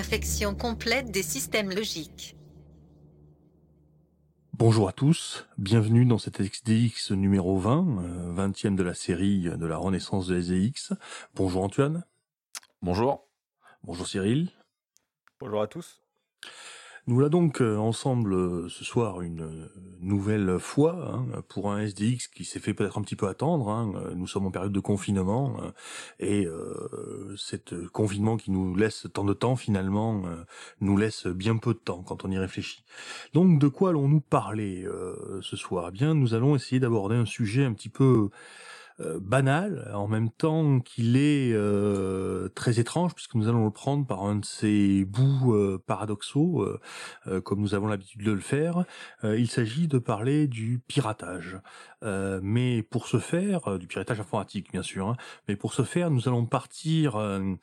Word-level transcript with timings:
Infection 0.00 0.54
complète 0.54 1.10
des 1.10 1.22
systèmes 1.22 1.68
logiques. 1.68 2.34
Bonjour 4.54 4.88
à 4.88 4.92
tous, 4.92 5.46
bienvenue 5.58 6.06
dans 6.06 6.16
cet 6.16 6.40
XDX 6.40 7.10
numéro 7.10 7.58
20, 7.58 7.98
euh, 8.02 8.32
20e 8.32 8.76
de 8.76 8.82
la 8.82 8.94
série 8.94 9.42
de 9.42 9.66
la 9.66 9.76
renaissance 9.76 10.26
de 10.26 10.40
SDX. 10.40 10.94
Bonjour 11.34 11.62
Antoine, 11.62 12.04
Bonjour. 12.80 13.28
bonjour 13.82 14.06
Cyril. 14.06 14.48
Bonjour 15.38 15.60
à 15.60 15.66
tous. 15.66 16.00
Nous 17.06 17.14
voilà 17.14 17.28
donc 17.28 17.60
euh, 17.60 17.76
ensemble 17.76 18.34
euh, 18.34 18.68
ce 18.68 18.84
soir 18.84 19.20
une 19.22 19.42
euh, 19.42 19.68
nouvelle 20.00 20.58
fois 20.58 21.14
hein, 21.14 21.42
pour 21.48 21.72
un 21.72 21.80
SDX 21.80 22.28
qui 22.28 22.44
s'est 22.44 22.60
fait 22.60 22.74
peut-être 22.74 22.98
un 22.98 23.02
petit 23.02 23.16
peu 23.16 23.26
attendre. 23.26 23.68
hein. 23.68 23.92
Nous 24.14 24.26
sommes 24.26 24.46
en 24.46 24.50
période 24.50 24.72
de 24.72 24.80
confinement 24.80 25.56
et 26.18 26.46
euh, 26.46 27.34
cet 27.36 27.74
confinement 27.88 28.36
qui 28.36 28.50
nous 28.50 28.74
laisse 28.74 29.06
tant 29.12 29.24
de 29.24 29.32
temps 29.34 29.56
finalement 29.56 30.22
nous 30.80 30.96
laisse 30.96 31.26
bien 31.26 31.56
peu 31.56 31.74
de 31.74 31.78
temps 31.78 32.02
quand 32.02 32.24
on 32.24 32.30
y 32.30 32.38
réfléchit. 32.38 32.84
Donc 33.34 33.58
de 33.58 33.68
quoi 33.68 33.90
allons-nous 33.90 34.20
parler 34.20 34.84
euh, 34.84 35.40
ce 35.42 35.56
soir? 35.56 35.86
Eh 35.88 35.92
bien, 35.92 36.14
nous 36.14 36.34
allons 36.34 36.54
essayer 36.54 36.80
d'aborder 36.80 37.16
un 37.16 37.26
sujet 37.26 37.64
un 37.64 37.72
petit 37.72 37.88
peu 37.88 38.30
banal, 39.20 39.90
en 39.94 40.08
même 40.08 40.30
temps 40.30 40.80
qu'il 40.80 41.16
est 41.16 41.52
euh, 41.52 42.48
très 42.54 42.80
étrange, 42.80 43.14
puisque 43.14 43.34
nous 43.34 43.48
allons 43.48 43.64
le 43.64 43.70
prendre 43.70 44.06
par 44.06 44.24
un 44.24 44.36
de 44.36 44.44
ces 44.44 45.04
bouts 45.04 45.54
euh, 45.54 45.82
paradoxaux, 45.86 46.62
euh, 46.62 46.80
euh, 47.26 47.40
comme 47.40 47.60
nous 47.60 47.74
avons 47.74 47.86
l'habitude 47.86 48.22
de 48.22 48.32
le 48.32 48.40
faire. 48.40 48.84
Euh, 49.24 49.38
il 49.38 49.50
s'agit 49.50 49.88
de 49.88 49.98
parler 49.98 50.46
du 50.48 50.80
piratage. 50.86 51.58
Euh, 52.02 52.40
mais 52.42 52.82
pour 52.82 53.06
ce 53.06 53.18
faire, 53.18 53.72
euh, 53.72 53.78
du 53.78 53.86
piratage 53.86 54.20
informatique 54.20 54.70
bien 54.72 54.82
sûr, 54.82 55.08
hein, 55.08 55.16
mais 55.48 55.56
pour 55.56 55.74
ce 55.74 55.82
faire, 55.82 56.10
nous 56.10 56.28
allons 56.28 56.46
partir 56.46 57.16
euh, 57.16 57.54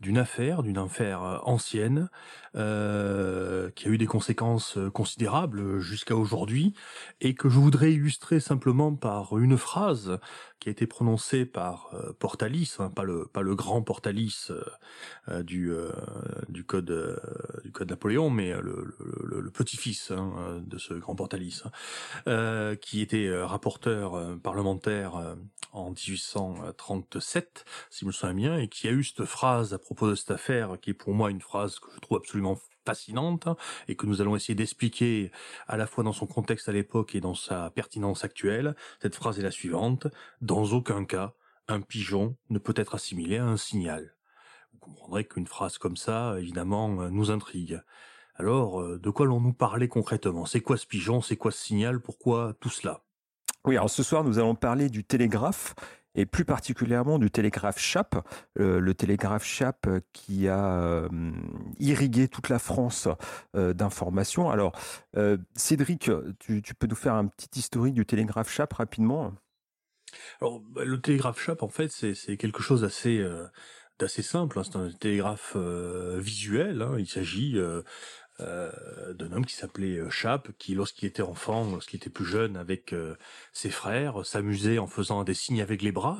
d'une 0.00 0.18
affaire, 0.18 0.62
d'une 0.62 0.78
affaire 0.78 1.22
euh, 1.22 1.38
ancienne, 1.44 2.08
euh, 2.56 3.70
qui 3.72 3.86
a 3.86 3.90
eu 3.90 3.98
des 3.98 4.06
conséquences 4.06 4.78
euh, 4.78 4.90
considérables 4.90 5.78
jusqu'à 5.78 6.16
aujourd'hui, 6.16 6.74
et 7.20 7.34
que 7.34 7.48
je 7.48 7.58
voudrais 7.58 7.92
illustrer 7.92 8.40
simplement 8.40 8.94
par 8.94 9.38
une 9.38 9.58
phrase 9.58 10.18
qui 10.60 10.68
a 10.68 10.72
été 10.72 10.86
prononcée 10.86 11.46
par 11.46 11.90
euh, 11.94 12.12
Portalis, 12.12 12.76
hein, 12.78 12.90
pas 12.90 13.02
le 13.02 13.26
pas 13.26 13.42
le 13.42 13.54
grand 13.56 13.82
Portalis 13.82 14.48
euh, 14.50 14.62
euh, 15.28 15.42
du 15.42 15.72
euh, 15.72 15.90
du 16.48 16.64
code 16.64 17.20
du 17.64 17.72
code 17.72 17.90
Napoléon, 17.90 18.30
mais 18.30 18.52
le, 18.52 18.94
le, 18.98 19.40
le- 19.40 19.50
petit-fils 19.50 20.10
hein, 20.12 20.62
de 20.64 20.78
ce 20.78 20.94
grand 20.94 21.14
Portalis, 21.16 21.62
hein, 22.26 22.76
qui 22.80 23.00
était 23.00 23.30
rapporteur 23.42 24.38
parlementaire 24.40 25.36
en 25.72 25.90
1837, 25.90 27.64
si 27.90 28.00
je 28.00 28.06
me 28.06 28.12
souviens 28.12 28.34
bien, 28.34 28.58
et 28.58 28.68
qui 28.68 28.88
a 28.88 28.92
eu 28.92 29.02
cette 29.04 29.24
phrase 29.24 29.74
à 29.74 29.78
propos 29.78 30.08
de 30.08 30.14
cette 30.14 30.30
affaire, 30.30 30.78
qui 30.80 30.90
est 30.90 30.94
pour 30.94 31.14
moi 31.14 31.30
une 31.30 31.40
phrase 31.40 31.78
que 31.78 31.88
je 31.94 32.00
trouve 32.00 32.18
absolument 32.18 32.58
fascinante 32.90 33.48
et 33.86 33.94
que 33.94 34.06
nous 34.06 34.20
allons 34.20 34.34
essayer 34.34 34.56
d'expliquer 34.56 35.30
à 35.68 35.76
la 35.76 35.86
fois 35.86 36.02
dans 36.02 36.12
son 36.12 36.26
contexte 36.26 36.68
à 36.68 36.72
l'époque 36.72 37.14
et 37.14 37.20
dans 37.20 37.34
sa 37.36 37.70
pertinence 37.70 38.24
actuelle. 38.24 38.74
Cette 39.00 39.14
phrase 39.14 39.38
est 39.38 39.42
la 39.42 39.52
suivante 39.52 40.08
dans 40.40 40.64
aucun 40.72 41.04
cas, 41.04 41.34
un 41.68 41.80
pigeon 41.80 42.36
ne 42.48 42.58
peut 42.58 42.74
être 42.76 42.96
assimilé 42.96 43.38
à 43.38 43.44
un 43.44 43.56
signal. 43.56 44.16
Vous 44.72 44.80
comprendrez 44.80 45.24
qu'une 45.24 45.46
phrase 45.46 45.78
comme 45.78 45.96
ça, 45.96 46.34
évidemment, 46.38 46.88
nous 47.10 47.30
intrigue. 47.30 47.80
Alors, 48.34 48.80
euh, 48.80 48.98
de 48.98 49.10
quoi 49.10 49.26
allons-nous 49.26 49.52
parler 49.52 49.86
concrètement? 49.86 50.46
C'est 50.46 50.62
quoi 50.62 50.76
ce 50.76 50.86
pigeon? 50.86 51.20
C'est 51.20 51.36
quoi 51.36 51.52
ce 51.52 51.62
signal? 51.62 52.00
Pourquoi 52.00 52.54
tout 52.60 52.70
cela? 52.70 53.04
Oui, 53.66 53.76
alors 53.76 53.90
ce 53.90 54.02
soir, 54.02 54.24
nous 54.24 54.38
allons 54.38 54.54
parler 54.54 54.88
du 54.88 55.04
télégraphe 55.04 55.74
et 56.14 56.26
plus 56.26 56.44
particulièrement 56.44 57.18
du 57.18 57.30
télégraphe 57.30 57.78
Chap, 57.78 58.26
euh, 58.58 58.80
le 58.80 58.94
télégraphe 58.94 59.44
Chap 59.44 59.88
qui 60.12 60.48
a 60.48 60.80
euh, 60.80 61.08
irrigué 61.78 62.28
toute 62.28 62.48
la 62.48 62.58
France 62.58 63.08
euh, 63.56 63.72
d'informations. 63.72 64.50
Alors, 64.50 64.72
Cédric, 65.54 66.10
tu, 66.38 66.62
peux 66.78 66.86
nous 66.86 66.96
faire 66.96 67.14
un 67.14 67.26
petit 67.26 67.58
historique 67.58 67.94
du 67.94 68.06
télégraphe 68.06 68.50
Chap 68.50 68.72
rapidement? 68.72 69.32
Alors, 70.40 70.60
bah, 70.60 70.84
le 70.84 71.00
télégraphe 71.00 71.40
chap, 71.40 71.62
en 71.62 71.68
fait, 71.68 71.88
c'est 71.88 72.36
quelque 72.36 72.62
chose 72.62 72.80
d'assez 72.80 74.22
simple. 74.22 74.58
hein. 74.58 74.62
C'est 74.64 74.76
un 74.76 74.90
télégraphe 74.90 75.56
visuel. 75.56 76.82
hein. 76.82 76.96
Il 76.98 77.06
s'agit 77.06 77.58
euh, 78.40 78.70
d'un 79.14 79.32
homme 79.32 79.44
qui 79.44 79.54
s'appelait 79.54 79.98
euh, 79.98 80.10
Chap, 80.10 80.48
qui, 80.58 80.74
lorsqu'il 80.74 81.08
était 81.08 81.22
enfant, 81.22 81.64
lorsqu'il 81.70 81.98
était 81.98 82.10
plus 82.10 82.24
jeune, 82.24 82.56
avec 82.56 82.92
euh, 82.92 83.14
ses 83.52 83.70
frères, 83.70 84.24
s'amusait 84.24 84.78
en 84.78 84.86
faisant 84.86 85.24
des 85.24 85.34
signes 85.34 85.60
avec 85.60 85.82
les 85.82 85.92
bras. 85.92 86.18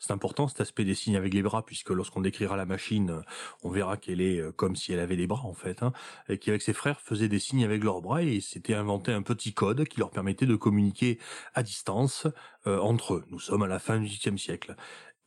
C'est 0.00 0.12
important 0.12 0.48
cet 0.48 0.60
aspect 0.60 0.84
des 0.84 0.94
signes 0.94 1.16
avec 1.16 1.34
les 1.34 1.42
bras, 1.42 1.64
puisque 1.64 1.90
lorsqu'on 1.90 2.20
décrira 2.20 2.56
la 2.56 2.66
machine, 2.66 3.22
on 3.62 3.70
verra 3.70 3.96
qu'elle 3.96 4.20
est 4.20 4.40
comme 4.56 4.76
si 4.76 4.92
elle 4.92 5.00
avait 5.00 5.16
des 5.16 5.26
bras, 5.26 5.44
en 5.44 5.54
fait. 5.54 5.82
Hein, 5.82 5.92
et 6.28 6.38
qui, 6.38 6.50
avec 6.50 6.62
ses 6.62 6.72
frères, 6.72 7.00
faisait 7.00 7.28
des 7.28 7.38
signes 7.38 7.64
avec 7.64 7.82
leurs 7.82 8.00
bras, 8.00 8.22
et 8.22 8.40
s'était 8.40 8.74
inventé 8.74 9.12
un 9.12 9.22
petit 9.22 9.52
code 9.52 9.84
qui 9.84 10.00
leur 10.00 10.10
permettait 10.10 10.46
de 10.46 10.56
communiquer 10.56 11.18
à 11.54 11.62
distance 11.62 12.26
entre 12.66 13.14
eux. 13.14 13.24
Nous 13.30 13.38
sommes 13.38 13.62
à 13.62 13.68
la 13.68 13.78
fin 13.78 13.98
du 13.98 14.06
XVIIIe 14.06 14.38
siècle. 14.38 14.74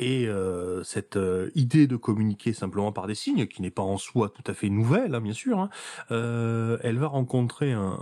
Et 0.02 0.28
euh, 0.30 0.82
cette 0.84 1.18
euh, 1.18 1.50
idée 1.56 1.86
de 1.86 1.98
communiquer 1.98 2.54
simplement 2.54 2.94
par 2.94 3.06
des 3.06 3.16
signes, 3.16 3.48
qui 3.48 3.62
n'est 3.62 3.70
pas 3.70 3.82
en 3.82 3.98
soi 3.98 4.30
tout 4.30 4.44
à 4.50 4.54
fait 4.54 4.70
nouvelle, 4.70 5.14
hein, 5.14 5.20
bien 5.20 5.34
sûr, 5.34 5.60
hein, 5.60 5.70
euh, 6.12 6.78
elle 6.84 6.98
va 6.98 7.08
rencontrer 7.08 7.74
un, 7.74 7.98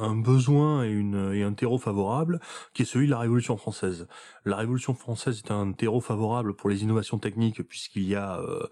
un- 0.00 0.16
besoin 0.16 0.84
et, 0.84 0.90
une, 0.90 1.32
et 1.34 1.42
un 1.42 1.52
terreau 1.52 1.76
favorable, 1.78 2.40
qui 2.72 2.82
est 2.82 2.84
celui 2.86 3.06
de 3.06 3.10
la 3.10 3.18
Révolution 3.18 3.58
française. 3.58 4.06
La 4.46 4.56
Révolution 4.56 4.94
française 4.94 5.42
est 5.44 5.50
un 5.50 5.72
terreau 5.72 6.00
favorable 6.00 6.54
pour 6.54 6.70
les 6.70 6.82
innovations 6.82 7.18
techniques, 7.18 7.62
puisqu'il 7.62 8.04
y 8.04 8.14
a 8.14 8.38
euh, 8.40 8.62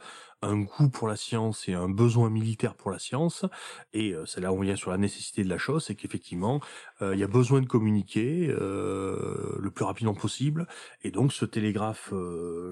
un 0.43 0.61
goût 0.61 0.89
pour 0.89 1.09
la 1.09 1.17
science 1.17 1.69
et 1.69 1.75
un 1.75 1.89
besoin 1.89 2.31
militaire 2.31 2.75
pour 2.75 2.91
la 2.91 2.99
science. 2.99 3.45
Et 3.93 4.12
euh, 4.12 4.25
c'est 4.27 4.41
là 4.41 4.53
où 4.53 4.59
on 4.59 4.61
vient 4.61 4.77
sur 4.77 4.91
la 4.91 4.99
nécessité 4.99 5.45
de 5.45 5.49
la 5.49 5.59
chose, 5.59 5.84
c'est 5.84 5.95
qu'effectivement, 5.95 6.61
euh, 7.03 7.15
il 7.15 7.21
y 7.21 7.25
a 7.25 7.28
besoin 7.28 7.61
de 7.61 7.67
communiquer 7.67 8.49
euh, 8.49 9.56
le 9.59 9.71
plus 9.71 9.84
rapidement 9.84 10.15
possible. 10.15 10.67
Et 11.05 11.11
donc 11.11 11.33
ce 11.33 11.45
télégraphe 11.45 12.12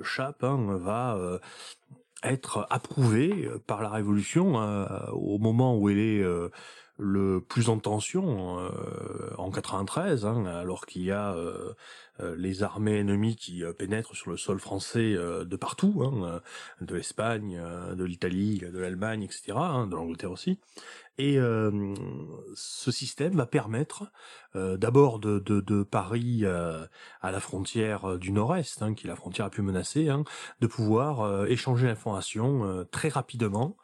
Chap 0.03 0.43
hein, 0.45 0.79
va 0.79 1.41
être 2.23 2.67
approuvé 2.71 3.49
par 3.67 3.83
la 3.83 3.91
Révolution 3.91 4.61
euh, 4.61 4.87
au 5.13 5.39
moment 5.39 5.77
où 5.77 5.89
elle 5.89 5.99
est 5.99 6.25
le 6.99 7.41
plus 7.41 7.69
en 7.69 7.79
tension 7.79 8.59
euh, 8.59 8.71
en 9.39 9.51
93, 9.51 10.27
hein, 10.27 10.47
alors 10.47 10.87
qu'il 10.87 11.03
y 11.03 11.13
a 11.13 11.33
euh, 11.35 11.73
euh, 12.21 12.35
les 12.37 12.65
armées 12.65 12.99
ennemies 12.99 13.37
qui 13.37 13.63
euh, 13.63 13.73
pénètrent 13.73 14.17
sur 14.17 14.31
le 14.31 14.37
sol 14.37 14.59
français 14.59 15.15
euh, 15.15 15.45
de 15.45 15.57
partout, 15.57 16.03
hein, 16.03 16.41
de 16.81 16.95
l'Espagne, 16.97 17.61
de 17.95 18.05
l'Italie, 18.05 18.59
de 18.59 18.79
l'Allemagne, 18.79 19.23
etc., 19.23 19.53
hein, 19.55 19.87
de 19.87 19.95
l'Angleterre 19.95 20.33
aussi. 20.33 20.59
Et 21.21 21.37
ce 22.55 22.93
système 22.93 23.35
va 23.35 23.47
permettre 23.47 24.05
d'abord 24.55 25.19
de, 25.19 25.41
de, 25.41 25.61
de 25.61 25.83
Paris 25.83 26.45
à 26.47 27.33
la 27.33 27.41
frontière 27.41 28.19
du 28.19 28.31
Nord-Est, 28.31 28.83
hein, 28.83 28.95
qui 28.95 29.07
est 29.07 29.11
la 29.11 29.17
frontière 29.17 29.47
la 29.47 29.51
plus 29.51 29.65
menacée, 29.65 30.09
hein, 30.11 30.23
de 30.61 30.69
pouvoir 30.69 31.47
échanger 31.47 31.89
l'information 31.89 32.87
très 32.93 33.09
rapidement 33.09 33.77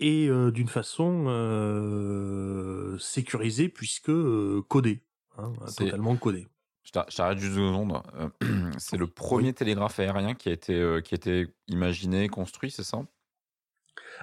et 0.00 0.28
euh, 0.28 0.50
d'une 0.50 0.68
façon 0.68 1.24
euh, 1.28 2.98
sécurisée 2.98 3.68
puisque 3.68 4.10
euh, 4.10 4.62
codée, 4.68 5.02
hein, 5.38 5.52
totalement 5.76 6.16
codée. 6.16 6.46
Je 6.84 6.90
t'a- 6.90 7.06
je 7.08 7.16
t'arrête 7.16 7.38
juste 7.38 7.54
deux 7.54 7.68
secondes. 7.68 8.02
C'est 8.78 8.96
le 8.96 9.06
premier 9.06 9.52
télégraphe 9.52 9.98
aérien 10.00 10.34
qui 10.34 10.48
a 10.48 10.52
été, 10.52 10.74
qui 11.04 11.14
a 11.14 11.16
été 11.16 11.46
imaginé, 11.68 12.28
construit, 12.28 12.70
c'est 12.70 12.82
ça? 12.84 13.04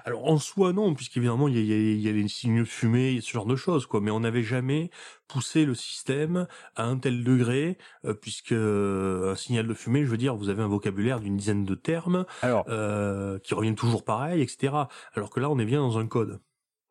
Alors 0.04 0.26
en 0.26 0.38
soi 0.38 0.72
non, 0.72 0.94
puisqu'évidemment 0.94 1.48
il 1.48 1.56
y 1.56 1.58
a, 1.58 1.62
il 1.62 1.68
y, 1.68 1.72
a, 1.72 1.76
il 1.76 2.00
y 2.00 2.08
a 2.08 2.12
les 2.12 2.28
signaux 2.28 2.62
de 2.62 2.68
fumée, 2.68 3.20
ce 3.20 3.30
genre 3.30 3.46
de 3.46 3.56
choses, 3.56 3.86
quoi. 3.86 4.00
Mais 4.00 4.10
on 4.10 4.20
n'avait 4.20 4.42
jamais 4.42 4.90
poussé 5.28 5.64
le 5.64 5.74
système 5.74 6.46
à 6.76 6.84
un 6.84 6.98
tel 6.98 7.22
degré, 7.24 7.78
euh, 8.04 8.14
puisque 8.14 8.52
euh, 8.52 9.32
un 9.32 9.36
signal 9.36 9.66
de 9.66 9.74
fumée, 9.74 10.04
je 10.04 10.10
veux 10.10 10.16
dire, 10.16 10.34
vous 10.34 10.48
avez 10.48 10.62
un 10.62 10.68
vocabulaire 10.68 11.20
d'une 11.20 11.36
dizaine 11.36 11.64
de 11.64 11.74
termes 11.74 12.26
Alors, 12.42 12.64
euh, 12.68 13.38
qui 13.38 13.54
reviennent 13.54 13.76
toujours 13.76 14.04
pareil, 14.04 14.42
etc. 14.42 14.74
Alors 15.14 15.30
que 15.30 15.40
là, 15.40 15.50
on 15.50 15.58
est 15.58 15.64
bien 15.64 15.80
dans 15.80 15.98
un 15.98 16.06
code. 16.06 16.40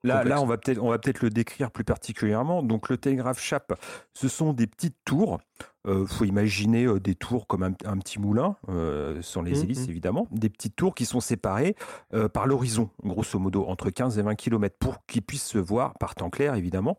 Là, 0.04 0.24
là, 0.24 0.42
on 0.42 0.46
va 0.46 0.58
peut-être, 0.58 0.82
on 0.82 0.90
va 0.90 0.98
peut-être 1.00 1.22
le 1.22 1.30
décrire 1.30 1.72
plus 1.72 1.84
particulièrement. 1.84 2.64
Donc, 2.64 2.90
le 2.90 2.98
télégraphe 2.98 3.40
chape, 3.42 3.74
ce 4.14 4.28
sont 4.28 4.54
des 4.54 4.66
petites 4.68 4.98
tours. 5.06 5.40
Il 5.88 6.06
faut 6.08 6.26
imaginer 6.26 6.86
euh, 6.86 7.00
des 7.00 7.16
tours 7.16 7.48
comme 7.48 7.64
un, 7.64 7.72
un 7.86 7.98
petit 7.98 8.20
moulin, 8.20 8.56
euh, 8.70 9.22
sans 9.24 9.42
les 9.42 9.54
Mhm. 9.58 9.64
hélices 9.64 9.88
évidemment, 9.88 10.28
des 10.30 10.50
petites 10.50 10.76
tours 10.76 10.94
qui 10.94 11.06
sont 11.06 11.20
séparées 11.22 11.76
euh, 12.14 12.30
par 12.30 12.46
l'horizon, 12.46 12.92
grosso 13.04 13.40
modo, 13.40 13.66
entre 13.66 13.90
15 13.90 14.20
et 14.20 14.22
20 14.22 14.36
km 14.36 14.76
pour 14.78 15.04
qu'ils 15.08 15.24
puissent 15.24 15.48
se 15.48 15.58
voir 15.58 15.94
par 15.98 16.14
temps 16.16 16.30
clair 16.30 16.54
évidemment. 16.56 16.98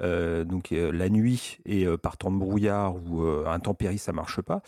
Euh, 0.00 0.44
donc 0.44 0.72
euh, 0.72 0.90
la 0.90 1.08
nuit 1.08 1.58
et 1.66 1.86
euh, 1.86 1.96
par 1.96 2.16
temps 2.16 2.32
de 2.32 2.38
brouillard 2.38 2.96
ou 2.96 3.22
euh, 3.22 3.44
intempérie, 3.46 3.98
ça 3.98 4.12
marche 4.12 4.40
pas. 4.40 4.62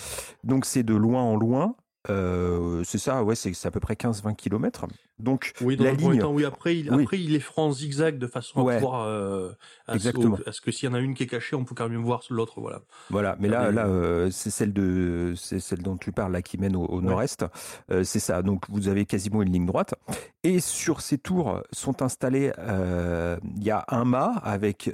Donc 0.44 0.66
c'est 0.66 0.84
de 0.84 0.94
loin 0.94 1.22
en 1.22 1.34
loin. 1.34 1.75
Euh, 2.10 2.82
c'est 2.84 2.98
ça, 2.98 3.25
ouais, 3.25 3.34
c'est 3.34 3.50
à 3.66 3.70
peu 3.70 3.80
près 3.80 3.94
15-20 3.94 4.37
km. 4.37 4.84
Donc 5.20 5.52
Oui, 5.61 5.76
dans 5.76 5.84
la 5.84 5.93
ligne, 5.93 6.19
temps, 6.19 6.32
oui. 6.32 6.44
Après, 6.44 6.76
il, 6.76 6.90
Oui. 6.93 7.02
après, 7.05 7.20
il 7.20 7.32
les 7.32 7.40
fera 7.40 7.62
en 7.62 7.70
zigzag 7.72 8.19
de 8.19 8.26
façon 8.26 8.62
Ouais. 8.62 8.75
à 8.75 8.78
pouvoir, 8.81 9.02
euh, 9.06 9.52
à, 9.87 9.93
ce- 9.93 9.96
Exactement. 9.96 10.38
à 10.44 10.50
ce 10.50 10.61
que 10.61 10.72
s'il 10.72 10.88
y 10.88 10.93
en 10.93 10.94
a 10.94 10.99
une 10.99 11.14
qui 11.14 11.22
est 11.22 11.26
cachée, 11.28 11.55
on 11.55 11.64
peut 11.64 11.75
quand 11.76 11.88
même 11.88 12.02
voir 12.02 12.22
l'autre, 12.31 12.61
voilà. 12.61 12.81
Voilà, 13.11 13.37
mais 13.38 13.46
Ah, 13.49 13.64
là, 13.66 13.70
là, 13.70 13.87
euh, 13.87 14.28
c'est 14.32 14.50
celle 14.50 14.72
de, 14.72 15.34
c'est 15.37 15.61
celle 15.61 15.82
dont 15.82 15.96
tu 15.96 16.11
parles 16.11 16.32
là 16.32 16.43
qui 16.43 16.58
mène 16.58 16.75
au, 16.75 16.84
au 16.87 17.00
nord-est. 17.00 17.44
Euh, 17.93 18.02
c'est 18.02 18.19
ça. 18.19 18.43
Donc 18.43 18.64
vous 18.69 18.88
avez 18.88 19.06
quasiment 19.06 19.40
une 19.43 19.52
ligne 19.52 19.66
droite. 19.66 19.94
Et 20.43 20.58
sur 20.58 21.00
ces 21.00 21.16
tours 21.19 21.62
sont 21.70 22.02
installés, 22.02 22.52
il 22.58 23.62
y 23.64 23.70
a 23.70 23.84
un 23.88 24.05
mât 24.05 24.32
avec 24.43 24.90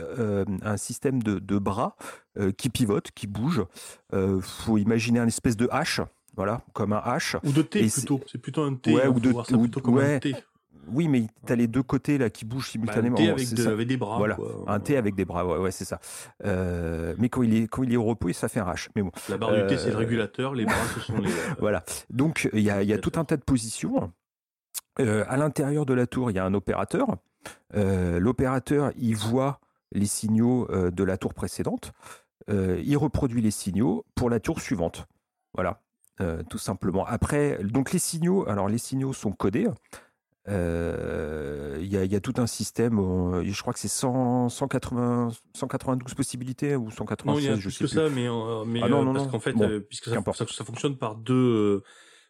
un 0.63 0.77
système 0.77 1.23
de, 1.23 1.39
de 1.39 1.59
bras 1.59 1.97
qui 2.59 2.69
pivote, 2.69 3.11
qui 3.13 3.27
bouge. 3.27 3.65
Faut 4.41 4.79
imaginer 4.79 5.19
un 5.19 5.27
espèce 5.27 5.57
de 5.57 5.67
hache, 5.73 6.01
voilà, 6.41 6.63
comme 6.73 6.95
un 6.95 7.03
hache. 7.05 7.37
Ou 7.45 7.53
de 7.53 7.61
T 7.61 7.85
Et 7.85 7.89
plutôt. 7.91 8.19
C'est 8.27 8.39
plutôt 8.39 8.63
un 8.63 8.75
T. 8.75 8.95
Ouais, 8.95 9.03
hein, 9.05 9.09
ou 9.15 9.21
de- 9.21 9.29
voir 9.29 9.45
ça 9.45 9.57
ou- 9.57 9.61
plutôt 9.61 9.81
comme 9.81 9.97
ouais, 9.97 10.15
un 10.15 10.19
T. 10.21 10.35
Oui, 10.91 11.07
mais 11.07 11.27
tu 11.47 11.53
as 11.53 11.57
les 11.57 11.67
deux 11.67 11.83
côtés 11.83 12.17
là 12.17 12.31
qui 12.31 12.47
bougent 12.47 12.65
Bah, 12.65 12.69
un 12.69 12.73
simultanément. 12.95 13.17
T 13.17 13.27
Bon, 13.27 13.33
avec, 13.35 13.53
de- 13.53 13.85
des 13.85 13.97
bras. 13.99 14.17
Voilà, 14.17 14.37
quoi. 14.37 14.65
Un 14.67 14.81
T 14.81 14.97
avec 14.97 15.15
des 15.15 15.27
bras, 15.27 15.45
ouais, 15.47 15.59
ouais, 15.59 15.71
c'est 15.71 15.85
ça. 15.85 16.01
Euh, 16.47 17.15
mais 17.19 17.29
quand 17.29 17.43
il 17.43 17.55
est 17.55 17.69
quand 17.69 17.83
il 17.83 17.93
est 17.93 17.97
au 17.99 18.05
repos, 18.05 18.33
ça 18.33 18.49
fait 18.49 18.61
un 18.61 18.65
H. 18.73 18.89
Mais 18.97 19.03
bon. 19.03 19.11
La 19.29 19.37
barre 19.37 19.53
du 19.55 19.67
T, 19.67 19.77
c'est 19.77 19.91
le 19.91 19.97
Euh, 19.97 19.99
régulateur. 19.99 20.55
Les 20.55 20.65
bras, 20.65 20.75
ce 20.95 21.01
sont 21.01 21.19
les. 21.19 21.29
euh, 21.31 21.55
Voilà. 21.61 21.85
Donc, 22.09 22.49
il 22.55 22.61
y 22.61 22.71
a, 22.71 22.83
il 22.83 22.89
y 22.89 22.93
a 22.95 22.99
tout 22.99 23.13
un 23.17 23.25
tas 23.27 23.37
de 23.37 23.43
positions. 23.45 24.11
Euh, 24.99 25.25
à 25.29 25.37
l'intérieur 25.37 25.85
de 25.85 25.93
la 25.95 26.07
tour, 26.07 26.31
il 26.31 26.35
y 26.37 26.39
a 26.39 26.45
un 26.47 26.55
opérateur. 26.55 27.17
L'opérateur, 27.75 28.93
il 28.97 29.15
voit 29.17 29.61
les 29.93 30.07
signaux 30.07 30.67
de 30.71 31.05
la 31.05 31.17
tour 31.19 31.35
précédente. 31.35 31.93
Il 32.49 32.97
reproduit 32.97 33.43
les 33.43 33.51
signaux 33.51 34.05
pour 34.15 34.31
la 34.31 34.41
tour 34.41 34.61
suivante. 34.61 35.07
Voilà, 35.55 35.81
Euh, 36.21 36.43
tout 36.51 36.59
simplement. 36.59 37.05
Après, 37.07 37.59
donc 37.65 37.93
les 37.93 37.99
signaux, 37.99 38.47
alors 38.49 38.69
les 38.69 38.79
signaux 38.79 39.13
sont 39.13 39.33
codés. 39.33 39.69
Euh, 40.49 41.79
Il 41.81 41.87
y, 41.93 41.97
a, 41.97 42.05
y 42.05 42.15
a 42.17 42.21
tout 42.21 42.35
un 42.37 42.47
système, 42.47 42.99
euh, 42.99 43.43
je 43.45 43.61
crois 43.63 43.73
que 43.73 43.79
c'est 43.79 43.89
100, 43.89 44.49
180, 44.49 45.29
192 45.55 46.15
possibilités 46.15 46.77
ou 46.77 46.91
196, 46.91 47.27
Non, 47.27 47.39
il 47.39 47.45
y 47.45 47.49
a 47.49 47.57
je 47.61 47.71
sais 47.71 47.79
plus. 47.85 47.89
ça, 47.89 48.09
mais, 48.11 48.27
euh, 48.29 48.65
mais 48.67 48.81
Ah 48.83 48.89
non, 48.89 49.05
non, 49.05 49.15
parce 49.15 49.29
qu'en 49.29 49.41
fait, 49.41 49.53
Bon, 49.55 49.81
puisque 49.89 50.07
ça, 50.07 50.13
qu'importe. 50.17 50.39
ça, 50.39 50.47
ça 50.47 50.65
fonctionne 50.65 50.97
par 50.97 51.15
deux, 51.17 51.83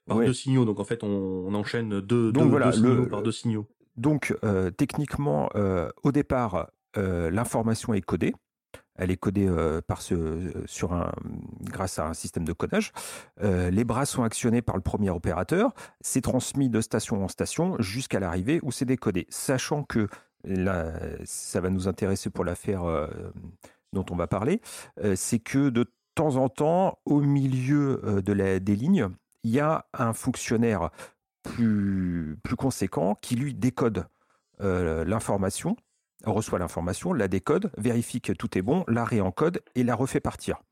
par 0.06 0.18
Ouais. 0.18 0.26
deux 0.26 0.34
signaux, 0.34 0.64
donc 0.64 0.78
en 0.80 0.84
fait, 0.84 1.02
on, 1.02 1.08
on 1.08 1.54
enchaîne 1.54 2.00
deux, 2.00 2.30
Donc 2.32 2.44
deux, 2.44 2.48
voilà, 2.50 2.66
deux 2.66 2.76
signaux 2.76 2.94
le- 3.04 3.08
par 3.08 3.22
deux 3.22 3.32
signaux. 3.32 3.66
Donc, 3.96 4.34
techniquement, 4.76 5.48
au 6.04 6.12
départ, 6.12 6.70
l'information 6.96 7.92
est 7.94 8.00
codée. 8.00 8.34
Elle 9.00 9.10
est 9.10 9.16
codée 9.16 9.48
euh, 9.48 9.80
un, 10.90 11.12
grâce 11.62 11.98
à 11.98 12.06
un 12.06 12.14
système 12.14 12.44
de 12.44 12.52
codage. 12.52 12.92
Euh, 13.42 13.70
les 13.70 13.84
bras 13.84 14.06
sont 14.06 14.22
actionnés 14.22 14.62
par 14.62 14.76
le 14.76 14.82
premier 14.82 15.10
opérateur. 15.10 15.72
C'est 16.00 16.20
transmis 16.20 16.68
de 16.68 16.80
station 16.80 17.24
en 17.24 17.28
station 17.28 17.76
jusqu'à 17.80 18.20
l'arrivée 18.20 18.60
où 18.62 18.70
c'est 18.70 18.84
décodé. 18.84 19.26
Sachant 19.30 19.82
que 19.82 20.08
là, 20.44 20.92
ça 21.24 21.60
va 21.60 21.70
nous 21.70 21.88
intéresser 21.88 22.30
pour 22.30 22.44
l'affaire 22.44 22.84
euh, 22.84 23.08
dont 23.92 24.04
on 24.10 24.16
va 24.16 24.26
parler, 24.26 24.60
euh, 25.02 25.14
c'est 25.16 25.38
que 25.38 25.68
de 25.68 25.90
temps 26.14 26.36
en 26.36 26.48
temps, 26.48 26.98
au 27.04 27.20
milieu 27.20 28.00
euh, 28.04 28.60
des 28.60 28.76
lignes, 28.76 29.08
il 29.42 29.50
y 29.50 29.60
a 29.60 29.86
un 29.94 30.12
fonctionnaire 30.12 30.90
plus, 31.42 32.38
conséquent 32.58 33.16
qui 33.20 33.36
lui 33.36 33.54
décode 33.54 34.06
euh, 34.60 35.04
l'information, 35.04 35.76
reçoit 36.24 36.58
l'information, 36.58 37.12
la 37.12 37.28
décode, 37.28 37.70
vérifie 37.78 38.20
que 38.20 38.32
tout 38.32 38.56
est 38.58 38.62
bon, 38.62 38.84
la 38.88 39.04
réencode 39.04 39.62
et 39.74 39.84
la 39.84 39.94
refait 39.94 40.20
partir. 40.20 40.62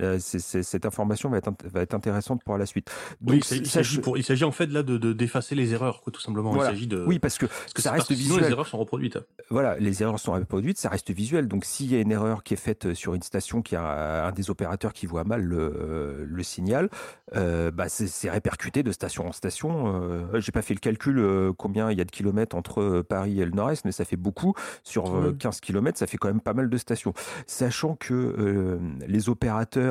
Euh, 0.00 0.18
cette 0.20 0.86
information 0.86 1.28
va 1.30 1.38
être, 1.38 1.50
int- 1.50 1.68
va 1.68 1.82
être 1.82 1.94
intéressante 1.94 2.42
pour 2.44 2.56
la 2.58 2.66
suite. 2.66 2.90
Il 3.22 3.26
Donc, 3.34 3.44
s'agit- 3.44 3.60
il 3.62 3.66
ça- 3.66 3.72
s'agit 3.74 3.98
pour- 4.00 4.16
il 4.18 4.24
s'agit 4.24 4.44
en 4.44 4.52
fait 4.52 4.66
là 4.66 4.82
de 4.82 4.96
de- 4.98 5.12
d'effacer 5.12 5.54
les 5.54 5.72
erreurs, 5.72 6.00
quoi, 6.02 6.12
tout 6.12 6.20
simplement. 6.20 6.52
Voilà. 6.52 6.70
Il 6.70 6.74
s'agit 6.74 6.86
de. 6.86 7.04
oui, 7.06 7.18
parce 7.18 7.38
que 7.38 7.46
parce 7.46 7.72
que 7.72 7.82
ça 7.82 7.92
reste 7.92 8.06
sinon, 8.14 8.18
les 8.36 8.40
visuel. 8.40 8.52
erreurs 8.52 8.66
sont 8.66 8.78
reproduites. 8.78 9.18
Voilà, 9.50 9.76
les 9.78 10.02
erreurs 10.02 10.18
sont 10.18 10.32
reproduites, 10.32 10.78
ça 10.78 10.88
reste 10.88 11.10
visuel. 11.10 11.48
Donc, 11.48 11.64
s'il 11.64 11.90
y 11.92 11.96
a 11.96 12.00
une 12.00 12.12
erreur 12.12 12.42
qui 12.42 12.54
est 12.54 12.58
faite 12.58 12.94
sur 12.94 13.14
une 13.14 13.22
station, 13.22 13.62
qui 13.62 13.76
a 13.76 14.26
un 14.26 14.32
des 14.32 14.50
opérateurs 14.50 14.92
qui 14.92 15.06
voit 15.06 15.24
mal 15.24 15.42
le, 15.42 16.24
le 16.28 16.42
signal, 16.42 16.88
euh, 17.36 17.70
bah, 17.70 17.88
c'est 17.88 18.30
répercuté 18.30 18.82
de 18.82 18.92
station 18.92 19.26
en 19.28 19.32
station. 19.32 20.02
Euh, 20.02 20.40
J'ai 20.40 20.52
pas 20.52 20.62
fait 20.62 20.74
le 20.74 20.80
calcul 20.80 21.18
euh, 21.18 21.52
combien 21.56 21.90
il 21.90 21.98
y 21.98 22.00
a 22.00 22.04
de 22.04 22.10
kilomètres 22.10 22.56
entre 22.56 22.80
euh, 22.82 23.02
Paris 23.02 23.40
et 23.40 23.44
le 23.44 23.50
Nord-Est, 23.52 23.84
mais 23.84 23.92
ça 23.92 24.04
fait 24.04 24.16
beaucoup. 24.16 24.54
Sur 24.84 25.14
euh, 25.14 25.28
Ouais. 25.30 25.34
15 25.38 25.60
kilomètres, 25.60 25.98
ça 25.98 26.06
fait 26.06 26.16
quand 26.18 26.28
même 26.28 26.40
pas 26.40 26.54
mal 26.54 26.68
de 26.70 26.76
stations. 26.76 27.12
Sachant 27.46 27.96
que 27.96 28.14
euh, 28.14 28.78
les 29.06 29.28
opérateurs, 29.28 29.87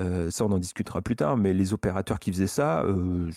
euh, 0.00 0.30
ça 0.30 0.44
on 0.44 0.52
en 0.52 0.58
discutera 0.58 1.02
plus 1.02 1.16
tard, 1.16 1.36
mais 1.36 1.52
les 1.52 1.72
opérateurs 1.72 2.18
qui 2.18 2.30
faisaient 2.30 2.46
ça, 2.46 2.82
euh, 2.82 3.30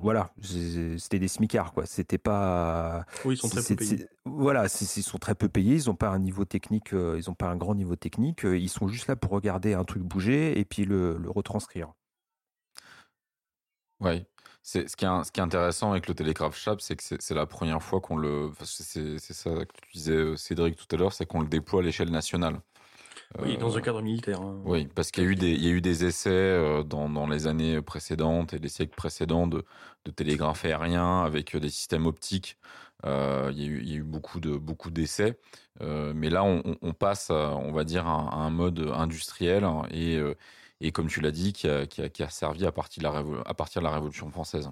voilà, 0.00 0.30
c'était 0.40 1.18
des 1.18 1.28
smicards, 1.28 1.72
quoi. 1.72 1.86
C'était 1.86 2.18
pas. 2.18 3.04
Oui, 3.24 3.34
ils 3.34 3.38
sont 3.38 3.48
très 3.48 3.62
peu 3.62 3.76
payés. 3.76 4.06
Voilà, 4.24 4.64
ils 4.64 5.02
sont 5.02 5.18
très 5.18 5.34
peu 5.34 5.48
payés, 5.48 5.76
ils 5.76 5.88
n'ont 5.88 5.94
pas 5.94 6.08
un 6.08 6.18
niveau 6.18 6.44
technique, 6.44 6.94
euh, 6.94 7.20
ils 7.22 7.28
n'ont 7.28 7.34
pas 7.34 7.48
un 7.48 7.56
grand 7.56 7.74
niveau 7.74 7.96
technique, 7.96 8.44
euh, 8.44 8.58
ils 8.58 8.68
sont 8.68 8.88
juste 8.88 9.06
là 9.06 9.16
pour 9.16 9.32
regarder 9.32 9.74
un 9.74 9.84
truc 9.84 10.02
bouger 10.02 10.58
et 10.58 10.64
puis 10.64 10.84
le, 10.84 11.18
le 11.18 11.30
retranscrire. 11.30 11.92
Oui. 14.00 14.24
C'est 14.62 14.88
ce 14.88 14.96
qui 14.96 15.04
est, 15.06 15.24
ce 15.24 15.32
qui 15.32 15.40
est 15.40 15.42
intéressant 15.42 15.92
avec 15.92 16.08
le 16.08 16.14
télégraphe 16.14 16.56
chap, 16.56 16.80
c'est 16.80 16.96
que 16.96 17.02
c'est 17.02 17.34
la 17.34 17.46
première 17.46 17.82
fois 17.82 18.00
qu'on 18.00 18.16
le. 18.16 18.48
enfin, 18.50 18.64
c'est 18.66 19.18
ça 19.18 19.50
que 19.50 19.72
tu 19.82 19.92
disais, 19.94 20.36
Cédric, 20.36 20.76
tout 20.76 20.94
à 20.94 20.98
l'heure, 20.98 21.12
c'est 21.12 21.24
qu'on 21.26 21.40
le 21.40 21.48
déploie 21.48 21.80
à 21.80 21.84
l'échelle 21.84 22.10
nationale. 22.10 22.60
Oui, 23.38 23.54
Euh, 23.54 23.56
dans 23.58 23.76
un 23.76 23.80
cadre 23.80 24.02
militaire. 24.02 24.40
hein. 24.40 24.60
Oui, 24.64 24.86
parce 24.94 25.10
qu'il 25.10 25.22
y 25.24 25.26
a 25.26 25.30
eu 25.30 25.34
des, 25.36 25.50
il 25.52 25.64
y 25.64 25.68
a 25.68 25.70
eu 25.70 25.80
des 25.80 26.04
essais 26.04 26.30
euh, 26.30 26.82
dans, 26.82 27.08
dans 27.08 27.26
les 27.26 27.46
années 27.46 27.80
précédentes 27.82 28.54
et 28.54 28.58
les 28.58 28.68
siècles 28.68 28.94
précédents 28.96 29.46
de, 29.46 29.64
de 30.04 30.10
télégraphe 30.10 30.64
aérien 30.64 31.22
avec 31.24 31.54
euh, 31.54 31.60
des 31.60 31.70
systèmes 31.70 32.06
optiques. 32.06 32.58
Euh, 33.04 33.50
il, 33.54 33.62
y 33.62 33.64
a 33.64 33.68
eu, 33.68 33.80
il 33.82 33.88
y 33.90 33.92
a 33.94 33.96
eu 33.98 34.02
beaucoup 34.02 34.40
de 34.40 34.56
beaucoup 34.56 34.90
d'essais, 34.90 35.38
Euh, 35.80 36.12
mais 36.14 36.28
là 36.30 36.42
on, 36.44 36.92
passe, 36.92 37.30
à, 37.30 37.54
on 37.56 37.70
va 37.72 37.84
dire, 37.84 38.06
à, 38.08 38.34
un- 38.34 38.50
mode 38.50 38.80
industriel 38.92 39.62
hein, 39.64 39.82
et, 39.92 40.16
euh, 40.16 40.34
et 40.80 40.90
comme 40.92 41.06
tu 41.08 41.20
l'as 41.20 41.30
dit, 41.30 41.52
qui 41.52 41.68
a, 41.68 41.86
qui, 41.86 42.02
a, 42.02 42.08
qui 42.08 42.22
a 42.24 42.28
servi 42.30 42.66
à 42.66 42.72
partir 42.72 43.00
de 43.02 43.04
la, 43.08 43.12
révo- 43.22 43.42
à 43.46 43.54
partir 43.54 43.80
de 43.82 43.86
la 43.86 43.92
Révolution 43.92 44.28
française. 44.30 44.70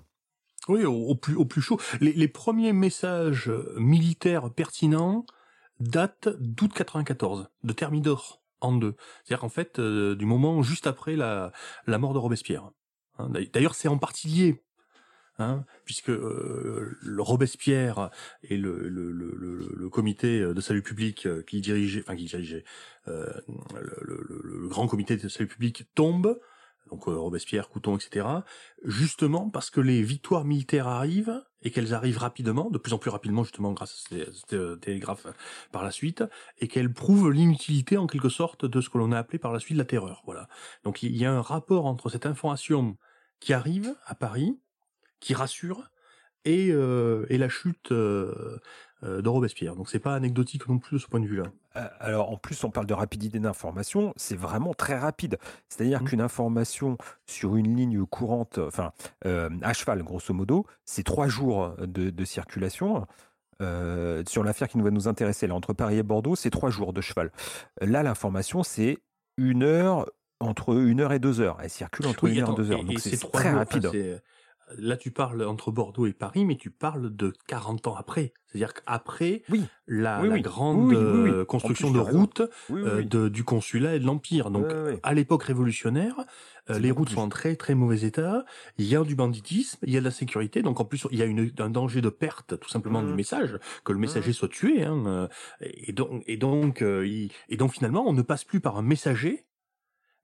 Oui, 0.68 0.84
au, 0.84 0.94
au 0.94 1.14
plus, 1.14 1.36
au 1.36 1.44
plus 1.44 1.62
chaud. 1.62 1.78
Les, 2.00 2.12
les 2.12 2.28
premiers 2.28 2.72
messages 2.72 3.50
militaires 3.76 4.50
pertinents 4.52 5.24
datent 5.80 6.28
d'août 6.40 6.72
94, 6.74 7.48
de 7.62 7.72
Thermidor 7.72 8.40
en 8.60 8.72
deux. 8.76 8.94
C'est-à-dire 9.24 9.40
qu'en 9.40 9.48
fait, 9.48 9.78
euh, 9.78 10.14
du 10.14 10.26
moment 10.26 10.62
juste 10.62 10.86
après 10.86 11.16
la, 11.16 11.52
la 11.86 11.98
mort 11.98 12.14
de 12.14 12.18
Robespierre. 12.18 12.70
Hein, 13.18 13.30
D'ailleurs, 13.52 13.74
c'est 13.74 13.88
en 13.88 13.98
partie 13.98 14.28
lié. 14.28 14.62
Hein, 15.38 15.66
puisque 15.84 16.08
euh, 16.08 16.96
Robespierre 17.18 18.10
et 18.42 18.56
le, 18.56 18.88
le, 18.88 19.12
le, 19.12 19.34
le, 19.76 19.90
comité 19.90 20.40
de 20.40 20.60
salut 20.62 20.80
public 20.80 21.26
euh, 21.26 21.42
qui 21.42 21.60
dirigeait, 21.60 22.00
enfin 22.00 22.16
qui 22.16 22.24
dirigeait, 22.24 22.64
euh, 23.06 23.30
le 23.74 24.66
grand 24.68 24.86
comité 24.86 25.18
de 25.18 25.28
salut 25.28 25.46
public 25.46 25.84
tombe, 25.94 26.40
donc 26.90 27.08
euh, 27.08 27.16
Robespierre, 27.16 27.68
Couton, 27.68 27.96
etc 27.96 28.26
justement 28.86 29.50
parce 29.50 29.70
que 29.70 29.80
les 29.80 30.02
victoires 30.02 30.44
militaires 30.44 30.88
arrivent 30.88 31.44
et 31.62 31.70
qu'elles 31.70 31.94
arrivent 31.94 32.18
rapidement, 32.18 32.70
de 32.70 32.78
plus 32.78 32.92
en 32.92 32.98
plus 32.98 33.10
rapidement 33.10 33.42
justement 33.42 33.72
grâce 33.72 33.92
à 33.92 34.08
ces, 34.08 34.54
euh, 34.54 34.76
télégraphes 34.76 35.26
par 35.72 35.82
la 35.82 35.90
suite, 35.90 36.22
et 36.58 36.68
qu'elles 36.68 36.92
prouvent 36.92 37.30
l'inutilité 37.30 37.96
en 37.96 38.06
quelque 38.06 38.28
sorte 38.28 38.64
de 38.64 38.80
ce 38.80 38.88
que 38.88 38.98
l'on 38.98 39.10
a 39.12 39.18
appelé 39.18 39.38
par 39.38 39.52
la 39.52 39.58
suite 39.58 39.76
la 39.76 39.84
terreur. 39.84 40.22
Voilà. 40.26 40.48
Donc 40.84 41.02
il 41.02 41.16
y 41.16 41.24
a 41.24 41.32
un 41.32 41.42
rapport 41.42 41.86
entre 41.86 42.08
cette 42.08 42.26
information 42.26 42.96
qui 43.40 43.52
arrive 43.52 43.94
à 44.06 44.14
Paris, 44.14 44.58
qui 45.18 45.34
rassure, 45.34 45.90
et, 46.44 46.70
euh, 46.70 47.26
la 47.28 47.48
chute 47.48 47.90
euh, 47.90 48.58
de 49.02 49.28
Robespierre. 49.28 49.76
Donc 49.76 49.88
c'est 49.90 49.98
pas 49.98 50.14
anecdotique 50.14 50.68
non 50.68 50.78
plus 50.78 50.96
de 50.96 51.02
ce 51.02 51.06
point 51.06 51.20
de 51.20 51.26
vue-là. 51.26 51.44
Euh, 51.76 51.86
Alors 52.00 52.30
en 52.30 52.36
plus, 52.38 52.64
on 52.64 52.70
parle 52.70 52.86
de 52.86 52.94
rapidité 52.94 53.38
d'information, 53.38 54.12
c'est 54.16 54.36
vraiment 54.36 54.72
très 54.74 54.98
rapide. 54.98 55.38
C'est-à-dire 55.68 56.00
Mhm. 56.02 56.08
qu'une 56.08 56.20
information 56.22 56.96
sur 57.26 57.56
une 57.56 57.76
ligne 57.76 58.04
courante, 58.06 58.58
enfin 58.58 58.92
euh, 59.26 59.50
à 59.62 59.72
cheval 59.74 60.02
grosso 60.02 60.32
modo, 60.32 60.66
c'est 60.84 61.02
trois 61.04 61.28
jours 61.28 61.74
de, 61.80 62.10
de 62.10 62.24
circulation. 62.24 63.06
Euh, 63.62 64.22
sur 64.28 64.44
l'affaire 64.44 64.68
qui 64.68 64.76
nous 64.78 64.84
va 64.84 64.90
nous 64.90 65.08
intéresser, 65.08 65.46
là, 65.46 65.54
entre 65.54 65.72
Paris 65.72 65.96
et 65.98 66.02
Bordeaux, 66.02 66.36
c'est 66.36 66.50
trois 66.50 66.68
jours 66.70 66.92
de 66.92 67.00
cheval. 67.00 67.32
Là, 67.80 68.02
l'information, 68.02 68.62
c'est 68.62 68.98
une 69.38 69.62
heure, 69.62 70.10
entre 70.40 70.74
une 70.76 71.00
heure 71.00 71.12
et 71.14 71.18
deux 71.18 71.40
heures. 71.40 71.56
Elle 71.62 71.70
circule 71.70 72.06
entre 72.06 72.24
Oui, 72.24 72.34
une 72.36 72.42
heure 72.42 72.52
et 72.52 72.54
deux 72.54 72.70
heures. 72.70 72.80
et- 72.80 72.84
Donc 72.84 73.00
c'est 73.00 73.16
très 73.30 73.48
jours, 73.50 73.58
rapide. 73.58 74.20
Là 74.78 74.96
tu 74.96 75.10
parles 75.10 75.42
entre 75.44 75.70
Bordeaux 75.70 76.06
et 76.06 76.12
Paris, 76.12 76.44
mais 76.44 76.56
tu 76.56 76.70
parles 76.70 77.14
de 77.14 77.32
40 77.46 77.86
ans 77.86 77.94
après. 77.96 78.32
C'est-à-dire 78.46 78.74
qu'après 78.74 79.42
Oui. 79.48 79.64
la, 79.86 80.22
Oui, 80.22 80.28
la 80.28 80.34
oui. 80.36 80.40
grande 80.42 80.92
euh, 80.92 81.44
construction 81.44 81.88
plus, 81.92 81.94
de 81.98 82.00
routes 82.00 82.42
euh, 82.70 83.02
de- 83.02 83.28
du 83.28 83.44
consulat 83.44 83.94
et 83.96 84.00
de 84.00 84.04
l'empire. 84.06 84.50
Donc 84.50 84.66
à 85.02 85.14
l'époque 85.14 85.42
révolutionnaire, 85.44 86.16
euh, 86.70 86.78
les 86.78 86.90
routes 86.90 87.06
plus. 87.08 87.14
sont 87.14 87.20
en 87.22 87.28
très 87.28 87.54
très 87.56 87.74
mauvais 87.74 88.00
état. 88.02 88.44
Il 88.78 88.86
y 88.86 88.96
a 88.96 89.02
du 89.04 89.14
banditisme, 89.14 89.78
il 89.86 89.92
y 89.92 89.96
a 89.96 90.00
de 90.00 90.04
la 90.04 90.10
sécurité. 90.10 90.62
Donc 90.62 90.80
en 90.80 90.84
plus 90.84 91.06
il 91.10 91.18
y 91.18 91.22
a 91.22 91.26
une, 91.26 91.50
un 91.58 91.70
danger 91.70 92.00
de 92.00 92.08
perte 92.08 92.58
tout 92.58 92.68
simplement 92.68 93.02
du 93.02 93.12
message, 93.12 93.58
que 93.84 93.92
le 93.92 93.98
messager 93.98 94.32
soit 94.32 94.48
tué. 94.48 94.84
Hein, 94.84 95.28
et 95.60 95.92
donc 95.92 96.22
et 96.26 96.36
donc 96.36 96.82
euh, 96.82 97.06
il- 97.06 97.30
et 97.48 97.56
donc 97.56 97.72
finalement 97.72 98.04
on 98.06 98.12
ne 98.12 98.22
passe 98.22 98.44
plus 98.44 98.60
par 98.60 98.76
un 98.78 98.82
messager, 98.82 99.44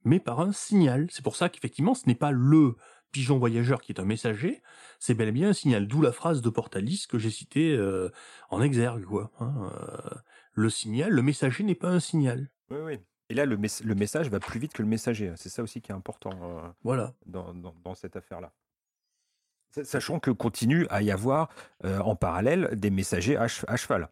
mais 0.05 0.19
par 0.21 0.41
un 0.41 0.53
signal. 0.53 1.07
C'est 1.11 1.23
pour 1.23 1.37
ça 1.37 1.49
qu'effectivement 1.49 1.95
ce 1.95 2.07
n'est 2.07 2.15
pas 2.17 2.31
le 2.33 2.75
pigeon 3.13 3.39
voyageur 3.39 3.81
qui 3.81 3.93
est 3.93 4.01
un 4.01 4.05
messager, 4.05 4.63
c'est 4.99 5.15
bel 5.15 5.29
et 5.29 5.33
bien 5.33 5.51
un 5.51 5.53
signal. 5.53 5.87
D'où 5.87 6.01
la 6.03 6.13
phrase 6.13 6.41
de 6.43 6.51
Portalis 6.51 7.07
que 7.09 7.19
j'ai 7.19 7.31
citée 7.31 7.77
euh, 7.77 8.11
en 8.51 8.61
exergue. 8.63 9.05
Quoi, 9.05 9.31
hein, 9.39 9.71
euh, 9.75 10.17
le 10.55 10.71
signal, 10.71 11.13
le 11.13 11.23
messager 11.23 11.63
n'est 11.63 11.75
pas 11.77 11.89
un 11.91 12.01
signal. 12.01 12.51
Oui, 12.71 12.79
oui. 12.83 12.99
Et 13.29 13.35
là, 13.35 13.47
le, 13.47 13.57
mess- 13.57 13.83
le 13.85 13.95
message 13.95 14.29
va 14.31 14.41
plus 14.41 14.59
vite 14.59 14.73
que 14.73 14.83
le 14.83 14.89
messager. 14.89 15.33
C'est 15.37 15.49
ça 15.49 15.63
aussi 15.63 15.81
qui 15.81 15.93
est 15.93 15.95
important 15.95 16.33
euh, 16.43 16.69
Voilà. 16.83 17.15
dans, 17.27 17.55
dans- 17.55 17.75
dans 17.85 17.95
cette 17.95 18.17
affaire-là. 18.17 18.53
Sa- 19.71 19.85
Sachant 19.85 20.19
que 20.21 20.31
continue 20.31 20.87
à 20.91 21.03
y 21.03 21.11
avoir 21.11 21.49
en 21.83 22.15
parallèle 22.17 22.71
des 22.75 22.91
messagers 22.91 23.37
à, 23.37 23.47
che- 23.47 23.65
à 23.69 23.77
cheval. 23.77 24.09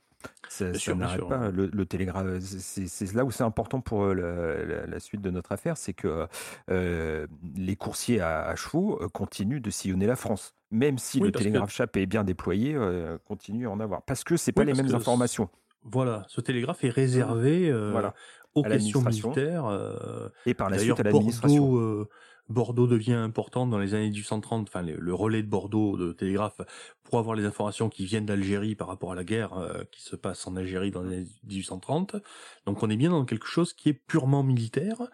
Ça, 0.48 0.94
n'arrête 0.94 1.28
pas. 1.28 1.50
Le, 1.50 1.66
le 1.72 1.86
télégraphe, 1.86 2.26
c'est 2.40 3.12
là 3.14 3.24
où 3.24 3.30
c'est 3.30 3.44
important 3.44 3.80
pour 3.80 4.02
euh, 4.04 4.14
la, 4.14 4.64
la- 4.80 4.86
la 4.86 5.00
suite 5.00 5.20
de 5.20 5.30
notre 5.30 5.52
affaire, 5.52 5.76
c'est 5.76 5.92
que 5.92 6.26
euh, 6.70 7.26
les 7.56 7.76
coursiers 7.76 8.20
à, 8.20 8.42
à 8.46 8.56
chevaux 8.56 8.98
euh, 9.00 9.08
continuent 9.08 9.60
de 9.60 9.70
sillonner 9.70 10.06
la 10.06 10.16
France. 10.16 10.54
Même 10.72 10.98
si 10.98 11.18
Oui, 11.18 11.26
le 11.26 11.32
parce 11.32 11.44
que- 11.44 11.48
télégraphe 11.48 11.72
chape 11.72 11.96
est 11.96 12.06
bien 12.06 12.24
déployé, 12.24 12.74
euh, 12.74 13.16
continue 13.26 13.66
à 13.66 13.70
en 13.70 13.80
avoir. 13.80 14.02
Parce 14.02 14.24
que 14.24 14.36
c'est 14.36 14.52
pas 14.52 14.62
Oui, 14.62 14.66
les 14.68 14.74
mêmes 14.82 14.94
informations. 14.94 15.48
Voilà, 15.84 16.24
ce 16.28 16.40
télégraphe 16.40 16.84
est 16.84 16.90
réservé 16.90 17.70
euh, 17.70 17.90
Voilà. 17.92 18.12
aux 18.54 18.62
questions 18.62 19.00
militaires. 19.02 19.64
euh, 19.66 20.28
Et 20.46 20.54
par 20.54 20.68
la 20.68 20.78
suite 20.78 20.98
à 21.00 21.02
l'administration. 21.04 22.06
Bordeaux, 22.50 22.86
devient 22.86 23.14
important 23.14 23.66
dans 23.66 23.78
les 23.78 23.94
années 23.94 24.10
1830. 24.10 24.68
Enfin, 24.68 24.82
le, 24.82 25.14
relais 25.14 25.42
de 25.42 25.48
Bordeaux 25.48 25.96
de 25.96 26.12
télégraphe 26.12 26.60
pour 27.02 27.18
avoir 27.18 27.34
les 27.36 27.44
informations 27.44 27.88
qui 27.88 28.04
viennent 28.04 28.26
d'Algérie 28.26 28.74
par 28.74 28.88
rapport 28.88 29.12
à 29.12 29.14
la 29.14 29.24
guerre 29.24 29.54
euh, 29.54 29.84
qui 29.90 30.02
se 30.02 30.16
passe 30.16 30.46
en 30.46 30.56
Algérie 30.56 30.90
dans 30.90 31.02
les 31.02 31.16
années 31.16 31.28
1830. 31.44 32.16
Donc, 32.66 32.82
on 32.82 32.90
est 32.90 32.96
bien 32.96 33.10
dans 33.10 33.24
quelque 33.24 33.46
chose 33.46 33.72
qui 33.72 33.88
est 33.88 33.94
purement 33.94 34.42
militaire, 34.42 35.08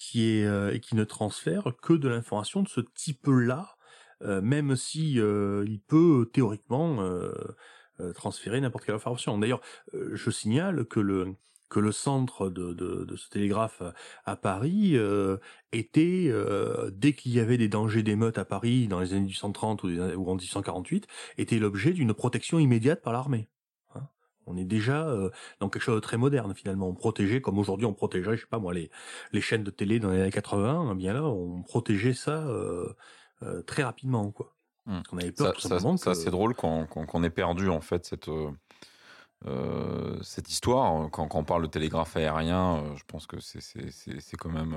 qui 0.00 0.30
est 0.30 0.46
euh, 0.46 0.72
et 0.72 0.80
qui 0.80 0.96
ne 0.96 1.04
transfère 1.04 1.72
que 1.82 1.92
de 1.92 2.08
l'information 2.08 2.62
de 2.62 2.68
ce 2.68 2.80
type-là, 2.80 3.76
euh, 4.22 4.40
même 4.40 4.74
si 4.74 5.20
euh, 5.20 5.64
il 5.68 5.80
peut 5.80 6.28
théoriquement 6.32 6.98
transférer 8.14 8.62
n'importe 8.62 8.86
quelle 8.86 8.94
information. 8.94 9.36
D'ailleurs, 9.36 9.60
je 9.92 10.30
signale 10.30 10.86
que 10.86 11.00
le 11.00 11.34
que 11.70 11.80
le 11.80 11.92
centre 11.92 12.50
de, 12.50 12.74
de, 12.74 13.04
de 13.04 13.16
ce 13.16 13.28
télégraphe 13.30 13.82
à 14.24 14.36
Paris 14.36 14.92
euh, 14.96 15.38
était, 15.72 16.26
euh, 16.28 16.90
dès 16.92 17.12
qu'il 17.14 17.32
y 17.32 17.40
avait 17.40 17.56
des 17.58 17.68
dangers 17.68 18.02
d'émeutes 18.02 18.38
à 18.38 18.44
Paris 18.44 18.88
dans 18.88 19.00
les 19.00 19.12
années 19.12 19.20
1830 19.22 19.84
ou, 19.84 19.86
en 19.86 20.34
1848, 20.34 21.06
était 21.38 21.58
l'objet 21.58 21.92
d'une 21.92 22.12
protection 22.12 22.58
immédiate 22.58 23.00
par 23.02 23.12
l'armée. 23.12 23.48
Hein. 23.94 24.02
on 24.46 24.56
est 24.56 24.64
déjà 24.64 25.08
euh, 25.08 25.30
dans 25.60 25.68
quelque 25.70 25.82
chose 25.82 25.94
de 25.94 26.00
très 26.00 26.16
moderne 26.16 26.52
finalement. 26.54 26.88
On 26.88 26.94
protégeait, 26.94 27.40
comme 27.40 27.58
aujourd'hui 27.58 27.86
on 27.86 27.94
protégerait, 27.94 28.36
je 28.36 28.42
sais 28.42 28.48
pas 28.50 28.58
moi, 28.58 28.74
les, 28.74 28.90
les 29.32 29.40
chaînes 29.40 29.62
de 29.64 29.70
télé 29.70 30.00
dans 30.00 30.10
les 30.10 30.20
années 30.20 30.30
80, 30.32 30.90
eh 30.92 30.94
bien 30.96 31.12
là 31.14 31.22
on 31.24 31.62
protégeait 31.62 32.14
ça 32.14 32.46
euh, 32.48 32.92
euh, 33.42 33.62
très 33.62 33.84
rapidement. 33.84 34.32
quoi. 34.32 34.54
Parce 34.86 35.06
qu'on 35.06 35.18
avait 35.18 35.30
peur 35.30 35.46
Ça, 35.48 35.52
tout 35.52 35.60
ça- 35.60 35.68
simplement 35.68 35.96
ça, 35.96 36.12
que- 36.12 36.16
c'est 36.18 36.30
drôle 36.32 36.54
qu'on 36.54 36.86
qu'on 36.86 37.22
ait 37.22 37.30
perdu 37.30 37.68
en 37.68 37.80
fait 37.80 38.04
cette, 38.06 38.28
euh, 39.46 40.18
cette 40.22 40.50
histoire. 40.50 41.08
Quand, 41.10 41.28
quand 41.28 41.38
on 41.38 41.44
parle 41.44 41.62
de 41.62 41.66
télégraphe 41.68 42.16
aérien, 42.16 42.76
euh, 42.76 42.96
je 42.96 43.02
pense 43.06 43.26
que 43.26 43.38
c'est- 43.40 44.36
quand 44.38 44.50
même 44.50 44.76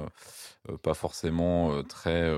euh, 0.69 0.77
pas 0.77 0.93
forcément 0.93 1.83
très, 1.83 2.33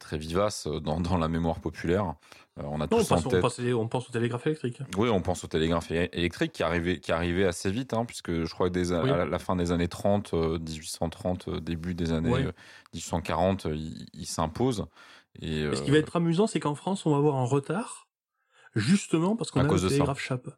très 0.00 0.18
vivace 0.18 0.66
dans, 0.66 1.00
dans 1.00 1.16
la 1.16 1.28
mémoire 1.28 1.60
populaire. 1.60 2.14
On 2.56 2.76
a 2.76 2.78
Non, 2.78 2.84
on, 2.84 2.86
tous 2.88 3.12
en 3.12 3.16
pense, 3.16 3.26
on, 3.26 3.28
tête. 3.30 3.40
pense, 3.40 3.58
on 3.60 3.88
pense 3.88 4.08
au 4.08 4.12
télégraphe 4.12 4.46
électrique. 4.48 4.78
Oui, 4.96 5.08
on 5.08 5.20
pense 5.20 5.44
au 5.44 5.46
télégraphe 5.46 5.90
électrique 5.92 6.52
qui 6.52 6.62
arrivait, 6.64 6.98
qui 6.98 7.12
arrivait 7.12 7.44
assez 7.46 7.70
vite, 7.70 7.94
hein, 7.94 8.04
puisque 8.04 8.32
je 8.44 8.52
crois 8.52 8.68
que 8.68 8.74
dès 8.74 8.92
a- 8.92 9.02
Oui. 9.02 9.10
à 9.10 9.24
la, 9.24 9.38
fin 9.38 9.54
des 9.54 9.70
années 9.70 9.86
30, 9.88 10.34
euh, 10.34 10.58
1830, 10.58 11.48
euh, 11.48 11.60
début 11.60 11.94
des 11.94 12.10
années 12.12 12.30
Ouais. 12.32 12.46
euh, 12.46 12.52
1840, 12.94 13.66
euh, 13.66 13.76
il, 13.76 14.06
il 14.12 14.26
s'impose. 14.26 14.86
Et, 15.40 15.72
ce 15.72 15.82
qui 15.82 15.92
va 15.92 15.98
être 15.98 16.16
amusant, 16.16 16.48
c'est 16.48 16.58
qu'en 16.58 16.74
France, 16.74 17.06
on 17.06 17.10
va 17.12 17.16
avoir 17.18 17.36
un 17.36 17.44
retard, 17.44 18.07
justement 18.76 19.36
parce 19.36 19.50
qu'on 19.50 19.60
a 19.60 19.64
cause 19.64 19.84
le 19.84 19.90
télégraphe 19.90 20.20
chape. 20.20 20.48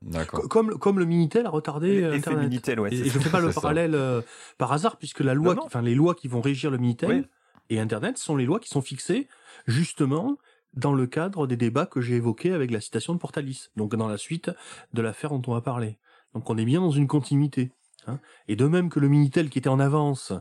Comme, 0.48 0.78
comme 0.78 0.98
le 0.98 1.04
Minitel 1.04 1.46
a 1.46 1.50
retardé 1.50 2.02
euh, 2.02 2.14
Internet. 2.14 2.44
Minitel, 2.44 2.80
ouais. 2.80 2.92
Et, 2.92 3.04
je 3.04 3.10
ça. 3.10 3.20
fais 3.20 3.30
pas 3.30 3.40
le 3.46 3.52
parallèle 3.52 3.94
euh, 3.94 4.20
par 4.58 4.72
hasard, 4.72 4.96
puisque 4.96 5.20
la 5.20 5.34
loi, 5.34 5.56
enfin 5.64 5.82
les 5.82 5.94
lois 5.94 6.14
qui 6.14 6.28
vont 6.28 6.40
régir 6.40 6.70
le 6.70 6.78
Minitel 6.78 7.10
Oui. 7.10 7.24
et 7.70 7.80
Internet 7.80 8.18
sont 8.18 8.36
les 8.36 8.44
lois 8.46 8.60
qui 8.60 8.68
sont 8.68 8.82
fixées 8.82 9.28
justement 9.66 10.38
dans 10.74 10.92
le 10.94 11.06
cadre 11.06 11.46
des 11.46 11.56
débats 11.56 11.86
que 11.86 12.00
j'ai 12.00 12.16
évoqués 12.16 12.52
avec 12.52 12.70
la 12.70 12.80
citation 12.80 13.12
de 13.14 13.18
Portalis. 13.18 13.68
Donc 13.76 13.94
dans 13.96 14.08
la 14.08 14.18
suite 14.18 14.50
de 14.94 15.02
l'affaire 15.02 15.30
dont 15.30 15.42
on 15.48 15.54
va 15.54 15.60
parler. 15.60 15.98
Donc 16.34 16.48
on 16.48 16.56
est 16.56 16.64
bien 16.64 16.80
dans 16.80 16.90
une 16.92 17.08
continuité. 17.08 17.72
hein. 18.06 18.20
Et 18.48 18.54
de 18.56 18.66
même 18.66 18.88
que 18.88 19.00
le 19.00 19.08
Minitel 19.08 19.50
qui 19.50 19.58
était 19.58 19.68
en 19.68 19.80
avance 19.80 20.32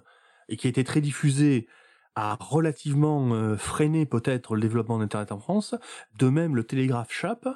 et 0.47 0.57
qui 0.57 0.67
a 0.67 0.69
été 0.69 0.83
très 0.83 1.01
diffusé 1.01 1.67
a 2.19 2.37
relativement 2.39 3.33
euh, 3.33 3.55
freiné 3.57 4.05
peut-être 4.05 4.55
le 4.55 4.61
développement 4.61 4.99
d'Internet 4.99 5.31
en 5.31 5.39
France, 5.39 5.75
de 6.17 6.29
même 6.29 6.55
le 6.55 6.63
télégraphe 6.63 7.11
chape, 7.11 7.47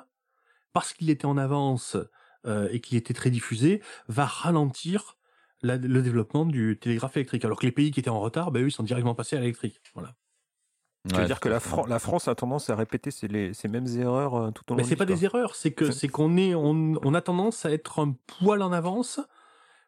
parce 0.74 0.94
qu'il 0.94 1.10
était 1.10 1.26
en 1.26 1.38
avance 1.38 1.98
euh, 2.46 2.68
et 2.72 2.80
qu'il 2.82 2.98
était 2.98 3.14
très 3.14 3.30
diffusé, 3.30 3.82
va 4.08 4.26
ralentir 4.26 5.18
la- 5.62 5.78
le 5.78 6.02
développement 6.02 6.46
du 6.46 6.78
télégraphe 6.80 7.16
électrique. 7.18 7.46
Alors 7.46 7.60
que 7.60 7.66
les 7.66 7.72
pays 7.72 7.92
qui 7.92 8.00
étaient 8.00 8.10
en 8.10 8.20
retard, 8.20 8.52
ben, 8.52 8.64
eux, 8.64 8.68
ils 8.68 8.72
sont 8.72 8.84
directement 8.84 9.16
passés 9.16 9.38
à 9.38 9.40
l'électrique. 9.40 9.82
Voilà. 9.94 10.16
Ça 11.06 11.16
veut 11.18 11.22
Ouais, 11.22 11.28
dire 11.28 11.40
tout 11.40 11.44
que 11.44 11.50
la, 11.50 11.60
fait. 11.60 11.70
Fran- 11.70 11.86
la 11.86 12.00
France 12.00 12.28
a 12.30 12.36
tendance 12.36 12.70
à 12.70 12.76
répéter 12.76 13.12
ces, 13.12 13.28
les- 13.28 13.54
ces 13.54 13.68
mêmes 13.68 13.88
erreurs 13.88 14.36
euh, 14.36 14.52
tout 14.52 14.64
au 14.70 14.74
long 14.74 14.78
Mais 14.78 14.84
c'est 14.88 14.96
pas 14.96 15.06
des 15.06 15.26
erreurs, 15.26 15.56
c'est 15.56 15.72
que 15.72 15.92
C'est- 15.92 16.08
qu'on 16.08 16.38
est, 16.38 16.56
on, 16.56 16.94
on 17.04 17.14
a 17.14 17.22
tendance 17.22 17.66
à 17.66 17.72
être 17.72 18.00
un 18.00 18.16
poil 18.28 18.62
en 18.62 18.72
avance 18.72 19.20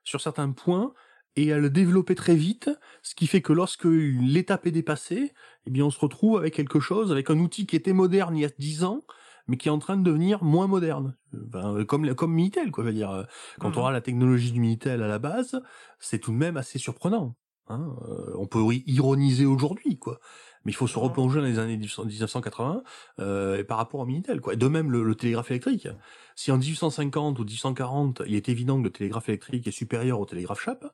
sur 0.03 0.20
certains 0.22 0.51
points 0.51 0.94
et 1.35 1.51
à 1.53 1.57
le 1.57 1.69
développer 1.69 2.15
très 2.15 2.35
vite, 2.35 2.69
ce 3.03 3.15
qui 3.15 3.27
fait 3.27 3.41
que 3.41 3.53
lorsque 3.53 3.85
l'étape 3.85 4.65
est 4.67 4.71
dépassée, 4.71 5.33
eh 5.65 5.71
bien 5.71 5.85
on 5.85 5.91
se 5.91 5.99
retrouve 5.99 6.37
avec 6.37 6.53
quelque 6.53 6.79
chose, 6.79 7.11
avec 7.11 7.29
un 7.29 7.39
outil 7.39 7.65
qui 7.65 7.75
était 7.75 7.93
moderne 7.93 8.37
il 8.37 8.41
y 8.41 8.45
a 8.45 8.49
10 8.57 8.83
ans, 8.83 9.03
mais 9.47 9.57
qui 9.57 9.67
est 9.67 9.71
en 9.71 9.79
train 9.79 9.97
de 9.97 10.03
devenir 10.03 10.43
moins 10.43 10.67
moderne. 10.67 11.15
Ben, 11.33 11.75
euh, 11.77 11.85
comme 11.85 12.13
comme 12.15 12.33
Minitel, 12.33 12.71
quoi. 12.71 12.83
Je 12.83 12.89
veux 12.89 12.95
dire, 12.95 13.11
euh, 13.11 13.23
quand 13.59 13.77
on 13.77 13.81
aura 13.81 13.91
la 13.91 14.01
technologie 14.01 14.51
du 14.51 14.59
Minitel 14.59 15.03
à 15.03 15.07
la 15.07 15.19
base, 15.19 15.61
c'est 15.99 16.19
tout 16.19 16.31
de 16.31 16.37
même 16.37 16.57
assez 16.57 16.79
surprenant. 16.79 17.35
Hein 17.67 17.95
Euh, 18.07 18.33
on 18.37 18.47
peut 18.47 18.61
ironiser 18.85 19.45
aujourd'hui, 19.45 19.97
quoi. 19.99 20.19
Mais 20.63 20.71
il 20.71 20.75
faut 20.75 20.87
se 20.87 20.97
Mhm. 20.97 21.03
replonger 21.05 21.39
dans 21.41 21.45
les 21.45 21.59
années 21.59 21.77
1980 21.77 22.83
euh, 23.19 23.57
et 23.59 23.63
par 23.63 23.77
rapport 23.77 23.99
au 23.99 24.05
Minitel, 24.05 24.41
quoi. 24.41 24.53
Et 24.53 24.57
de 24.57 24.67
même, 24.67 24.91
le, 24.91 25.03
le 25.03 25.15
télégraphe 25.15 25.51
électrique. 25.51 25.87
Si 26.35 26.51
en 26.51 26.57
1850 26.57 27.39
ou 27.39 27.43
1840, 27.43 28.21
il 28.27 28.35
est 28.35 28.49
évident 28.49 28.77
que 28.79 28.83
le 28.85 28.91
télégraphe 28.91 29.29
électrique 29.29 29.67
est 29.67 29.71
supérieur 29.71 30.19
au 30.19 30.25
télégraphe 30.25 30.61
chape, 30.61 30.85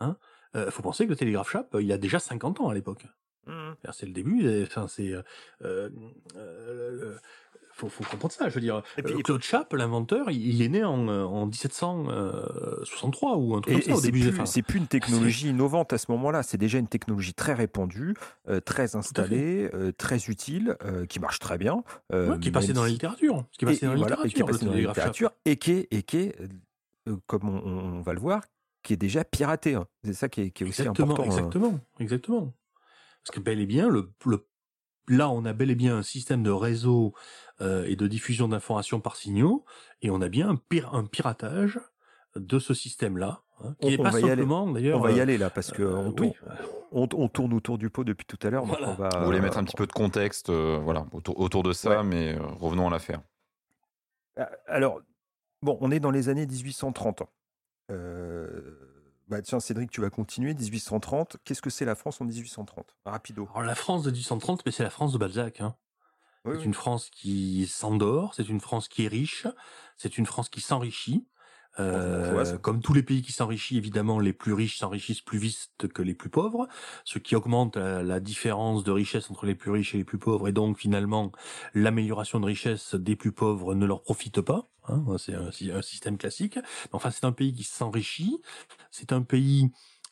hein, 0.00 0.16
euh, 0.56 0.70
faut 0.70 0.82
penser 0.82 1.04
que 1.04 1.10
le 1.10 1.16
télégraphe 1.16 1.50
chape, 1.50 1.76
il 1.80 1.90
a 1.92 1.98
déjà 1.98 2.18
50 2.18 2.60
ans 2.60 2.68
à 2.68 2.74
l'époque. 2.74 3.04
C'est-à-dire, 3.46 3.94
C'est 3.94 4.06
le 4.06 4.12
début, 4.12 4.62
enfin 4.64 4.88
c'est, 4.88 5.12
euh, 5.12 5.22
euh, 5.64 5.88
euh, 6.36 7.16
faut, 7.72 7.88
faut 7.88 8.04
comprendre 8.04 8.32
ça. 8.34 8.48
Je 8.50 8.54
veux 8.56 8.60
dire, 8.60 8.82
Et 8.98 9.02
puis- 9.02 9.14
euh, 9.14 9.22
Claude 9.22 9.42
Chappe, 9.42 9.72
l'inventeur, 9.72 10.30
il, 10.30 10.60
est 10.60 10.68
né 10.68 10.84
en, 10.84 11.08
euh, 11.08 11.24
en 11.24 11.46
1763 11.46 13.36
ou 13.36 13.54
un 13.54 13.60
truc 13.60 13.72
Et, 13.72 13.74
comme 13.76 13.82
ça 13.84 13.90
et 13.90 13.94
au 13.94 13.96
c'est 14.00 14.06
début. 14.10 14.20
plus, 14.20 14.30
enfin, 14.30 14.46
c'est 14.46 14.62
plus 14.62 14.78
une 14.78 14.86
technologie 14.86 15.48
innovante 15.50 15.92
à 15.92 15.98
ce 15.98 16.10
moment-là, 16.10 16.42
c'est 16.42 16.58
déjà 16.58 16.78
une 16.78 16.88
technologie 16.88 17.34
très 17.34 17.54
répandue, 17.54 18.14
euh, 18.48 18.60
très 18.60 18.96
installée, 18.96 19.70
euh, 19.74 19.92
très 19.92 20.18
utile, 20.26 20.76
euh, 20.84 21.06
qui 21.06 21.20
marche 21.20 21.38
très 21.38 21.56
bien. 21.58 21.82
euh, 22.12 22.32
ouais, 22.32 22.38
qui 22.38 22.48
est 22.48 22.52
passé 22.52 22.68
même 22.68 22.76
dans 22.76 22.82
la 22.84 22.88
littérature. 22.90 23.44
Qui 23.52 23.64
est 23.64 23.68
et- 23.68 23.70
passé 23.72 23.86
dans 23.86 23.92
la 23.92 24.78
littérature. 24.78 25.30
et 25.44 25.56
qui 25.56 25.72
est, 25.72 25.88
et 25.90 26.02
qui 26.02 26.16
est 26.18 26.34
euh, 27.08 27.16
comme 27.26 27.48
on, 27.48 27.96
on 27.96 28.00
va 28.00 28.12
le 28.12 28.20
voir, 28.20 28.42
qui 28.88 28.94
est 28.94 28.96
déjà 28.96 29.22
piraté. 29.22 29.74
hein. 29.74 29.86
C'est 30.02 30.14
ça 30.14 30.30
qui 30.30 30.40
est, 30.40 30.50
qui 30.50 30.64
est 30.64 30.66
aussi 30.66 30.80
Exactement, 30.80 31.12
important. 31.12 31.30
euh. 31.30 31.34
exactement, 31.36 31.80
exactement. 32.00 32.54
Parce 33.22 33.36
que 33.36 33.40
bel 33.40 33.60
et 33.60 33.66
bien, 33.66 33.86
le, 33.90 34.10
le- 34.24 34.48
là, 35.08 35.28
on 35.28 35.44
a 35.44 35.52
bel 35.52 35.70
et 35.70 35.74
bien 35.74 35.98
un 35.98 36.02
système 36.02 36.42
de 36.42 36.50
réseau 36.50 37.12
euh, 37.60 37.84
et 37.86 37.96
de 37.96 38.06
diffusion 38.06 38.48
d'informations 38.48 38.98
par 39.00 39.16
signaux, 39.16 39.66
et 40.00 40.08
on 40.10 40.22
a 40.22 40.30
bien 40.30 40.48
un, 40.48 40.56
pir- 40.56 40.94
un 40.94 41.04
piratage 41.04 41.78
de 42.34 42.58
ce 42.58 42.72
système-là, 42.72 43.42
hein, 43.62 43.74
qui 43.78 43.88
On- 43.88 43.90
n'est 43.90 44.00
on 44.00 44.02
pas 44.04 44.10
va 44.10 44.20
y 44.20 44.22
aller. 44.22 44.30
simplement, 44.30 44.66
d'ailleurs... 44.70 44.98
On 44.98 45.02
va 45.02 45.10
y 45.12 45.18
euh, 45.18 45.22
aller 45.22 45.36
là 45.36 45.50
parce 45.50 45.70
que 45.70 45.82
euh, 45.82 45.94
on, 45.96 46.14
oui. 46.18 46.32
on- 46.92 47.08
on 47.14 47.28
tourne 47.28 47.52
autour 47.52 47.76
du 47.76 47.90
pot 47.90 48.04
depuis 48.04 48.24
tout 48.24 48.38
à 48.42 48.48
l'heure. 48.48 48.64
Voilà. 48.64 48.88
on 48.88 48.94
va- 48.94 49.10
Vous 49.18 49.26
voulez 49.26 49.40
mettre 49.40 49.58
un 49.58 49.64
petit 49.64 49.76
peu 49.76 49.86
de 49.86 49.92
contexte 49.92 50.48
euh, 50.48 50.78
voilà, 50.82 51.04
autour, 51.12 51.38
autour 51.38 51.62
de 51.62 51.74
ça, 51.74 51.98
Ouais. 51.98 52.04
mais 52.04 52.38
revenons 52.58 52.86
à 52.86 52.90
l'affaire. 52.90 53.20
Alors, 54.66 55.00
bon, 55.60 55.76
on 55.82 55.90
est 55.90 56.00
dans 56.00 56.10
les 56.12 56.28
années 56.30 56.46
1830. 56.46 57.22
Bah 59.28 59.42
tiens, 59.42 59.60
Cédric, 59.60 59.90
tu 59.90 60.00
vas 60.00 60.10
continuer. 60.10 60.54
1830. 60.54 61.36
Qu'est-ce 61.44 61.60
que 61.60 61.70
c'est 61.70 61.84
la 61.84 61.94
France 61.94 62.20
en 62.20 62.24
1830 62.24 62.96
Rapido. 63.04 63.48
Alors 63.50 63.66
la 63.66 63.74
France 63.74 64.02
de 64.02 64.10
1830, 64.10 64.64
mais 64.64 64.72
c'est 64.72 64.82
la 64.82 64.90
France 64.90 65.12
de 65.12 65.18
Balzac. 65.18 65.60
Hein. 65.60 65.76
Oui, 66.44 66.52
c'est 66.54 66.60
oui. 66.60 66.64
une 66.64 66.74
France 66.74 67.10
qui 67.10 67.66
s'endort, 67.66 68.34
c'est 68.34 68.48
une 68.48 68.60
France 68.60 68.88
qui 68.88 69.04
est 69.04 69.08
riche, 69.08 69.46
c'est 69.96 70.16
une 70.16 70.24
France 70.24 70.48
qui 70.48 70.60
s'enrichit. 70.60 71.26
Euh, 71.80 72.58
comme 72.58 72.80
tous 72.80 72.92
les 72.92 73.02
pays 73.04 73.22
qui 73.22 73.32
s'enrichissent, 73.32 73.78
évidemment, 73.78 74.18
les 74.18 74.32
plus 74.32 74.52
riches 74.52 74.78
s'enrichissent 74.78 75.20
plus 75.20 75.38
vite 75.38 75.70
que 75.94 76.02
les 76.02 76.14
plus 76.14 76.28
pauvres, 76.30 76.66
ce 77.04 77.18
qui 77.20 77.36
augmente 77.36 77.76
la, 77.76 78.02
la 78.02 78.20
différence 78.20 78.82
de 78.84 78.90
richesse 78.90 79.30
entre 79.30 79.46
les 79.46 79.54
plus 79.54 79.70
riches 79.70 79.94
et 79.94 79.98
les 79.98 80.04
plus 80.04 80.18
pauvres, 80.18 80.48
et 80.48 80.52
donc 80.52 80.78
finalement 80.78 81.30
l'amélioration 81.74 82.40
de 82.40 82.46
richesse 82.46 82.94
des 82.94 83.14
plus 83.16 83.32
pauvres 83.32 83.74
ne 83.74 83.86
leur 83.86 84.02
profite 84.02 84.40
pas. 84.40 84.68
hein, 84.88 85.04
c'est 85.18 85.34
un, 85.34 85.50
un 85.76 85.82
système 85.82 86.18
classique. 86.18 86.58
Enfin, 86.92 87.10
c'est 87.10 87.24
un 87.24 87.32
pays 87.32 87.52
qui 87.52 87.64
s'enrichit, 87.64 88.38
c'est 88.90 89.12
un 89.12 89.22
pays 89.22 89.70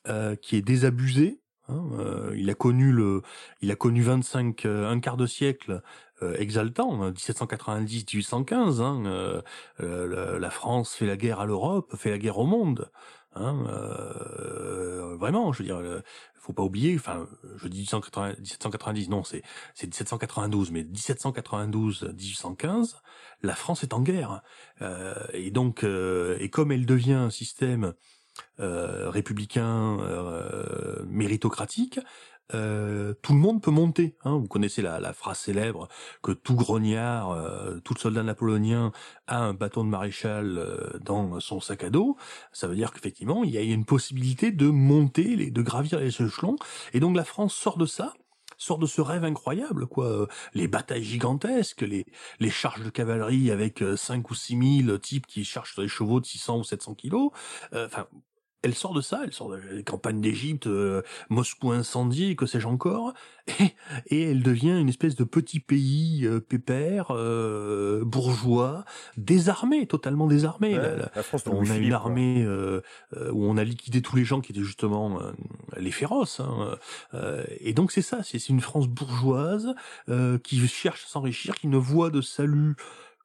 euh, 0.09 0.37
qui 0.37 0.57
est 0.57 0.63
désabusé. 0.63 1.41
Hein, 1.69 1.85
euh, 1.99 2.35
il 2.37 2.51
a 2.51 2.55
connu 2.55 2.93
le, 2.93 3.23
il 3.61 3.71
a 3.71 3.77
connu 3.77 4.03
25, 4.03 4.67
euh, 4.67 4.91
un 4.91 5.01
quart 5.01 5.17
de 5.17 5.27
siècle 5.27 5.83
euh, 6.23 6.37
exaltant, 6.39 7.03
hein, 7.03 7.13
1790-1815. 7.13 8.81
Hein, 8.81 9.05
euh, 9.07 9.43
euh, 9.81 10.07
la, 10.07 10.39
la 10.39 10.51
France 10.51 10.95
fait 10.95 11.07
la 11.07 11.17
guerre 11.17 11.41
à 11.41 11.47
l'Europe, 11.47 11.97
fait 11.97 12.11
la 12.11 12.19
guerre 12.19 12.39
au 12.39 12.47
monde. 12.47 12.91
Hein, 13.35 13.67
euh, 13.69 15.17
vraiment, 15.17 15.53
je 15.53 15.59
veux 15.59 15.65
dire, 15.67 15.83
faut 16.35 16.55
pas 16.55 16.63
oublier. 16.63 16.95
Enfin, 16.97 17.27
je 17.57 17.69
dis 17.69 17.81
1780 17.81 18.37
1790, 18.39 19.09
non, 19.11 19.25
c'est 19.25 19.43
c'est 19.75 19.89
1792, 19.89 20.71
mais 20.71 20.85
1792-1815, 20.85 22.95
la 23.43 23.55
France 23.55 23.83
est 23.83 23.93
en 23.93 24.01
guerre. 24.01 24.41
Euh, 24.81 25.15
et 25.35 25.51
donc, 25.51 25.85
et 25.85 26.49
comme 26.49 26.73
elle 26.73 26.87
devient 26.87 27.13
un 27.13 27.31
système 27.31 27.93
euh, 28.61 29.11
républicain 29.11 29.99
euh, 30.01 31.05
méritocratique, 31.07 32.01
euh, 32.55 33.13
tout 33.23 33.33
le 33.33 33.39
monde 33.39 33.61
peut 33.61 33.71
monter. 33.71 34.15
Hein. 34.25 34.37
Vous 34.39 34.47
connaissez 34.47 34.83
la, 34.83 35.01
la 35.01 35.13
phrase 35.13 35.39
célèbre 35.39 35.89
que 36.23 36.33
tout 36.33 36.55
grognard, 36.55 37.33
euh, 37.33 37.79
tout 37.81 37.97
soldat 37.97 38.23
napoléonien 38.23 38.93
a 39.27 39.39
un 39.39 39.53
bâton 39.53 39.85
de 39.85 39.89
maréchal 39.91 40.57
euh, 40.59 40.99
dans 41.01 41.41
son 41.41 41.61
sac 41.61 41.83
à 41.85 41.91
dos. 41.91 42.17
Ça 42.53 42.69
veut 42.69 42.77
dire 42.77 42.93
qu'effectivement, 42.93 43.43
il 43.43 43.51
y 43.51 43.59
a 43.59 43.63
une 43.63 43.85
possibilité 43.85 44.53
de 44.53 44.69
monter, 44.69 45.37
les, 45.37 45.51
de 45.51 45.63
gravir 45.63 45.99
les 45.99 46.23
échelons. 46.23 46.57
Et 46.93 47.01
donc 47.01 47.17
la 47.17 47.25
France 47.25 47.55
sort 47.55 47.79
de 47.79 47.87
ça 47.87 48.15
sort 48.57 48.79
de 48.79 48.87
ce 48.87 49.01
rêve 49.01 49.25
incroyable, 49.25 49.87
quoi. 49.87 50.07
Euh, 50.07 50.27
Les 50.55 50.69
batailles 50.69 51.05
gigantesques, 51.05 51.83
les, 51.83 52.07
les 52.41 52.51
charges 52.51 52.83
de 52.83 52.91
cavalerie 52.91 53.51
avec 53.51 53.83
euh, 53.83 53.97
5 53.97 54.31
ou 54.31 54.35
6 54.35 54.83
000 54.85 54.99
types 54.99 55.27
qui 55.27 55.45
chargent 55.45 55.73
sur 55.73 55.83
des 55.83 55.89
chevaux 55.89 56.21
de 56.21 56.27
600 56.27 56.59
ou 56.59 56.65
700 56.65 56.95
kilos. 56.95 57.31
Euh, 57.73 57.87
Enfin, 57.87 58.07
elle 58.67 58.75
sort 58.75 58.93
de 58.93 59.01
ça, 59.01 59.21
elle 59.25 59.33
sort 59.33 59.55
des 59.75 59.83
campagnes 59.85 60.21
d'Égypte, 60.21 60.67
euh, 60.67 61.03
Moscou 61.31 61.71
incendié, 61.73 62.37
que 62.37 62.45
sais-je 62.47 62.67
encore, 62.67 63.15
et, 63.61 63.75
et 64.09 64.23
elle 64.31 64.43
devient 64.43 64.79
une 64.79 64.89
espèce 64.89 65.15
de 65.15 65.25
petit 65.25 65.61
pays 65.61 66.27
euh, 66.27 66.41
pépère, 66.41 67.07
euh, 67.13 68.05
bourgeois, 68.05 68.85
désarmé, 69.17 69.87
totalement 69.87 70.27
désarmé. 70.27 70.75
Ouais, 70.77 70.83
La- 70.83 70.97
la- 70.97 71.11
la 71.15 71.23
France 71.23 71.45
de 71.45 71.51
on 71.51 71.63
a 71.71 71.77
une 71.77 71.93
armée 71.93 72.45
où 72.47 73.45
on 73.45 73.57
a 73.57 73.65
liquidé 73.65 74.03
tous 74.03 74.17
les 74.17 74.25
gens 74.25 74.41
qui 74.41 74.53
étaient 74.53 74.61
justement 74.65 75.21
les 75.77 75.91
féroces. 75.93 76.41
hein, 76.41 76.77
et 77.61 77.73
donc 77.73 77.93
c'est 77.93 78.03
ça, 78.03 78.21
c'est 78.23 78.49
une 78.49 78.61
France 78.61 78.89
bourgeoise 78.89 79.75
qui 80.43 80.67
cherche 80.67 81.05
à 81.05 81.09
s'enrichir, 81.09 81.55
qui 81.55 81.69
ne 81.69 81.77
voit 81.79 82.11
de 82.11 82.21
salut 82.21 82.75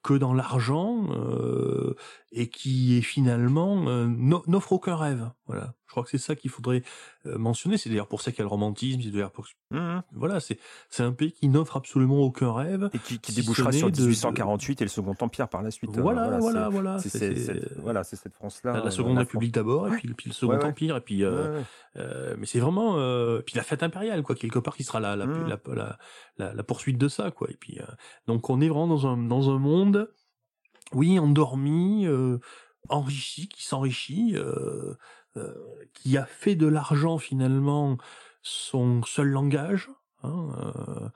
que 0.04 0.14
dans 0.16 0.34
l'argent 0.34 1.06
euh, 1.12 1.96
et 2.34 2.50
qui 2.50 2.98
est 2.98 3.02
finalement 3.02 3.88
euh, 3.88 4.06
no- 4.08 4.44
n'offre 4.48 4.72
aucun 4.74 4.96
rêve. 4.96 5.30
Voilà. 5.48 5.74
Je 5.88 5.92
crois 5.94 6.04
que 6.04 6.10
c'est 6.10 6.18
ça 6.18 6.36
qu'il 6.38 6.50
faudrait 6.50 6.84
euh, 7.26 7.38
mentionner. 7.38 7.76
C'est 7.78 7.90
d'ailleurs 7.90 8.08
pour 8.08 8.22
ça 8.22 8.32
qu'il 8.32 8.40
y 8.40 8.42
a 8.42 8.46
le 8.46 8.50
romantisme. 8.50 9.02
C'est 9.04 9.10
d'ailleurs 9.12 9.32
pour 9.34 9.46
Mhm. 9.72 10.02
voilà, 10.14 10.40
c'est 10.40 10.58
c'est 10.90 11.04
un 11.04 11.12
pays 11.12 11.34
qui 11.34 11.50
n'offre 11.50 11.76
absolument 11.76 12.20
aucun 12.20 12.54
rêve. 12.54 12.90
Et 12.94 13.00
qui, 13.00 13.20
qui 13.20 13.34
Si 13.34 13.42
débouchera 13.42 13.74
sur 13.74 13.88
n'est 13.88 13.92
de- 13.92 13.98
de- 13.98 14.04
1848 14.04 14.82
et 14.82 14.86
le 14.86 14.90
Second 14.90 15.14
Empire 15.20 15.50
par 15.50 15.62
la 15.62 15.72
suite. 15.72 15.92
Euh, 15.98 16.02
Voilà, 16.02 16.38
voilà, 16.40 16.66
c'est- 16.68 16.72
voilà. 16.72 17.00
c'est- 17.00 17.36
cette- 17.36 17.78
Voilà, 17.80 18.04
c'est 18.06 18.16
cette 18.16 18.34
France-là. 18.36 18.72
la, 18.74 18.80
euh, 18.80 18.84
la 18.86 18.92
Seconde 18.92 19.16
la 19.16 19.20
République 19.22 19.54
d'abord, 19.54 19.88
et 19.94 19.98
puis, 19.98 20.14
puis 20.14 20.30
le 20.30 20.34
Second 20.34 20.54
Ouais, 20.54 20.60
ouais. 20.60 20.66
Empire, 20.70 20.96
et 20.96 21.02
puis 21.02 21.26
euh. 21.26 21.62
Euh, 21.98 22.36
mais 22.40 22.46
c'est 22.46 22.60
vraiment 22.62 22.96
euh, 22.98 23.42
puis 23.42 23.56
la 23.58 23.64
fête 23.64 23.84
impériale 23.84 24.24
quoi 24.24 24.34
quelque 24.36 24.60
part 24.60 24.78
qui 24.78 24.86
sera 24.86 25.02
la 25.02 25.18
la, 25.18 25.26
Mm. 25.26 25.48
la, 25.50 25.60
la, 25.76 25.98
la, 26.38 26.54
la 26.54 26.64
poursuite 26.64 26.98
de 26.98 27.10
ça 27.10 27.32
quoi 27.32 27.50
et 27.52 27.58
puis 27.60 27.80
euh, 27.82 27.86
donc 28.28 28.50
on 28.50 28.62
est 28.62 28.70
vraiment 28.70 28.88
dans 28.88 29.08
un 29.08 29.18
dans 29.18 29.50
un 29.50 29.60
monde 29.60 30.10
oui 30.94 31.20
endormi 31.20 32.06
euh, 32.08 32.40
enrichi 32.90 33.48
qui 33.48 33.64
s'enrichit 33.66 34.34
euh, 34.36 34.96
euh, 35.38 35.54
qui 35.94 36.18
a 36.18 36.26
fait 36.26 36.56
de 36.56 36.68
l'argent 36.68 37.18
finalement 37.18 37.98
son 38.42 39.04
seul 39.04 39.28
langage 39.30 39.90
hein, 40.24 40.50
euh, 40.58 41.10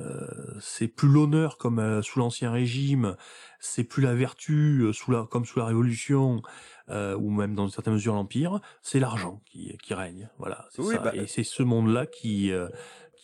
euh, 0.00 0.54
c'est 0.60 0.86
plus 0.88 1.08
l'honneur 1.08 1.58
comme 1.58 1.80
euh, 1.80 2.02
sous 2.02 2.20
l'ancien 2.20 2.52
régime, 2.52 3.16
c'est 3.58 3.82
plus 3.82 4.00
la 4.02 4.14
vertu 4.14 4.90
sous 4.92 5.10
la, 5.10 5.24
comme 5.28 5.44
sous 5.44 5.58
la 5.58 5.66
Révolution 5.66 6.40
euh, 6.88 7.16
ou 7.16 7.30
même 7.30 7.54
dans 7.56 7.64
une 7.64 7.72
certaine 7.72 7.94
mesure 7.94 8.14
l'empire, 8.14 8.60
c'est 8.80 9.00
l'argent 9.00 9.42
qui, 9.44 9.76
qui 9.82 9.94
règne. 9.94 10.30
Voilà, 10.38 10.66
c'est 10.70 10.82
Oui, 10.82 10.94
ça. 10.94 11.02
bah, 11.02 11.16
Et 11.16 11.26
c'est 11.26 11.42
ce 11.42 11.64
monde-là 11.64 12.06
qui 12.06 12.52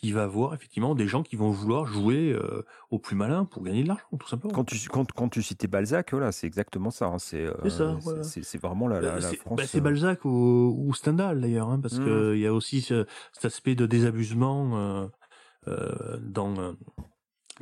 qui 0.04 0.12
va 0.12 0.24
avoir 0.24 0.52
effectivement 0.52 0.94
des 0.94 1.08
gens 1.08 1.22
qui 1.22 1.34
vont 1.34 1.48
vouloir 1.50 1.86
jouer 1.86 2.30
euh, 2.30 2.62
au 2.90 2.98
plus 2.98 3.16
malin 3.16 3.46
pour 3.46 3.62
gagner 3.62 3.82
de 3.84 3.88
l'argent, 3.88 4.04
tout 4.20 4.28
simplement. 4.28 4.52
Quand 4.52 4.64
tu, 4.64 4.76
quand, 4.90 5.10
quand 5.12 5.30
tu 5.30 5.42
citais 5.42 5.66
Balzac, 5.66 6.10
voilà, 6.12 6.30
c'est 6.30 6.46
exactement 6.46 6.90
ça. 6.90 7.06
hein, 7.06 7.18
C'est 7.18 7.46
euh, 7.46 7.54
voilà. 8.02 8.22
vraiment 8.58 8.86
la, 8.86 9.00
Bah, 9.00 9.14
la 9.18 9.32
France. 9.32 9.56
bah, 9.56 9.66
c'est 9.66 9.78
euh, 9.78 9.80
Balzac 9.80 10.26
ou, 10.26 10.74
ou 10.78 10.92
Stendhal 10.92 11.40
d'ailleurs, 11.40 11.70
hein, 11.70 11.80
parce 11.80 11.98
Mm. 11.98 12.04
que 12.04 12.34
il 12.34 12.40
y 12.42 12.46
a 12.46 12.52
aussi 12.52 12.82
ce- 12.82 13.06
cet 13.32 13.46
aspect 13.46 13.74
de 13.76 13.86
désabusement 13.86 15.08
euh, 15.68 16.18
dans 16.20 16.74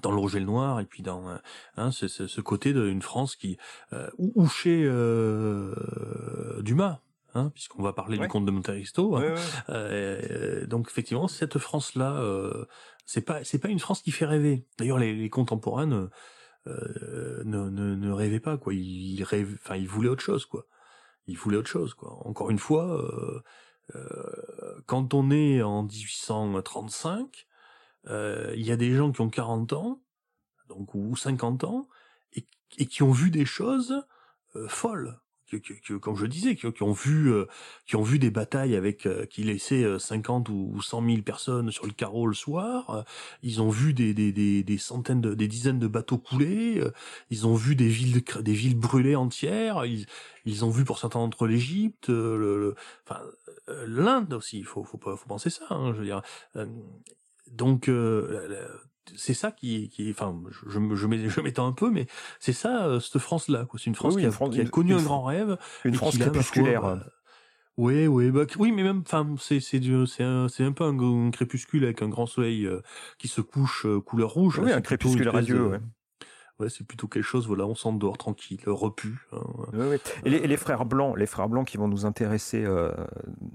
dans 0.03 0.11
et 0.35 0.41
le 0.41 0.47
Noir 0.47 0.81
et 0.81 0.85
puis 0.87 1.05
dans 1.05 1.29
hein, 1.77 1.91
ce, 1.93 2.09
ce, 2.09 2.27
ce 2.27 2.41
côté 2.41 2.73
d'une 2.73 3.03
France 3.03 3.37
qui 3.37 3.57
euh, 3.93 4.09
ou, 4.19 4.33
ou 4.35 4.49
chez 4.49 4.83
euh, 4.85 6.61
Dumas. 6.63 6.99
Hein, 7.35 7.51
puisqu'on 7.55 7.83
va 7.83 7.93
parler 7.95 8.19
Ouais. 8.19 8.25
du 8.27 8.29
comte 8.29 8.45
de 8.45 8.51
Monte 8.51 8.67
Cristo, 8.67 9.17
hein. 9.17 9.21
ouais, 9.23 9.33
ouais. 9.33 9.41
Euh, 9.71 10.67
donc 10.67 10.89
effectivement, 10.91 11.29
cette 11.29 11.59
France-là, 11.59 12.17
euh, 12.21 12.67
c'est 13.07 13.23
pas 13.23 13.43
c'est 13.43 13.59
pas 13.59 13.69
une 13.69 13.79
France 13.79 14.03
qui 14.03 14.11
fait 14.11 14.27
rêver. 14.27 14.67
D'ailleurs, 14.79 14.99
les, 14.99 15.15
les 15.15 15.31
contemporains 15.31 15.87
ne, 15.87 16.09
euh, 16.67 17.43
ne, 17.45 17.71
ne 17.71 17.95
ne 17.95 18.11
rêvaient 18.13 18.39
pas 18.41 18.59
quoi. 18.59 18.75
Ils, 18.75 19.15
ils 19.15 19.25
rêvaient, 19.25 19.55
enfin 19.65 19.77
ils 19.77 19.89
voulaient 19.89 20.11
autre 20.11 20.23
chose 20.23 20.45
quoi. 20.45 20.67
Ils 21.27 21.39
voulaient 21.39 21.57
autre 21.57 21.71
chose 21.71 21.95
quoi. 21.95 22.13
Encore 22.27 22.51
une 22.51 22.59
fois, 22.59 22.85
euh, 23.03 23.43
euh, 23.95 24.83
quand 24.87 25.15
on 25.15 25.31
est 25.31 25.63
en 25.63 25.85
1835, 25.85 27.47
euh, 28.09 28.53
il 28.57 28.67
y 28.67 28.73
a 28.73 28.77
des 28.77 28.95
gens 28.95 29.11
qui 29.13 29.21
ont 29.23 29.31
40 29.31 29.73
ans, 29.73 30.03
donc 30.69 30.95
ou 30.95 31.17
50 31.17 31.65
ans, 31.65 31.89
et, 32.35 32.47
et 32.79 32.87
qui 32.87 33.03
ont 33.03 33.13
vu 33.13 33.31
des 33.31 33.45
choses 33.47 34.05
euh, 34.57 34.69
folles. 34.69 35.19
Que, 35.53 35.59
que- 35.59 35.75
que- 35.75 35.95
comme 35.99 36.17
je 36.17 36.25
disais, 36.25 36.57
qui, 36.57 36.73
qui 36.73 36.83
ont 36.83 36.93
vu, 36.93 37.31
euh, 37.31 37.45
qui 37.87 37.97
ont 37.97 38.03
vu 38.03 38.19
des 38.19 38.31
batailles 38.31 38.75
avec 38.75 39.05
euh, 39.05 39.27
qui 39.27 39.43
laissaient 39.45 39.85
euh, 39.85 39.99
50 39.99 40.49
ou 40.49 40.71
ou 40.75 40.81
100 40.81 41.03
000 41.03 41.23
personnes 41.23 41.71
sur 41.71 41.85
le 41.85 41.93
carreau 41.93 42.27
le 42.27 42.33
soir. 42.35 42.89
euh, 42.91 43.03
ils 43.43 43.61
ont 43.61 43.69
vu 43.69 43.93
des, 43.93 44.15
des, 44.15 44.33
des, 44.33 44.63
des 44.63 44.79
centaines, 44.79 45.21
de, 45.21 45.35
des 45.35 45.49
dizaines 45.49 45.79
de 45.79 45.89
bateaux 45.89 46.17
couler. 46.19 46.81
euh, 46.81 46.91
ils 47.31 47.47
ont 47.47 47.55
vu 47.55 47.77
des 47.77 47.89
villes, 47.89 48.23
des 48.41 48.53
villes 48.55 48.77
brûlées 48.79 49.15
entières. 49.17 49.85
Ils, 49.85 50.07
ils 50.47 50.65
ont 50.65 50.71
vu 50.71 50.85
pour 50.85 50.99
certains 50.99 51.19
d'entre 51.21 51.47
l'Égypte, 51.47 52.09
euh, 52.11 52.37
le, 52.39 52.59
le- 52.59 52.75
enfin 53.07 53.21
euh, 53.69 53.85
l'Inde 53.89 54.33
aussi. 54.33 54.59
Il 54.59 54.65
faut, 54.65 54.85
faut 54.85 54.99
faut 54.99 55.27
penser 55.29 55.51
ça. 55.51 55.67
hein, 55.71 55.93
je 55.93 55.99
veux 55.99 56.05
dire. 56.07 56.23
Euh, 56.57 56.67
donc 57.51 57.89
euh, 57.89 58.67
c'est 59.17 59.35
ça 59.35 59.51
qui, 59.51 59.89
qui, 59.89 60.11
enfin, 60.11 60.41
je, 60.51 60.71
je, 60.71 60.95
je 60.95 61.07
m'é- 61.07 61.29
je 61.29 61.41
m'étends 61.41 61.67
un 61.67 61.73
peu, 61.73 61.91
mais 61.91 62.07
c'est 62.41 62.53
ça, 62.53 62.87
euh, 62.87 63.01
cette 63.01 63.19
France-là. 63.21 63.65
quoi. 63.67 63.79
C'est 63.79 63.87
une 63.87 63.95
France 63.95 64.15
Oui, 64.15 64.23
qui, 64.23 64.27
a, 64.27 64.29
une 64.29 64.33
France- 64.33 64.51
qui 64.55 64.61
a 64.61 64.63
une- 64.63 64.71
connu 64.71 64.93
une 64.93 64.99
un 64.99 65.03
grand 65.03 65.23
rêve. 65.23 65.57
Une 65.85 65.95
France 65.95 66.19
là, 66.19 66.27
crépusculaire. 66.27 66.83
bah, 66.83 66.99
oui, 67.79 68.07
oui, 68.07 68.31
bah, 68.31 68.43
oui, 68.59 68.71
mais 68.71 68.83
même, 68.83 69.01
enfin, 69.05 69.27
c'est 69.41 69.59
c'est 69.61 69.81
c'est 70.07 70.23
un, 70.23 70.49
c'est 70.49 70.63
un 70.65 70.73
peu 70.73 70.85
un, 70.85 70.99
un 71.27 71.31
crépuscule 71.31 71.85
avec 71.85 72.03
un 72.03 72.09
grand 72.09 72.27
soleil 72.27 72.67
euh, 72.67 72.81
qui 73.19 73.29
se 73.29 73.41
couche 73.41 73.87
euh, 73.87 73.99
couleur 74.01 74.31
rouge. 74.31 74.59
oui, 74.59 74.69
là, 74.71 74.77
un 74.77 74.81
crépuscule 74.83 75.25
de- 75.25 75.29
radieux. 75.31 75.67
Ouais. 75.69 75.81
Ouais, 76.63 76.69
c'est 76.71 76.87
plutôt 76.87 77.09
quelque 77.09 77.25
chose. 77.25 77.47
Voilà, 77.47 77.67
on 77.67 77.75
s'endort 77.75 78.17
tranquille, 78.19 78.61
repu. 78.67 79.27
hein, 79.33 79.39
Ouais, 79.73 79.89
ouais. 79.89 80.01
Et, 80.25 80.31
les, 80.31 80.37
et 80.39 80.47
les 80.47 80.57
frères 80.57 80.85
blancs, 80.85 81.17
les 81.19 81.27
frères 81.27 81.49
blancs 81.49 81.67
qui 81.67 81.77
vont 81.77 81.89
nous 81.89 82.07
intéresser 82.07 82.65
euh, 82.65 82.93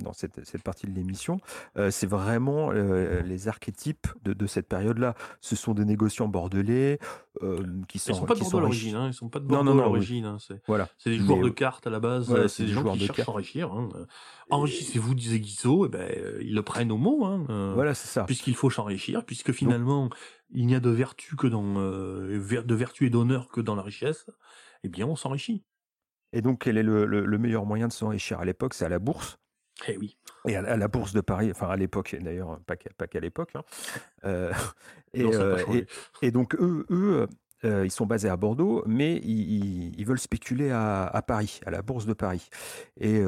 dans 0.03 0.13
cette, 0.13 0.45
cette 0.45 0.61
partie 0.63 0.87
de 0.87 0.91
l'émission, 0.93 1.39
euh, 1.77 1.89
c'est 1.89 2.07
vraiment 2.07 2.71
euh, 2.71 3.21
les 3.21 3.47
archétypes 3.47 4.07
de, 4.23 4.33
de 4.33 4.45
cette 4.47 4.67
période-là. 4.67 5.15
Ce 5.41 5.55
sont 5.55 5.73
des 5.73 5.85
négociants 5.85 6.27
bordelais 6.27 6.99
euh, 7.43 7.63
qui 7.87 7.99
sont 7.99 8.11
Ils 8.11 8.15
sont 8.15 8.25
pas 8.25 8.33
de 8.33 8.39
qui 8.39 8.43
Bordeaux 8.43 8.57
à 8.57 8.59
sont 8.59 8.65
l'origine, 8.65 8.95
hein, 8.95 9.07
ils 9.07 9.13
sont 9.13 9.29
pas 9.29 9.39
de 9.39 9.45
Non, 9.45 9.63
Bordeaux 9.63 9.65
non, 9.65 9.71
à 9.71 9.85
non, 9.85 9.93
l'origine. 9.93 10.25
hein, 10.25 10.37
c'est 10.39 10.61
Voilà. 10.67 10.89
c'est 10.97 11.11
des 11.11 11.17
joueurs 11.17 11.37
Mais- 11.37 11.43
de 11.45 11.49
cartes 11.49 11.87
à 11.87 11.89
la 11.89 11.99
base. 11.99 12.27
Voilà, 12.27 12.43
euh, 12.45 12.47
c'est 12.47 12.63
des 12.63 12.69
des 12.69 12.75
gens 12.75 12.81
joueurs 12.81 12.93
qui 12.95 13.01
de 13.01 13.05
cherchent 13.05 13.19
à 13.19 13.23
s'enrichir. 13.25 13.71
Enrichissez-vous, 14.49 15.13
disait 15.15 15.39
Guizot. 15.39 15.85
Et 15.85 15.89
ben, 15.89 16.09
euh, 16.17 16.39
ils 16.41 16.53
le 16.55 16.61
prennent 16.63 16.91
au 16.91 16.97
mot. 16.97 17.25
Hein, 17.25 17.45
euh, 17.49 17.71
Voilà, 17.73 17.93
c'est 17.93 18.07
ça. 18.07 18.23
puisqu'il 18.23 18.55
faut 18.55 18.69
s'enrichir, 18.69 19.25
puisque 19.25 19.51
finalement 19.51 20.09
il 20.51 20.65
n'y 20.67 20.75
a 20.75 20.79
de 20.79 20.89
vertu 20.89 21.35
que 21.35 21.47
dans 21.47 21.75
euh, 21.77 22.39
de 22.39 22.75
vertu 22.75 23.05
et 23.05 23.09
d'honneur 23.09 23.49
que 23.49 23.59
dans 23.61 23.75
la 23.75 23.81
richesse, 23.81 24.25
eh 24.83 24.89
bien 24.89 25.05
on 25.05 25.15
s'enrichit. 25.15 25.63
Et 26.33 26.41
donc, 26.41 26.61
quel 26.63 26.77
est 26.77 26.83
le, 26.83 27.05
le- 27.05 27.25
le 27.25 27.37
meilleur 27.37 27.65
moyen 27.65 27.87
de 27.87 27.93
s'enrichir? 27.93 28.39
À 28.39 28.45
l'époque 28.45 28.73
C'est 28.73 28.85
à 28.85 28.89
la 28.89 28.99
bourse. 28.99 29.37
Eh 29.87 29.97
oui. 29.97 30.17
Et 30.47 30.55
à, 30.55 30.61
la- 30.61 30.71
à 30.73 30.77
la 30.77 30.87
Bourse 30.87 31.13
de 31.13 31.21
Paris, 31.21 31.51
enfin 31.51 31.67
à 31.69 31.75
l'époque 31.75 32.15
d'ailleurs, 32.19 32.59
pas 32.65 32.75
qu'à 32.77 33.19
l'époque. 33.19 33.51
hein. 33.55 33.63
Euh, 34.25 34.51
et, 35.13 35.23
euh, 35.23 36.31
donc 36.31 36.55
eux, 36.55 36.85
eux 36.89 37.27
euh, 37.63 37.85
ils 37.85 37.91
sont 37.91 38.05
basés 38.05 38.29
à 38.29 38.37
Bordeaux, 38.37 38.83
mais 38.87 39.17
ils, 39.17 39.63
ils- 39.89 39.99
ils 39.99 40.05
veulent 40.05 40.19
spéculer 40.19 40.69
à, 40.71 41.05
à 41.05 41.21
Paris, 41.21 41.59
à 41.65 41.71
la 41.71 41.81
Bourse 41.81 42.05
de 42.05 42.13
Paris. 42.13 42.49
Et 42.99 43.19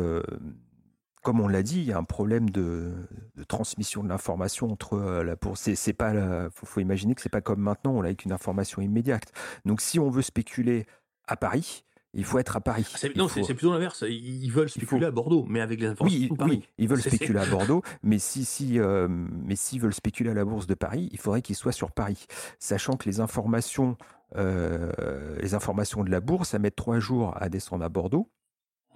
comme 1.22 1.40
on 1.42 1.48
l'a 1.48 1.64
dit, 1.64 1.80
il 1.80 1.84
y 1.86 1.92
a 1.92 1.98
un 1.98 2.04
problème 2.04 2.50
de, 2.50 2.92
de 3.36 3.44
transmission 3.44 4.04
de 4.04 4.10
l'information 4.10 4.72
entre 4.72 4.94
euh, 4.94 5.24
la 5.24 5.36
bourse. 5.36 5.70
C'est, 5.76 5.94
pas, 5.94 6.14
la- 6.14 6.50
faut, 6.52 6.66
faut 6.66 6.80
imaginer 6.80 7.14
que 7.16 7.22
c'est 7.22 7.30
pas 7.30 7.42
comme 7.42 7.60
maintenant, 7.60 7.92
on 7.94 8.02
a 8.02 8.06
avec 8.06 8.24
une 8.26 8.32
information 8.32 8.82
immédiate. 8.82 9.32
Donc 9.66 9.82
si 9.82 10.00
on 10.00 10.10
veut 10.10 10.22
spéculer 10.22 10.86
à 11.28 11.36
Paris, 11.36 11.84
il 12.16 12.24
faut 12.24 12.40
être 12.40 12.56
à 12.56 12.62
Paris. 12.62 12.88
Ah, 13.04 13.08
non, 13.16 13.28
faut- 13.28 13.44
c'est 13.44 13.54
plutôt 13.54 13.72
l'inverse. 13.74 14.04
Ils 14.08 14.50
veulent 14.50 14.70
spéculer 14.70 15.02
faut- 15.02 15.06
à 15.08 15.12
Bordeaux, 15.12 15.46
mais 15.48 15.62
avec 15.62 15.80
les 15.80 15.88
informations 15.88 16.20
oui, 16.22 16.30
de 16.30 16.36
Paris. 16.36 16.52
oui, 16.64 16.70
ils 16.80 16.88
veulent 16.88 17.02
spéculer 17.02 17.40
à 17.40 17.46
Bordeaux, 17.68 17.84
mais 18.02 18.18
si, 18.18 18.46
si, 18.46 18.80
euh, 18.80 19.08
mais 19.10 19.56
s'ils 19.56 19.80
veulent 19.82 19.94
spéculer 19.94 20.32
à 20.32 20.34
la 20.34 20.46
bourse 20.46 20.66
de 20.68 20.74
Paris, 20.74 21.10
il 21.12 21.20
faudrait 21.20 21.42
qu'ils 21.44 21.56
soient 21.56 21.72
sur 21.72 21.92
Paris, 21.92 22.26
sachant 22.58 22.96
que 22.96 23.08
les 23.08 23.20
informations, 23.20 23.96
euh, 24.38 25.36
les 25.42 25.54
informations 25.54 26.04
de 26.04 26.10
la 26.10 26.20
bourse, 26.22 26.50
ça 26.50 26.60
met 26.60 26.72
trois 26.72 27.00
jours 27.00 27.34
à 27.40 27.50
descendre 27.50 27.84
à 27.84 27.90
Bordeaux. 27.90 28.30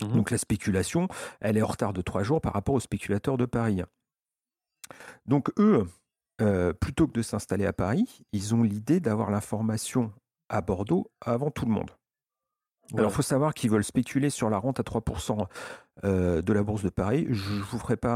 Mhm. 0.03 0.15
Donc 0.15 0.31
la 0.31 0.37
spéculation, 0.37 1.07
elle 1.39 1.57
est 1.57 1.61
en 1.61 1.67
retard 1.67 1.93
de 1.93 2.01
trois 2.01 2.23
jours 2.23 2.41
par 2.41 2.53
rapport 2.53 2.75
aux 2.75 2.79
spéculateurs 2.79 3.37
de 3.37 3.45
Paris. 3.45 3.81
Donc 5.25 5.49
eux, 5.59 5.87
euh, 6.41 6.73
plutôt 6.73 7.07
que 7.07 7.13
de 7.13 7.21
s'installer 7.21 7.65
à 7.65 7.73
Paris, 7.73 8.25
ils 8.31 8.55
ont 8.55 8.63
l'idée 8.63 8.99
d'avoir 8.99 9.31
l'information 9.31 10.11
à 10.49 10.61
Bordeaux 10.61 11.11
avant 11.21 11.51
tout 11.51 11.65
le 11.65 11.71
monde. 11.71 11.91
Alors, 12.97 13.11
il 13.11 13.13
faut 13.13 13.21
savoir 13.21 13.53
qu'ils 13.53 13.71
veulent 13.71 13.83
spéculer 13.83 14.29
sur 14.29 14.49
la 14.49 14.57
rente 14.57 14.79
à 14.79 14.83
3% 14.83 15.47
euh, 16.05 16.41
de 16.41 16.53
la 16.53 16.63
Bourse 16.63 16.83
de 16.83 16.89
Paris. 16.89 17.27
Je 17.29 17.53
ne 17.53 17.59
vous 17.61 17.77
ferai 17.79 17.97
pas 17.97 18.11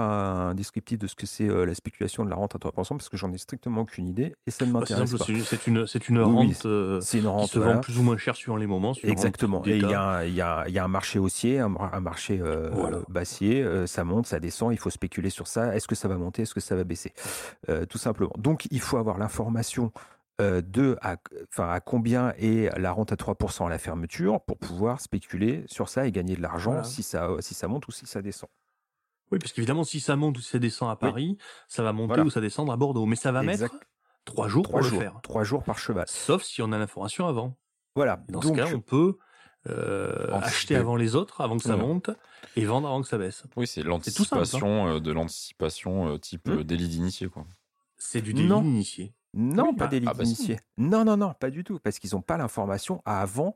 un 0.50 0.56
descriptif 0.56 0.98
de 1.00 1.08
ce 1.08 1.16
que 1.16 1.26
c'est 1.26 1.48
euh, 1.48 1.66
la 1.66 1.74
spéculation 1.76 2.26
de 2.26 2.30
la 2.30 2.36
rente 2.36 2.56
à 2.56 2.60
3% 2.60 2.72
parce 2.90 3.10
que 3.10 3.18
j'en 3.18 3.32
ai 3.32 3.38
strictement 3.38 3.82
aucune 3.82 4.08
idée 4.08 4.34
et 4.46 4.52
ça 4.52 4.66
ne 4.66 4.72
Bah, 4.72 4.82
c'est 4.88 4.94
m'intéresse 4.96 5.18
pas. 5.18 5.26
c'est 5.46 5.68
une, 5.68 5.88
c'est 5.88 6.10
une 6.10 6.20
Oui, 6.20 6.54
euh, 6.66 7.00
une 7.00 7.04
qui 7.04 7.22
rente. 7.28 7.50
se 7.52 7.60
voilà. 7.60 7.76
vend 7.76 7.80
plus 7.82 7.98
ou 8.00 8.04
moins 8.04 8.18
cher 8.18 8.36
suivant 8.36 8.56
les 8.58 8.68
moments. 8.68 8.94
Exactement. 9.04 9.64
Et 9.66 9.78
il 9.78 9.88
y, 9.90 9.94
a 9.94 10.26
il 10.26 10.34
y 10.34 10.42
a, 10.42 10.66
il 10.68 10.74
y 10.74 10.80
a 10.80 10.84
un 10.84 10.88
marché 10.88 11.20
haussier, 11.20 11.60
un, 11.60 11.70
mar- 11.70 11.94
un 11.94 12.00
marché 12.00 12.42
Voilà. 12.74 13.00
baissier, 13.10 13.64
euh, 13.64 13.88
ça 13.88 14.04
monte, 14.04 14.26
ça 14.28 14.40
descend, 14.40 14.74
il 14.74 14.78
faut 14.80 14.90
spéculer 14.90 15.30
sur 15.30 15.48
ça. 15.48 15.76
Est-ce 15.76 15.88
que 15.88 15.96
ça 15.96 16.08
va 16.08 16.18
monter, 16.18 16.44
est-ce 16.44 16.54
que 16.54 16.60
ça 16.60 16.76
va 16.76 16.84
baisser? 16.84 17.14
Tout 17.90 17.98
simplement. 17.98 18.34
Donc 18.38 18.68
il 18.72 18.80
faut 18.82 18.98
avoir 18.98 19.18
l'information 19.18 19.92
euh, 20.40 20.62
de 20.62 20.98
à, 21.02 21.18
enfin, 21.52 21.70
à 21.70 21.80
combien 21.80 22.32
est 22.38 22.70
la 22.78 22.92
rente 22.92 23.12
à 23.12 23.16
3% 23.16 23.66
à 23.66 23.70
la 23.70 23.78
fermeture 23.80 24.40
pour 24.42 24.58
pouvoir 24.58 25.02
spéculer 25.02 25.64
sur 25.68 25.90
ça 25.90 26.06
et 26.08 26.12
gagner 26.12 26.36
de 26.36 26.42
l'argent 26.42 26.72
Voilà. 26.72 26.84
si, 26.84 27.02
ça, 27.04 27.30
si 27.40 27.54
ça 27.54 27.68
monte 27.68 27.88
ou 27.88 27.92
si 27.92 28.06
ça 28.06 28.22
descend. 28.22 28.50
Oui, 29.32 29.40
parce 29.40 29.52
qu'évidemment, 29.52 29.84
si 29.84 30.00
ça 30.00 30.16
monte 30.16 30.38
ou 30.38 30.42
si 30.42 30.50
ça 30.52 30.60
descend 30.60 30.90
à 30.90 30.96
Paris, 30.96 31.38
ça 31.68 31.84
va 31.84 31.92
monter 31.92 32.08
Voilà. 32.10 32.24
ou 32.24 32.30
ça 32.30 32.40
descendre 32.40 32.72
à 32.72 32.78
Bordeaux. 32.78 33.06
Mais 33.06 33.16
ça 33.18 33.32
va 33.32 33.44
Exact. 33.44 33.74
mettre 33.74 33.86
trois 34.26 34.48
jours 34.48 34.64
Trois 34.64 34.80
pour 34.82 34.90
jours, 34.90 35.00
le 35.00 35.06
faire. 35.06 35.20
trois 35.22 35.44
jours 35.44 35.64
par 35.64 35.80
cheval. 35.80 36.06
Sauf 36.08 36.44
si 36.44 36.62
on 36.62 36.72
a 36.72 36.78
l'information 36.78 37.28
avant. 37.28 37.58
Voilà. 37.96 38.24
Et 38.30 38.32
dans 38.32 38.40
Donc, 38.40 38.56
ce 38.58 38.62
cas, 38.62 38.74
on 38.74 38.80
peut 38.80 39.18
euh, 39.68 40.32
acheter 40.34 40.76
avant 40.76 40.96
les 40.96 41.16
autres, 41.16 41.42
avant 41.42 41.58
que 41.58 41.64
ça 41.64 41.76
Voilà. 41.76 41.84
monte, 41.84 42.10
et 42.56 42.64
vendre 42.64 42.88
avant 42.88 43.02
que 43.02 43.08
ça 43.08 43.18
baisse. 43.18 43.44
Oui, 43.58 43.68
c'est 43.68 43.82
simple, 43.82 43.90
l'anticipation 43.90 44.88
euh, 44.88 45.00
de 45.02 45.12
l'anticipation 45.12 46.14
euh, 46.14 46.18
type 46.18 46.48
Hmm. 46.48 46.64
délit 46.64 46.88
d'initié, 46.88 47.28
quoi. 47.28 47.46
C'est 47.98 48.22
du 48.22 48.34
délit 48.34 48.48
Non. 48.48 48.62
Non, 49.34 49.70
Oui, 49.70 49.76
pas 49.76 49.86
bah, 49.86 49.92
délit 49.92 50.08
ah 50.10 50.14
bah 50.14 50.26
si. 50.26 50.34
d'initié. 50.34 50.60
Non, 50.78 51.04
non, 51.06 51.18
non, 51.18 51.34
pas 51.40 51.50
du 51.50 51.64
tout, 51.64 51.80
parce 51.80 52.00
qu'ils 52.00 52.12
n'ont 52.14 52.22
pas 52.22 52.38
l'information 52.38 53.02
avant 53.06 53.54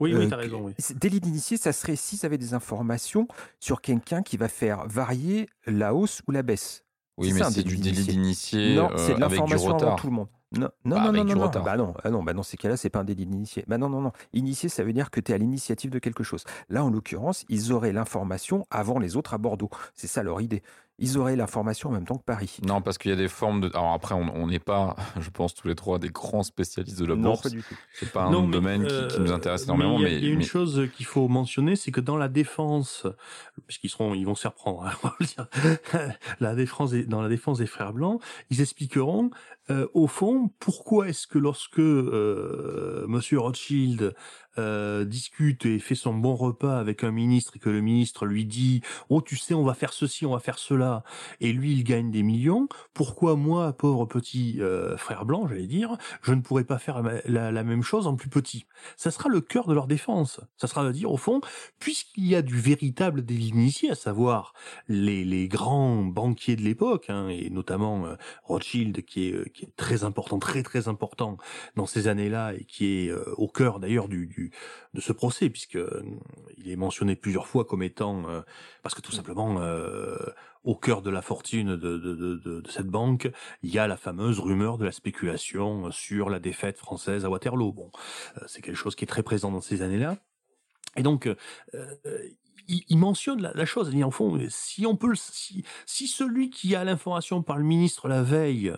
Oui, 0.00 0.12
Euh, 0.12 0.20
oui, 0.20 0.28
t'as 0.28 0.36
raison. 0.36 0.60
Oui. 0.62 0.74
Délit 0.96 1.20
d'initié, 1.20 1.56
ça 1.56 1.72
serait 1.72 1.96
s'ils 1.96 2.24
avaient 2.26 2.38
des 2.38 2.54
informations 2.54 3.26
sur 3.60 3.80
quelqu'un 3.80 4.22
qui 4.22 4.36
va 4.36 4.48
faire 4.48 4.86
varier 4.86 5.48
la 5.66 5.94
hausse 5.94 6.20
ou 6.28 6.32
la 6.32 6.42
baisse. 6.42 6.84
Oui, 7.16 7.28
C'est 7.28 7.34
mais 7.38 7.44
c'est 7.50 7.62
délit 7.62 7.76
du 7.76 7.82
délit 7.82 8.04
d'initié. 8.06 8.74
non, 8.74 8.90
euh, 8.90 8.96
c'est 8.96 9.14
de 9.14 9.20
l'information 9.20 9.76
avant 9.76 9.94
tout 9.96 10.06
le 10.08 10.12
monde. 10.12 10.28
Non, 10.56 10.68
non, 10.84 10.96
Bah, 10.96 11.02
non, 11.02 11.08
avec 11.08 11.18
non, 11.20 11.24
du 11.24 11.32
non, 11.34 11.38
non. 11.40 11.46
retard. 11.46 11.64
Bah 11.64 11.76
non, 11.76 11.94
ah 12.04 12.10
non, 12.10 12.22
bah 12.22 12.32
dans 12.32 12.42
ces 12.44 12.56
cas-là, 12.56 12.76
c'est 12.76 12.90
pas 12.90 13.00
un 13.00 13.04
délit 13.04 13.26
d'initié. 13.26 13.64
Bah 13.66 13.76
non, 13.78 13.88
non, 13.88 14.00
non. 14.00 14.12
Initié, 14.34 14.68
ça 14.68 14.84
veut 14.84 14.92
dire 14.92 15.10
que 15.10 15.18
tu 15.20 15.32
es 15.32 15.34
à 15.34 15.38
l'initiative 15.38 15.90
de 15.90 15.98
quelque 15.98 16.22
chose. 16.22 16.44
Là, 16.68 16.84
en 16.84 16.90
l'occurrence, 16.90 17.44
ils 17.48 17.72
auraient 17.72 17.92
l'information 17.92 18.64
avant 18.70 18.98
les 19.00 19.16
autres 19.16 19.34
à 19.34 19.38
Bordeaux. 19.38 19.70
C'est 19.94 20.06
ça 20.06 20.22
leur 20.22 20.40
idée. 20.40 20.62
Ils 21.00 21.18
auraient 21.18 21.34
l'information 21.34 21.88
en 21.88 21.92
même 21.92 22.04
temps 22.06 22.18
que 22.18 22.22
Paris. 22.24 22.58
Non, 22.64 22.80
parce 22.80 22.98
qu'il 22.98 23.10
y 23.10 23.14
a 23.14 23.16
des 23.16 23.26
formes 23.28 23.60
de. 23.62 23.68
Alors 23.74 23.92
après, 23.94 24.14
on 24.14 24.46
n'est 24.46 24.60
pas, 24.60 24.94
je 25.20 25.28
pense, 25.30 25.52
tous 25.54 25.66
les 25.66 25.74
trois 25.74 25.98
des 25.98 26.08
grands 26.10 26.44
spécialistes 26.44 27.00
de 27.00 27.06
la 27.06 27.16
non, 27.16 27.30
bourse. 27.30 27.42
pas 27.42 27.48
du 27.48 27.62
tout. 27.62 27.74
C'est 27.94 28.12
pas 28.12 28.24
un 28.24 28.30
Non, 28.30 28.46
domaine 28.48 28.86
qui, 28.86 29.08
qui 29.08 29.20
nous 29.20 29.32
euh, 29.32 29.34
intéresse 29.34 29.64
énormément, 29.64 29.98
mais 29.98 30.10
il 30.10 30.12
y 30.12 30.14
a, 30.14 30.18
il 30.18 30.24
y 30.24 30.28
a 30.28 30.32
une 30.32 30.38
mais- 30.38 30.44
chose 30.44 30.88
qu'il 30.96 31.06
faut 31.06 31.26
mentionner, 31.26 31.74
c'est 31.74 31.90
que 31.90 32.00
dans 32.00 32.16
la 32.16 32.28
défense, 32.28 33.06
puisqu'ils 33.66 33.88
seront, 33.88 34.14
ils 34.14 34.24
vont 34.24 34.36
se 34.36 34.42
faire 34.42 34.54
prendre, 34.54 34.84
hein, 34.84 34.92
on 35.02 35.08
va 35.08 35.14
le 35.18 35.26
dire, 35.26 35.48
la 36.40 36.54
défense 36.54 36.92
des- 36.92 37.04
dans 37.06 37.22
la 37.22 37.28
défense 37.28 37.58
des 37.58 37.66
frères 37.66 37.92
blancs, 37.92 38.20
ils 38.50 38.60
expliqueront 38.60 39.30
euh, 39.70 39.86
au 39.94 40.06
fond 40.06 40.50
pourquoi 40.58 41.08
est-ce 41.08 41.26
que 41.26 41.38
lorsque 41.38 41.78
euh, 41.78 43.06
Monsieur 43.08 43.38
Rothschild 43.38 44.14
euh, 44.56 45.04
discute 45.04 45.66
et 45.66 45.80
fait 45.80 45.96
son 45.96 46.14
bon 46.14 46.36
repas 46.36 46.78
avec 46.78 47.02
un 47.02 47.10
ministre 47.10 47.56
et 47.56 47.58
que 47.58 47.70
le 47.70 47.80
ministre 47.80 48.24
lui 48.24 48.44
dit 48.44 48.82
oh 49.08 49.20
tu 49.20 49.36
sais 49.36 49.52
on 49.52 49.64
va 49.64 49.74
faire 49.74 49.92
ceci 49.92 50.26
on 50.26 50.32
va 50.32 50.38
faire 50.38 50.58
cela 50.58 51.02
et 51.40 51.52
lui 51.52 51.72
il 51.72 51.82
gagne 51.82 52.12
des 52.12 52.22
millions 52.22 52.68
pourquoi 52.92 53.34
moi 53.34 53.72
pauvre 53.72 54.06
petit 54.06 54.60
euh, 54.60 54.96
frère 54.96 55.24
blanc 55.24 55.48
j'allais 55.48 55.66
dire 55.66 55.96
je 56.22 56.32
ne 56.32 56.40
pourrais 56.40 56.62
pas 56.62 56.78
faire 56.78 57.02
la, 57.24 57.64
même 57.64 57.82
chose 57.82 58.06
en 58.06 58.14
plus 58.14 58.28
petit? 58.28 58.66
Ça 58.96 59.10
sera 59.10 59.28
le 59.28 59.40
cœur 59.40 59.66
de 59.66 59.74
leur 59.74 59.86
défense. 59.86 60.40
Ça 60.56 60.66
sera 60.66 60.84
de 60.84 60.92
dire 60.92 61.10
au 61.10 61.16
fond 61.16 61.40
puisqu'il 61.78 62.26
y 62.26 62.34
a 62.34 62.42
du 62.42 62.58
véritable 62.58 63.24
délit 63.24 63.48
initié 63.48 63.90
à 63.90 63.94
savoir 63.94 64.52
les, 64.88 65.24
les 65.24 65.48
grands 65.48 66.04
banquiers 66.04 66.56
de 66.56 66.62
l'époque 66.62 67.06
hein, 67.08 67.28
et 67.28 67.50
notamment 67.50 68.06
euh, 68.06 68.14
Rothschild 68.44 69.04
qui 69.04 69.28
est, 69.28 69.32
euh, 69.32 69.44
qui 69.54 69.64
est 69.64 69.76
très 69.76 70.04
important 70.04 70.38
très 70.38 70.62
très 70.62 70.88
important 70.88 71.38
dans 71.76 71.86
ces 71.86 72.08
années-là 72.08 72.52
et 72.54 72.64
qui 72.64 73.06
est 73.06 73.08
euh, 73.08 73.32
au 73.36 73.48
cœur 73.48 73.80
d'ailleurs 73.80 74.08
du, 74.08 74.26
du 74.26 74.52
de 74.92 75.00
ce 75.00 75.12
procès 75.12 75.48
puisque 75.48 75.76
euh, 75.76 76.02
il 76.58 76.70
est 76.70 76.76
mentionné 76.76 77.16
plusieurs 77.16 77.46
fois 77.46 77.64
comme 77.64 77.82
étant 77.82 78.28
euh, 78.28 78.42
parce 78.82 78.94
que 78.94 79.00
tout 79.00 79.12
simplement 79.12 79.60
euh, 79.60 80.16
au 80.64 80.74
cœur 80.74 81.02
de 81.02 81.10
la 81.10 81.22
fortune 81.22 81.76
de, 81.76 81.98
de, 81.98 82.14
de, 82.14 82.36
de, 82.36 82.60
de 82.60 82.70
cette 82.70 82.88
banque 82.88 83.30
il 83.62 83.72
y 83.72 83.78
a 83.78 83.86
la 83.86 83.96
fameuse 83.96 84.40
rumeur 84.40 84.76
de 84.76 84.84
la 84.84 84.92
spéculation 84.92 85.90
sur 85.92 86.28
la 86.28 86.40
défaite 86.40 86.76
française 86.76 87.24
à 87.24 87.30
Waterloo. 87.30 87.72
Bon 87.72 87.90
c'est 88.46 88.60
quelque 88.60 88.76
chose 88.76 88.96
qui 88.96 89.04
est 89.04 89.08
très 89.08 89.22
présent 89.22 89.50
dans 89.50 89.60
ces 89.60 89.82
années-là. 89.82 90.16
Et 90.96 91.02
donc 91.02 91.28
il, 92.68 92.98
mentionne 92.98 93.42
la, 93.42 93.52
la 93.54 93.66
chose 93.66 93.88
il 93.90 93.96
dit 93.96 94.04
en 94.04 94.10
fond 94.10 94.38
si 94.48 94.86
on 94.86 94.96
peut 94.96 95.14
si, 95.14 95.64
si 95.86 96.06
celui 96.06 96.50
qui 96.50 96.74
a 96.74 96.84
l'information 96.84 97.42
par 97.42 97.58
le 97.58 97.64
ministre 97.64 98.08
la 98.08 98.22
veille 98.22 98.72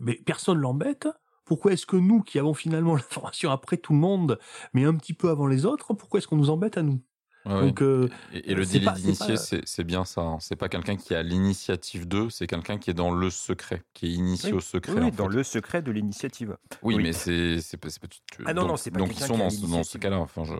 mais 0.00 0.14
personne 0.14 0.58
l'embête 0.58 1.08
pourquoi 1.44 1.72
est-ce 1.72 1.84
que 1.86 1.96
nous, 1.96 2.22
qui 2.22 2.38
avons 2.38 2.54
finalement 2.54 2.94
l'information 2.96 3.50
après 3.50 3.76
tout 3.76 3.92
le 3.92 3.98
monde, 3.98 4.38
mais 4.72 4.84
un 4.84 4.94
petit 4.94 5.14
peu 5.14 5.30
avant 5.30 5.48
les 5.48 5.66
autres, 5.66 5.94
pourquoi 5.94 6.18
est-ce 6.18 6.28
qu'on 6.28 6.36
nous 6.36 6.50
embête 6.50 6.78
à 6.78 6.82
nous? 6.82 7.00
Ouais, 7.46 7.54
ouais. 7.54 7.60
Donc, 7.62 7.82
euh, 7.82 8.08
Et, 8.34 8.52
et 8.52 8.54
le 8.54 8.64
délit 8.66 8.86
d'initié, 8.92 9.34
c'est 9.36 9.82
bien 9.84 10.04
ça. 10.04 10.20
hein. 10.20 10.36
C'est 10.40 10.54
pas 10.56 10.68
quelqu'un 10.68 10.96
qui 10.96 11.14
a 11.14 11.22
l'initiative 11.24 12.06
d'eux, 12.06 12.28
c'est 12.30 12.46
quelqu'un 12.46 12.76
qui 12.78 12.90
est 12.90 12.94
dans 12.94 13.10
le 13.10 13.30
secret, 13.30 13.82
qui 13.94 14.06
est 14.08 14.12
initié 14.12 14.50
Oui. 14.52 14.58
au 14.58 14.60
secret. 14.60 14.92
Oui, 14.92 15.06
en 15.06 15.08
dans 15.10 15.28
fait. 15.28 15.36
le 15.36 15.42
secret 15.42 15.82
de 15.82 15.90
l'initiative. 15.90 16.56
Oui, 16.82 16.94
oui. 16.96 17.02
mais 17.02 17.12
c'est 17.14 17.60
c'est 17.62 17.78
pas, 17.78 17.88
c'est 17.88 18.00
pas- 18.00 18.08
tu- 18.08 18.20
tu- 18.30 18.42
Ah 18.46 18.52
non, 18.54 18.62
donc, 18.62 18.70
non, 18.72 18.76
c'est 18.76 18.90
pas 18.90 18.98
donc 18.98 19.10
ils 19.18 19.24
sont 19.24 19.38
dans, 19.38 19.48
ce- 19.50 19.66
dans 19.66 19.82
ce 19.82 19.96
cas-là. 19.98 20.18
Enfin, 20.18 20.44
je 20.44 20.54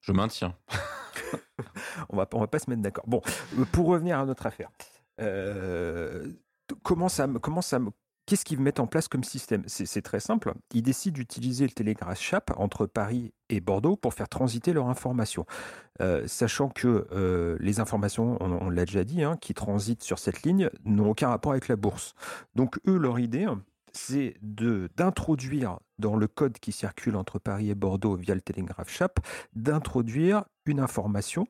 je 0.00 0.12
maintiens. 0.12 0.54
On 2.08 2.16
va, 2.16 2.28
on 2.32 2.40
va 2.40 2.46
pas 2.46 2.58
se 2.60 2.70
mettre 2.70 2.82
d'accord. 2.82 3.04
Bon, 3.08 3.20
euh, 3.58 3.64
pour 3.72 3.86
revenir 3.88 4.18
à 4.18 4.24
notre 4.24 4.46
affaire. 4.46 4.70
Euh, 5.20 6.26
comment 6.82 7.08
ça, 7.08 7.26
me- 7.26 7.38
comment 7.38 7.62
ça, 7.62 7.78
me- 7.78 7.90
qu'est-ce 8.26 8.44
qu'ils 8.44 8.60
mettent 8.60 8.80
en 8.80 8.86
place 8.86 9.08
comme 9.08 9.24
système? 9.24 9.62
C'est, 9.66 10.02
très 10.02 10.20
simple. 10.20 10.52
Ils 10.74 10.82
décident 10.82 11.14
d'utiliser 11.14 11.64
le 11.64 11.72
télégraphe 11.72 12.20
CHAP 12.20 12.52
entre 12.56 12.86
Paris 12.86 13.32
et 13.48 13.60
Bordeaux 13.60 13.96
pour 13.96 14.14
faire 14.14 14.28
transiter 14.28 14.72
leurs 14.72 14.88
informations. 14.88 15.46
Euh, 16.00 16.26
sachant 16.26 16.68
que 16.68 17.06
euh, 17.12 17.56
les 17.60 17.80
informations, 17.80 18.36
on, 18.40 18.68
l'a 18.68 18.84
déjà 18.84 19.04
dit, 19.04 19.22
hein, 19.22 19.36
qui 19.40 19.54
transitent 19.54 20.02
sur 20.02 20.18
cette 20.18 20.42
ligne 20.42 20.68
n'ont 20.84 21.10
aucun 21.10 21.28
rapport 21.28 21.52
avec 21.52 21.68
la 21.68 21.76
bourse. 21.76 22.14
Donc 22.54 22.78
eux, 22.86 22.98
leur 22.98 23.18
idée, 23.18 23.46
c'est 23.92 24.34
d'introduire 24.42 25.78
dans 25.98 26.16
le 26.16 26.26
code 26.26 26.58
qui 26.58 26.72
circule 26.72 27.16
entre 27.16 27.38
Paris 27.38 27.70
et 27.70 27.74
Bordeaux 27.74 28.16
via 28.16 28.34
le 28.34 28.42
télégraphe 28.42 28.90
CHAP, 28.90 29.20
d'introduire 29.54 30.44
une 30.66 30.80
information 30.80 31.46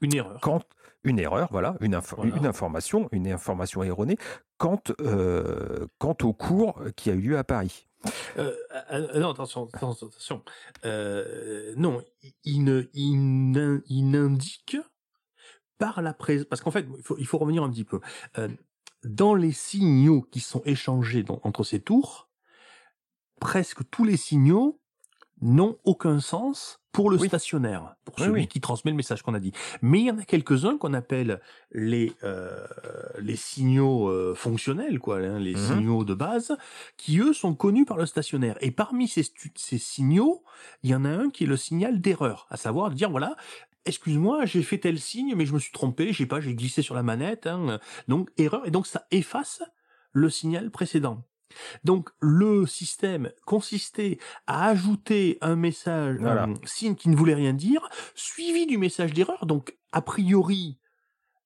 une 0.00 0.14
erreur. 0.14 0.40
quand 0.40 0.64
une 1.04 1.18
erreur, 1.18 1.48
voilà, 1.50 1.76
une, 1.80 1.94
info- 1.94 2.16
Voilà. 2.16 2.36
une 2.36 2.46
information, 2.46 3.08
une 3.12 3.26
information 3.28 3.82
erronée, 3.82 4.18
quant, 4.58 4.82
euh, 5.00 5.86
quant 5.98 6.16
au 6.22 6.32
cours 6.34 6.78
qui 6.96 7.10
a 7.10 7.14
eu 7.14 7.20
lieu 7.20 7.38
à 7.38 7.44
Paris. 7.44 7.86
Euh, 8.38 8.54
euh, 8.92 9.18
non, 9.20 9.30
attention, 9.30 9.68
attention, 9.72 10.06
attention. 10.08 10.42
Euh, 10.84 11.74
non, 11.76 12.02
il, 12.44 12.64
ne, 12.64 12.82
il, 12.94 14.10
n'indique 14.10 14.76
par 15.78 16.02
la 16.02 16.12
présence, 16.14 16.46
parce 16.46 16.60
qu'en 16.62 16.70
fait, 16.70 16.86
il 16.96 17.02
faut, 17.02 17.16
il 17.18 17.26
faut 17.26 17.38
revenir 17.38 17.62
un 17.62 17.70
petit 17.70 17.84
peu. 17.84 18.00
Dans 19.04 19.34
les 19.34 19.52
signaux 19.52 20.20
qui 20.22 20.40
sont 20.40 20.62
échangés 20.66 21.22
dans- 21.22 21.40
entre 21.44 21.64
ces 21.64 21.80
tours, 21.80 22.28
presque 23.40 23.88
tous 23.90 24.04
les 24.04 24.18
signaux 24.18 24.79
n'ont 25.42 25.78
aucun 25.84 26.20
sens 26.20 26.78
pour 26.92 27.08
le 27.08 27.18
Oui. 27.18 27.28
stationnaire, 27.28 27.94
pour 28.04 28.16
Oui, 28.18 28.24
celui 28.24 28.40
oui. 28.42 28.48
qui 28.48 28.60
transmet 28.60 28.90
le 28.90 28.96
message 28.96 29.22
qu'on 29.22 29.34
a 29.34 29.38
dit. 29.40 29.52
Mais 29.80 30.00
il 30.00 30.06
y 30.06 30.10
en 30.10 30.18
a 30.18 30.24
quelques-uns 30.24 30.76
qu'on 30.76 30.92
appelle 30.92 31.40
les 31.70 32.12
euh, 32.24 32.66
les 33.20 33.36
signaux 33.36 34.08
euh, 34.08 34.34
fonctionnels, 34.34 34.98
quoi, 34.98 35.18
hein, 35.18 35.38
les 35.38 35.54
Mhm. 35.54 35.58
signaux 35.58 36.04
de 36.04 36.14
base, 36.14 36.56
qui 36.96 37.18
eux 37.20 37.32
sont 37.32 37.54
connus 37.54 37.84
par 37.84 37.96
le 37.96 38.06
stationnaire. 38.06 38.56
Et 38.60 38.72
parmi 38.72 39.06
ces, 39.06 39.24
ces 39.54 39.78
signaux, 39.78 40.42
il 40.82 40.90
y 40.90 40.94
en 40.94 41.04
a 41.04 41.10
un 41.10 41.30
qui 41.30 41.44
est 41.44 41.46
le 41.46 41.56
signal 41.56 42.00
d'erreur, 42.00 42.46
à 42.50 42.56
savoir 42.56 42.90
de 42.90 42.94
dire 42.96 43.10
voilà. 43.10 43.36
Excuse-moi, 43.86 44.44
j'ai 44.44 44.62
fait 44.62 44.76
tel 44.78 44.98
signe, 45.00 45.34
mais 45.36 45.46
je 45.46 45.54
me 45.54 45.58
suis 45.58 45.72
trompé, 45.72 46.12
j'ai 46.12 46.26
pas, 46.26 46.40
j'ai 46.40 46.54
glissé 46.54 46.82
sur 46.82 46.94
la 46.94 47.02
manette, 47.02 47.46
hein, 47.46 47.80
donc 48.08 48.28
erreur, 48.36 48.66
et 48.66 48.70
donc 48.70 48.86
ça 48.86 49.06
efface 49.10 49.62
le 50.12 50.28
signal 50.28 50.70
précédent. 50.70 51.24
Donc 51.84 52.10
le 52.20 52.66
système 52.66 53.30
consistait 53.46 54.18
à 54.46 54.66
ajouter 54.68 55.38
un 55.40 55.56
message, 55.56 56.16
Voilà. 56.20 56.44
un 56.44 56.54
signe 56.64 56.94
qui 56.94 57.08
ne 57.08 57.16
voulait 57.16 57.34
rien 57.34 57.52
dire, 57.52 57.88
suivi 58.14 58.66
du 58.66 58.78
message 58.78 59.12
d'erreur. 59.12 59.46
Donc 59.46 59.76
a 59.92 60.02
priori, 60.02 60.78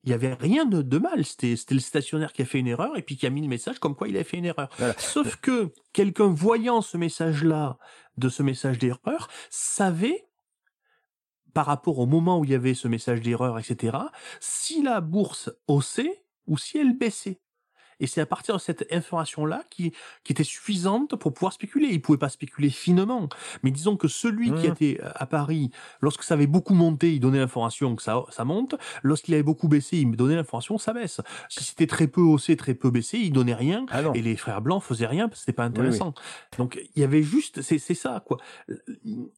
il 0.03 0.11
y 0.11 0.13
avait 0.13 0.35
rien 0.35 0.67
de, 0.67 0.83
de 0.83 0.99
mal. 0.99 1.25
C'était 1.25 1.57
c'était 1.57 1.75
le 1.75 1.81
stationnaire 1.81 2.33
qui 2.33 2.43
a 2.43 2.45
fait 2.45 2.59
une 2.59 2.67
erreur 2.69 2.97
et 2.97 3.03
puis 3.03 3.17
qui 3.17 3.27
a 3.27 3.31
mis 3.31 3.41
le 3.41 3.49
message 3.49 3.79
comme 3.79 3.95
quoi 3.97 4.09
il 4.09 4.17
avait 4.17 4.25
fait 4.25 4.37
une 4.37 4.45
erreur. 4.45 4.69
Voilà. 4.79 4.95
Sauf 4.99 5.37
que 5.37 5.73
quelqu'un 5.93 6.29
voyant 6.29 6.83
ce 6.83 6.97
message-là, 6.97 7.79
de 8.19 8.29
ce 8.29 8.43
message 8.43 8.79
d'erreur, 8.79 9.29
savait 9.51 10.29
par 11.55 11.67
rapport 11.67 11.99
au 12.01 12.07
moment 12.07 12.39
où 12.41 12.45
il 12.45 12.51
y 12.51 12.55
avait 12.55 12.75
ce 12.75 12.89
message 12.89 13.21
d'erreur, 13.21 13.59
etc., 13.59 13.97
si 14.41 14.83
la 14.83 15.01
bourse 15.01 15.51
haussait 15.69 16.25
ou 16.47 16.59
si 16.59 16.79
elle 16.79 16.99
baissait. 16.99 17.41
Et 18.01 18.07
c'est 18.07 18.21
à 18.21 18.27
partir 18.27 18.55
de 18.57 18.61
cette 18.61 18.87
information-là 18.93 19.63
qui, 19.71 19.93
qui 20.25 20.33
était 20.33 20.45
suffisante 20.45 21.17
pour 21.17 21.33
pouvoir 21.33 21.53
spéculer. 21.53 21.89
Il 21.91 22.01
pouvait 22.03 22.19
pas 22.19 22.29
spéculer 22.29 22.71
finement. 22.71 23.29
Mais 23.63 23.71
disons 23.71 23.97
que 23.97 24.09
celui 24.09 24.47
qui 24.55 24.67
Mhm. 24.69 24.73
était 24.73 25.01
à 25.03 25.27
Paris, 25.27 25.71
lorsque 26.01 26.23
ça 26.23 26.35
avait 26.35 26.47
beaucoup 26.47 26.75
monté, 26.75 27.13
il 27.15 27.21
donnait 27.21 27.39
l'information 27.39 27.95
que 27.97 28.03
ça, 28.03 28.25
ça 28.31 28.45
monte. 28.45 28.75
Lorsqu'il 29.03 29.35
avait 29.35 29.43
beaucoup 29.43 29.69
baissé, 29.69 29.99
il 29.99 30.09
me 30.09 30.17
donnait 30.17 30.37
l'information 30.37 30.77
que 30.77 30.83
ça 30.83 30.93
baisse. 30.93 31.21
Si 31.49 31.65
c'était 31.65 31.87
très 31.87 32.07
peu 32.07 32.21
haussé, 32.21 32.57
très 32.57 32.75
peu 32.75 32.91
baissé, 32.91 33.19
il 33.19 33.33
donnait 33.33 33.55
rien. 33.55 33.87
Ah. 33.91 34.03
Et 34.15 34.23
les 34.23 34.37
frères 34.37 34.61
blancs 34.61 34.83
faisaient 34.83 35.07
rien 35.07 35.29
parce 35.29 35.41
que 35.41 35.45
c'était 35.47 35.57
pas 35.57 35.63
oui. 35.65 35.69
intéressant. 35.69 36.15
Donc 36.59 36.81
il 36.95 37.01
y 37.01 37.05
avait 37.05 37.23
juste, 37.23 37.63
c'est 37.63 37.79
c'est 37.79 37.95
ça 37.95 38.23
quoi. 38.27 38.39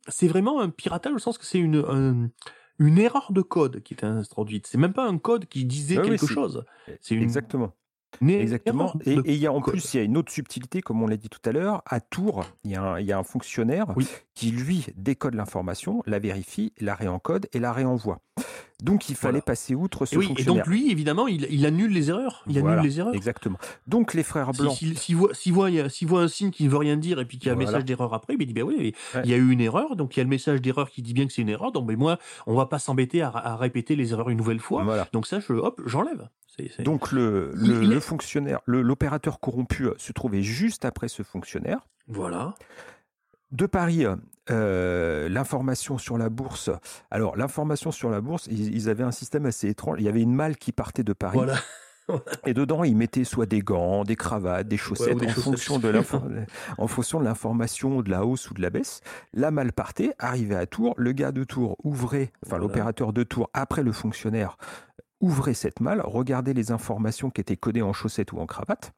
C'est 0.09 0.29
vraiment 0.29 0.61
un 0.61 0.71
piratage 0.71 1.12
au 1.12 1.19
sens 1.19 1.38
que 1.38 1.45
c'est 1.45 1.59
une 1.59 1.85
un- 1.88 2.31
une 2.79 2.99
erreur 2.99 3.33
de 3.33 3.40
code 3.40 3.83
qui 3.83 3.95
était 3.95 4.05
introduite. 4.07 4.66
C'est 4.66 4.77
même 4.79 4.92
pas 4.92 5.07
un 5.07 5.16
code 5.19 5.47
qui 5.47 5.64
disait 5.64 5.97
Ah 5.99 6.03
quelque 6.03 6.27
c'est- 6.27 6.35
chose. 6.35 6.64
C'est 7.01 7.14
une, 7.14 7.23
Exactement. 7.23 7.73
Exactement. 8.22 8.92
Et 9.05 9.12
et 9.12 9.33
il 9.35 9.38
y 9.38 9.46
a 9.46 9.52
en 9.52 9.61
plus, 9.61 9.94
il 9.94 9.96
y 9.98 10.00
a 10.00 10.02
une 10.05 10.16
autre 10.16 10.33
subtilité, 10.33 10.81
comme 10.83 11.02
on 11.02 11.07
l'a 11.07 11.16
dit 11.16 11.29
tout 11.29 11.40
à 11.48 11.52
l'heure. 11.52 11.83
À 11.87 12.00
Tours, 12.00 12.44
il 12.64 12.70
y, 12.72 12.76
a 12.76 12.83
un, 12.83 13.00
il 13.00 13.07
y 13.07 13.12
a 13.12 13.18
un 13.18 13.24
fonctionnaire 13.24 13.87
Oui. 13.96 14.07
qui, 14.35 14.50
lui, 14.50 14.87
décode 14.96 15.35
l'information, 15.35 16.02
la 16.07 16.18
vérifie, 16.18 16.72
la 16.81 16.94
réencode 16.94 17.46
et 17.52 17.59
la 17.59 17.72
réenvoie. 17.72 18.20
Donc, 18.83 19.09
il 19.09 19.14
fallait 19.16 19.33
Voilà. 19.33 19.42
passer 19.42 19.74
outre 19.74 20.05
ce 20.05 20.14
Et 20.14 20.18
oui, 20.18 20.24
et 20.26 20.29
fonctionnaire. 20.29 20.64
donc 20.64 20.66
lui, 20.70 20.90
évidemment, 20.90 21.26
il, 21.29 21.46
il 21.50 21.64
annule 21.64 21.90
les 21.92 22.11
erreurs. 22.11 22.44
Il 22.46 22.61
Voilà, 22.61 22.76
annule 22.81 22.90
les 22.90 22.98
erreurs. 23.00 23.14
Exactement. 23.14 23.57
Donc, 23.87 24.12
les 24.12 24.22
frères 24.22 24.50
Si- 24.55 24.61
blancs. 24.61 24.74
si- 24.76 24.94
S'il 24.96 25.16
voit, 25.16 25.33
s'il 25.33 25.55
voit, 25.55 25.70
s'il 25.88 26.07
voit 26.09 26.20
un 26.22 26.29
signe 26.29 26.50
qui 26.50 26.64
ne 26.64 26.68
veut 26.68 26.76
rien 26.76 26.98
dire 26.98 27.18
et 27.18 27.24
puis 27.24 27.38
qu'il 27.38 27.46
y 27.46 27.48
a 27.48 27.52
un 27.52 27.57
Voilà. 27.57 27.70
message 27.70 27.85
d'erreur 27.87 28.12
après, 28.12 28.37
il 28.38 28.46
dit 28.46 28.52
ben 28.52 28.64
oui, 28.64 28.76
Ouais. 29.14 29.22
il 29.24 29.31
y 29.31 29.35
a 29.35 29.38
eu 29.38 29.50
une 29.50 29.62
erreur, 29.62 29.96
donc 29.96 30.14
il 30.14 30.18
y 30.18 30.20
a 30.20 30.24
le 30.24 30.29
message 30.31 30.61
d'erreur 30.61 30.90
qui 30.90 31.00
dit 31.00 31.14
bien 31.14 31.26
que 31.26 31.33
c'est 31.33 31.40
une 31.42 31.48
erreur, 31.48 31.72
donc 31.72 31.87
ben 31.87 31.96
moi, 31.96 32.18
on 32.46 32.55
va 32.55 32.66
pas 32.66 32.79
s'embêter 32.79 33.22
à, 33.22 33.31
à 33.31 33.57
répéter 33.57 33.96
les 33.96 34.12
erreurs 34.12 34.29
une 34.29 34.37
nouvelle 34.38 34.61
fois. 34.61 34.85
Donc 35.12 35.26
ça, 35.26 35.40
je, 35.40 35.55
hop, 35.55 35.81
j'enlève. 35.87 36.29
C'est- 36.59 36.71
c'est- 36.77 36.83
Donc, 36.83 37.12
le, 37.12 37.53
Il- 37.57 37.69
le, 37.69 37.83
il 37.83 37.90
est- 37.90 37.95
le 37.95 38.01
fonctionnaire, 38.01 38.61
le- 38.66 38.83
l'opérateur 38.83 39.40
corrompu 39.40 39.85
euh, 39.87 39.95
se 39.99 40.12
trouvait 40.12 40.42
juste 40.42 40.85
après 40.85 41.09
ce 41.09 41.23
fonctionnaire. 41.23 41.87
Voilà. 42.09 42.55
De 43.53 43.66
Paris, 43.66 44.05
euh, 44.51 45.29
l'information 45.29 45.99
sur 45.99 46.19
la 46.19 46.29
bourse. 46.29 46.71
Alors, 47.11 47.37
l'information 47.37 47.90
sur 47.92 48.11
la 48.11 48.21
bourse, 48.21 48.47
ils, 48.51 48.75
ils 48.75 48.88
avaient 48.88 49.05
un 49.05 49.12
système 49.12 49.47
assez 49.47 49.69
étrange. 49.69 49.97
Il 50.01 50.05
y 50.05 50.09
avait 50.09 50.23
une 50.23 50.35
malle 50.35 50.57
qui 50.57 50.73
partait 50.73 51.05
de 51.05 51.12
Paris. 51.12 51.38
Voilà. 51.38 51.55
Et 52.47 52.55
dedans, 52.55 52.85
ils 52.85 52.97
mettaient 52.97 53.25
soit 53.25 53.47
des 53.47 53.61
gants, 53.62 54.05
des 54.05 54.14
cravates, 54.14 54.69
des 54.69 54.77
chaussettes, 54.77 55.19
des 55.19 55.27
en, 55.27 55.29
chaussettes. 55.31 55.42
Fonction 55.42 55.79
de 55.81 55.92
en 56.79 56.87
fonction 56.87 57.19
de 57.19 57.25
l'information, 57.25 58.01
de 58.01 58.11
la 58.11 58.25
hausse 58.25 58.49
ou 58.49 58.55
de 58.55 58.62
la 58.62 58.71
baisse. 58.71 59.01
La 59.35 59.51
malle 59.51 59.73
partait, 59.73 60.12
arrivait 60.21 60.55
à 60.55 60.66
Tours, 60.66 60.95
le 60.99 61.11
gars 61.11 61.33
de 61.33 61.42
Tours 61.42 61.77
ouvrait, 61.83 62.31
enfin 62.45 62.51
Voilà. 62.59 62.62
l'opérateur 62.64 63.12
de 63.12 63.25
Tours, 63.25 63.51
après 63.55 63.83
le 63.83 63.90
fonctionnaire, 63.90 64.57
ouvrait 65.20 65.55
cette 65.55 65.81
malle, 65.81 66.00
regardait 66.05 66.52
les 66.55 66.70
informations 66.72 67.31
qui 67.31 67.40
étaient 67.40 67.57
codées 67.57 67.83
en 67.83 67.92
chaussettes 67.92 68.33
ou 68.33 68.38
en 68.38 68.46
cravate, 68.46 68.92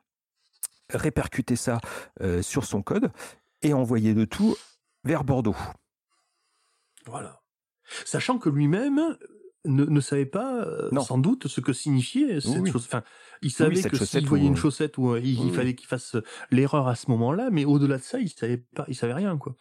répercutait 0.90 1.56
ça 1.56 1.80
euh, 2.22 2.42
sur 2.42 2.64
son 2.64 2.82
code 2.82 3.10
et 3.62 3.72
envoyait 3.74 4.14
le 4.14 4.26
tout 4.26 4.56
vers 5.04 5.24
Bordeaux. 5.24 5.56
Voilà. 7.06 7.40
Sachant 8.04 8.38
que 8.38 8.48
lui-même 8.48 9.16
ne, 9.64 9.84
ne 9.84 10.00
savait 10.00 10.26
pas 10.26 10.62
euh, 10.64 10.88
Non. 10.92 11.02
sans 11.02 11.18
doute 11.18 11.46
ce 11.48 11.60
que 11.60 11.72
signifiait 11.72 12.40
cette 12.40 12.58
oui. 12.60 12.70
chose. 12.70 12.84
Enfin, 12.86 13.02
il 13.42 13.50
savait 13.50 13.82
que 13.82 13.96
chaussette 13.96 14.20
s'il 14.20 14.28
voyait 14.28 14.44
ou- 14.44 14.48
une 14.48 14.56
chaussette 14.56 14.98
ou 14.98 15.10
euh, 15.12 15.20
il, 15.20 15.38
il 15.40 15.46
Oui, 15.50 15.52
fallait 15.52 15.74
qu'il 15.74 15.86
fasse 15.88 16.16
euh, 16.16 16.22
l'erreur 16.50 16.88
à 16.88 16.94
ce 16.94 17.10
moment-là, 17.10 17.48
mais 17.50 17.64
au-delà 17.64 17.98
de 17.98 18.02
ça, 18.02 18.18
il 18.18 18.28
savait 18.28 18.58
pas, 18.58 18.84
il 18.88 18.94
savait 18.96 19.14
rien 19.14 19.36
quoi. 19.38 19.56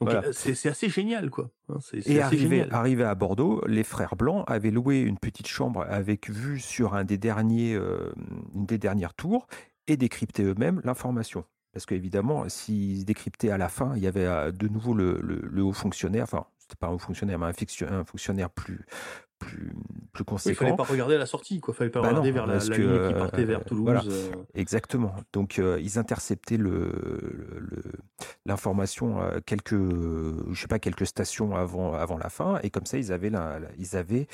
Donc 0.00 0.10
Voilà. 0.10 0.26
euh, 0.28 0.32
c'est 0.32 0.68
assez 0.68 0.88
génial 0.88 1.30
quoi. 1.30 1.50
Hein, 1.68 1.78
Et 2.06 2.20
arrivé, 2.20 3.04
à 3.04 3.14
Bordeaux, 3.14 3.62
les 3.66 3.84
frères 3.84 4.16
Blancs 4.16 4.44
avaient 4.46 4.70
loué 4.70 5.00
une 5.00 5.18
petite 5.18 5.46
chambre 5.46 5.86
avec 5.88 6.28
vue 6.30 6.58
sur 6.60 6.94
un 6.94 7.04
des 7.04 7.18
derniers, 7.18 7.74
euh, 7.74 8.12
une 8.54 8.66
des 8.66 8.78
dernières 8.78 9.14
tours 9.14 9.46
et 9.86 9.96
décrypté 9.96 10.42
eux-mêmes 10.44 10.80
l'information. 10.84 11.44
Parce 11.72 11.86
qu'évidemment, 11.86 12.48
s'ils 12.48 13.04
décryptaient 13.04 13.50
à 13.50 13.56
la 13.58 13.68
fin, 13.68 13.92
il 13.96 14.02
y 14.02 14.06
avait 14.06 14.26
euh, 14.26 14.52
de 14.52 14.68
nouveau 14.68 14.92
le, 14.94 15.18
le- 15.22 15.40
le 15.42 15.62
haut 15.62 15.72
fonctionnaire, 15.72 16.24
enfin, 16.24 16.44
c'était 16.58 16.76
pas 16.76 16.88
un 16.88 16.90
haut 16.90 16.98
fonctionnaire, 16.98 17.38
mais 17.38 17.46
un, 17.46 17.52
fiction- 17.52 17.88
un 17.90 18.04
fonctionnaire 18.04 18.50
plus, 18.50 18.84
plus, 19.44 19.58
plus 19.58 19.72
Oui, 19.72 19.74
il 20.20 20.24
conséquent. 20.24 20.64
fallait 20.64 20.76
pas 20.76 20.82
regarder 20.84 21.14
à 21.16 21.18
la 21.18 21.26
sortie 21.26 21.60
quoi. 21.60 21.74
Fallait 21.74 21.90
pas 21.90 22.00
Bah 22.00 22.08
regarder 22.08 22.28
non, 22.30 22.34
vers 22.34 22.46
la, 22.46 22.54
la 22.56 22.60
que, 22.76 22.82
ligne 22.82 23.08
qui 23.08 23.14
partait 23.14 23.44
vers 23.44 23.60
euh, 23.60 23.64
Toulouse. 23.64 23.84
voilà. 23.84 24.02
euh, 24.06 24.30
Exactement. 24.54 25.14
Donc, 25.32 25.58
euh, 25.58 25.78
ils 25.80 25.98
interceptaient 25.98 26.56
le, 26.56 26.90
l'information 28.46 29.18
quelques, 29.46 29.74
je 29.74 30.54
sais 30.60 30.66
pas, 30.68 30.78
quelques 30.78 31.06
stations 31.06 31.54
avant, 31.56 31.94
avant 31.94 32.18
la 32.18 32.28
fin, 32.28 32.58
et 32.62 32.70
comme 32.70 32.86
ça, 32.86 32.98
ils 32.98 33.12
avaient, 33.12 33.30
la, 33.30 33.58
la- 33.60 33.68
ils 33.78 33.96
avaient, 33.96 34.26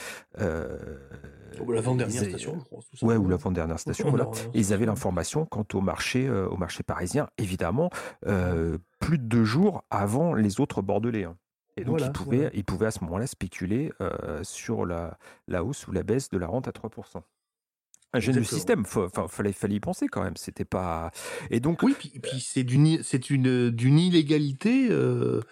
ou 1.61 1.73
ils 1.75 1.79
avaient- 2.19 2.29
station, 2.31 2.59
je 2.59 2.65
tout 2.69 3.05
Ouais, 3.05 3.15
ou 3.15 3.17
simplement. 3.17 3.29
l'avant-dernière 3.29 3.79
station. 3.79 4.11
Voilà. 4.11 4.29
Et 4.55 4.59
ils 4.61 4.73
avaient 4.73 4.87
l'information 4.87 5.45
quant 5.47 5.67
au 5.75 5.81
marché, 5.81 6.29
au 6.31 6.57
marché 6.57 6.83
parisien, 6.83 7.29
évidemment, 7.39 7.91
euh, 8.27 8.79
plus 9.01 9.19
de 9.19 9.25
deux 9.25 9.45
jours 9.45 9.85
avant 9.91 10.35
les 10.35 10.61
autres 10.61 10.83
bordelais. 10.83 11.25
hein. 11.25 11.37
Et 11.81 11.85
donc, 11.85 11.99
Voilà, 11.99 12.07
ils, 12.07 12.13
pouvaient, 12.13 12.37
voilà. 12.37 12.51
ils 12.55 12.65
pouvaient 12.65 12.87
à 12.87 12.91
ce 12.91 13.05
moment-là 13.05 13.27
spéculer 13.27 13.93
euh, 14.01 14.43
sur 14.45 14.85
la, 14.87 15.19
la 15.47 15.65
hausse 15.65 15.87
ou 15.87 15.93
la 15.93 16.03
baisse 16.03 16.29
de 16.31 16.39
la 16.39 16.47
rente 16.47 16.69
à 16.69 16.73
3%. 16.73 17.23
Un 18.15 18.21
du 18.33 18.39
Exactement. 18.39 18.45
système, 18.47 18.81
enfin, 18.87 19.29
fallait, 19.29 19.53
fallait 19.53 19.75
y 19.77 19.81
penser 19.81 20.09
quand 20.09 20.23
même. 20.23 20.37
C'était 20.37 20.65
pas. 20.65 21.11
Et 21.51 21.61
donc, 21.61 21.83
Oui, 21.83 21.95
puis, 21.99 22.11
puis 22.21 22.41
c'est 22.41 22.65
d'une 22.65 23.03
c'est 23.03 23.29
une 23.31 23.71
d'une 23.71 23.99
illégalité 23.99 24.89
euh, 24.91 25.43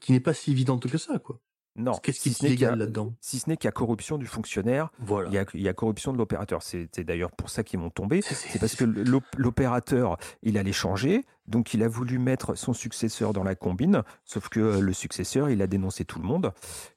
qui 0.00 0.12
n'est 0.12 0.20
pas 0.20 0.34
si 0.34 0.50
évidente 0.50 0.90
que 0.90 0.98
ça 0.98 1.18
quoi. 1.20 1.40
Non. 1.76 1.92
Qu'est-ce 2.02 2.20
qui 2.20 2.30
si 2.30 2.34
est 2.34 2.38
ce 2.38 2.42
n'est 2.44 2.50
qu'il 2.50 2.60
y 2.60 2.64
a- 2.64 2.68
illégal 2.68 2.78
là-dedans 2.80 3.14
Si 3.20 3.38
ce 3.38 3.48
n'est 3.48 3.56
qu'il 3.56 3.66
y 3.66 3.68
a 3.68 3.72
corruption 3.72 4.18
du 4.18 4.26
fonctionnaire, 4.26 4.90
Voilà. 4.98 5.28
il 5.30 5.34
y 5.34 5.38
a, 5.38 5.44
il 5.54 5.60
y 5.62 5.68
a 5.68 5.72
corruption 5.72 6.12
de 6.12 6.18
l'opérateur. 6.18 6.62
C'est 6.62 6.88
c'est 6.92 7.04
d'ailleurs 7.04 7.30
pour 7.32 7.48
ça 7.50 7.62
qu'ils 7.64 7.78
m'ont 7.78 7.90
tombé. 7.90 8.20
C'est- 8.22 8.58
parce 8.58 8.74
que 8.76 8.84
l'op- 8.84 9.24
l'opérateur, 9.38 10.18
il 10.42 10.58
allait 10.58 10.72
changer, 10.72 11.24
donc 11.48 11.72
il 11.74 11.82
a 11.82 11.88
voulu 11.88 12.18
mettre 12.18 12.54
son 12.56 12.72
successeur 12.74 13.32
dans 13.32 13.42
la 13.42 13.54
combine, 13.54 14.02
sauf 14.24 14.48
que 14.48 14.60
euh, 14.60 14.80
le 14.80 14.92
successeur, 14.92 15.48
il 15.50 15.62
a 15.62 15.66
dénoncé 15.66 16.04
tout 16.04 16.18
le 16.20 16.26
monde. 16.26 16.52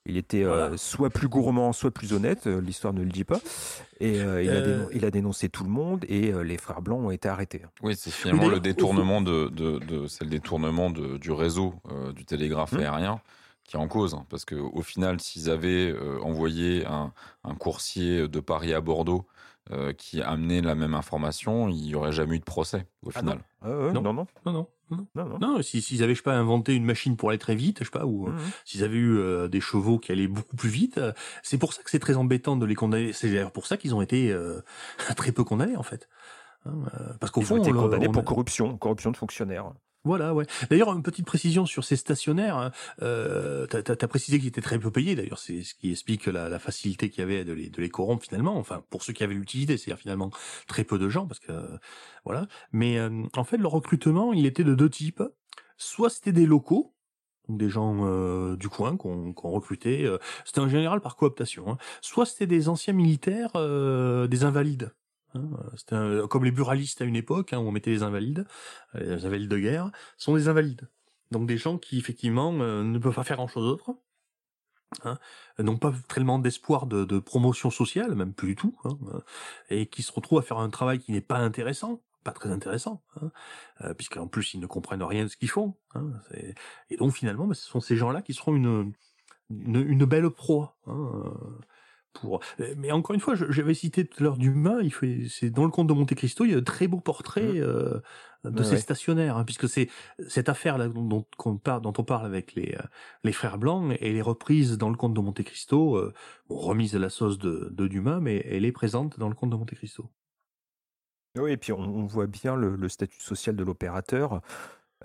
Il 0.05 0.17
était 0.17 0.43
euh, 0.43 0.75
soit 0.77 1.09
plus 1.09 1.27
gourmand, 1.29 1.71
soit 1.73 1.91
plus 1.91 2.11
honnête, 2.13 2.45
euh, 2.47 2.59
l'histoire 2.61 2.93
ne 2.93 3.01
le 3.01 3.09
dit 3.09 3.23
pas. 3.23 3.39
Et 4.01 4.19
euh, 4.19 4.43
il, 4.43 4.49
a 4.49 4.53
Euh, 4.53 4.65
dénon- 4.77 4.89
il 4.93 5.05
a 5.05 5.11
dénoncé 5.11 5.47
tout 5.49 5.63
le 5.63 5.69
monde 5.69 6.03
et 6.09 6.33
euh, 6.33 6.41
les 6.43 6.57
frères 6.57 6.81
blancs 6.81 6.99
ont 7.01 7.11
été 7.11 7.29
arrêtés. 7.29 7.61
Oui, 7.81 7.95
c'est 7.97 8.11
finalement 8.11 8.49
le 8.49 8.59
détournement 8.59 9.21
de, 9.21 9.47
de, 9.49 9.79
de- 9.79 10.07
c'est 10.07 10.25
le 10.25 10.29
détournement 10.29 10.89
de- 10.89 11.17
du 11.17 11.31
réseau 11.31 11.73
euh, 11.91 12.11
du 12.11 12.25
télégraphe 12.25 12.73
Mmh. 12.73 12.79
aérien 12.79 13.21
qui 13.67 13.75
est 13.75 13.79
en 13.79 13.87
cause, 13.87 14.13
hein, 14.13 14.25
parce 14.29 14.45
que 14.45 14.55
au 14.55 14.81
final, 14.81 15.19
s'ils 15.19 15.49
avaient 15.49 15.91
euh, 15.91 16.19
envoyé 16.21 16.85
un, 16.85 17.13
un 17.43 17.55
coursier 17.55 18.27
de 18.27 18.39
Paris 18.39 18.73
à 18.73 18.81
Bordeaux 18.81 19.25
euh, 19.71 19.91
qui 19.93 20.21
amenait 20.21 20.61
la 20.61 20.75
même 20.75 20.93
information, 20.93 21.67
il 21.69 21.81
n'y 21.81 21.95
aurait 21.95 22.11
jamais 22.11 22.35
eu 22.35 22.39
de 22.39 22.43
procès 22.43 22.85
au 23.01 23.09
Ah 23.15 23.19
final. 23.19 23.39
Non. 23.63 23.91
non, 23.93 24.01
non, 24.03 24.13
Non, 24.13 24.27
non, 24.45 24.67
non. 24.91 25.07
non, 25.15 25.25
non. 25.25 25.39
Non, 25.39 25.61
si- 25.63 25.81
s'ils 25.81 26.03
avaient, 26.03 26.13
je 26.13 26.19
sais 26.19 26.23
pas, 26.23 26.35
inventé 26.37 26.75
une 26.75 26.85
machine 26.85 27.17
pour 27.17 27.29
aller 27.29 27.39
très 27.39 27.55
vite, 27.55 27.79
je 27.79 27.85
sais 27.85 27.89
pas, 27.89 28.05
ou 28.05 28.27
euh, 28.27 28.31
Mhm. 28.33 28.39
s'ils 28.65 28.83
avaient 28.83 28.97
eu 28.97 29.17
euh, 29.17 29.47
des 29.47 29.59
chevaux 29.61 29.97
qui 29.97 30.11
allaient 30.11 30.27
beaucoup 30.27 30.55
plus 30.55 30.69
vite, 30.69 30.99
euh, 30.99 31.11
c'est 31.41 31.57
pour 31.57 31.73
ça 31.73 31.81
que 31.81 31.89
c'est 31.89 31.97
très 31.97 32.15
embêtant 32.17 32.57
de 32.57 32.65
les 32.67 32.75
condamner. 32.75 33.11
C'est 33.13 33.29
d'ailleurs 33.31 33.51
pour 33.51 33.65
ça 33.65 33.77
qu'ils 33.77 33.95
ont 33.95 34.01
été 34.03 34.31
euh, 34.31 34.61
très 35.17 35.31
peu 35.31 35.43
condamnés, 35.43 35.75
en 35.75 35.81
fait. 35.83 36.07
Hein, 36.67 36.83
parce 37.19 37.31
qu'au 37.31 37.41
Ils 37.41 37.47
fond, 37.47 37.55
ont 37.55 37.63
été 37.63 37.71
condamnés 37.71 38.07
on 38.07 38.11
pour 38.11 38.21
a- 38.21 38.25
corruption, 38.25 38.77
corruption 38.77 39.09
de 39.09 39.17
fonctionnaires. 39.17 39.71
Voilà, 40.05 40.35
ouais. 40.35 40.45
D'ailleurs, 40.69 40.93
une 40.93 41.01
petite 41.01 41.25
précision 41.25 41.65
sur 41.65 41.83
ces 41.83 41.95
stationnaires. 41.95 42.57
hein, 42.57 42.71
Euh, 43.01 43.65
t'as, 43.67 43.81
t'as 43.81 44.07
précisé 44.07 44.37
qu'ils 44.39 44.47
étaient 44.49 44.61
très 44.61 44.77
peu 44.79 44.91
payés. 44.91 45.15
D'ailleurs, 45.15 45.39
c'est 45.39 45.63
ce 45.63 45.73
qui 45.73 45.91
explique 45.91 46.27
la, 46.27 46.59
facilité 46.59 47.09
qu'il 47.09 47.21
y 47.21 47.23
avait 47.23 47.43
de 47.43 47.53
les, 47.53 47.89
corrompre 47.89 48.23
finalement. 48.23 48.55
Enfin, 48.57 48.83
pour 48.91 49.03
ceux 49.03 49.13
qui 49.13 49.23
avaient 49.23 49.33
l'utilité, 49.33 49.77
c'est-à-dire 49.77 49.99
finalement 50.01 50.29
très 50.67 50.83
peu 50.83 50.99
de 50.99 51.09
gens, 51.09 51.25
parce 51.27 51.39
que 51.39 51.51
voilà. 52.23 52.47
Mais 52.71 52.97
euh, 52.99 53.23
en 53.35 53.43
fait, 53.43 53.57
le 53.57 53.67
recrutement, 53.67 54.31
il 54.33 54.45
était 54.45 54.63
de 54.63 54.75
deux 54.75 54.89
types. 54.89 55.23
Soit 55.77 56.09
c'était 56.09 56.31
des 56.31 56.45
locaux, 56.45 56.93
des 57.49 57.69
gens 57.69 58.05
euh, 58.05 58.55
du 58.55 58.69
coin 58.69 58.97
qu'on 58.97 59.33
recrutait. 59.35 60.03
euh, 60.05 60.17
c'était 60.45 60.61
en 60.61 60.69
général 60.69 61.01
par 61.01 61.15
cooptation. 61.15 61.69
hein. 61.71 61.77
Soit 62.01 62.25
c'était 62.27 62.47
des 62.47 62.69
anciens 62.69 62.93
militaires, 62.93 63.51
des 63.55 64.43
invalides. 64.43 64.93
Hein. 65.35 66.27
Comme 66.27 66.45
les 66.45 66.51
buralistes 66.51 67.01
à 67.01 67.05
une 67.05 67.15
époque, 67.15 67.53
hein, 67.53 67.59
où 67.59 67.67
on 67.67 67.71
mettait 67.71 67.91
les 67.91 68.03
invalides, 68.03 68.47
euh, 68.95 69.15
les 69.15 69.25
invalides 69.25 69.49
de 69.49 69.59
guerre, 69.59 69.91
sont 70.17 70.35
des 70.35 70.47
invalides. 70.47 70.87
Donc 71.31 71.47
des 71.47 71.57
gens 71.57 71.77
qui 71.77 71.97
effectivement 71.97 72.53
euh, 72.61 72.83
ne 72.83 72.99
peuvent 72.99 73.15
pas 73.15 73.23
faire 73.23 73.37
grand-chose 73.37 73.63
d'autre, 73.63 73.95
hein, 75.03 75.17
n'ont 75.59 75.77
pas 75.77 75.93
tellement 76.07 76.39
d'espoir 76.39 76.85
de, 76.85 77.19
promotion 77.19 77.69
sociale, 77.69 78.15
même 78.15 78.33
plus 78.33 78.49
du 78.49 78.55
tout, 78.55 78.75
euh, 78.85 79.19
et 79.69 79.87
qui 79.87 80.03
se 80.03 80.11
retrouvent 80.11 80.39
à 80.39 80.43
faire 80.43 80.59
un 80.59 80.69
travail 80.69 80.99
qui 80.99 81.11
n'est 81.11 81.21
pas 81.21 81.39
intéressant, 81.39 82.01
pas 82.23 82.31
très 82.31 82.49
intéressant, 82.49 83.03
euh, 83.81 83.93
puisqu'en 83.93 84.27
plus 84.27 84.53
ils 84.53 84.59
ne 84.59 84.67
comprennent 84.67 85.03
rien 85.03 85.23
de 85.23 85.29
ce 85.29 85.37
qu'ils 85.37 85.49
font. 85.49 85.75
Et 86.89 86.97
donc 86.97 87.13
finalement, 87.13 87.47
bah, 87.47 87.55
ce 87.55 87.67
sont 87.67 87.81
ces 87.81 87.95
gens-là 87.95 88.21
qui 88.21 88.33
seront 88.33 88.55
une, 88.55 88.93
belle 89.49 90.29
proie. 90.29 90.77
Pour... 92.19 92.41
Mais 92.77 92.91
encore 92.91 93.13
une 93.13 93.19
fois, 93.19 93.35
j'avais 93.35 93.73
cité 93.73 94.05
tout 94.05 94.21
à 94.21 94.23
l'heure 94.23 94.37
Dumas, 94.37 94.81
il 94.81 95.29
c'est 95.29 95.49
dans 95.49 95.65
le 95.65 95.71
conte 95.71 95.87
de 95.87 95.93
Monte 95.93 96.15
Cristo, 96.15 96.45
il 96.45 96.51
y 96.51 96.53
a 96.53 96.55
de 96.55 96.61
très 96.61 96.87
beaux 96.87 96.99
portraits 96.99 97.43
euh, 97.43 98.01
de 98.43 98.63
ces 98.63 98.71
ouais. 98.71 98.77
stationnaires, 98.77 99.37
hein, 99.37 99.43
puisque 99.43 99.67
c'est 99.67 99.89
cette 100.27 100.49
affaire-là 100.49 100.87
dont, 100.87 101.03
dont, 101.03 101.25
qu'on 101.37 101.57
parle, 101.57 101.81
dont 101.81 101.93
on 101.97 102.03
parle 102.03 102.25
avec 102.25 102.53
les, 102.55 102.75
euh, 102.75 102.83
les 103.23 103.33
frères 103.33 103.57
blancs, 103.57 103.95
et 103.99 104.13
les 104.13 104.21
reprises 104.21 104.77
dans 104.77 104.89
le 104.89 104.95
conte 104.95 105.13
de 105.13 105.21
Monte 105.21 105.43
Cristo, 105.43 105.97
euh, 105.97 106.13
bon, 106.47 106.57
remise 106.57 106.95
à 106.95 106.99
la 106.99 107.09
sauce 107.09 107.37
de, 107.37 107.69
de 107.71 107.87
Dumas, 107.87 108.19
mais 108.19 108.45
elle 108.49 108.65
est 108.65 108.71
présente 108.71 109.19
dans 109.19 109.29
le 109.29 109.35
conte 109.35 109.49
de 109.49 109.55
Monte 109.55 109.73
Cristo. 109.75 110.09
Oui, 111.37 111.51
et 111.51 111.57
puis 111.57 111.73
on, 111.73 111.79
on 111.79 112.05
voit 112.05 112.27
bien 112.27 112.55
le, 112.55 112.75
le 112.75 112.87
statut 112.87 113.21
social 113.21 113.55
de 113.57 113.63
l'opérateur 113.63 114.41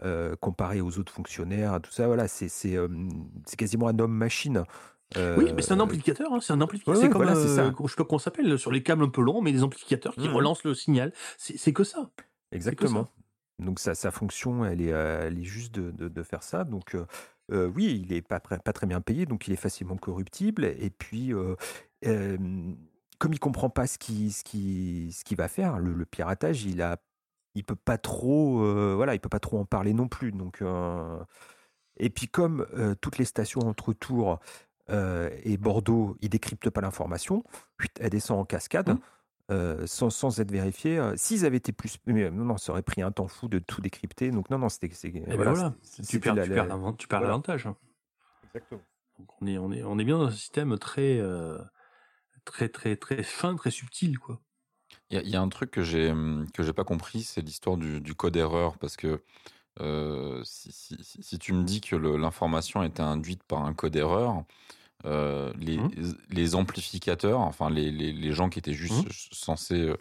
euh, 0.05 0.37
comparé 0.37 0.81
aux 0.81 0.99
autres 0.99 1.13
fonctionnaires, 1.13 1.81
tout 1.83 1.91
ça. 1.91 2.07
Voilà, 2.07 2.29
c'est 2.29 2.49
c'est 2.49 2.77
euh, 2.77 2.89
c'est 3.47 3.57
quasiment 3.57 3.89
un 3.89 3.93
homme-machine. 5.17 5.45
Oui, 5.45 5.53
mais 5.55 5.63
c'est 5.63 5.73
un 5.73 5.79
Euh, 5.81 5.83
amplificateur, 5.83 6.33
hein, 6.33 6.39
c'est 6.41 6.53
un 6.53 6.61
amplificateur. 6.61 6.95
ouais, 6.95 7.01
c'est 7.01 7.09
comme, 7.11 7.23
voilà, 7.23 7.35
c'est 7.35 7.49
ça. 7.49 7.67
euh, 7.67 7.73
je 7.85 7.89
sais 7.91 7.97
pas 7.97 8.05
comment 8.05 8.19
ça 8.19 8.25
s'appelle, 8.27 8.59
sur 8.59 8.71
les 8.71 8.83
câbles 8.83 9.03
un 9.05 9.09
peu 9.09 9.23
longs, 9.23 9.41
mais 9.43 9.53
des 9.53 9.63
amplificateurs 9.63 10.15
qui 10.15 10.29
Mhm. 10.29 10.35
relancent 10.35 10.65
le 10.65 10.75
signal. 10.75 11.13
C'est 11.39 11.73
que 11.73 11.85
ça. 11.85 12.11
Exactement. 12.53 13.09
Donc 13.59 13.79
sa, 13.79 13.95
sa 13.95 14.11
fonction, 14.11 14.65
elle 14.65 14.81
est, 14.81 14.93
euh, 14.93 15.27
elle 15.27 15.39
est 15.39 15.45
juste 15.45 15.75
de, 15.75 15.91
de- 15.91 16.09
de 16.09 16.23
faire 16.23 16.43
ça. 16.43 16.65
Donc 16.65 16.95
euh, 16.95 17.05
euh, 17.53 17.67
oui, 17.75 18.01
il 18.05 18.13
est 18.15 18.23
pas, 18.23 18.41
très- 18.41 18.59
pas 18.59 18.73
très 18.73 18.87
bien 18.87 19.01
payé, 19.03 19.27
donc 19.27 19.47
il 19.49 19.53
est 19.53 19.57
facilement 19.57 19.97
corruptible. 19.97 20.65
Et 20.65 20.89
puis, 20.91 21.35
euh, 21.35 21.57
euh, 22.07 22.39
comme 23.19 23.33
il 23.35 23.39
comprend 23.39 23.69
pas 23.69 23.87
ce 23.87 23.99
qu'il 23.99 24.33
ce 24.33 24.43
qui, 24.45 25.13
ce 25.13 25.25
qu'il 25.25 25.37
va 25.37 25.49
faire, 25.49 25.79
le, 25.79 25.93
le 25.93 26.07
piratage, 26.07 26.65
il 26.65 26.81
a, 26.81 26.97
il 27.55 27.65
peut 27.65 27.77
pas 27.77 27.99
trop, 27.99 28.63
euh, 28.65 28.95
voilà, 28.97 29.15
il 29.15 29.21
peut 29.21 29.29
pas 29.29 29.41
trop 29.41 29.59
en 29.59 29.67
parler 29.67 29.93
non 29.93 30.09
plus. 30.09 30.33
Donc 30.33 30.63
euh, 30.63 31.19
et 31.99 32.09
puis 32.09 32.29
comme 32.29 32.67
euh, 32.75 32.95
toutes 32.99 33.19
les 33.19 33.27
stations 33.27 33.61
entre 33.61 33.93
Tours 33.93 34.39
euh, 34.91 35.31
et 35.45 35.57
Bordeaux, 35.57 36.17
ils 36.21 36.29
décryptent 36.29 36.71
pas 36.71 36.81
l'information, 36.81 37.45
elle 38.01 38.11
descend 38.11 38.39
en 38.41 38.45
cascade. 38.45 38.91
Mhm. 38.91 38.99
euh, 39.53 39.85
sans, 39.89 40.11
sans 40.11 40.39
être 40.39 40.53
vérifiée. 40.53 40.97
Euh, 40.99 41.15
S'ils 41.17 41.45
avaient 41.45 41.57
été 41.57 41.73
plus, 41.73 41.97
mais 42.07 42.31
non, 42.31 42.45
non, 42.45 42.57
ça 42.57 42.71
aurait 42.71 42.83
pris 42.85 43.03
un 43.03 43.11
temps 43.11 43.27
fou 43.27 43.49
de 43.49 43.59
tout 43.59 43.81
décrypter. 43.81 44.31
Donc 44.31 44.49
non, 44.49 44.59
non, 44.59 44.69
c'était, 44.69 44.89
c'est- 44.95 45.09
Et 45.09 45.11
ben 45.11 45.35
voilà, 45.35 45.51
voilà, 45.51 45.75
tu 46.07 46.21
perds, 46.21 46.35
voilà. 46.37 47.33
l'avantage. 47.33 47.67
hein. 47.67 47.77
Exactement. 48.45 48.81
Donc 49.19 49.29
on 49.43 49.47
est, 49.49 49.59
on 49.59 49.73
est, 49.73 49.83
on 49.83 49.99
est 49.99 50.05
bien 50.05 50.19
dans 50.19 50.27
un 50.27 50.31
système 50.31 50.79
très, 50.79 51.19
euh, 51.19 51.59
très, 52.45 52.69
très, 52.69 52.95
très 52.97 53.25
fin, 53.25 53.57
très 53.57 53.73
subtil, 53.73 54.19
quoi. 54.21 54.41
Il 55.11 55.17
y, 55.17 55.19
a- 55.19 55.23
il 55.23 55.29
y 55.31 55.35
a 55.37 55.41
un 55.41 55.49
truc 55.49 55.73
que 55.73 55.83
j'ai 55.83 56.11
hum, 56.13 56.47
que 56.55 56.63
j'ai 56.63 56.73
pas 56.73 56.85
compris, 56.85 57.23
c'est 57.25 57.41
l'histoire 57.43 57.77
du, 57.77 58.01
du 58.01 58.15
code 58.15 58.37
erreur 58.37 58.79
parce 58.79 58.97
que 58.97 59.21
euh, 59.81 60.43
si, 60.45 60.71
si- 60.73 60.97
si- 61.03 61.23
si 61.25 61.39
tu 61.41 61.53
me 61.55 61.65
dis 61.65 61.81
que 61.81 61.97
l'information 61.97 62.83
était 62.85 63.03
induite 63.03 63.43
par 63.45 63.65
un 63.65 63.75
code 63.75 63.97
erreur, 63.97 64.45
euh, 65.07 65.53
les, 65.59 65.79
Mhm. 65.79 65.91
les 66.31 66.55
amplificateurs, 66.55 67.41
enfin 67.41 67.71
les, 67.71 67.91
les, 67.91 68.13
les 68.13 68.33
gens 68.33 68.49
qui 68.49 68.59
étaient 68.59 68.73
juste 68.75 69.05
Mhm. 69.07 69.13
censés 69.33 69.75
euh, 69.81 69.97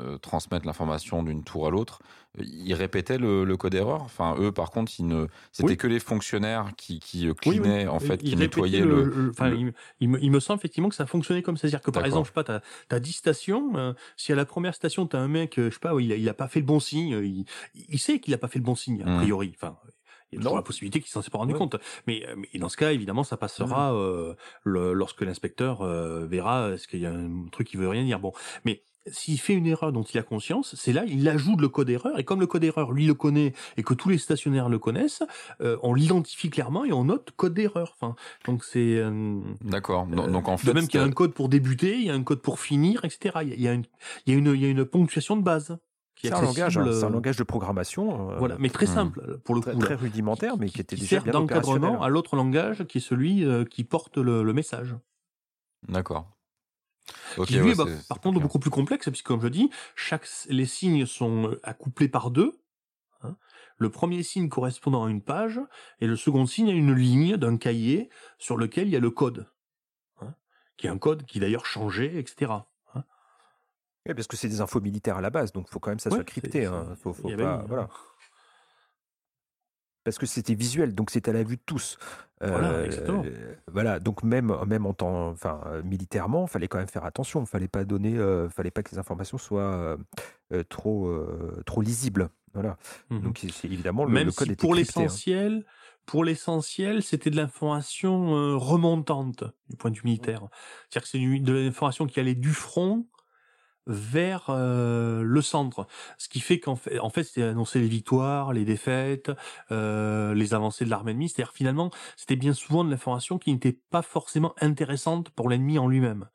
euh, 0.00 0.18
transmettre 0.18 0.66
l'information 0.66 1.22
d'une 1.22 1.42
tour 1.42 1.66
à 1.66 1.70
l'autre, 1.70 2.00
ils 2.38 2.74
répétaient 2.74 3.16
le, 3.18 3.44
le 3.44 3.56
code 3.56 3.74
erreur. 3.74 4.02
Enfin, 4.02 4.36
eux, 4.38 4.52
par 4.52 4.70
contre, 4.70 4.92
ils 4.98 5.06
ne, 5.06 5.26
c'était 5.52 5.70
Oui. 5.70 5.76
que 5.78 5.86
les 5.86 6.00
fonctionnaires 6.00 6.70
qui, 6.76 6.98
qui 7.00 7.26
Oui, 7.28 7.32
oui. 7.46 7.58
cleanaient, 7.60 7.86
en 7.88 7.98
fait, 7.98 8.18
qui 8.18 8.36
nettoyaient 8.36 8.84
le. 8.84 9.04
le- 9.04 9.30
Enfin, 9.30 9.48
le- 9.48 9.72
il, 10.00 10.08
me- 10.10 10.22
il 10.22 10.40
semble 10.40 10.58
effectivement 10.58 10.88
que 10.90 10.94
ça 10.94 11.06
fonctionnait 11.06 11.42
comme 11.42 11.56
ça. 11.56 11.62
C'est-à-dire 11.62 11.80
que 11.82 11.90
par 11.90 12.04
exemple, 12.04 12.26
je 12.26 12.30
sais 12.30 12.44
pas, 12.44 12.60
t'as 12.88 12.96
as 12.96 13.00
10 13.00 13.12
stations. 13.12 13.72
euh, 13.76 13.92
si 14.16 14.32
à 14.32 14.34
la 14.36 14.44
première 14.44 14.74
station, 14.74 15.06
t'as 15.06 15.18
un 15.18 15.28
mec, 15.28 15.54
je 15.56 15.70
sais 15.70 15.78
pas, 15.80 15.92
il 15.98 16.12
a, 16.12 16.16
il 16.16 16.28
a 16.28 16.34
pas 16.34 16.48
fait 16.48 16.60
le 16.60 16.66
bon 16.66 16.80
signe, 16.80 17.18
il, 17.22 17.44
il 17.88 17.98
sait 17.98 18.18
qu'il 18.20 18.34
a 18.34 18.38
pas 18.38 18.48
fait 18.48 18.58
le 18.58 18.64
bon 18.64 18.74
signe, 18.74 19.02
a 19.02 19.06
Mhm. 19.06 19.16
priori. 19.16 19.52
Enfin, 19.56 19.76
il 20.32 20.36
y 20.36 20.38
a 20.38 20.40
toujours 20.40 20.52
Non. 20.52 20.56
la 20.56 20.62
possibilité 20.62 21.00
qu'il 21.00 21.10
s'en 21.10 21.22
soit 21.22 21.30
pas 21.30 21.38
rendu 21.38 21.52
Ouais. 21.52 21.58
compte. 21.58 21.76
Mais, 22.06 22.26
euh, 22.26 22.34
mais 22.36 22.58
dans 22.58 22.68
ce 22.68 22.76
cas, 22.76 22.92
évidemment, 22.92 23.24
ça 23.24 23.36
passera 23.36 23.94
euh, 23.94 24.34
le- 24.64 24.92
lorsque 24.92 25.20
l'inspecteur 25.22 25.82
euh, 25.82 26.26
verra 26.26 26.70
est-ce 26.70 26.88
qu'il 26.88 27.00
y 27.00 27.06
a 27.06 27.12
un 27.12 27.46
truc 27.52 27.66
qui 27.68 27.76
veut 27.76 27.88
rien 27.88 28.04
dire. 28.04 28.18
Bon, 28.18 28.32
mais 28.64 28.82
s'il 29.08 29.40
fait 29.40 29.54
une 29.54 29.66
erreur 29.66 29.90
dont 29.92 30.04
il 30.04 30.16
a 30.18 30.22
conscience, 30.22 30.76
c'est 30.76 30.92
là 30.92 31.02
il 31.08 31.28
ajoute 31.28 31.60
le 31.60 31.68
code 31.68 31.90
erreur 31.90 32.20
et 32.20 32.24
comme 32.24 32.38
le 32.38 32.46
code 32.46 32.62
erreur 32.62 32.92
lui 32.92 33.04
le 33.04 33.14
connaît 33.14 33.52
et 33.76 33.82
que 33.82 33.94
tous 33.94 34.08
les 34.08 34.16
stationnaires 34.16 34.68
le 34.68 34.78
connaissent, 34.78 35.24
euh, 35.60 35.76
on 35.82 35.92
l'identifie 35.92 36.50
clairement 36.50 36.84
et 36.84 36.92
on 36.92 37.02
note 37.04 37.32
code 37.36 37.52
d'erreur. 37.54 37.96
Enfin, 38.00 38.14
donc 38.46 38.62
c'est 38.64 38.98
euh, 38.98 39.40
D'accord. 39.62 40.06
Donc, 40.06 40.28
euh, 40.28 40.30
donc, 40.30 40.46
en 40.46 40.54
de 40.54 40.60
fait, 40.60 40.72
même 40.72 40.86
qu'il 40.86 40.94
y 40.94 40.98
a 40.98 41.02
un 41.02 41.06
c'était- 41.06 41.14
code 41.16 41.34
pour 41.34 41.48
débuter, 41.48 41.96
il 41.96 42.04
y 42.04 42.10
a 42.10 42.14
un 42.14 42.22
code 42.22 42.42
pour 42.42 42.60
finir, 42.60 43.04
etc. 43.04 43.38
Il 43.42 43.48
y 43.48 43.52
a, 43.52 43.54
il 43.56 43.62
y 43.62 43.66
a 43.68 43.72
une, 43.72 43.84
il 44.26 44.32
y 44.32 44.36
a 44.36 44.38
une, 44.38 44.46
il 44.54 44.62
y 44.62 44.66
a 44.66 44.68
une 44.68 44.84
ponctuation 44.84 45.36
de 45.36 45.42
base 45.42 45.76
C'est 46.22 46.32
un 46.34 46.40
langage, 46.42 46.78
hein, 46.78 46.90
c'est 46.92 47.04
un 47.04 47.08
euh, 47.08 47.10
langage 47.10 47.36
de 47.36 47.42
programmation. 47.44 48.30
euh, 48.30 48.38
Voilà, 48.38 48.56
mais 48.58 48.70
très 48.70 48.86
Hmm. 48.86 48.90
simple 48.94 49.38
pour 49.44 49.54
le 49.54 49.60
très, 49.60 49.72
coup. 49.72 49.78
très 49.80 49.94
rudimentaire, 49.94 50.56
mais 50.56 50.68
qui, 50.68 50.80
était 50.80 50.96
déjà 50.96 51.08
sert 51.16 51.22
bien 51.24 51.32
d'encadrement 51.32 51.76
opérationnel. 51.76 52.02
à 52.02 52.08
l'autre 52.08 52.36
langage 52.36 52.84
qui 52.86 52.98
est 52.98 53.00
celui 53.00 53.44
euh, 53.44 53.64
qui 53.64 53.84
porte 53.84 54.18
le, 54.18 54.42
le 54.42 54.52
message. 54.52 54.94
D'accord. 55.88 56.26
Qui 57.46 57.58
lui 57.58 57.68
ouais, 57.68 57.72
est, 57.72 57.74
bah, 57.74 57.84
c'est- 57.88 58.06
par 58.08 58.16
c'est 58.16 58.22
contre 58.22 58.34
clair. 58.34 58.42
beaucoup 58.42 58.58
plus 58.58 58.70
complexe 58.70 59.08
puisque 59.08 59.26
comme 59.26 59.40
je 59.40 59.48
dis, 59.48 59.70
chaque 59.96 60.26
les 60.48 60.66
signes 60.66 61.06
sont 61.06 61.48
euh, 61.50 61.60
accouplés 61.62 62.08
par 62.08 62.30
deux. 62.30 62.60
hein. 63.22 63.36
Le 63.78 63.90
premier 63.90 64.22
signe 64.22 64.48
correspondant 64.48 65.04
à 65.04 65.10
une 65.10 65.22
page 65.22 65.60
et 66.00 66.06
le 66.06 66.16
second 66.16 66.46
signe 66.46 66.70
à 66.70 66.74
une 66.74 66.94
ligne 66.94 67.36
d'un 67.36 67.56
cahier 67.56 68.10
sur 68.38 68.56
lequel 68.56 68.86
il 68.88 68.92
y 68.92 68.96
a 68.96 69.00
le 69.00 69.10
code, 69.10 69.46
hein, 70.20 70.34
qui 70.76 70.86
est 70.86 70.90
un 70.90 70.98
code 70.98 71.24
qui 71.26 71.40
d'ailleurs 71.40 71.66
changé, 71.66 72.18
etc. 72.18 72.52
Oui, 74.06 74.14
parce 74.14 74.26
que 74.26 74.36
c'est 74.36 74.48
des 74.48 74.60
infos 74.60 74.80
militaires 74.80 75.16
à 75.16 75.20
la 75.20 75.30
base, 75.30 75.52
donc 75.52 75.66
il 75.68 75.72
faut 75.72 75.78
quand 75.78 75.90
même 75.90 75.98
que 75.98 76.02
ça 76.02 76.10
Ouais, 76.10 76.16
soit 76.16 76.24
crypté. 76.24 76.66
hein. 76.66 76.86
c'est- 76.90 77.02
Faut, 77.02 77.12
faut 77.12 77.28
il 77.28 77.30
y 77.30 77.34
avait 77.34 77.44
pas- 77.44 77.60
une- 77.62 77.66
voilà. 77.68 77.88
Parce 80.04 80.18
que 80.18 80.26
c'était 80.26 80.54
visuel, 80.54 80.96
donc 80.96 81.10
c'était 81.10 81.30
à 81.30 81.34
la 81.34 81.44
vue 81.44 81.56
de 81.56 81.62
tous. 81.64 81.96
Voilà, 82.40 82.84
exactement. 82.86 83.24
voilà, 83.70 84.00
donc 84.00 84.24
même, 84.24 84.52
même 84.66 84.84
en 84.84 84.94
temps, 84.94 85.28
enfin, 85.28 85.60
euh, 85.66 85.82
militairement, 85.84 86.48
fallait 86.48 86.66
quand 86.66 86.78
même 86.78 86.88
faire 86.88 87.04
attention. 87.04 87.46
Fallait 87.46 87.68
pas 87.68 87.84
donner, 87.84 88.18
euh, 88.18 88.48
fallait 88.48 88.72
pas 88.72 88.82
que 88.82 88.90
les 88.90 88.98
informations 88.98 89.38
soient 89.38 89.60
euh, 89.62 89.96
euh, 90.52 90.64
trop, 90.68 91.06
euh, 91.06 91.62
trop 91.66 91.82
lisibles. 91.82 92.30
Voilà. 92.52 92.76
Donc 93.10 93.38
c'est- 93.38 93.52
c'est- 93.52 93.68
évidemment 93.68 94.04
le, 94.04 94.10
Même 94.12 94.26
le 94.26 94.32
code 94.32 94.48
si 94.48 94.52
était 94.54 94.60
pour 94.60 94.72
hein. 94.72 94.76
l'essentiel, 94.78 95.64
pour 96.04 96.24
l'essentiel, 96.24 97.04
c'était 97.04 97.30
de 97.30 97.36
l'information 97.36 98.34
euh, 98.34 98.56
remontante 98.56 99.44
du 99.70 99.76
point 99.76 99.92
de 99.92 99.96
vue 99.96 100.02
militaire. 100.04 100.48
C'est-à-dire 100.90 101.02
que 101.02 101.08
c'est 101.08 101.40
de 101.44 101.52
l'information 101.52 102.06
qui 102.06 102.18
allait 102.18 102.34
du 102.34 102.50
front 102.52 103.06
vers 103.86 104.46
euh, 104.48 105.22
le 105.22 105.42
centre, 105.42 105.86
ce 106.18 106.28
qui 106.28 106.40
fait 106.40 106.60
qu'en 106.60 106.76
fait, 106.76 106.98
en 107.00 107.10
fait, 107.10 107.24
c'était 107.24 107.42
annoncer 107.42 107.80
les 107.80 107.88
victoires, 107.88 108.52
les 108.52 108.64
défaites, 108.64 109.30
euh, 109.70 110.34
les 110.34 110.54
avancées 110.54 110.84
de 110.84 110.90
l'armée 110.90 111.12
ennemie. 111.12 111.28
C'est-à-dire 111.28 111.52
finalement, 111.52 111.90
c'était 112.16 112.36
bien 112.36 112.52
souvent 112.52 112.84
de 112.84 112.90
l'information 112.90 113.38
qui 113.38 113.52
n'était 113.52 113.78
pas 113.90 114.02
forcément 114.02 114.54
intéressante 114.60 115.30
pour 115.30 115.48
l'ennemi 115.48 115.78
en 115.78 115.88
lui-même. 115.88 116.28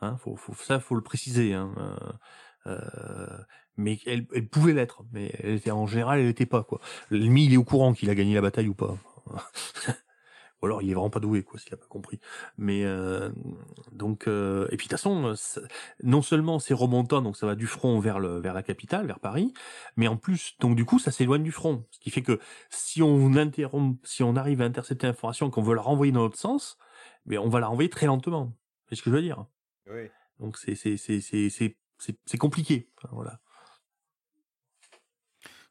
Hein, 0.00 0.16
faut, 0.18 0.36
faut, 0.36 0.54
ça, 0.54 0.80
faut 0.80 0.94
le 0.94 1.02
préciser. 1.02 1.54
Hein. 1.54 1.74
Euh, 1.78 1.96
euh, 2.66 3.38
mais 3.76 3.98
elle, 4.06 4.26
elle 4.34 4.48
pouvait 4.48 4.72
l'être, 4.72 5.04
mais 5.12 5.32
elle 5.42 5.54
était 5.54 5.70
en 5.70 5.86
général, 5.86 6.20
elle 6.20 6.26
n'était 6.26 6.46
pas 6.46 6.64
quoi. 6.64 6.80
L'ennemi, 7.10 7.44
il 7.46 7.54
est 7.54 7.58
au 7.58 7.64
courant 7.64 7.92
qu'il 7.92 8.10
a 8.10 8.14
gagné 8.14 8.34
la 8.34 8.40
bataille 8.40 8.68
ou 8.68 8.74
pas. 8.74 8.96
ou 10.66 10.68
alors 10.68 10.82
il 10.82 10.90
est 10.90 10.94
vraiment 10.94 11.10
pas 11.10 11.20
doué 11.20 11.42
quoi, 11.42 11.58
s'il 11.58 11.72
a 11.74 11.76
pas 11.76 11.86
compris. 11.86 12.20
Mais 12.58 12.84
euh, 12.84 13.30
donc 13.92 14.26
euh, 14.28 14.66
et 14.70 14.76
puis 14.76 14.86
de 14.86 14.90
toute 14.90 14.98
façon, 14.98 15.34
ça- 15.36 15.60
non 16.02 16.22
seulement 16.22 16.58
c'est 16.58 16.74
remontant, 16.74 17.22
donc 17.22 17.36
ça 17.36 17.46
va 17.46 17.54
du 17.54 17.66
front 17.66 17.98
vers 18.00 18.18
le 18.18 18.38
vers 18.40 18.54
la 18.54 18.62
capitale, 18.62 19.06
vers 19.06 19.20
Paris, 19.20 19.52
mais 19.96 20.08
en 20.08 20.16
plus 20.16 20.56
donc 20.60 20.76
du 20.76 20.84
coup 20.84 20.98
ça 20.98 21.10
s'éloigne 21.10 21.42
du 21.42 21.52
front, 21.52 21.84
ce 21.90 21.98
qui 22.00 22.10
fait 22.10 22.22
que 22.22 22.38
si 22.70 23.02
on 23.02 23.34
interrompt, 23.36 24.04
si 24.06 24.22
on 24.22 24.36
arrive 24.36 24.62
à 24.62 24.64
intercepter 24.64 25.06
l'information, 25.06 25.48
et 25.48 25.50
qu'on 25.50 25.62
veut 25.62 25.74
la 25.74 25.82
renvoyer 25.82 26.12
dans 26.12 26.22
l'autre 26.22 26.38
sens, 26.38 26.78
mais 27.26 27.38
on 27.38 27.48
va 27.48 27.60
la 27.60 27.68
renvoyer 27.68 27.90
très 27.90 28.06
lentement. 28.06 28.52
C'est 28.88 28.94
ce 28.96 29.02
que 29.02 29.10
je 29.10 29.16
veux 29.16 29.22
dire? 29.22 29.46
Donc 30.40 30.58
c'est 30.58 30.74
c'est 30.74 30.96
c'est 30.96 31.20
c'est 31.20 31.50
c'est 31.50 31.76
c'est 31.98 32.18
c'est 32.26 32.38
compliqué. 32.38 32.90
Enfin, 32.98 33.08
voilà. 33.12 33.40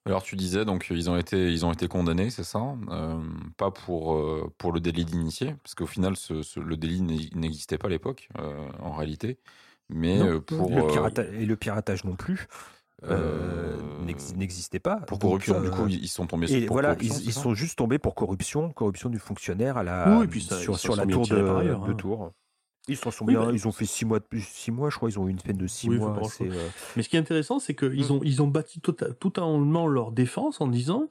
Alors 0.08 0.22
tu 0.22 0.36
disais 0.36 0.66
donc 0.66 0.88
ils 0.92 1.10
ont 1.10 1.18
été 1.18 1.52
ils 1.52 1.66
ont 1.66 1.72
été 1.74 1.88
condamnés, 1.88 2.30
c'est 2.30 2.44
ça 2.44 2.76
Euh, 2.90 3.20
Pas 3.58 3.72
pour 3.72 4.16
euh, 4.16 4.52
pour 4.58 4.72
le 4.72 4.80
délit 4.80 5.04
d'initié, 5.06 5.56
parce 5.64 5.74
qu'au 5.74 5.88
final 5.88 6.16
ce, 6.16 6.44
ce- 6.44 6.60
le 6.60 6.78
délit 6.78 7.02
n'e- 7.02 7.30
n'existait 7.36 7.78
pas 7.80 7.88
à 7.88 7.90
l'époque 7.90 8.30
euh, 8.40 8.68
en 8.80 8.92
réalité, 8.94 9.40
mais 9.90 10.20
Non, 10.20 10.28
euh, 10.28 10.40
pour 10.40 10.70
le 10.70 10.84
euh, 10.84 10.88
pirata- 10.88 11.26
et 11.34 11.46
le 11.46 11.56
piratage 11.56 12.04
non 12.04 12.16
plus. 12.16 12.48
euh, 13.04 13.78
n'existait 14.36 14.80
pas. 14.80 14.98
Pour 15.02 15.20
corruption, 15.20 15.60
du 15.62 15.70
coup, 15.70 15.88
ils 15.88 16.08
sont 16.08 16.28
tombés. 16.28 16.52
Et 16.52 16.68
voilà, 16.68 16.96
ils, 17.02 17.34
sont 17.34 17.54
juste 17.54 17.78
tombés 17.78 18.00
pour 18.00 18.16
corruption, 18.16 18.72
corruption 18.72 19.10
du 19.10 19.20
fonctionnaire 19.20 19.78
à 19.78 19.84
la 19.84 20.18
oui, 20.20 20.28
puis 20.28 20.42
ça, 20.42 20.60
sur, 20.60 20.78
sur 20.80 20.96
la 20.96 21.06
tour 21.06 21.28
de, 21.28 21.36
ailleurs, 21.36 21.84
hein. 21.84 21.88
de 21.88 21.94
tour. 21.94 22.32
Ils 22.88 22.98
sont, 22.98 23.12
sont 23.12 23.26
Oui, 23.26 23.34
bien, 23.34 23.46
bah, 23.46 23.52
ils 23.54 23.68
ont 23.68 23.72
fait 23.72 23.86
six 23.86 24.06
mois, 24.06 24.20
de, 24.20 24.26
six 24.40 24.72
mois, 24.72 24.90
je 24.90 24.98
crois, 24.98 25.10
ils 25.10 25.20
ont 25.20 25.28
eu 25.28 25.32
une 25.32 25.42
peine 25.42 25.58
de 25.58 25.68
six 25.68 25.90
Oui, 25.90 25.98
mois. 25.98 26.20
c'est, 26.30 26.50
euh, 26.50 26.70
Mais 26.96 27.04
ce 27.04 27.10
qui 27.10 27.16
est 27.16 27.20
intéressant, 27.20 27.60
c'est 27.60 27.76
qu'ils 27.76 28.12
ont, 28.14 28.22
ils 28.24 28.42
ont 28.42 28.48
bâti 28.48 28.80
tota- 28.80 29.14
totalement 29.14 29.88
leur 29.88 30.12
défense 30.12 30.62
en 30.62 30.68
disant 30.68 31.10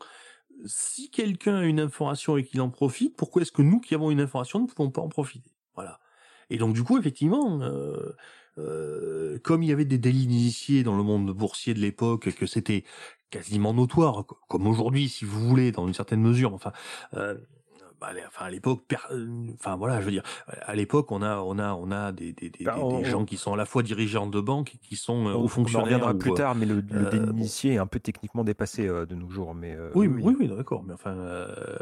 si 0.67 1.11
quelqu'un 1.11 1.57
a 1.57 1.65
une 1.65 1.81
information 1.81 2.37
et 2.37 2.45
qu'il 2.45 2.61
en 2.61 2.71
profite, 2.71 3.17
pourquoi 3.17 3.43
est-ce 3.43 3.53
que 3.53 3.63
nous 3.63 3.81
qui 3.81 3.95
avons 3.95 4.11
une 4.11 4.21
information 4.21 4.61
ne 4.61 4.67
pouvons 4.67 4.91
pas 4.91 5.03
en 5.03 5.09
profiter? 5.09 5.51
Voilà. 5.75 5.99
Et 6.51 6.59
donc 6.59 6.75
du 6.75 6.85
coup, 6.85 6.99
effectivement, 6.99 7.61
euh, 7.63 8.13
euh, 8.59 9.39
comme 9.43 9.63
il 9.63 9.69
y 9.69 9.73
avait 9.73 9.85
des 9.85 9.99
délits 9.99 10.27
d'initiés 10.27 10.85
dans 10.85 10.97
le 10.97 11.03
monde 11.03 11.31
boursier 11.33 11.75
de 11.75 11.81
l'époque, 11.81 12.31
que 12.35 12.47
c'était 12.47 12.85
quasiment 13.31 13.75
notoire, 13.75 14.25
co- 14.27 14.39
comme 14.49 14.67
aujourd'hui, 14.67 15.09
si 15.09 15.25
vous 15.25 15.41
voulez, 15.41 15.73
dans 15.73 15.87
une 15.89 15.95
certaine 15.95 16.21
mesure. 16.21 16.55
Enfin, 16.55 16.73
euh, 17.15 17.37
enfin 18.29 18.47
à 18.47 18.51
l'époque, 18.51 18.83
enfin 19.55 19.77
voilà, 19.77 20.01
je 20.01 20.07
veux 20.07 20.11
dire, 20.13 20.23
à 20.63 20.75
l'époque, 20.75 21.11
on 21.13 21.23
a, 21.23 21.39
on 21.39 21.59
a, 21.59 21.73
on 21.75 21.91
a 21.91 22.13
des, 22.13 22.33
des, 22.33 22.51
des, 22.51 22.65
Bah, 22.65 22.75
des- 22.77 22.83
on- 22.83 22.99
des 22.99 23.05
gens 23.05 23.25
qui 23.25 23.37
sont 23.37 23.53
à 23.55 23.57
la 23.57 23.67
fois 23.67 23.83
dirigeants 23.83 24.27
de 24.27 24.41
banques 24.41 24.75
et 24.75 24.79
qui 24.79 24.97
sont 24.97 25.27
euh, 25.29 25.33
on, 25.33 25.35
hauts 25.35 25.41
on 25.41 25.45
en 25.45 25.49
fonctionnaires. 25.49 25.85
reviendra 25.85 26.13
ou, 26.15 26.19
plus 26.19 26.31
euh, 26.33 26.35
tard, 26.35 26.55
mais 26.55 26.67
le, 26.67 26.77
le 26.91 27.07
euh, 27.15 27.27
bon. 27.33 27.45
est 27.45 27.79
un 27.79 27.87
peu 27.87 28.01
techniquement 28.01 28.45
dépassé 28.45 28.87
euh, 28.87 29.07
de 29.07 29.15
nos 29.15 29.29
jours. 29.31 29.55
Mais 29.55 29.77
Oui, 29.95 30.07
oui, 30.07 30.37
oui, 30.39 30.49
non, 30.49 30.57
d'accord, 30.57 30.83
mais 30.87 30.95
enfin, 30.95 31.15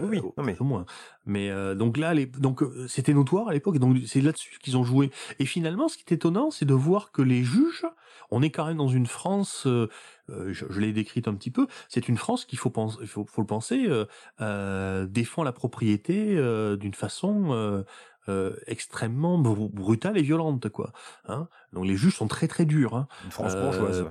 Oui, 0.00 0.08
oui, 0.10 0.18
au- 0.20 0.34
non, 0.36 0.44
mais- 0.44 0.56
ou 0.60 0.64
moins. 0.64 0.84
Mais 1.26 1.50
donc 1.76 1.96
là, 1.98 2.14
les, 2.14 2.26
donc 2.26 2.62
c'était 2.88 3.14
notoire 3.14 3.48
à 3.48 3.52
l'époque, 3.52 3.76
et 3.76 3.78
donc 3.78 3.96
c'est 4.06 4.20
là-dessus 4.20 4.58
qu'ils 4.60 4.76
ont 4.76 4.84
joué. 4.84 5.10
Et 5.38 5.46
finalement, 5.46 5.88
ce 5.88 5.96
qui 5.96 6.04
est 6.08 6.12
étonnant, 6.12 6.50
c'est 6.50 6.64
de 6.66 6.74
voir 6.74 7.12
que 7.12 7.22
les 7.22 7.44
juges, 7.44 7.86
on 8.30 8.42
est 8.42 8.50
quand 8.50 8.66
même 8.66 8.78
dans 8.78 8.88
une 8.88 9.06
France, 9.06 9.66
euh, 9.66 9.88
je, 10.28 10.64
je 10.68 10.80
l'ai 10.80 10.92
décrite 10.92 11.28
un 11.28 11.34
petit 11.34 11.50
peu, 11.50 11.66
c'est 11.88 12.08
une 12.08 12.16
France 12.16 12.44
qu'il 12.44 12.58
faut 12.58 12.72
faut, 13.06 13.24
faut 13.26 13.40
le 13.40 13.46
penser, 13.46 13.84
euh, 13.86 14.04
euh, 14.40 15.06
défend 15.06 15.42
la 15.44 15.52
propriété 15.52 16.11
euh, 16.36 16.76
d'une 16.76 16.94
façon 16.94 17.84
euh, 18.28 18.56
extrêmement 18.66 19.40
br- 19.40 19.70
brutale 19.70 20.16
et 20.18 20.22
violente, 20.22 20.68
quoi. 20.68 20.92
Hein 21.26 21.48
donc 21.72 21.86
les 21.86 21.96
juges 21.96 22.16
sont 22.16 22.28
très 22.28 22.48
très 22.48 22.64
durs. 22.66 22.94
Hein. 22.96 23.08
Une 23.24 23.30
France 23.30 23.54
bourgeoise. 23.56 24.06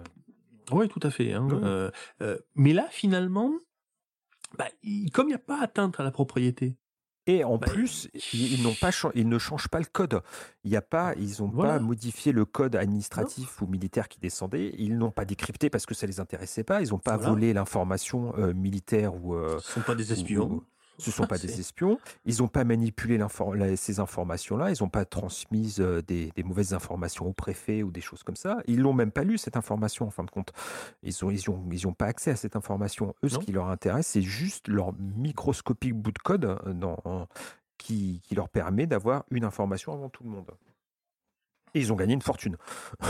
Oui, 0.71 0.87
tout 0.89 0.99
à 1.03 1.09
fait. 1.09 1.33
Hein. 1.33 1.91
Mais 2.55 2.73
là, 2.73 2.87
finalement, 2.89 3.51
bah, 4.57 4.67
il- 4.83 5.11
comme 5.11 5.27
il 5.27 5.29
n'y 5.31 5.35
a 5.35 5.39
pas 5.39 5.61
atteinte 5.61 5.99
à 5.99 6.03
la 6.03 6.11
propriété, 6.11 6.75
Et 7.27 7.43
en 7.43 7.57
bah, 7.59 7.67
plus, 7.67 8.09
ils, 8.33 8.53
ils 8.55 8.63
n'ont 8.63 8.73
pas, 8.73 8.89
ils 9.13 9.29
ne 9.29 9.37
changent 9.37 9.67
pas 9.67 9.77
le 9.79 9.85
code. 9.85 10.21
Il 10.63 10.71
y 10.71 10.75
a 10.75 10.81
pas, 10.81 11.13
ils 11.17 11.39
n'ont 11.41 11.49
Voilà. 11.49 11.73
pas 11.73 11.79
modifié 11.79 12.31
le 12.31 12.45
code 12.45 12.75
administratif 12.75 13.61
ou 13.61 13.67
militaire 13.67 14.09
qui 14.09 14.19
descendait. 14.19 14.73
Ils 14.79 14.97
n'ont 14.97 15.11
pas 15.11 15.23
décrypté 15.23 15.69
parce 15.69 15.85
que 15.85 15.93
ça 15.93 16.07
les 16.07 16.19
intéressait 16.19 16.63
pas. 16.63 16.81
Ils 16.81 16.89
n'ont 16.89 16.97
pas 16.97 17.17
Voilà. 17.17 17.29
volé 17.33 17.53
l'information 17.53 18.33
euh, 18.39 18.53
militaire 18.55 19.13
ou. 19.15 19.35
euh, 19.35 19.59
ce 19.59 19.73
sont 19.73 19.81
pas 19.81 19.93
des 19.93 20.11
espions. 20.11 20.49
ou- 20.51 20.63
ce 20.97 21.09
sont 21.11 21.25
pas 21.27 21.37
des 21.37 21.59
espions. 21.59 21.99
Ils 22.25 22.37
n'ont 22.39 22.47
pas 22.47 22.63
manipulé 22.63 23.17
la- 23.17 23.75
ces 23.75 23.99
informations-là. 23.99 24.71
Ils 24.71 24.81
n'ont 24.81 24.89
pas 24.89 25.05
transmis 25.05 25.75
euh, 25.79 26.01
des, 26.01 26.31
des 26.35 26.43
mauvaises 26.43 26.73
informations 26.73 27.25
au 27.27 27.33
préfet 27.33 27.81
ou 27.83 27.91
des 27.91 28.01
choses 28.01 28.23
comme 28.23 28.35
ça. 28.35 28.57
Ils 28.67 28.79
l'ont 28.79 28.93
même 28.93 29.11
pas 29.11 29.23
lu 29.23 29.37
cette 29.37 29.57
information 29.57 30.05
en 30.07 30.11
fin 30.11 30.23
de 30.23 30.31
compte. 30.31 30.53
Ils 31.03 31.25
ont, 31.25 31.31
ils 31.31 31.49
ont, 31.49 31.63
ils 31.71 31.87
ont 31.87 31.93
pas 31.93 32.05
accès 32.07 32.31
à 32.31 32.35
cette 32.35 32.55
information. 32.55 33.15
Eux, 33.23 33.29
ce 33.29 33.37
qui 33.39 33.51
leur 33.51 33.67
intéresse, 33.69 34.07
c'est 34.07 34.21
juste 34.21 34.67
leur 34.67 34.93
microscopique 34.93 35.93
bout 35.95 36.11
de 36.11 36.19
code 36.19 36.45
euh, 36.45 37.25
qui 37.77 38.21
leur 38.35 38.49
permet 38.49 38.85
d'avoir 38.85 39.23
une 39.31 39.43
information 39.43 39.93
avant 39.93 40.09
tout 40.09 40.23
le 40.23 40.29
monde. 40.29 40.51
Et 41.73 41.79
ils 41.79 41.93
ont 41.93 41.95
gagné 41.95 42.13
une 42.13 42.21
fortune. 42.21 42.57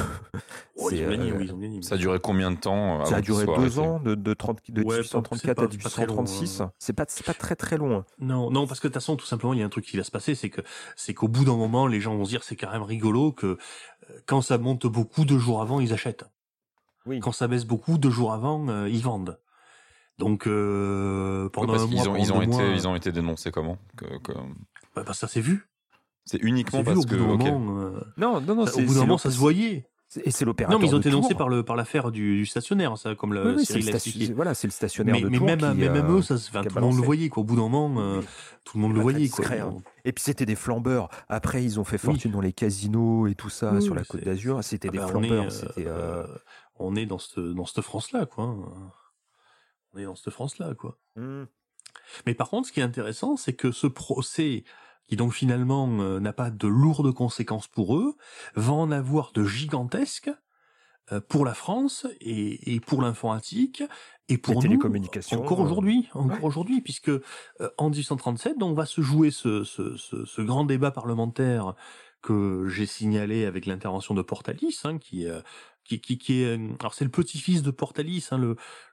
Oh, 0.84 0.90
ils 0.90 0.98
C'est, 0.98 1.06
ont 1.06 1.10
gagné, 1.12 1.32
euh, 1.32 1.36
oui, 1.38 1.46
ils 1.46 1.54
ont 1.54 1.58
gagné. 1.60 1.80
Ah 1.84 1.88
Ça 1.88 1.96
a 1.96 1.98
duré 2.00 2.20
combien 2.20 2.50
de 2.50 2.58
temps 2.58 3.02
euh, 3.02 3.06
ça 3.06 3.18
a 3.18 3.22
duré 3.22 3.46
deux 3.46 3.78
ans, 3.78 4.00
de, 4.00 4.16
de, 4.16 4.34
30 4.34 4.60
de 4.72 4.82
Ouais, 4.82 4.96
pas- 4.96 5.02
1834 5.02 5.40
c'est 5.40 5.54
pas- 5.54 5.62
à 5.64 5.68
c'est 5.72 5.84
pas 5.84 5.90
très 5.90 6.06
long, 6.08 6.14
1836. 6.24 6.62
hein. 6.62 6.72
C'est 6.80 6.94
pas, 6.94 7.06
très 7.36 7.56
très 7.56 7.78
loin. 7.78 8.04
Non, 8.20 8.50
non, 8.50 8.66
parce 8.66 8.80
que 8.80 8.88
de 8.88 8.94
toute 8.94 8.96
façon, 9.02 9.16
tout 9.16 9.26
simplement, 9.28 9.54
il 9.54 9.60
y 9.60 9.62
a 9.62 9.66
un 9.66 9.70
truc 9.70 9.86
qui 9.86 9.96
va 9.98 10.04
se 10.04 10.10
passer, 10.10 10.34
c'est 10.34 10.50
que 10.50 10.62
c'est 10.96 11.14
qu'au 11.14 11.28
bout 11.28 11.46
d'un 11.46 11.56
moment, 11.56 11.86
les 11.86 12.02
gens 12.02 12.16
vont 12.16 12.26
se 12.26 12.30
dire, 12.32 12.44
c'est 12.44 12.56
quand 12.56 12.72
même 12.72 12.82
rigolo 12.82 13.32
que 13.32 13.46
euh, 13.46 13.58
quand 14.26 14.42
ça 14.42 14.58
monte 14.58 14.88
beaucoup 14.88 15.24
deux 15.24 15.38
jours 15.38 15.62
avant, 15.62 15.80
ils 15.80 15.94
achètent. 15.94 16.26
Oui. 17.06 17.20
Quand 17.20 17.32
ça 17.32 17.48
baisse 17.48 17.66
beaucoup 17.66 18.00
deux 18.00 18.10
jours 18.10 18.34
avant, 18.34 18.68
euh, 18.70 18.90
ils 18.90 19.04
vendent. 19.04 19.40
Donc 20.18 20.48
euh, 20.48 21.50
pendant 21.50 21.74
parce 21.74 21.84
un 21.84 21.88
qu'ils 21.88 21.96
mois, 21.98 22.04
ont, 22.08 22.12
pendant 22.14 22.24
ils 22.24 22.32
ont 22.34 22.38
deux 22.40 22.44
été, 22.44 22.52
mois, 22.64 22.64
ils 22.76 22.88
ont 22.88 22.96
été 22.96 23.12
dénoncés 23.12 23.52
comment? 23.52 23.78
Que, 23.98 24.06
que- 24.20 24.34
bah, 24.96 25.04
bah, 25.06 25.14
ça 25.14 25.28
s'est 25.28 25.42
vu. 25.42 25.68
C'est 26.26 26.42
uniquement 26.42 26.80
vu 26.80 26.86
parce 26.86 26.98
au 27.00 27.02
bout 27.02 27.08
que. 27.08 27.16
moment. 27.16 27.80
euh, 27.82 28.00
Non, 28.18 28.40
non, 28.42 28.56
non. 28.56 28.64
au 28.66 28.82
bout 28.82 28.94
d'un 28.94 29.00
moment, 29.02 29.18
ça 29.18 29.32
se 29.32 29.38
voyait. 29.38 29.88
Et 30.26 30.30
c'est 30.32 30.44
l'opérateur. 30.44 30.78
Non, 30.78 30.84
mais 30.84 30.90
ils 30.92 30.96
ont 30.96 31.00
été 31.00 31.10
dénoncés 31.10 31.30
Tours. 31.30 31.38
par 31.38 31.48
le 31.48 31.64
par 31.64 31.78
l'affaire 31.78 32.12
du, 32.12 32.36
du 32.36 32.46
stationnaire, 32.46 32.98
ça, 32.98 33.16
comme 33.16 33.34
le 33.34 33.46
Oui, 33.46 33.54
oui, 33.60 33.66
c'est 33.66 33.74
Cyril 33.74 33.86
le, 33.86 33.92
l'a 33.94 34.00
station- 34.00 34.10
expliqué. 34.20 34.34
voilà, 34.34 34.54
c'est 34.54 34.68
le 34.68 34.72
stationnaire 34.72 35.16
Mais, 35.16 35.22
de 35.22 35.30
mais 35.30 35.38
Tours 35.38 35.46
même, 35.48 35.60
qui, 35.60 35.66
mais 35.66 35.90
même 35.90 36.06
euh, 36.08 36.18
eux, 36.18 36.22
ça, 36.22 36.38
se- 36.38 36.50
enfin, 36.50 36.60
a 36.60 36.66
tout 36.66 36.76
le 36.76 36.82
monde 36.82 36.98
le 36.98 37.02
voyait, 37.02 37.30
quoi. 37.30 37.42
Au 37.42 37.46
bout 37.46 37.56
d'un 37.56 37.70
moment, 37.70 38.02
euh, 38.02 38.20
Oui. 38.20 38.26
tout 38.66 38.78
le 38.78 38.82
monde 38.82 38.94
le 38.94 39.00
voyait, 39.00 39.30
quoi. 39.30 39.46
hein. 39.54 39.78
Et 40.04 40.12
puis 40.12 40.22
c'était 40.22 40.46
des 40.46 40.56
flambeurs. 40.56 41.08
Après, 41.30 41.64
ils 41.64 41.80
ont 41.80 41.86
fait 41.86 41.96
Oui. 41.96 42.00
fortune 42.14 42.32
dans 42.32 42.42
les 42.42 42.52
casinos 42.52 43.28
et 43.28 43.36
tout 43.36 43.50
ça 43.50 43.72
Oui, 43.72 43.82
sur 43.82 43.96
la 43.96 44.04
Côte 44.04 44.26
d'Azur. 44.26 44.62
C'était 44.66 44.90
Ah 44.90 44.92
des 44.92 44.98
bah, 44.98 45.08
on 45.16 45.24
est, 45.24 45.28
flambeurs. 45.30 45.54
euh, 45.78 45.82
euh, 45.88 46.28
on 46.78 46.96
est 46.98 47.06
dans 47.06 47.18
cette 47.18 47.40
dans 47.40 47.66
cette 47.66 47.82
France-là, 47.82 48.26
quoi. 48.26 48.44
hein. 48.44 48.58
On 49.94 49.98
est 50.00 50.04
dans 50.06 50.16
cette 50.16 50.34
France-là, 50.34 50.74
quoi. 50.76 50.98
hmm. 51.16 51.44
Mais 52.26 52.34
par 52.34 52.50
contre, 52.50 52.68
ce 52.68 52.74
qui 52.74 52.82
est 52.82 52.84
intéressant, 52.84 53.38
c'est 53.38 53.54
que 53.54 53.72
ce 53.72 53.88
procès, 53.88 54.66
qui 55.12 55.18
donc 55.18 55.34
finalement 55.34 55.90
euh, 56.00 56.22
n'a 56.22 56.32
pas 56.32 56.50
de 56.50 56.68
lourdes 56.70 57.14
conséquences 57.14 57.68
pour 57.68 57.98
eux, 57.98 58.16
va 58.56 58.72
en 58.72 58.92
avoir 58.92 59.34
de 59.34 59.44
gigantesques 59.44 60.32
euh, 61.12 61.20
pour 61.20 61.44
la 61.44 61.54
France 61.54 62.08
et, 62.22 62.74
et 62.74 62.80
pour 62.80 63.02
l'informatique 63.02 63.84
et 64.30 64.38
pour 64.38 64.56
nous 64.56 64.62
télécommunications, 64.62 65.42
encore 65.42 65.60
euh, 65.60 65.66
aujourd'hui, 65.66 66.08
encore 66.14 66.38
ouais. 66.38 66.46
aujourd'hui, 66.46 66.80
puisque 66.80 67.10
euh, 67.10 67.20
en 67.78 67.90
1837, 67.90 68.58
donc 68.58 68.78
va 68.78 68.86
se 68.86 69.02
jouer 69.02 69.32
ce, 69.32 69.66
ce, 69.66 69.98
ce, 69.98 70.24
ce 70.24 70.42
grand 70.42 70.64
débat 70.64 70.92
parlementaire 70.92 71.76
que 72.22 72.68
j'ai 72.70 72.86
signalé 72.86 73.46
avec 73.46 73.66
l'intervention 73.66 74.14
de 74.14 74.22
Portalis, 74.22 74.80
hein, 74.86 74.98
qui, 74.98 75.28
euh, 75.28 75.42
qui, 75.84 76.42
est, 76.42 76.60
alors 76.80 76.94
c'est 76.94 77.06
le 77.06 77.12
petit-fils 77.12 77.64
de 77.64 77.72
Portalis, 77.72 78.28
hein, 78.32 78.38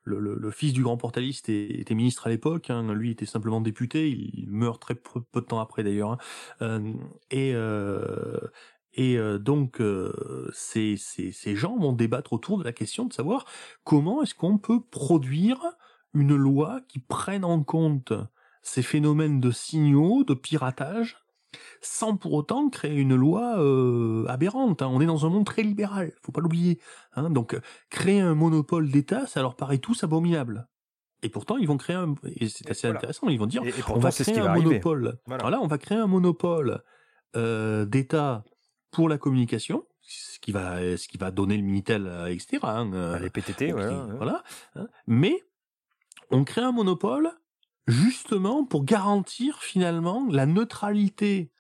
le, 0.05 0.51
fils 0.51 0.73
du 0.73 0.83
grand 0.83 0.97
Portalis 0.97 1.39
était, 1.39 1.81
était 1.81 1.95
ministre 1.95 2.27
à 2.27 2.31
l'époque, 2.31 2.71
hein, 2.71 2.93
lui 2.93 3.11
était 3.11 3.27
simplement 3.27 3.61
député, 3.61 4.11
il 4.11 4.49
meurt 4.51 4.81
très 4.81 4.95
peu, 4.95 5.21
de 5.35 5.41
temps 5.41 5.61
après 5.61 5.85
d'ailleurs, 5.85 6.13
hein, 6.13 6.19
euh, 6.63 6.93
et 7.31 7.53
euh, 7.55 8.39
euh, 8.99 9.39
donc 9.39 9.81
euh, 9.81 10.51
ces 10.53 10.97
gens 11.57 11.77
vont 11.79 11.93
débattre 11.93 12.33
autour 12.33 12.59
de 12.59 12.65
la 12.65 12.73
question 12.73 13.05
de 13.05 13.13
savoir 13.13 13.45
comment 13.85 14.23
est-ce 14.23 14.35
qu'on 14.35 14.59
peut 14.59 14.81
produire 14.81 15.61
une 16.15 16.35
loi 16.35 16.81
qui 16.89 16.99
prenne 16.99 17.45
en 17.45 17.63
compte 17.63 18.13
ces 18.63 18.83
phénomènes 18.83 19.41
de 19.41 19.51
signaux, 19.51 20.25
de 20.25 20.35
piratage, 20.35 21.19
sans 21.81 22.17
pour 22.17 22.33
autant 22.35 22.69
créer 22.69 22.97
une 22.97 23.15
loi 23.15 23.59
euh, 23.59 24.27
aberrante. 24.29 24.83
hein. 24.83 24.89
On 24.91 25.01
est 25.01 25.07
dans 25.07 25.25
un 25.27 25.31
monde 25.31 25.47
très 25.47 25.63
libéral, 25.63 26.13
faut 26.23 26.33
pas 26.33 26.41
l'oublier. 26.41 26.81
hein. 27.15 27.31
Donc 27.31 27.55
euh, 27.55 27.61
créer 27.91 28.21
un 28.21 28.35
monopole 28.35 28.91
d'État, 28.91 29.27
ça 29.27 29.41
leur 29.43 29.55
paraît 29.57 29.79
tous 29.79 30.05
abominable. 30.05 30.69
Et 31.23 31.31
pourtant, 31.31 31.57
ils 31.57 31.67
vont 31.67 31.77
créer 31.77 31.97
un... 31.97 32.15
C'est 32.49 32.71
assez 32.71 32.87
Voilà. 32.87 32.99
intéressant, 32.99 33.29
ils 33.29 33.39
vont 33.39 33.47
dire, 33.47 33.65
Et, 33.65 33.71
et 33.71 33.73
on 33.89 33.99
va 33.99 34.11
ce 34.13 34.23
créer 34.23 34.39
un 34.39 34.45
va 34.45 34.55
monopole. 34.55 35.19
Voilà. 35.27 35.43
Voilà. 35.43 35.61
on 35.61 35.67
va 35.67 35.77
créer 35.79 35.99
un 35.99 36.07
monopole 36.07 36.81
euh, 37.35 37.85
d'État 37.87 38.45
pour 38.93 39.09
la 39.09 39.19
communication, 39.19 39.85
ce 40.03 40.39
qui 40.39 40.53
va, 40.53 40.97
ce 40.97 41.09
qui 41.09 41.19
va 41.19 41.31
donner 41.33 41.57
le 41.57 41.63
Minitel, 41.65 42.07
etc. 42.29 42.59
hein, 42.63 42.87
Bah, 42.87 43.19
les 43.19 43.31
PTT, 43.31 43.73
ouais. 43.73 43.85
voilà, 44.17 44.45
hein. 44.77 44.87
Mais 45.09 45.43
on 46.31 46.45
crée 46.45 46.61
un 46.63 46.73
monopole 46.73 47.31
justement 47.89 48.65
pour 48.65 48.85
garantir 48.85 49.59
finalement 49.63 50.27
la 50.31 50.47
neutralité 50.47 51.51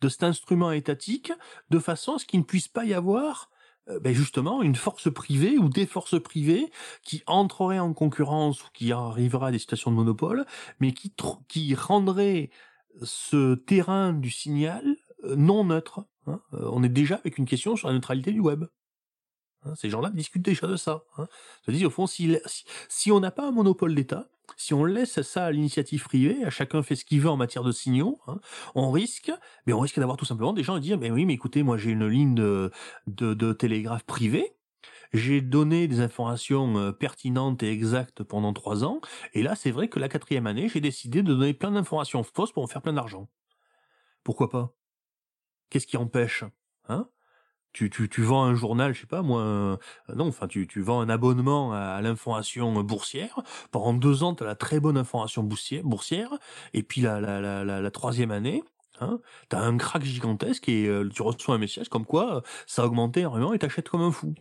de 0.00 0.08
cet 0.08 0.24
instrument 0.24 0.72
étatique 0.72 1.32
de 1.70 1.78
façon 1.78 2.14
à 2.14 2.18
ce 2.18 2.24
qu'il 2.24 2.40
ne 2.40 2.44
puisse 2.44 2.68
pas 2.68 2.84
y 2.84 2.94
avoir 2.94 3.50
euh, 3.90 4.00
ben 4.00 4.14
justement 4.14 4.62
une 4.62 4.74
force 4.74 5.12
privée 5.12 5.58
ou 5.58 5.68
des 5.68 5.86
forces 5.86 6.20
privées 6.20 6.70
qui 7.04 7.22
entreraient 7.26 7.78
en 7.78 7.92
concurrence 7.92 8.64
ou 8.64 8.68
qui 8.72 8.92
arriveraient 8.92 9.48
à 9.48 9.50
des 9.52 9.58
situations 9.58 9.90
de 9.90 9.96
monopole, 9.96 10.46
mais 10.80 10.92
qui, 10.92 11.12
qui 11.48 11.74
rendraient 11.74 12.50
ce 13.02 13.54
terrain 13.54 14.12
du 14.12 14.30
signal 14.30 14.96
euh, 15.24 15.36
non 15.36 15.64
neutre. 15.64 16.06
hein. 16.26 16.40
Euh, 16.54 16.68
on 16.72 16.82
est 16.82 16.88
déjà 16.88 17.16
avec 17.16 17.38
une 17.38 17.46
question 17.46 17.76
sur 17.76 17.88
la 17.88 17.94
neutralité 17.94 18.32
du 18.32 18.40
web. 18.40 18.64
Hein, 19.64 19.74
ces 19.76 19.90
gens-là 19.90 20.10
discutent 20.10 20.44
déjà 20.44 20.66
de 20.66 20.76
ça. 20.76 21.04
Hein. 21.18 21.28
Disent 21.68 21.84
au 21.84 21.90
fond, 21.90 22.06
si, 22.06 22.36
si 22.88 23.12
on 23.12 23.20
n'a 23.20 23.30
pas 23.30 23.46
un 23.46 23.52
monopole 23.52 23.94
d'État, 23.94 24.28
si 24.56 24.74
on 24.74 24.84
laisse 24.84 25.22
ça 25.22 25.46
à 25.46 25.50
l'initiative 25.52 26.04
privée, 26.04 26.44
à 26.44 26.50
chacun 26.50 26.82
fait 26.82 26.96
ce 26.96 27.04
qu'il 27.04 27.20
veut 27.20 27.30
en 27.30 27.36
matière 27.36 27.64
de 27.64 27.72
signaux, 27.72 28.20
hein, 28.26 28.40
on 28.74 28.90
risque, 28.90 29.32
mais 29.66 29.72
on 29.72 29.80
risque 29.80 29.98
d'avoir 29.98 30.16
tout 30.16 30.24
simplement 30.24 30.52
des 30.52 30.62
gens 30.62 30.74
à 30.74 30.80
dire, 30.80 30.98
mais 30.98 31.10
oui, 31.10 31.26
mais 31.26 31.34
écoutez, 31.34 31.62
moi 31.62 31.76
j'ai 31.78 31.90
une 31.90 32.06
ligne 32.06 32.34
de, 32.34 32.70
de, 33.06 33.34
de 33.34 33.52
télégraphe 33.52 34.04
privée, 34.04 34.56
j'ai 35.12 35.40
donné 35.40 35.88
des 35.88 36.00
informations 36.00 36.76
euh, 36.78 36.92
pertinentes 36.92 37.62
et 37.62 37.70
exactes 37.70 38.22
pendant 38.24 38.52
trois 38.52 38.84
ans, 38.84 39.00
et 39.32 39.42
là 39.42 39.54
c'est 39.56 39.70
vrai 39.70 39.88
que 39.88 39.98
la 39.98 40.08
quatrième 40.08 40.46
année, 40.46 40.68
j'ai 40.68 40.80
décidé 40.80 41.22
de 41.22 41.34
donner 41.34 41.54
plein 41.54 41.72
d'informations 41.72 42.22
fausses 42.24 42.52
pour 42.52 42.62
en 42.62 42.66
faire 42.66 42.82
plein 42.82 42.94
d'argent. 42.94 43.28
Pourquoi 44.24 44.50
pas? 44.50 44.74
Qu'est-ce 45.70 45.86
qui 45.86 45.96
empêche 45.96 46.44
hein? 46.88 47.08
Tu, 47.74 47.90
tu, 47.90 48.08
tu 48.08 48.22
vends 48.22 48.44
un 48.44 48.54
journal, 48.54 48.94
je 48.94 49.00
sais 49.00 49.06
pas 49.06 49.20
moi, 49.22 49.42
un- 49.42 49.78
non, 50.14 50.28
enfin 50.28 50.46
tu, 50.46 50.66
tu 50.66 50.80
vends 50.80 51.00
un 51.00 51.08
abonnement 51.08 51.72
à, 51.74 52.00
l'information 52.00 52.82
boursière. 52.82 53.42
Pendant 53.72 53.92
deux 53.92 54.22
ans, 54.22 54.34
tu 54.34 54.44
as 54.44 54.46
la 54.46 54.54
très 54.54 54.80
bonne 54.80 54.96
information 54.96 55.42
boursière, 55.42 55.82
boursière 55.84 56.30
et 56.72 56.82
puis 56.82 57.02
la, 57.02 57.20
la, 57.20 57.40
la, 57.40 57.64
la, 57.64 57.90
troisième 57.90 58.30
année, 58.30 58.62
hein, 59.00 59.20
tu 59.50 59.56
as 59.56 59.60
un 59.60 59.76
crack 59.76 60.04
gigantesque 60.04 60.68
et 60.68 60.86
euh, 60.86 61.08
tu 61.12 61.22
reçois 61.22 61.56
un 61.56 61.58
message 61.58 61.88
comme 61.88 62.06
quoi 62.06 62.36
euh, 62.36 62.40
ça 62.66 62.82
a 62.82 62.86
augmenté 62.86 63.20
énormément 63.20 63.52
et 63.52 63.58
t'achètes 63.58 63.88
comme 63.88 64.02
un 64.02 64.12
fou. 64.12 64.34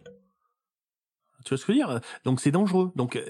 Tu 1.43 1.49
vois 1.49 1.57
ce 1.57 1.65
que 1.65 1.73
je 1.73 1.79
veux 1.79 1.85
dire? 1.85 1.99
Donc 2.23 2.39
c'est 2.39 2.51
dangereux. 2.51 2.91
Donc 2.95 3.15
euh, 3.15 3.25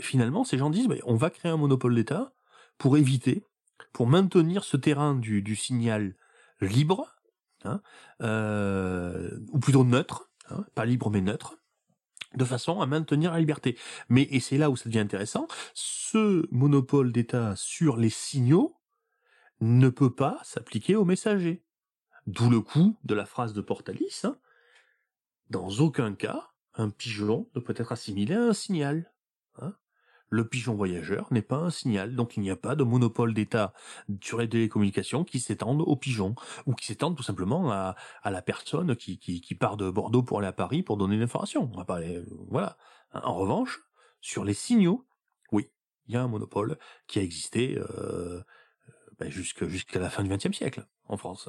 finalement, 0.00 0.44
ces 0.44 0.56
gens 0.56 0.70
disent, 0.70 0.86
bah, 0.86 0.94
on 1.04 1.16
va 1.16 1.30
créer 1.30 1.50
un 1.50 1.56
monopole 1.56 1.94
d'État 1.96 2.32
pour 2.78 2.96
éviter, 2.96 3.42
pour 3.92 4.06
maintenir 4.06 4.62
ce 4.62 4.76
terrain 4.76 5.16
du, 5.16 5.42
du 5.42 5.56
signal 5.56 6.14
libre, 6.60 7.17
hein, 7.64 7.80
euh, 8.22 9.38
ou 9.50 9.58
plutôt 9.58 9.84
neutre, 9.84 10.30
hein, 10.50 10.64
pas 10.74 10.84
libre 10.84 11.10
mais 11.10 11.20
neutre, 11.20 11.58
de 12.34 12.44
façon 12.44 12.80
à 12.80 12.86
maintenir 12.86 13.32
la 13.32 13.40
liberté. 13.40 13.78
Mais, 14.08 14.22
et 14.30 14.40
c'est 14.40 14.58
là 14.58 14.70
où 14.70 14.76
ça 14.76 14.88
devient 14.88 15.00
intéressant, 15.00 15.48
ce 15.74 16.46
monopole 16.52 17.12
d'État 17.12 17.54
sur 17.56 17.96
les 17.96 18.10
signaux 18.10 18.76
ne 19.60 19.88
peut 19.88 20.14
pas 20.14 20.38
s'appliquer 20.44 20.96
aux 20.96 21.04
messagers. 21.04 21.64
D'où 22.26 22.50
le 22.50 22.60
coup 22.60 22.96
de 23.04 23.14
la 23.14 23.24
phrase 23.24 23.54
de 23.54 23.62
Portalis, 23.62 24.20
hein, 24.24 24.36
dans 25.48 25.68
aucun 25.80 26.14
cas, 26.14 26.50
un 26.74 26.90
pigeon 26.90 27.48
ne 27.54 27.60
peut 27.60 27.74
être 27.76 27.92
assimilé 27.92 28.34
à 28.34 28.42
un 28.42 28.52
signal. 28.52 29.12
Le 30.30 30.46
pigeon 30.46 30.74
voyageur 30.74 31.26
n'est 31.30 31.42
pas 31.42 31.56
un 31.56 31.70
signal, 31.70 32.14
donc 32.14 32.36
il 32.36 32.40
n'y 32.40 32.50
a 32.50 32.56
pas 32.56 32.76
de 32.76 32.84
monopole 32.84 33.32
d'État 33.32 33.72
sur 34.20 34.38
les 34.38 34.48
télécommunications 34.48 35.24
qui 35.24 35.40
s'étendent 35.40 35.80
aux 35.80 35.96
pigeons, 35.96 36.34
ou 36.66 36.74
qui 36.74 36.86
s'étendent 36.86 37.16
tout 37.16 37.22
simplement 37.22 37.72
à, 37.72 37.96
la 38.24 38.42
personne 38.42 38.94
qui, 38.96 39.54
part 39.58 39.76
de 39.76 39.90
Bordeaux 39.90 40.22
pour 40.22 40.38
aller 40.38 40.48
à 40.48 40.52
Paris 40.52 40.82
pour 40.82 40.96
donner 40.96 41.16
l'information. 41.16 41.70
On 41.74 41.82
aller- 41.82 42.22
voilà. 42.48 42.76
En 43.12 43.34
revanche, 43.34 43.80
sur 44.20 44.44
les 44.44 44.54
signaux, 44.54 45.06
oui, 45.52 45.70
il 46.06 46.14
y 46.14 46.16
a 46.16 46.22
un 46.22 46.28
monopole 46.28 46.78
qui 47.06 47.18
a 47.18 47.22
existé 47.22 47.78
euh, 47.78 48.42
ben, 49.18 49.30
jusque- 49.30 49.66
jusqu'à 49.66 49.98
la 49.98 50.10
fin 50.10 50.22
du 50.22 50.30
XXe 50.30 50.56
siècle 50.56 50.86
en 51.04 51.16
France, 51.16 51.48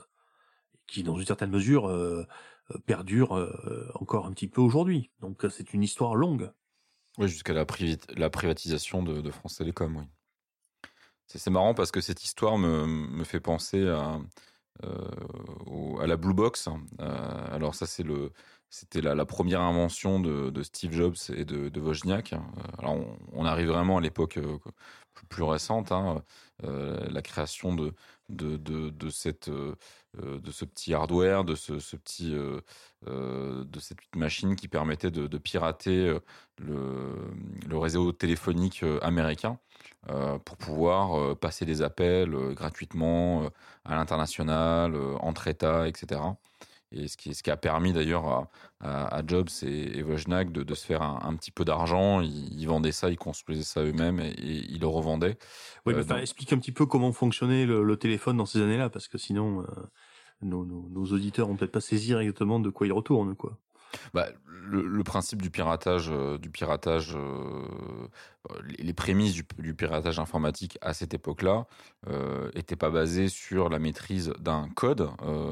qui 0.87 1.03
dans 1.03 1.17
une 1.17 1.25
certaine 1.25 1.51
mesure 1.51 1.87
euh, 1.89 2.25
euh, 2.71 2.79
perdure 2.85 3.35
euh, 3.35 3.89
encore 3.95 4.25
un 4.25 4.31
petit 4.31 4.47
peu 4.47 4.61
aujourd'hui. 4.61 5.11
Donc 5.19 5.45
euh, 5.45 5.49
c'est 5.49 5.73
une 5.73 5.83
histoire 5.83 6.15
longue. 6.15 6.51
Oui, 7.17 7.27
jusqu'à 7.27 7.53
la, 7.53 7.65
la 8.15 8.29
privatisation 8.29 9.03
de, 9.03 9.31
France 9.31 9.57
Télécom, 9.57 9.97
oui. 9.97 10.05
C'est 11.27 11.51
marrant 11.51 11.75
parce 11.75 11.91
que 11.91 12.01
cette 12.01 12.23
histoire 12.23 12.57
me, 12.57 12.87
me 12.87 13.23
fait 13.23 13.39
penser 13.39 13.87
à, 13.87 14.19
euh, 14.83 15.97
à 16.01 16.07
la 16.07 16.17
Blue 16.17 16.33
Box. 16.33 16.67
Euh, 16.99 17.55
alors 17.55 17.75
ça, 17.75 17.85
c'est 17.85 18.03
le, 18.03 18.31
c'était 18.69 19.01
la, 19.01 19.25
première 19.25 19.61
invention 19.61 20.19
de, 20.19 20.63
Steve 20.63 20.93
Jobs 20.93 21.15
et 21.35 21.43
de, 21.45 21.69
de. 21.69 21.81
Euh, 21.81 22.37
on, 23.33 23.45
arrive 23.45 23.69
vraiment 23.69 23.97
à 23.97 24.01
l'époque 24.01 24.37
euh, 24.37 24.59
plus, 25.29 25.43
récente, 25.43 25.91
hein, 25.91 26.23
euh, 26.63 26.99
la 27.09 27.21
création 27.23 27.73
de, 27.73 27.93
ce 29.09 30.65
petit 30.65 30.93
hardware, 30.93 31.43
de 31.43 31.55
cette 31.55 32.03
petite 33.97 34.15
machine 34.15 34.55
qui 34.55 34.67
permettait 34.67 35.11
de, 35.11 35.37
pirater 35.39 36.15
le, 36.59 37.77
réseau 37.77 38.11
téléphonique 38.11 38.83
américain 39.01 39.57
pour 40.45 40.57
pouvoir 40.57 41.35
passer 41.37 41.65
des 41.65 41.81
appels 41.81 42.53
gratuitement 42.53 43.49
à 43.83 43.95
l'international, 43.95 44.95
entre 45.21 45.47
États, 45.47 45.87
etc. 45.87 46.21
Et 46.91 47.07
ce 47.07 47.17
qui, 47.17 47.35
ce 47.35 47.43
qui 47.43 47.51
a 47.51 47.57
permis 47.57 47.93
d'ailleurs 47.93 48.25
à, 48.27 48.49
à- 48.81 49.17
à 49.17 49.21
Jobs 49.25 49.49
et, 49.61 49.99
et 49.99 50.03
de, 50.03 50.63
de 50.63 50.73
se 50.73 50.85
faire 50.85 51.01
un, 51.01 51.19
un 51.23 51.35
petit 51.35 51.51
peu 51.51 51.63
d'argent. 51.63 52.21
Ils, 52.21 52.59
ils 52.59 52.67
vendaient 52.67 52.91
ça, 52.91 53.09
ils 53.09 53.17
construisaient 53.17 53.63
ça 53.63 53.83
eux-mêmes 53.83 54.19
et, 54.19 54.29
et 54.29 54.65
ils 54.71 54.79
le 54.79 54.87
revendaient. 54.87 55.37
Oui, 55.85 55.93
Euh, 55.93 56.03
donc- 56.03 56.17
explique 56.19 56.51
un 56.53 56.57
petit 56.57 56.71
peu 56.71 56.85
comment 56.85 57.11
fonctionnait 57.11 57.65
le, 57.65 57.83
le 57.83 57.97
téléphone 57.97 58.37
dans 58.37 58.45
ces 58.47 58.61
années-là, 58.61 58.89
parce 58.89 59.07
que 59.07 59.17
sinon, 59.17 59.61
euh, 59.61 59.65
nos, 60.41 60.65
nos, 60.65 60.87
nos 60.89 61.05
auditeurs 61.05 61.47
vont 61.47 61.55
peut-être 61.55 61.71
pas 61.71 61.81
saisir 61.81 62.19
exactement 62.19 62.59
de 62.59 62.69
quoi 62.69 62.87
il 62.87 62.93
retourne, 62.93 63.35
quoi. 63.35 63.57
Bah, 64.13 64.27
le, 64.45 64.85
le 64.85 65.03
principe 65.03 65.41
du 65.41 65.49
piratage, 65.49 66.09
euh, 66.11 66.37
du 66.37 66.51
piratage, 66.51 67.15
euh, 67.15 67.63
les, 68.63 68.83
les 68.83 68.93
prémices 68.93 69.33
du, 69.33 69.43
du 69.57 69.73
piratage 69.73 70.19
informatique 70.19 70.77
à 70.81 70.93
cette 70.93 71.15
époque-là 71.15 71.65
euh, 72.07 72.51
étaient 72.53 72.75
pas 72.75 72.91
basées 72.91 73.29
sur 73.29 73.67
la 73.67 73.79
maîtrise 73.79 74.31
d'un 74.39 74.69
code 74.75 75.09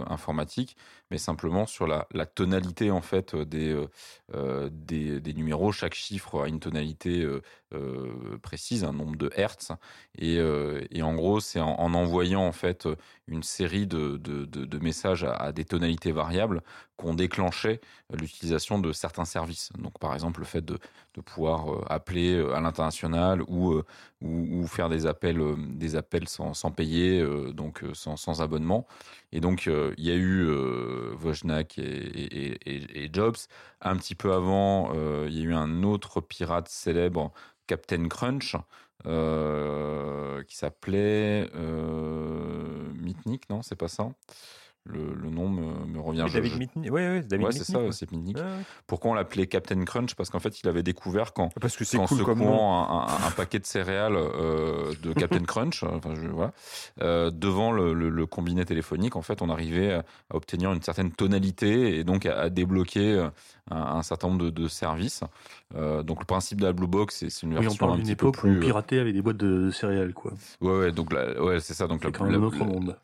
informatique, 0.08 0.78
mais 1.12 1.18
simplement 1.18 1.66
sur 1.66 1.88
la, 1.88 2.06
tonalité 2.26 2.92
en 2.92 3.02
fait 3.02 3.36
des, 3.36 3.72
euh, 3.72 3.88
euh, 4.36 4.70
des, 4.72 5.20
des 5.22 5.34
numéros. 5.34 5.72
Chaque 5.72 5.94
chiffre 5.94 6.44
a 6.44 6.48
une 6.48 6.60
tonalité 6.60 7.22
euh, 7.22 7.42
euh, 7.74 8.38
précise, 8.42 8.84
un 8.84 8.94
nombre 8.94 9.16
de 9.18 9.30
hertz, 9.36 9.72
et, 10.18 10.38
euh, 10.40 10.86
et 10.92 11.02
en 11.02 11.16
gros, 11.16 11.40
c'est 11.40 11.60
en, 11.60 11.76
en 11.80 11.94
envoyant 11.94 12.46
en 12.46 12.52
fait 12.52 12.88
une 13.28 13.44
série 13.44 13.88
de, 13.88 14.18
de, 14.18 14.80
messages 14.80 15.24
à, 15.24 15.52
des 15.52 15.66
tonalités 15.66 16.12
variables 16.12 16.62
qu'on 16.96 17.14
déclenchait 17.14 17.82
l'utilisation 18.14 18.80
de 18.80 18.92
certains 18.94 19.26
services. 19.26 19.70
Donc, 19.78 20.00
par 20.00 20.14
exemple, 20.14 20.40
le 20.40 20.46
fait 20.46 20.64
de, 20.64 20.80
de 21.16 21.22
pouvoir 21.22 21.72
euh, 21.74 21.84
appeler 21.90 22.36
euh, 22.36 22.56
à 22.56 22.62
l'international 22.62 23.42
ou, 23.48 23.74
euh, 23.74 23.86
ou, 24.22 24.66
faire 24.68 24.90
des 24.90 25.06
appels, 25.06 25.40
euh, 25.40 25.56
des 25.58 25.96
appels 25.96 26.28
sans, 26.28 26.54
sans 26.54 26.72
payer, 26.72 27.20
euh, 27.20 27.52
donc 27.52 27.84
euh, 27.84 27.94
sans, 27.94 28.16
sans 28.18 28.42
abonnement. 28.42 28.88
Et 29.32 29.42
donc, 29.42 29.68
euh, 29.68 29.94
il 29.98 30.06
y 30.06 30.12
a 30.12 30.16
eu 30.16 30.46
euh, 30.48 31.16
Wozniak 31.22 31.78
et, 31.80 32.58
et, 33.04 33.10
Jobs. 33.14 33.36
Un 33.82 33.98
petit 33.98 34.16
peu 34.16 34.34
avant, 34.34 34.92
euh, 34.96 35.28
il 35.30 35.38
y 35.38 35.42
a 35.42 35.44
eu 35.46 35.54
un 35.54 35.84
autre 35.84 36.22
pirate 36.22 36.70
célèbre, 36.70 37.34
Captain 37.68 38.08
Crunch, 38.08 38.56
euh, 39.06 40.44
qui 40.44 40.56
s'appelait 40.56 41.50
euh, 41.56 42.92
Mitnick, 42.96 43.50
non, 43.50 43.62
c'est 43.62 43.76
pas 43.76 43.88
ça? 43.90 44.10
Le, 44.88 45.14
le 45.14 45.30
nom 45.30 45.50
me, 45.50 45.86
me 45.86 46.00
revient. 46.00 46.24
Oui, 46.24 46.30
Je- 46.30 46.34
David 46.34 46.52
je- 46.54 46.58
Mitnick. 46.58 46.92
David 47.28 47.46
Ouais, 47.46 47.52
c'est 47.52 47.64
ça, 47.64 47.80
c'est 47.92 48.12
Mitnick. 48.12 48.38
Ouais. 48.38 48.44
Pourquoi 48.88 49.12
on 49.12 49.14
l'appelait 49.14 49.48
Captain 49.48 49.84
Crunch? 49.86 50.16
Parce 50.16 50.30
qu'en 50.30 50.40
fait, 50.40 50.62
il 50.62 50.68
avait 50.70 50.84
découvert 50.84 51.34
qu'en 51.34 51.50
Parce 51.62 51.76
que 51.76 51.84
qu'en 51.98 52.06
cool 52.06 52.18
secouant 52.20 52.90
un, 52.90 53.04
un- 53.08 53.28
un 53.28 53.32
paquet 53.32 53.60
de 53.60 53.66
céréales 53.66 54.16
euh, 54.16 54.94
de 55.04 55.14
Captain 55.14 55.44
Crunch, 55.46 55.84
enfin, 55.84 56.14
je, 56.16 56.28
voilà, 56.28 56.52
euh, 57.02 57.30
devant 57.32 57.72
le, 57.72 57.94
le- 57.94 58.10
le 58.10 58.26
combiné 58.26 58.66
téléphonique, 58.66 59.16
en 59.16 59.22
fait, 59.22 59.42
on 59.42 59.50
arrivait 59.50 59.94
à, 59.94 60.00
à 60.32 60.36
obtenir 60.36 60.72
une 60.74 60.82
certaine 60.82 61.12
tonalité 61.12 61.98
et 61.98 62.04
donc 62.04 62.26
à, 62.26 62.40
à 62.40 62.50
débloquer 62.50 63.14
euh, 63.14 63.28
un, 63.72 63.78
un 63.98 64.02
certain 64.04 64.28
nombre 64.30 64.44
de, 64.46 64.50
de 64.50 64.68
services. 64.68 65.24
Euh, 65.76 66.02
donc 66.04 66.20
le 66.20 66.26
principe 66.26 66.62
de 66.62 66.66
la 66.66 66.74
Blue 66.74 66.88
Box, 66.88 67.26
c'est 67.28 67.44
une 67.44 67.52
Oui, 67.54 67.58
on 67.58 67.62
version 67.62 67.86
parle 67.88 68.00
un 68.00 68.04
petit 68.04 68.16
peu 68.16 68.28
époque 68.28 68.36
où 68.44 68.48
on 68.48 68.52
plus. 68.52 68.58
euh, 68.58 68.60
piratait 68.62 69.00
avec 69.00 69.14
des 69.14 69.22
boîtes 69.22 69.38
de, 69.38 69.70
céréales, 69.72 70.14
quoi. 70.14 70.32
Ouais, 70.62 70.78
ouais, 70.80 70.92
donc 70.92 71.12
la- 71.12 71.42
ouais, 71.44 71.60
c'est 71.60 71.74
ça. 71.74 71.88
Donc 71.88 72.00
C'est 72.02 72.08
la, 72.08 72.12
quand 72.12 72.24
même 72.24 72.34
la- 72.34 72.40
un 72.40 72.44
autre 72.44 72.64
monde. 72.64 72.96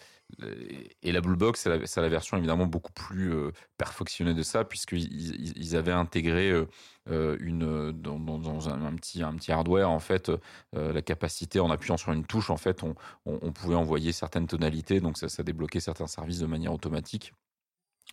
Et 1.02 1.12
la 1.12 1.22
Blue 1.22 1.36
Box, 1.36 1.68
c'est 1.86 2.02
la, 2.02 2.10
version 2.10 2.38
évidemment 2.38 2.66
beaucoup 2.66 2.92
plus 2.92 3.34
euh, 3.34 3.52
perfectionnée 3.78 4.34
de 4.34 4.44
ça, 4.44 4.64
puisqu'ils 4.64 5.58
ils, 5.58 5.76
avaient 5.76 5.92
intégré 5.92 6.50
euh, 6.50 6.66
euh, 7.10 7.38
une, 7.40 7.92
dans, 7.92 8.70
un, 8.70 8.96
petit, 8.96 9.22
un 9.22 9.34
petit 9.36 9.52
hardware, 9.52 9.90
en 9.90 10.00
fait, 10.00 10.32
la 10.74 11.02
capacité, 11.02 11.60
en 11.60 11.70
appuyant 11.70 11.98
sur 11.98 12.12
une 12.12 12.26
touche, 12.26 12.50
en 12.50 12.58
fait, 12.58 12.84
on, 12.84 13.52
pouvait 13.52 13.76
envoyer 13.76 14.12
certaines 14.12 14.48
tonalités, 14.48 15.00
donc 15.00 15.18
ça, 15.18 15.30
ça 15.30 15.44
débloquait 15.44 15.80
certains 15.80 16.08
services 16.08 16.40
de 16.40 16.48
manière 16.48 16.74
automatique. 16.74 17.34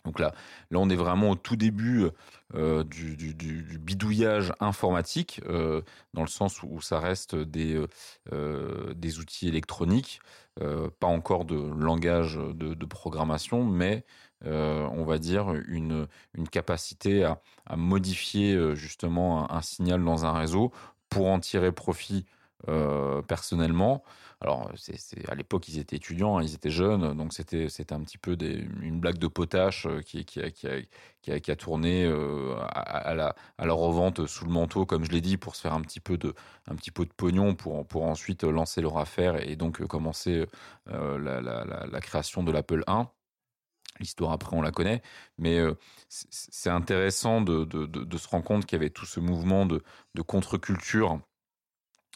Donc 0.05 0.19
là, 0.19 0.33
là, 0.71 0.79
on 0.79 0.89
est 0.89 0.95
vraiment 0.95 1.31
au 1.31 1.35
tout 1.35 1.55
début 1.55 2.07
du, 2.53 3.79
bidouillage 3.79 4.53
informatique, 4.59 5.41
dans 5.47 6.21
le 6.21 6.27
sens 6.27 6.63
où 6.63 6.81
ça 6.81 6.99
reste 6.99 7.35
des, 7.35 7.83
des 8.31 9.19
outils 9.19 9.47
électroniques, 9.47 10.21
pas 10.57 11.07
encore 11.07 11.45
de 11.45 11.55
langage 11.55 12.37
de, 12.37 12.85
programmation, 12.85 13.63
mais 13.63 14.03
euh, 14.45 14.87
on 14.91 15.03
va 15.03 15.19
dire 15.19 15.53
une, 15.67 16.07
capacité 16.51 17.23
à, 17.23 17.39
modifier 17.75 18.55
euh, 18.55 18.75
justement 18.75 19.51
un 19.51 19.61
signal 19.61 20.03
dans 20.03 20.25
un 20.25 20.33
réseau 20.33 20.71
pour 21.09 21.27
en 21.27 21.39
tirer 21.39 21.71
profit 21.71 22.25
euh, 22.67 23.21
personnellement. 23.23 24.03
Alors, 24.39 24.71
à 25.27 25.35
l'époque, 25.35 25.67
ils 25.67 25.79
étaient 25.79 25.95
étudiants, 25.95 26.37
hein, 26.37 26.43
ils 26.43 26.53
étaient 26.53 26.71
jeunes, 26.71 27.15
donc 27.15 27.33
c'était, 27.33 27.69
c'était 27.69 27.93
un 27.93 28.01
petit 28.01 28.17
peu 28.17 28.35
une 28.81 28.99
blague 28.99 29.17
de 29.17 29.27
potache 29.27 29.85
euh, 29.87 30.01
qui, 30.01 30.25
qui, 30.25 30.39
a, 30.39 31.55
tourné 31.55 32.05
euh, 32.05 32.55
à, 32.69 33.13
la, 33.15 33.35
à 33.57 33.71
revente 33.71 34.25
sous 34.27 34.45
le 34.45 34.51
manteau, 34.51 34.85
comme 34.85 35.05
je 35.05 35.11
l'ai 35.11 35.21
dit, 35.21 35.37
pour 35.37 35.55
se 35.55 35.61
faire 35.61 35.73
un 35.73 35.81
petit 35.81 35.99
peu 35.99 36.17
de, 36.17 36.33
un 36.67 36.75
petit 36.75 36.91
peu 36.91 37.05
de 37.05 37.13
pognon 37.13 37.55
pour, 37.55 37.85
pour 37.87 38.03
ensuite 38.03 38.43
lancer 38.43 38.81
leur 38.81 38.97
affaire 38.97 39.47
et 39.47 39.55
donc 39.55 39.83
commencer 39.87 40.45
la, 40.87 41.99
création 42.01 42.43
de 42.43 42.51
l'Apple 42.51 42.83
1. 42.87 43.09
L'histoire 43.99 44.31
après, 44.31 44.55
on 44.55 44.61
la 44.61 44.71
connaît, 44.71 45.01
mais 45.37 45.59
c'est 46.09 46.69
intéressant 46.69 47.41
de, 47.41 47.67
se 48.17 48.27
rendre 48.27 48.45
compte 48.45 48.65
qu'il 48.65 48.77
y 48.77 48.81
avait 48.81 48.89
tout 48.89 49.05
ce 49.05 49.19
mouvement 49.19 49.65
de 49.65 49.81
contre-culture 50.25 51.21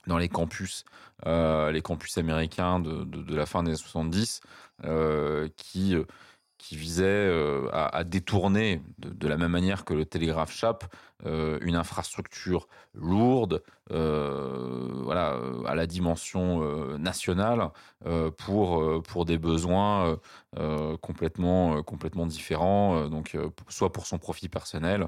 dans 0.07 0.17
les 0.17 0.29
campus, 0.29 0.85
euh, 1.25 1.71
les 1.71 1.81
campus 1.81 2.17
américains 2.17 2.79
de, 2.79 3.03
de, 3.03 3.21
de 3.21 3.35
la 3.35 3.45
fin 3.45 3.63
des 3.63 3.69
années 3.69 3.77
70, 3.77 4.41
euh, 4.83 5.49
qui, 5.55 5.95
euh, 5.95 6.05
qui 6.57 6.75
visait 6.75 7.31
à, 7.71 8.03
détourner, 8.03 8.81
de, 8.97 9.27
la 9.27 9.37
même 9.37 9.51
manière 9.51 9.85
que 9.85 9.93
le 9.93 10.05
télégraphe 10.05 10.51
chape, 10.51 10.85
une 11.23 11.75
infrastructure 11.75 12.67
lourde, 12.95 13.61
voilà, 13.89 15.39
à 15.67 15.75
la 15.75 15.85
dimension 15.85 16.97
nationale, 16.97 17.69
pour, 18.37 19.03
pour 19.03 19.25
des 19.25 19.37
besoins 19.37 20.19
complètement, 21.01 21.83
complètement 21.83 22.25
différents, 22.25 23.07
donc 23.09 23.37
soit 23.69 23.91
pour 23.91 24.05
son 24.05 24.17
profit 24.17 24.49
personnel, 24.49 25.07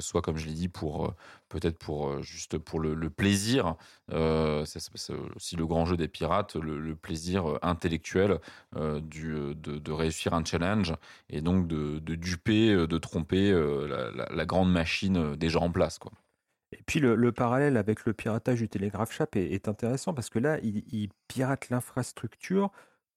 soit 0.00 0.22
comme 0.22 0.36
je 0.36 0.46
l'ai 0.46 0.54
dit, 0.54 0.68
pour 0.68 1.14
peut-être 1.48 1.78
pour 1.78 2.22
juste 2.22 2.58
pour 2.58 2.80
le, 2.80 3.10
plaisir. 3.10 3.76
c'est 4.08 5.14
aussi 5.36 5.56
le 5.56 5.66
grand 5.66 5.86
jeu 5.86 5.96
des 5.96 6.08
pirates, 6.08 6.56
le, 6.56 6.96
plaisir 6.96 7.58
intellectuel 7.62 8.40
du, 9.02 9.54
de, 9.54 9.92
réussir 9.92 10.34
un 10.34 10.44
challenge 10.44 10.94
et 11.28 11.40
donc 11.40 11.66
de, 11.68 11.98
duper, 12.14 12.86
de 12.86 12.98
tromper 12.98 13.52
la, 13.52 14.46
grande 14.46 14.72
machine 14.72 15.36
déjà 15.36 15.60
en 15.60 15.70
place, 15.70 15.98
quoi. 15.98 16.12
Et 16.78 16.82
puis 16.86 17.00
le, 17.00 17.32
parallèle 17.32 17.76
avec 17.76 18.04
le 18.04 18.12
piratage 18.12 18.60
du 18.60 18.68
télégraphe 18.68 19.12
chap 19.12 19.36
est, 19.36 19.68
intéressant 19.68 20.14
parce 20.14 20.30
que 20.30 20.38
là, 20.38 20.58
ils, 20.62 20.84
ils 20.92 21.08
piratent 21.28 21.70
l'infrastructure 21.70 22.70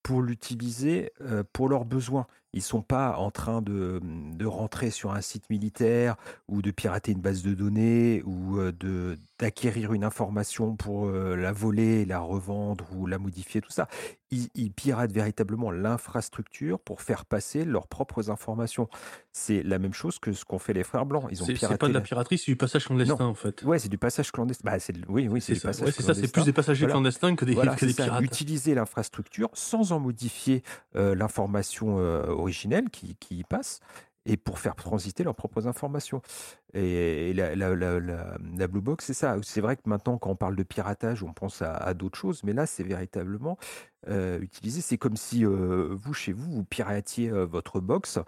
pour 0.03 0.21
l'utiliser 0.21 1.11
pour 1.53 1.67
leurs 1.67 1.85
besoins. 1.85 2.27
Ils 2.57 2.61
sont 2.63 2.81
pas 2.81 3.17
en 3.17 3.29
train 3.29 3.61
de, 3.61 4.01
de, 4.03 4.45
rentrer 4.47 4.89
sur 4.89 5.13
un 5.13 5.21
site 5.21 5.47
militaire 5.51 6.15
ou 6.47 6.63
de 6.63 6.71
pirater 6.71 7.11
une 7.11 7.21
base 7.21 7.43
de 7.43 7.53
données 7.53 8.23
ou 8.25 8.59
de 8.71 9.17
d'acquérir 9.39 9.93
une 9.93 10.03
information 10.03 10.75
pour 10.75 11.11
la 11.11 11.51
voler, 11.51 12.05
la 12.05 12.19
revendre 12.19 12.85
ou 12.95 13.05
la 13.05 13.19
modifier, 13.19 13.61
tout 13.61 13.71
ça. 13.71 13.87
Ils, 14.31 14.71
piratent 14.71 15.13
véritablement 15.13 15.71
l'infrastructure 15.71 16.79
pour 16.79 17.01
faire 17.01 17.23
passer 17.23 17.63
leurs 17.63 17.87
propres 17.87 18.29
informations. 18.29 18.89
C'est 19.31 19.63
la 19.63 19.79
même 19.79 19.93
chose 19.93 20.19
que 20.19 20.33
ce 20.33 20.43
qu'ont 20.43 20.59
fait 20.59 20.73
les 20.73 20.83
frères 20.83 21.05
blancs. 21.05 21.27
Ils 21.31 21.41
ont 21.43 21.45
C'est 21.45 21.77
pas 21.77 21.87
de 21.87 21.93
la 21.93 22.01
piraterie, 22.01 22.37
c'est 22.37 22.51
du 22.51 22.57
passage 22.57 22.85
clandestin 22.85 23.25
en 23.25 23.35
fait. 23.35 23.63
Ouais, 23.63 23.79
c'est 23.79 23.87
du 23.87 23.97
passage 23.97 24.31
clandestin. 24.31 24.63
Bah, 24.65 24.77
oui, 25.07 25.29
oui, 25.29 25.39
c'est 25.39 25.55
ça. 25.55 25.71
c'est 25.71 25.91
ça, 26.01 26.13
c'est 26.13 26.31
plus 26.31 26.43
des 26.43 26.51
passagers 26.51 26.87
clandestins 26.87 27.35
que 27.35 27.45
des, 27.45 27.55
que 27.55 27.85
des 27.85 27.93
pirates. 27.93 28.23
Utiliser 28.23 28.75
l'infrastructure 28.75 29.49
sans 29.53 29.91
en 29.91 29.99
modifier 29.99 30.63
l'information 30.93 31.99
originelle 32.47 32.89
qui, 32.89 33.15
qui 33.15 33.39
y 33.39 33.43
passe 33.43 33.81
et 34.25 34.37
pour 34.37 34.59
faire 34.59 34.75
transiter 34.75 35.23
leurs 35.23 35.35
propres 35.35 35.67
informations. 35.67 36.21
Et, 36.73 37.33
la, 37.33 37.55
la, 37.55 37.75
la, 37.75 38.67
Blue 38.67 38.81
Box, 38.81 39.05
c'est 39.05 39.13
ça. 39.13 39.37
C'est 39.41 39.61
vrai 39.61 39.77
que 39.77 39.83
maintenant, 39.85 40.17
quand 40.17 40.29
on 40.29 40.35
parle 40.35 40.55
de 40.55 40.63
piratage, 40.63 41.23
on 41.23 41.33
pense 41.33 41.61
à, 41.61 41.93
d'autres 41.93 42.17
choses, 42.17 42.43
mais 42.43 42.53
là, 42.53 42.65
c'est 42.65 42.83
véritablement 42.83 43.57
euh, 44.09 44.39
utilisé. 44.41 44.81
C'est 44.81 44.97
comme 44.97 45.15
si 45.15 45.45
euh, 45.45 45.95
vous, 45.95 46.13
chez 46.13 46.33
vous, 46.33 46.51
vous 46.51 46.63
piratiez 46.65 47.29
euh, 47.29 47.45
votre 47.45 47.79
box 47.79 48.19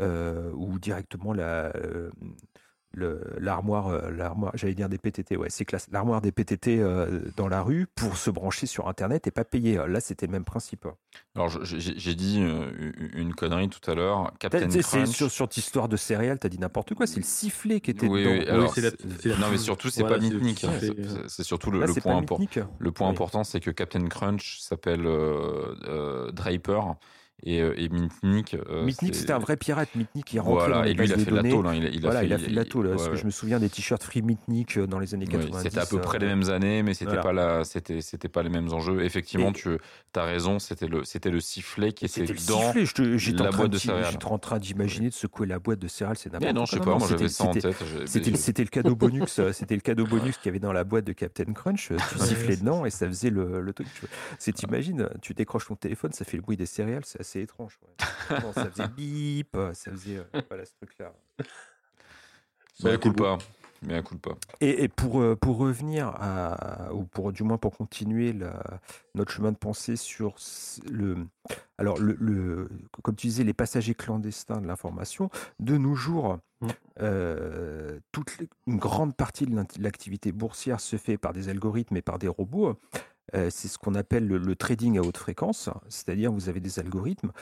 ou 0.00 0.78
directement 0.80 1.32
la 1.32 1.72
l'armoire, 2.96 3.88
euh, 3.88 4.10
l'armoire, 4.10 4.52
j'allais 4.54 4.74
dire 4.74 4.88
des 4.88 4.98
PTT, 4.98 5.36
ouais, 5.36 5.50
c'est 5.50 5.64
classe, 5.64 5.88
l'armoire 5.92 6.20
des 6.20 6.32
PTT 6.32 6.78
euh, 6.78 7.20
dans 7.36 7.48
la 7.48 7.62
rue 7.62 7.86
pour 7.94 8.16
se 8.16 8.30
brancher 8.30 8.66
sur 8.66 8.88
Internet 8.88 9.26
et 9.26 9.30
pas 9.30 9.44
payer. 9.44 9.80
Là, 9.88 10.00
c'était 10.00 10.26
le 10.26 10.32
même 10.32 10.44
principe. 10.44 10.86
Alors, 11.34 11.50
j'ai 11.64 12.14
dit 12.14 12.40
euh, 12.42 12.92
une 13.14 13.34
connerie 13.34 13.68
tout 13.68 13.90
à 13.90 13.94
l'heure. 13.94 14.32
Captain 14.38 14.68
Crunch. 14.68 15.08
Sur, 15.08 15.30
sur 15.30 15.46
cette 15.46 15.56
histoire 15.56 15.88
de 15.88 15.96
céréales, 15.96 16.38
t'as 16.38 16.48
dit 16.48 16.58
n'importe 16.58 16.94
quoi. 16.94 17.06
C'est 17.06 17.20
le 17.20 17.24
sifflet 17.24 17.80
qui 17.80 17.90
était 17.90 18.06
oui, 18.06 18.24
dedans. 18.24 19.38
non, 19.38 19.46
mais 19.50 19.58
surtout, 19.58 19.90
c'est 19.90 20.04
pas 20.04 20.18
Mitnick. 20.18 20.64
Hein. 20.64 20.72
C'est 21.28 21.44
surtout 21.44 21.70
le, 21.70 21.80
point, 22.00 22.16
important. 22.16 22.38
le 22.78 22.92
point 22.92 23.08
important, 23.08 23.44
c'est 23.44 23.60
que 23.60 23.70
Captain 23.70 24.06
Crunch 24.06 24.58
s'appelle 24.60 25.04
Draper 26.32 26.80
et, 27.44 27.60
euh, 27.60 27.74
et 27.76 27.88
Mitnick. 27.88 28.54
Euh, 28.54 28.84
Mitnick, 28.84 29.14
c'était 29.14 29.32
un 29.32 29.38
vrai 29.38 29.56
pirate. 29.56 29.94
Mitnick, 29.94 30.32
il 30.32 30.36
est 30.36 30.40
rentré 30.40 30.70
dans 30.70 30.82
les 30.82 30.90
et 30.90 30.94
lui, 30.94 31.04
il 31.04 31.12
a 31.12 31.18
fait 31.18 31.30
de 31.30 31.36
la 31.36 31.42
tôle. 31.42 31.66
Hein. 31.66 31.74
Il, 31.74 31.98
a, 31.98 32.00
voilà, 32.00 32.20
fait, 32.20 32.26
il 32.26 32.32
a 32.32 32.38
fait 32.38 32.50
de 32.50 32.56
la 32.56 32.64
tôle. 32.64 32.90
parce 32.90 33.08
que 33.08 33.16
je 33.16 33.24
me 33.26 33.30
souviens 33.30 33.60
des 33.60 33.68
t-shirts 33.68 34.02
Free 34.02 34.22
Mitnick 34.22 34.78
euh, 34.78 34.86
dans 34.86 34.98
les 34.98 35.14
années 35.14 35.26
90. 35.26 35.62
c'était 35.62 35.78
à 35.78 35.86
peu 35.86 36.00
près 36.00 36.18
les 36.18 36.26
mêmes 36.26 36.48
années, 36.48 36.82
mais 36.82 36.94
c'était 36.94 37.20
pas 37.20 37.32
la, 37.32 37.64
c'était, 37.64 38.00
c'était 38.00 38.28
pas 38.28 38.42
les 38.42 38.48
mêmes 38.48 38.72
enjeux. 38.72 39.04
Effectivement, 39.04 39.52
tu 39.52 39.78
as 40.14 40.24
raison. 40.24 40.58
C'était 40.58 40.86
le, 40.86 41.04
c'était 41.04 41.30
le 41.30 41.40
sifflet 41.40 41.92
qui 41.92 42.06
était, 42.06 42.24
dans 42.24 43.44
la 43.44 43.50
boîte 43.50 43.70
de 43.70 43.78
céréales. 43.78 44.12
J'étais 44.12 44.26
en 44.26 44.38
train 44.38 44.58
d'imaginer 44.58 45.08
de 45.08 45.14
secouer 45.14 45.46
la 45.46 45.58
boîte 45.58 45.78
de 45.78 45.88
céréales. 45.88 46.16
C'est 46.16 46.32
n'importe 46.32 46.52
quoi. 46.52 46.60
Non, 46.60 46.66
je 46.66 46.72
sais 46.72 46.80
pas. 46.80 46.96
Moi, 46.96 47.08
j'avais 47.08 47.28
ça 47.28 47.44
en 47.44 47.52
tête. 47.52 47.66
C'était 48.06 48.62
le 48.62 48.68
cadeau 48.68 48.96
bonus. 48.96 49.40
C'était 49.52 49.74
le 49.74 49.80
cadeau 49.80 50.06
bonus 50.06 50.38
qu'il 50.38 50.46
y 50.46 50.48
avait 50.50 50.58
dans 50.60 50.72
la 50.72 50.84
boîte 50.84 51.04
de 51.04 51.12
Captain 51.12 51.52
Crunch. 51.52 51.92
Tu 52.10 52.18
sifflais 52.18 52.56
dedans 52.56 52.86
et 52.86 52.90
ça 52.90 53.06
faisait 53.06 53.30
le 53.30 53.72
truc. 53.74 53.86
C'est 54.38 54.52
t'imagines, 54.52 55.08
tu 55.20 55.34
décroches 55.34 55.66
ton 55.66 55.76
téléphone, 55.76 56.12
ça 56.12 56.24
fait 56.24 56.36
le 56.36 56.42
bruit 56.42 56.56
des 56.56 56.66
céréales. 56.66 57.02
C'est 57.04 57.33
assez 57.34 57.42
étrange 57.42 57.78
ça 58.54 58.70
faisait 58.70 58.88
bip, 58.96 59.56
ça 59.72 59.90
faisait 59.90 60.18
euh, 60.18 60.40
voilà, 60.48 60.64
ce 60.64 60.72
truc-là. 60.76 61.12
Mais 62.82 62.98
coup 62.98 63.12
pas. 63.12 63.38
Mais 63.82 64.02
coup 64.02 64.16
pas. 64.16 64.36
Et, 64.60 64.84
et 64.84 64.88
pour, 64.88 65.20
euh, 65.20 65.36
pour 65.36 65.58
revenir 65.58 66.08
à, 66.08 66.92
ou 66.94 67.04
pour 67.04 67.32
du 67.32 67.42
moins 67.42 67.58
pour 67.58 67.76
continuer 67.76 68.32
la, 68.32 68.80
notre 69.14 69.30
chemin 69.30 69.52
de 69.52 69.58
pensée 69.58 69.96
sur 69.96 70.36
le, 70.90 71.26
alors 71.76 71.98
le, 71.98 72.16
le, 72.18 72.68
comme 73.02 73.14
tu 73.14 73.26
disais, 73.26 73.44
les 73.44 73.52
passagers 73.52 73.94
clandestins 73.94 74.60
de 74.60 74.66
l'information, 74.66 75.28
de 75.60 75.76
nos 75.76 75.94
jours, 75.94 76.38
mmh. 76.60 76.68
euh, 77.02 78.00
toute 78.12 78.30
une 78.66 78.78
grande 78.78 79.14
partie 79.14 79.44
de 79.46 79.54
l'activité 79.78 80.32
boursière 80.32 80.80
se 80.80 80.96
fait 80.96 81.18
par 81.18 81.32
des 81.32 81.48
algorithmes 81.48 81.96
et 81.96 82.02
par 82.02 82.18
des 82.18 82.28
robots. 82.28 82.78
C'est 83.32 83.68
ce 83.68 83.78
qu'on 83.78 83.94
appelle 83.94 84.26
le, 84.26 84.56
trading 84.56 84.98
à 84.98 85.02
haute 85.02 85.16
fréquence, 85.16 85.70
c'est-à-dire 85.88 86.30
vous 86.30 86.48
avez 86.48 86.60
des 86.60 86.78
algorithmes 86.78 87.32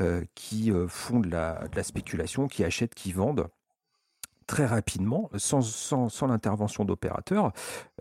euh, 0.00 0.24
qui 0.34 0.72
euh, 0.72 0.88
font 0.88 1.20
de 1.20 1.28
la, 1.28 1.68
spéculation, 1.82 2.48
qui 2.48 2.64
achètent, 2.64 2.94
qui 2.94 3.12
vendent 3.12 3.48
très 4.46 4.64
rapidement, 4.64 5.28
sans, 5.36 5.60
sans, 5.60 6.26
l'intervention 6.26 6.86
d'opérateurs. 6.86 7.52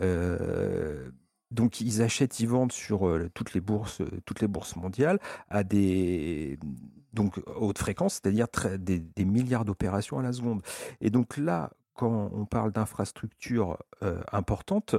Euh, 0.01 1.11
donc 1.49 1.81
ils 1.81 2.01
achètent, 2.01 2.39
ils 2.39 2.47
vendent 2.47 2.71
sur 2.71 3.19
toutes 3.33 3.53
les 3.53 3.59
bourses, 3.59 4.01
toutes 4.25 4.39
les 4.39 4.47
bourses 4.47 4.77
mondiales 4.77 5.19
à 5.49 5.65
des 5.65 6.57
donc 7.11 7.41
haute 7.57 7.77
fréquence, 7.77 8.21
c'est-à-dire 8.23 8.47
des, 8.79 8.99
des, 8.99 9.25
milliards 9.25 9.65
d'opérations 9.65 10.17
à 10.17 10.21
la 10.21 10.31
seconde. 10.31 10.61
Et 11.01 11.09
donc 11.09 11.35
là, 11.35 11.71
quand 11.93 12.31
on 12.33 12.45
parle 12.45 12.71
d'infrastructures 12.71 13.77
importantes, 14.31 14.95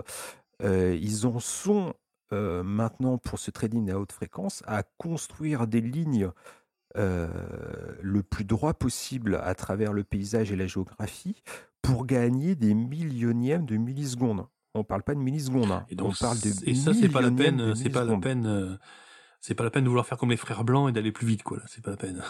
ils 0.63 1.27
en 1.27 1.41
sont 1.41 1.95
maintenant 2.33 3.19
pour 3.19 3.39
ce 3.39 3.51
trading 3.51 3.91
à 3.91 3.99
haute 3.99 4.13
fréquence 4.13 4.63
à 4.67 4.83
construire 4.83 5.67
des 5.67 5.81
lignes 5.81 6.31
euh, 6.99 7.29
le 8.03 8.23
plus 8.23 8.45
droit 8.45 8.75
possible 8.75 9.41
à 9.43 9.55
travers 9.55 9.95
le 9.95 10.05
paysage 10.05 10.53
et 10.53 10.57
la 10.57 10.67
géographie 10.67 11.43
pour 11.81 12.05
gagner 12.05 12.55
des 12.55 12.75
millionièmes 12.75 13.65
de 13.65 13.77
millisecondes. 13.77 14.47
On 14.75 14.85
parle 14.85 15.03
pas 15.03 15.15
de 15.15 15.21
millisecondes, 15.21 15.71
hein. 15.71 15.87
et 15.89 15.95
donc, 15.95 16.13
on 16.13 16.25
parle 16.25 16.39
de 16.41 16.51
Et 16.69 16.75
ça, 16.75 16.93
c'est 16.93 17.09
pas 17.09 17.23
la 17.23 17.31
peine, 17.31 17.75
c'est 17.75 17.89
pas 17.89 18.05
la 18.05 18.17
peine, 18.19 18.47
euh, 18.47 18.77
c'est 19.41 19.55
pas 19.55 19.65
la 19.65 19.71
peine 19.71 19.85
de 19.85 19.89
vouloir 19.89 20.07
faire 20.07 20.19
comme 20.19 20.31
les 20.31 20.37
frères 20.37 20.65
blancs 20.65 20.91
et 20.91 20.93
d'aller 20.93 21.13
plus 21.13 21.27
vite, 21.27 21.43
quoi. 21.43 21.61
C'est 21.67 21.83
pas 21.83 21.93
la 21.93 21.97
peine. 21.97 22.23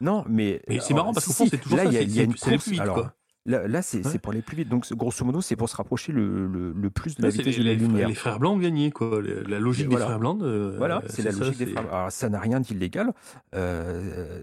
Non, 0.00 0.24
mais. 0.28 0.62
mais 0.68 0.78
c'est 0.80 0.92
marrant 0.92 1.14
parce 1.14 1.24
qu'au 1.24 1.32
fond, 1.32 1.46
c'est 1.50 1.56
toujours 1.56 1.78
là, 1.78 1.84
ça. 1.84 1.90
Y, 1.90 2.20
a 2.20 2.22
une 2.24 2.34
course. 2.34 2.64
Plus 2.64 2.72
vite, 2.72 2.80
alors, 2.80 2.94
quoi. 2.96 3.14
Là, 3.46 3.82
c'est 3.82 4.18
pour 4.18 4.32
aller 4.32 4.42
plus 4.42 4.56
vite. 4.56 4.68
Donc, 4.68 4.92
grosso 4.92 5.24
modo, 5.24 5.40
c'est 5.40 5.56
pour 5.56 5.68
se 5.68 5.76
rapprocher 5.76 6.12
le, 6.12 6.46
le, 6.46 6.90
plus 6.90 7.14
de 7.14 7.22
la 7.22 7.28
vitesse 7.28 7.58
de 7.58 7.62
la 7.62 7.74
lumière. 7.74 8.08
Les 8.08 8.14
frères 8.14 8.38
blancs 8.38 8.56
ont 8.56 8.60
gagné, 8.60 8.90
quoi. 8.90 9.22
La 9.22 9.60
logique 9.60 9.88
des 9.88 9.96
frères 9.96 10.18
blancs. 10.18 10.42
voilà, 10.42 11.02
c'est 11.08 11.22
la 11.22 11.32
logique 11.32 11.58
des 11.58 11.66
frères 11.66 11.82
blancs. 11.82 11.94
Alors, 11.94 12.12
ça 12.12 12.28
n'a 12.28 12.40
rien 12.40 12.60
d'illégal. 12.60 13.12
Euh, 13.54 14.42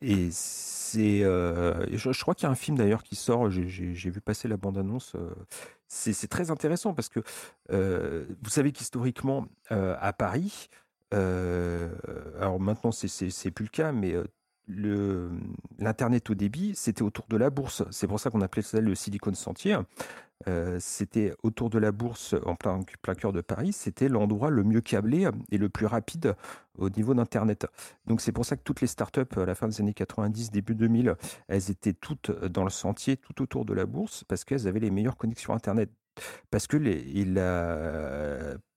et 0.00 0.28
c'est. 0.30 1.24
Euh, 1.24 1.86
je, 1.92 2.22
crois 2.22 2.34
qu'il 2.34 2.44
y 2.44 2.48
a 2.48 2.50
un 2.50 2.56
film 2.56 2.76
d'ailleurs 2.76 3.02
qui 3.02 3.16
sort. 3.16 3.50
J'ai 3.50 4.10
vu 4.10 4.20
passer 4.20 4.48
la 4.48 4.56
bande-annonce. 4.56 5.14
Euh, 5.16 5.30
c'est 5.88 6.28
très 6.28 6.50
intéressant 6.50 6.94
parce 6.94 7.08
que 7.08 7.20
vous 7.70 8.50
savez 8.50 8.72
qu'historiquement, 8.72 9.46
à 9.70 10.12
Paris, 10.12 10.68
alors 11.10 12.60
maintenant, 12.60 12.92
c'est 12.92 13.50
plus 13.50 13.64
le 13.64 13.70
cas, 13.70 13.92
mais 13.92 14.14
l'Internet 14.68 16.30
au 16.30 16.34
débit, 16.34 16.72
c'était 16.74 17.02
autour 17.02 17.26
de 17.28 17.36
la 17.36 17.50
bourse. 17.50 17.82
C'est 17.90 18.06
pour 18.06 18.20
ça 18.20 18.30
qu'on 18.30 18.40
appelait 18.40 18.62
ça 18.62 18.80
le 18.80 18.94
Silicon 18.94 19.34
Sentier. 19.34 19.76
Euh, 20.48 20.78
c'était 20.80 21.32
autour 21.42 21.70
de 21.70 21.78
la 21.78 21.92
bourse, 21.92 22.34
en 22.44 22.54
plein, 22.54 22.80
cœur 23.14 23.32
de 23.32 23.40
Paris. 23.40 23.72
C'était 23.72 24.08
l'endroit 24.08 24.50
le 24.50 24.64
mieux 24.64 24.80
câblé 24.80 25.28
et 25.50 25.58
le 25.58 25.68
plus 25.68 25.86
rapide 25.86 26.34
au 26.76 26.90
niveau 26.90 27.14
d'Internet. 27.14 27.66
Donc 28.06 28.20
c'est 28.20 28.32
pour 28.32 28.44
ça 28.44 28.56
que 28.56 28.62
toutes 28.62 28.80
les 28.80 28.86
startups 28.86 29.20
à 29.36 29.46
la 29.46 29.54
fin 29.54 29.68
des 29.68 29.80
années 29.80 29.94
90, 29.94 30.50
début 30.50 30.74
2000, 30.74 31.14
elles 31.48 31.70
étaient 31.70 31.92
toutes 31.92 32.30
dans 32.30 32.64
le 32.64 32.70
sentier, 32.70 33.16
tout 33.16 33.42
autour 33.42 33.64
de 33.64 33.72
la 33.72 33.86
bourse, 33.86 34.24
parce 34.24 34.44
qu'elles 34.44 34.66
avaient 34.66 34.80
les 34.80 34.90
meilleures 34.90 35.16
connexions 35.16 35.54
Internet. 35.54 35.90
Parce 36.50 36.66
que 36.66 36.76
les, 36.76 37.24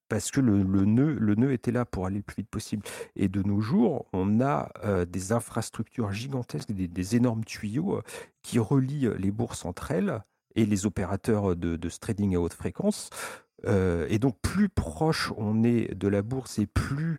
parce 0.10 0.32
que 0.32 0.42
le, 0.42 0.64
nœud, 0.64 1.52
était 1.52 1.72
là 1.72 1.86
pour 1.86 2.06
aller 2.06 2.18
le 2.18 2.24
plus 2.24 2.38
vite 2.38 2.50
possible. 2.50 2.84
Et 3.16 3.28
de 3.28 3.42
nos 3.44 3.62
jours, 3.62 4.06
on 4.14 4.42
a 4.42 4.70
euh, 4.84 5.06
des 5.06 5.32
infrastructures 5.32 6.12
gigantesques, 6.12 6.72
des, 6.72 7.16
énormes 7.16 7.44
tuyaux 7.44 7.98
euh, 7.98 8.02
qui 8.42 8.60
relient 8.60 9.10
les 9.18 9.32
bourses 9.32 9.66
entre 9.66 9.92
elles 9.92 10.22
et 10.56 10.66
les 10.66 10.86
opérateurs 10.86 11.56
de, 11.56 11.90
trading 11.90 12.36
à 12.36 12.40
haute 12.40 12.54
fréquence. 12.54 13.10
Euh, 13.66 14.06
et 14.10 14.20
donc, 14.20 14.38
plus 14.42 14.70
proche 14.70 15.32
on 15.38 15.64
est 15.64 15.94
de 15.96 16.08
la 16.08 16.22
bourse 16.22 16.60
et 16.60 16.68
plus 16.68 17.18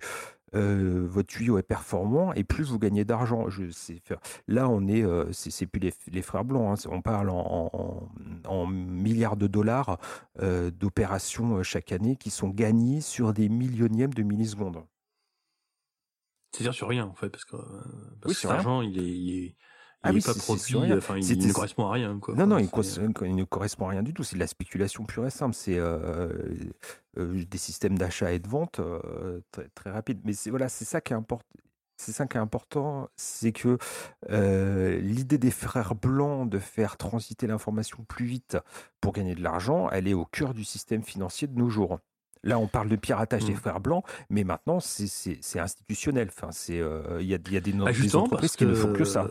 euh, 0.55 1.07
votre 1.09 1.29
tuyau 1.29 1.59
est 1.59 1.63
performant 1.63 2.33
et 2.33 2.45
plus 2.45 2.71
vous 2.71 2.79
gagnez 2.79 3.05
d'argent. 3.05 3.49
Je 3.49 3.71
sais 3.71 4.01
faire. 4.05 4.19
Là, 4.47 4.69
on 4.69 4.87
est, 4.87 5.03
euh, 5.05 5.31
c'est 5.33 5.67
plus 5.67 5.81
les, 5.81 5.93
les 6.11 6.23
frères 6.23 6.45
blancs. 6.45 6.79
hein. 6.87 6.89
On 6.91 7.03
parle 7.03 7.31
en, 7.31 7.71
en- 7.73 8.09
en 8.49 8.67
milliards 8.67 9.37
de 9.37 9.47
dollars 9.47 9.99
euh, 10.41 10.71
d'opérations 10.71 11.57
euh, 11.59 11.63
chaque 11.63 11.93
année 11.93 12.17
qui 12.17 12.31
sont 12.31 12.49
gagnées 12.49 13.01
sur 13.01 13.33
des 13.33 13.49
millionièmes 13.49 14.15
de 14.15 14.23
millisecondes. 14.23 14.85
C'est-à-dire 16.53 16.75
sur 16.75 16.89
rien, 16.89 17.07
en 17.07 17.15
fait, 17.15 17.29
parce 17.29 17.45
que, 17.45 17.57
euh, 17.57 17.61
parce 18.21 18.27
Oui, 18.27 18.33
que 18.35 18.41
sur 18.41 18.49
cet 18.49 18.51
rien. 18.51 18.57
argent, 18.59 18.83
il 18.83 18.99
est, 18.99 19.03
il 19.03 19.55
Ah 20.03 20.13
oui, 20.13 20.21
pas 20.21 20.33
produit, 20.35 20.93
enfin, 20.95 21.17
il, 21.19 21.47
ne 21.47 21.53
correspond 21.53 21.87
à 21.87 21.93
rien, 21.93 22.19
quoi. 22.19 22.35
Non, 22.35 22.47
non, 22.47 22.57
Enfin, 22.57 22.83
il, 23.27 23.35
ne 23.37 23.45
correspond 23.45 23.87
à 23.87 23.91
rien 23.91 24.03
du 24.03 24.15
tout. 24.15 24.23
C'est 24.25 24.37
de 24.37 24.41
la 24.41 24.47
spéculation 24.47 25.05
pure 25.05 25.27
et 25.27 25.31
simple. 25.31 25.55
C'est 25.55 25.79
euh, 25.79 25.99
euh, 26.31 26.55
des 27.27 27.59
systèmes 27.59 27.99
d'achat 27.99 28.33
et 28.33 28.39
de 28.39 28.49
vente 28.49 28.81
euh, 28.81 29.41
très, 29.53 29.69
très 29.75 29.91
rapides. 29.91 30.21
Mais 30.25 30.33
c'est 30.33 30.51
voilà, 30.51 30.69
c'est 30.69 30.85
ça 30.85 31.01
qui 31.01 31.13
est 31.13 31.17
important. 31.17 31.45
C'est 32.01 32.13
ça 32.13 32.27
qui 32.29 32.37
est 32.37 32.41
important, 32.41 33.09
c'est 33.17 33.51
que 33.51 33.77
euh, 34.31 35.01
l'idée 35.01 35.37
des 35.39 35.51
frères 35.51 35.97
blancs 35.97 36.49
de 36.49 36.61
faire 36.61 36.97
transiter 36.97 37.49
l'information 37.49 38.05
plus 38.07 38.25
vite 38.27 38.57
pour 39.01 39.13
gagner 39.13 39.35
de 39.35 39.43
l'argent, 39.43 39.91
elle 39.91 40.07
est 40.07 40.15
au 40.15 40.25
cœur 40.25 40.55
du 40.55 40.63
système 40.63 41.03
financier 41.03 41.49
de 41.49 41.59
nos 41.59 41.69
jours. 41.69 41.99
Là, 42.45 42.61
on 42.61 42.69
parle 42.69 42.89
de 42.89 42.95
piratage 42.95 43.45
des 43.47 43.53
Mm. 43.53 43.57
frères 43.57 43.81
blancs, 43.81 44.05
mais 44.31 44.45
maintenant, 44.45 44.79
c'est- 44.79 45.41
institutionnel. 45.59 46.29
Enfin, 46.31 46.53
c'est 46.53 46.79
euh, 46.79 47.19
il 47.21 47.27
y, 47.27 47.35
a, 47.35 47.39
y 47.51 47.57
a 47.57 47.61
des, 47.61 47.73
Bah, 47.73 47.91
des 47.93 48.15
entreprises 48.15 48.55
qui 48.55 48.65
ne 48.65 48.75
font 48.75 48.93
que 48.93 49.05
ça. 49.05 49.27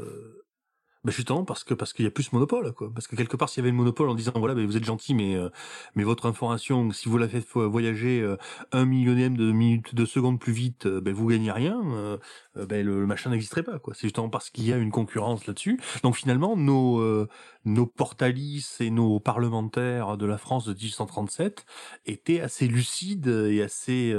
Bah 1.08 1.14
justement 1.14 1.45
parce 1.45 1.64
que 1.64 1.74
parce 1.74 1.93
qu'il 1.93 2.03
y 2.03 2.08
a 2.10 2.12
plus 2.12 2.34
monopole 2.34 2.74
quoi. 2.74 2.91
Parce 2.93 3.08
que 3.08 3.16
quelque 3.16 3.38
part 3.38 3.47
s'il 3.47 3.62
y 3.62 3.64
avait 3.64 3.72
le 3.72 3.78
monopole 3.78 4.10
en 4.10 4.14
disant 4.14 4.34
voilà 4.36 4.53
ben 4.55 4.66
vous 4.66 4.76
êtes 4.76 4.84
gentil 4.84 5.14
mais 5.16 5.38
euh, 5.38 5.47
mais 5.95 6.03
votre 6.03 6.26
information 6.26 6.91
si 6.91 7.08
vous 7.08 7.18
la 7.18 7.30
faites 7.30 7.47
vo- 7.47 7.70
voyager 7.70 8.20
euh, 8.22 8.36
un 8.74 8.84
millionième 8.84 9.38
de 9.38 9.53
minute 9.53 9.95
de 9.95 10.03
seconde 10.03 10.38
plus 10.38 10.51
vite 10.51 10.86
euh, 10.86 10.99
ben 10.99 11.14
vous 11.14 11.26
gagnez 11.28 11.49
rien 11.53 12.20
ben 12.55 12.86
le, 12.86 12.99
le 12.99 13.08
machin 13.08 13.30
n'existerait 13.30 13.64
pas 13.64 13.80
quoi. 13.80 13.93
C'est 13.93 14.01
justement 14.08 14.28
parce 14.30 14.49
qu'il 14.49 14.66
y 14.66 14.74
a 14.74 14.78
une 14.78 14.91
concurrence 14.91 15.47
là-dessus. 15.47 15.80
Donc 16.03 16.18
finalement 16.18 16.58
nos 16.58 17.26
nos 17.64 17.86
portalis 17.86 18.68
et 18.82 18.89
nos 18.91 19.22
parlementaires 19.22 20.18
de 20.18 20.26
la 20.26 20.38
France 20.38 20.66
de 20.66 20.74
1837 20.74 21.66
étaient 22.05 22.41
assez 22.41 22.68
lucides 22.68 23.28
et 23.28 23.62
assez 23.62 24.14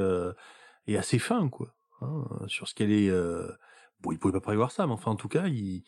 et 0.86 0.96
assez 0.96 1.18
fins 1.18 1.48
quoi 1.50 1.74
hein, 2.00 2.24
sur 2.46 2.66
ce 2.68 2.74
qu'elle 2.74 2.92
est 2.92 3.10
bon 4.00 4.12
ils 4.12 4.18
pouvaient 4.18 4.32
pas 4.32 4.40
prévoir 4.40 4.70
ça 4.70 4.86
mais 4.86 4.92
enfin 4.92 5.10
en 5.10 5.16
tout 5.16 5.28
cas 5.28 5.46
ils 5.48 5.58
il- 5.58 5.84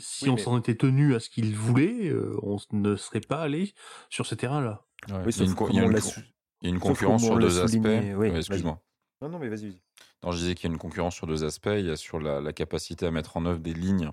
si 0.00 0.24
Oui, 0.24 0.30
on 0.30 0.34
mais- 0.36 0.42
s'en 0.42 0.58
était 0.58 0.74
tenu 0.76 1.14
à 1.14 1.20
ce 1.20 1.28
qu'il 1.30 1.54
voulait, 1.54 2.08
euh, 2.08 2.36
on 2.42 2.58
ne 2.72 2.96
serait 2.96 3.20
pas 3.20 3.40
allé 3.40 3.72
sur 4.10 4.26
ce 4.26 4.34
terrain-là. 4.34 4.84
Ouais. 5.08 5.16
Oui, 5.26 5.32
il, 5.34 5.38
y 5.38 5.42
a 5.42 5.44
une, 5.46 5.54
co- 5.54 5.64
comme 5.66 5.74
il 5.74 5.76
y 5.76 5.80
a 5.80 5.84
on 5.84 5.86
une 5.88 5.92
l'a 5.94 6.00
co- 6.00 6.08
su- 6.08 6.20
il 6.62 6.68
y 6.68 6.72
a 6.72 6.74
une 6.74 6.80
sauf 6.80 6.88
concurrence 6.88 7.24
sur 7.24 7.38
deux 7.38 7.60
aspects. 7.60 7.78
oui, 7.84 8.14
Ouais. 8.14 8.36
Excuse-moi. 8.36 8.80
Non, 9.22 9.28
non, 9.28 9.38
mais 9.38 9.48
vas-y. 9.48 9.68
vas-y. 9.70 9.80
Non, 10.22 10.32
je 10.32 10.38
disais 10.38 10.54
qu'il 10.54 10.68
y 10.68 10.70
a 10.70 10.72
une 10.72 10.78
concurrence 10.78 11.14
sur 11.14 11.26
deux 11.26 11.44
aspects. 11.44 11.68
Il 11.78 11.86
y 11.86 11.90
a 11.90 11.96
sur 11.96 12.18
la, 12.18 12.40
la 12.40 12.52
capacité 12.54 13.04
à 13.06 13.10
mettre 13.10 13.36
en 13.36 13.44
œuvre 13.46 13.58
des 13.60 13.74
lignes, 13.74 14.10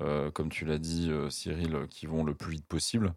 euh, 0.00 0.30
comme 0.30 0.48
tu 0.50 0.64
l'as 0.64 0.78
dit, 0.78 1.08
euh, 1.10 1.30
Cyril, 1.30 1.86
qui 1.88 2.06
vont 2.06 2.24
le 2.24 2.34
plus 2.34 2.52
vite 2.52 2.66
possible. 2.66 3.14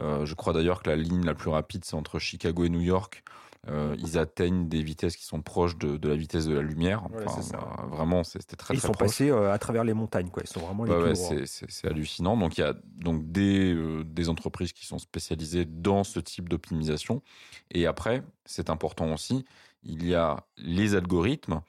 Euh, 0.00 0.24
je 0.24 0.34
crois 0.34 0.52
d'ailleurs 0.52 0.82
que 0.82 0.90
la 0.90 0.96
ligne 0.96 1.24
la 1.24 1.34
plus 1.34 1.50
rapide, 1.50 1.84
c'est 1.84 1.94
entre 1.96 2.18
Chicago 2.20 2.64
et 2.64 2.68
New 2.68 2.80
York. 2.80 3.24
Euh, 3.66 3.96
ils 3.98 4.16
atteignent 4.18 4.68
des 4.68 4.82
vitesses 4.82 5.16
qui 5.16 5.24
sont 5.24 5.42
proches 5.42 5.76
de, 5.76 5.96
de 5.96 6.08
la 6.08 6.14
vitesse 6.16 6.46
de 6.46 6.54
la 6.54 6.62
lumière. 6.62 7.02
Enfin, 7.12 7.42
ça. 7.42 7.58
euh, 7.58 7.86
vraiment, 7.86 8.22
c'était 8.24 8.56
très 8.56 8.72
Ils 8.74 8.78
très 8.78 8.86
sont 8.86 8.92
proche. 8.92 9.08
passés 9.08 9.30
euh, 9.30 9.52
à 9.52 9.58
travers 9.58 9.84
les 9.84 9.94
montagnes, 9.94 10.30
quoi. 10.30 10.42
Ils 10.44 10.48
sont 10.48 10.60
vraiment 10.60 10.84
les 10.84 10.92
Ouais, 10.92 10.98
plus 10.98 11.08
ouais, 11.08 11.36
gros. 11.36 11.46
c'est- 11.46 11.86
hallucinant. 11.86 12.36
Donc 12.36 12.56
il 12.56 12.60
y 12.62 12.64
a 12.64 12.74
donc 12.96 13.30
des, 13.30 13.74
euh, 13.74 14.04
des 14.04 14.28
entreprises 14.28 14.72
qui 14.72 14.86
sont 14.86 14.98
spécialisées 14.98 15.64
dans 15.64 16.04
ce 16.04 16.20
type 16.20 16.48
d'optimisation. 16.48 17.20
Et 17.70 17.86
après, 17.86 18.22
c'est 18.44 18.70
important 18.70 19.12
aussi, 19.12 19.44
il 19.82 20.06
y 20.06 20.14
a 20.14 20.46
les 20.56 20.94
algorithmes 20.94 21.60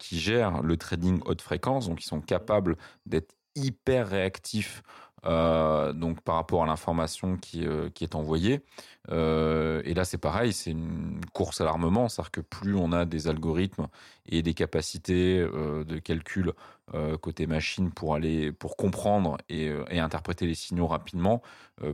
qui 0.00 0.18
gèrent 0.18 0.60
le 0.62 0.76
trading 0.76 1.20
haute 1.24 1.40
fréquence, 1.40 1.86
donc 1.88 2.02
ils 2.02 2.06
sont 2.08 2.20
capables 2.20 2.76
d'être 3.06 3.36
hyper 3.54 4.08
réactifs 4.08 4.82
euh, 5.26 5.92
donc 5.92 6.20
par 6.20 6.36
rapport 6.36 6.62
à 6.62 6.66
l'information 6.66 7.36
qui, 7.36 7.66
euh, 7.66 7.90
qui 7.90 8.04
est 8.04 8.14
envoyée. 8.14 8.60
Euh, 9.10 9.82
et 9.84 9.94
là, 9.94 10.04
c'est 10.04 10.18
pareil, 10.18 10.52
c'est 10.52 10.70
une 10.70 11.20
course 11.32 11.60
à 11.60 11.64
l'armement, 11.64 12.08
c'est-à-dire 12.08 12.30
que 12.30 12.40
plus 12.40 12.74
on 12.74 12.92
a 12.92 13.04
des 13.04 13.26
algorithmes 13.28 13.88
et 14.26 14.42
des 14.42 14.54
capacités 14.54 15.38
de 15.38 15.98
calcul 15.98 16.52
côté 17.20 17.46
machine 17.46 17.90
pour 17.90 18.14
aller 18.14 18.52
pour 18.52 18.76
comprendre 18.76 19.38
et, 19.48 19.70
interpréter 19.90 20.46
les 20.46 20.54
signaux 20.54 20.86
rapidement, 20.86 21.42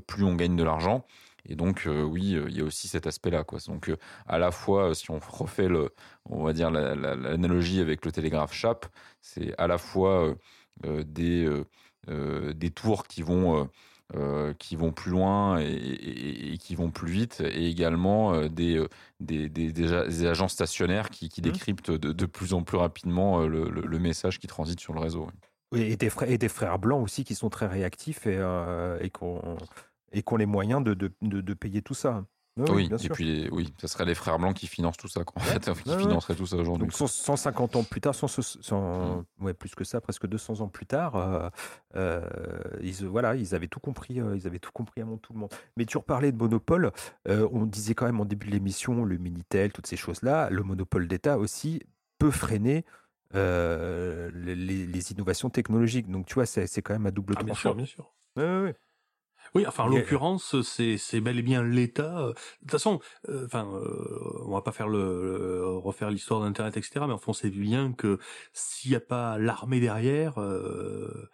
plus 0.07 0.25
on 0.25 0.35
gagne 0.35 0.57
de 0.57 0.64
l'argent. 0.64 1.05
Et 1.49 1.55
donc 1.55 1.87
oui, 1.89 2.37
il 2.49 2.57
y 2.57 2.61
a 2.61 2.64
aussi 2.64 2.89
cet 2.89 3.07
aspect-là. 3.07 3.45
Quoi. 3.45 3.61
Donc 3.68 3.93
à 4.27 4.39
la 4.39 4.51
fois, 4.51 4.95
si 4.95 5.11
on 5.12 5.18
refait 5.29 5.68
le, 5.68 5.91
on 6.25 6.43
va 6.43 6.53
dire 6.53 6.70
la- 6.72 6.95
la- 6.97 7.14
l'analogie 7.14 7.81
avec 7.81 8.05
le 8.05 8.11
télégraphe 8.12 8.53
chape, 8.53 8.87
c'est 9.20 9.55
à 9.59 9.68
la 9.68 9.79
fois 9.79 10.35
des 10.83 11.49
des 12.09 12.71
tours 12.71 13.07
qui 13.07 13.23
vont 13.23 13.61
euh, 13.63 13.65
euh, 14.15 14.53
qui 14.55 14.77
vont 14.77 14.93
plus 14.93 15.11
loin 15.11 15.59
et, 15.61 15.65
et- 15.65 16.53
et 16.53 16.59
qui 16.59 16.75
vont 16.75 16.91
plus 16.91 17.11
vite, 17.11 17.41
et 17.41 17.69
également 17.69 18.35
euh, 18.35 18.49
des, 18.49 18.77
euh, 18.77 18.89
des, 19.21 19.49
des, 19.49 20.27
agents 20.27 20.49
stationnaires 20.49 21.09
qui, 21.11 21.29
qui 21.31 21.41
Mhm. 21.43 21.53
décryptent 21.53 21.91
de, 21.91 22.13
de 22.13 22.27
plus 22.27 22.53
en 22.55 22.63
plus 22.63 22.77
rapidement 22.77 23.41
euh, 23.41 23.47
le, 23.49 23.71
le- 23.71 23.81
le 23.87 23.99
message 23.99 24.39
qui 24.39 24.47
transite 24.47 24.81
sur 24.81 24.93
le 24.93 25.01
réseau. 25.01 25.29
Et 25.75 25.97
des, 25.97 26.11
frères, 26.11 26.31
et 26.31 26.39
des 26.39 26.49
frères 26.49 26.79
blancs 26.79 27.03
aussi 27.03 27.25
qui 27.25 27.35
sont 27.35 27.51
très 27.51 27.67
réactifs 27.67 28.27
et, 28.27 28.37
euh, 28.39 28.99
et 29.01 29.11
qui 29.11 29.23
ont 29.25 29.57
et 30.13 30.23
qui 30.23 30.33
ont 30.33 30.37
les 30.37 30.47
moyens 30.47 30.85
de, 30.85 30.95
de 30.95 31.55
payer 31.55 31.83
tout 31.83 31.95
ça. 31.95 32.25
Oui, 32.57 32.67
Oui, 32.71 32.89
bien 32.89 32.99
et 32.99 33.09
puis 33.09 33.49
oui, 33.51 33.75
ça 33.81 33.89
serait 33.89 34.05
les 34.05 34.15
frères 34.15 34.39
blancs 34.39 34.55
qui 34.55 34.69
financent 34.69 34.97
tout 34.97 35.09
ça, 35.09 35.25
quoi, 35.25 35.43
en 35.43 35.45
fait, 35.45 35.59
qui 35.83 35.89
ouais, 35.89 35.97
ouais. 35.97 36.03
financeraient 36.03 36.37
tout 36.37 36.47
ça 36.47 36.57
aujourd'hui. 36.57 36.87
Donc 36.87 36.93
100 36.93 37.09
150 37.09 37.77
ans 37.77 37.83
plus 37.83 38.01
tard, 38.01 38.15
100 38.15 38.29
100 38.29 39.25
Mm. 39.41 39.45
ouais, 39.45 39.55
plus 39.55 39.75
que 39.75 39.83
ça, 39.83 40.01
presque 40.01 40.27
200 40.27 40.61
ans 40.61 40.69
plus 40.69 40.87
tard, 40.87 41.17
euh, 41.17 41.49
euh, 41.97 42.23
ils, 42.81 43.05
voilà, 43.07 43.35
ils 43.35 43.55
avaient 43.57 43.67
tout 43.67 43.81
compris, 43.81 44.21
euh, 44.21 44.37
ils 44.37 44.47
avaient 44.47 44.61
tout 44.61 44.71
compris 44.73 45.01
avant 45.01 45.17
tout 45.17 45.33
le 45.33 45.41
monde. 45.41 45.53
Mais 45.77 45.85
tu 45.85 45.97
reparlais 45.99 46.31
de 46.31 46.37
monopole, 46.37 46.93
euh, 47.29 47.49
on 47.53 47.67
disait 47.67 47.95
quand 47.95 48.07
même 48.07 48.21
en 48.21 48.25
début 48.25 48.47
de 48.47 48.53
l'émission, 48.53 49.05
le 49.05 49.17
Minitel, 49.19 49.73
toutes 49.73 49.89
ces 49.89 49.97
choses-là, 49.97 50.49
le 50.51 50.63
monopole 50.63 51.09
d'État 51.09 51.39
aussi 51.39 51.83
peut 52.19 52.31
freiner 52.31 52.85
euh, 53.35 54.31
les, 54.33 55.13
innovations 55.13 55.51
technologiques. 55.51 56.09
Donc 56.09 56.27
tu 56.27 56.35
vois, 56.35 56.47
c'est 56.47 56.83
quand 56.83 56.93
même 56.93 57.07
à 57.07 57.11
double 57.11 57.35
Ah, 57.37 57.43
bien 57.43 57.55
sûr, 57.55 57.75
bien 57.75 57.87
sûr. 57.87 58.13
Oui, 59.55 59.65
enfin, 59.67 59.85
en 59.85 59.87
l'occurrence, 59.89 60.61
c'est 60.63 60.97
c'est 60.99 61.21
bel 61.21 61.39
et 61.39 61.43
bien 61.43 61.63
l'État. 61.63 62.19
euh, 62.19 62.29
De 62.29 62.35
toute 62.63 62.71
façon, 62.73 63.01
euh, 63.29 63.45
enfin, 63.47 63.67
euh, 63.73 64.43
on 64.47 64.53
va 64.53 64.63
pas 64.63 64.73
faire 64.73 64.89
le, 64.89 65.23
le- 65.39 65.67
refaire 65.77 66.11
l'histoire 66.11 66.41
d'Internet, 66.41 66.77
etc. 66.77 67.07
Mais 67.07 67.13
enfin, 67.13 67.27
on 67.29 67.33
sait 67.33 67.51
bien 67.51 67.93
que 67.93 68.19
s'il 68.53 68.91
n'y 68.91 68.97
a 68.97 69.01
pas 69.01 69.39
l'armée 69.39 69.81
derrière, 69.81 70.39
euh, 70.41 71.29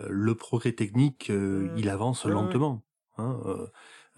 euh, 0.00 0.06
le 0.08 0.34
progrès 0.34 0.72
technique, 0.72 1.30
euh, 1.30 1.68
Mm. 1.68 1.78
il 1.78 1.88
avance 1.88 2.24
lentement. 2.26 2.84
Hein, 3.16 3.40
euh, 3.46 3.66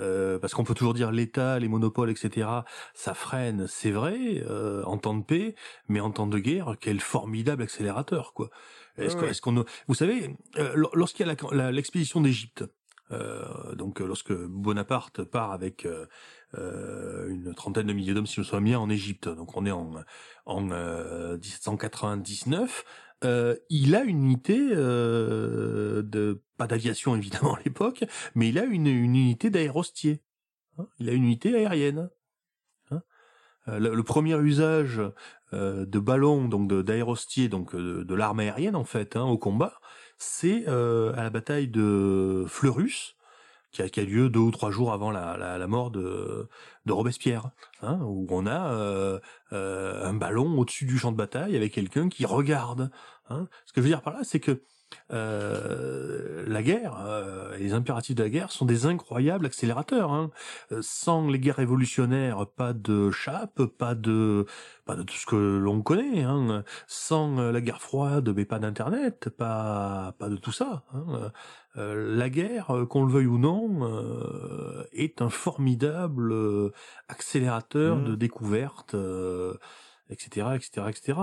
euh, 0.01 0.39
parce 0.39 0.53
qu'on 0.55 0.65
peut 0.65 0.75
toujours 0.75 0.95
dire 0.95 1.11
l'État, 1.13 1.59
les 1.59 1.69
monopoles, 1.69 2.11
etc. 2.11 2.49
Ça 2.95 3.15
freine, 3.15 3.67
c'est 3.69 3.91
vrai, 3.91 4.43
euh, 4.49 4.83
en 4.85 4.97
temps 4.99 5.15
de 5.15 5.23
paix, 5.25 5.55
mais 5.89 6.01
en 6.01 6.11
temps 6.11 6.27
de 6.27 6.39
guerre, 6.39 6.77
quel 6.81 7.01
formidable 7.01 7.63
accélérateur, 7.63 8.33
quoi. 8.35 8.51
Est-ce 8.99 9.15
Ouais, 9.15 9.21
que- 9.21 9.25
ouais. 9.27 9.31
est-ce 9.31 9.41
qu'on, 9.43 9.65
vous 9.89 9.95
savez, 9.95 10.35
euh, 10.59 10.73
lor- 10.75 10.95
lorsqu'il 10.95 11.27
y 11.27 11.31
a 11.31 11.71
l'expédition 11.71 12.21
d'Égypte, 12.23 12.65
donc 13.11 14.01
euh, 14.01 14.07
lorsque 14.07 14.33
Bonaparte 14.33 15.23
part 15.25 15.53
avec 15.53 15.87
euh, 15.87 16.07
euh, 16.55 17.29
une 17.29 17.55
trentaine 17.55 17.87
de 17.87 17.93
milliers 17.93 18.15
d'hommes, 18.15 18.27
si 18.27 18.35
je 18.37 18.41
me 18.41 18.45
souviens 18.45 18.61
bien, 18.63 18.79
en 18.81 18.91
Égypte, 18.91 19.29
donc 19.29 19.57
on 19.57 19.65
est 19.67 19.71
en, 19.71 19.93
en 20.47 20.71
euh, 20.71 21.37
1799, 21.39 22.85
euh, 23.25 23.57
il 23.71 23.95
a 23.95 24.03
une 24.03 24.23
unité 24.25 24.59
euh, 24.73 26.03
de 26.03 26.43
pas 26.57 26.67
d'aviation 26.67 27.17
évidemment 27.17 27.55
à 27.55 27.61
l'époque, 27.65 28.05
mais 28.35 28.49
il 28.49 28.59
a 28.59 28.65
une, 28.65 28.87
une 28.87 29.17
unité 29.17 29.51
d'aérostier. 29.51 30.23
hein. 30.79 30.87
il 30.99 31.09
a 31.09 31.13
une 31.13 31.25
unité 31.25 31.55
aérienne. 31.55 32.11
hein. 32.91 33.03
Euh, 33.69 33.79
le, 33.79 34.03
premier 34.03 34.37
usage 34.39 35.01
euh, 35.53 35.87
de 35.87 35.99
ballons, 35.99 36.49
donc 36.49 36.69
de- 36.69 36.83
d'aérostier, 36.83 37.49
donc 37.49 37.75
euh, 37.75 38.05
de, 38.05 38.15
l'arme 38.15 38.41
aérienne 38.41 38.77
en 38.77 38.85
fait, 38.85 39.17
hein, 39.17 39.25
au 39.25 39.39
combat, 39.39 39.75
c'est 40.19 40.65
euh, 40.69 41.13
à 41.15 41.23
la 41.23 41.31
bataille 41.31 41.69
de 41.69 42.45
Fleurus, 42.49 43.17
qui 43.73 43.83
a, 43.83 43.89
qui 43.89 44.01
a 44.01 44.05
lieu 44.05 44.31
deux 44.31 44.41
ou 44.41 44.51
trois 44.51 44.71
jours 44.71 44.93
avant 44.93 45.11
la, 45.11 45.37
la, 45.37 45.59
la 45.59 45.67
mort 45.67 45.91
de, 45.91 46.49
de 46.87 46.93
Robespierre, 46.93 47.51
hein, 47.83 47.99
où 48.03 48.27
on 48.31 48.47
a 48.47 48.73
euh, 48.73 49.21
euh, 49.53 50.07
un 50.07 50.15
ballon 50.15 50.59
au-dessus 50.59 50.87
du 50.87 50.99
champ 50.99 51.13
de 51.13 51.17
bataille 51.17 51.57
avec 51.57 51.73
quelqu'un 51.73 52.09
qui 52.09 52.25
regarde. 52.25 52.91
Hein. 53.29 53.49
Ce 53.67 53.73
que 53.73 53.81
je 53.81 53.83
veux 53.83 53.91
dire 53.91 54.03
par 54.03 54.15
là, 54.15 54.21
c'est 54.23 54.41
que 54.41 54.63
euh, 55.13 56.45
la 56.47 56.63
guerre, 56.63 56.97
euh, 57.07 57.55
et 57.57 57.59
les 57.59 57.75
impératifs 57.75 58.15
de 58.15 58.23
la 58.23 58.29
guerre 58.29 58.51
sont 58.51 58.65
des 58.65 58.87
incroyables 58.87 59.47
accélérateurs. 59.47 60.13
Hein. 60.13 60.31
Euh, 60.73 60.81
Sans 60.83 61.29
les 61.29 61.39
guerres 61.39 61.57
révolutionnaires, 61.57 62.47
pas 62.47 62.73
de 62.73 63.11
chape, 63.11 63.65
pas 63.65 63.95
de 63.95 64.47
pas 64.85 64.97
de 64.97 65.03
tout 65.03 65.17
ce 65.17 65.27
que 65.27 65.37
l'on 65.37 65.83
connaît. 65.83 66.23
Hein. 66.23 66.65
Sans 66.87 67.39
euh, 67.39 67.53
la 67.53 67.61
guerre 67.61 67.81
froide, 67.81 68.33
mais 68.35 68.45
pas 68.45 68.59
d'internet, 68.59 69.29
pas 69.31 70.15
pas 70.19 70.29
de 70.29 70.37
tout 70.37 70.53
ça. 70.53 70.85
Hein. 70.93 71.31
Euh, 71.79 72.17
la 72.17 72.31
guerre, 72.31 72.87
qu'on 72.89 73.05
le 73.05 73.13
veuille 73.13 73.27
ou 73.27 73.39
non, 73.39 73.83
euh, 73.83 74.85
est 74.93 75.21
un 75.21 75.29
formidable 75.29 76.35
accélérateur 77.09 78.03
de 78.03 78.15
découvertes, 78.15 78.95
euh, 78.95 79.59
etc., 80.09 80.49
etc., 80.55 80.87
etc. 80.89 81.19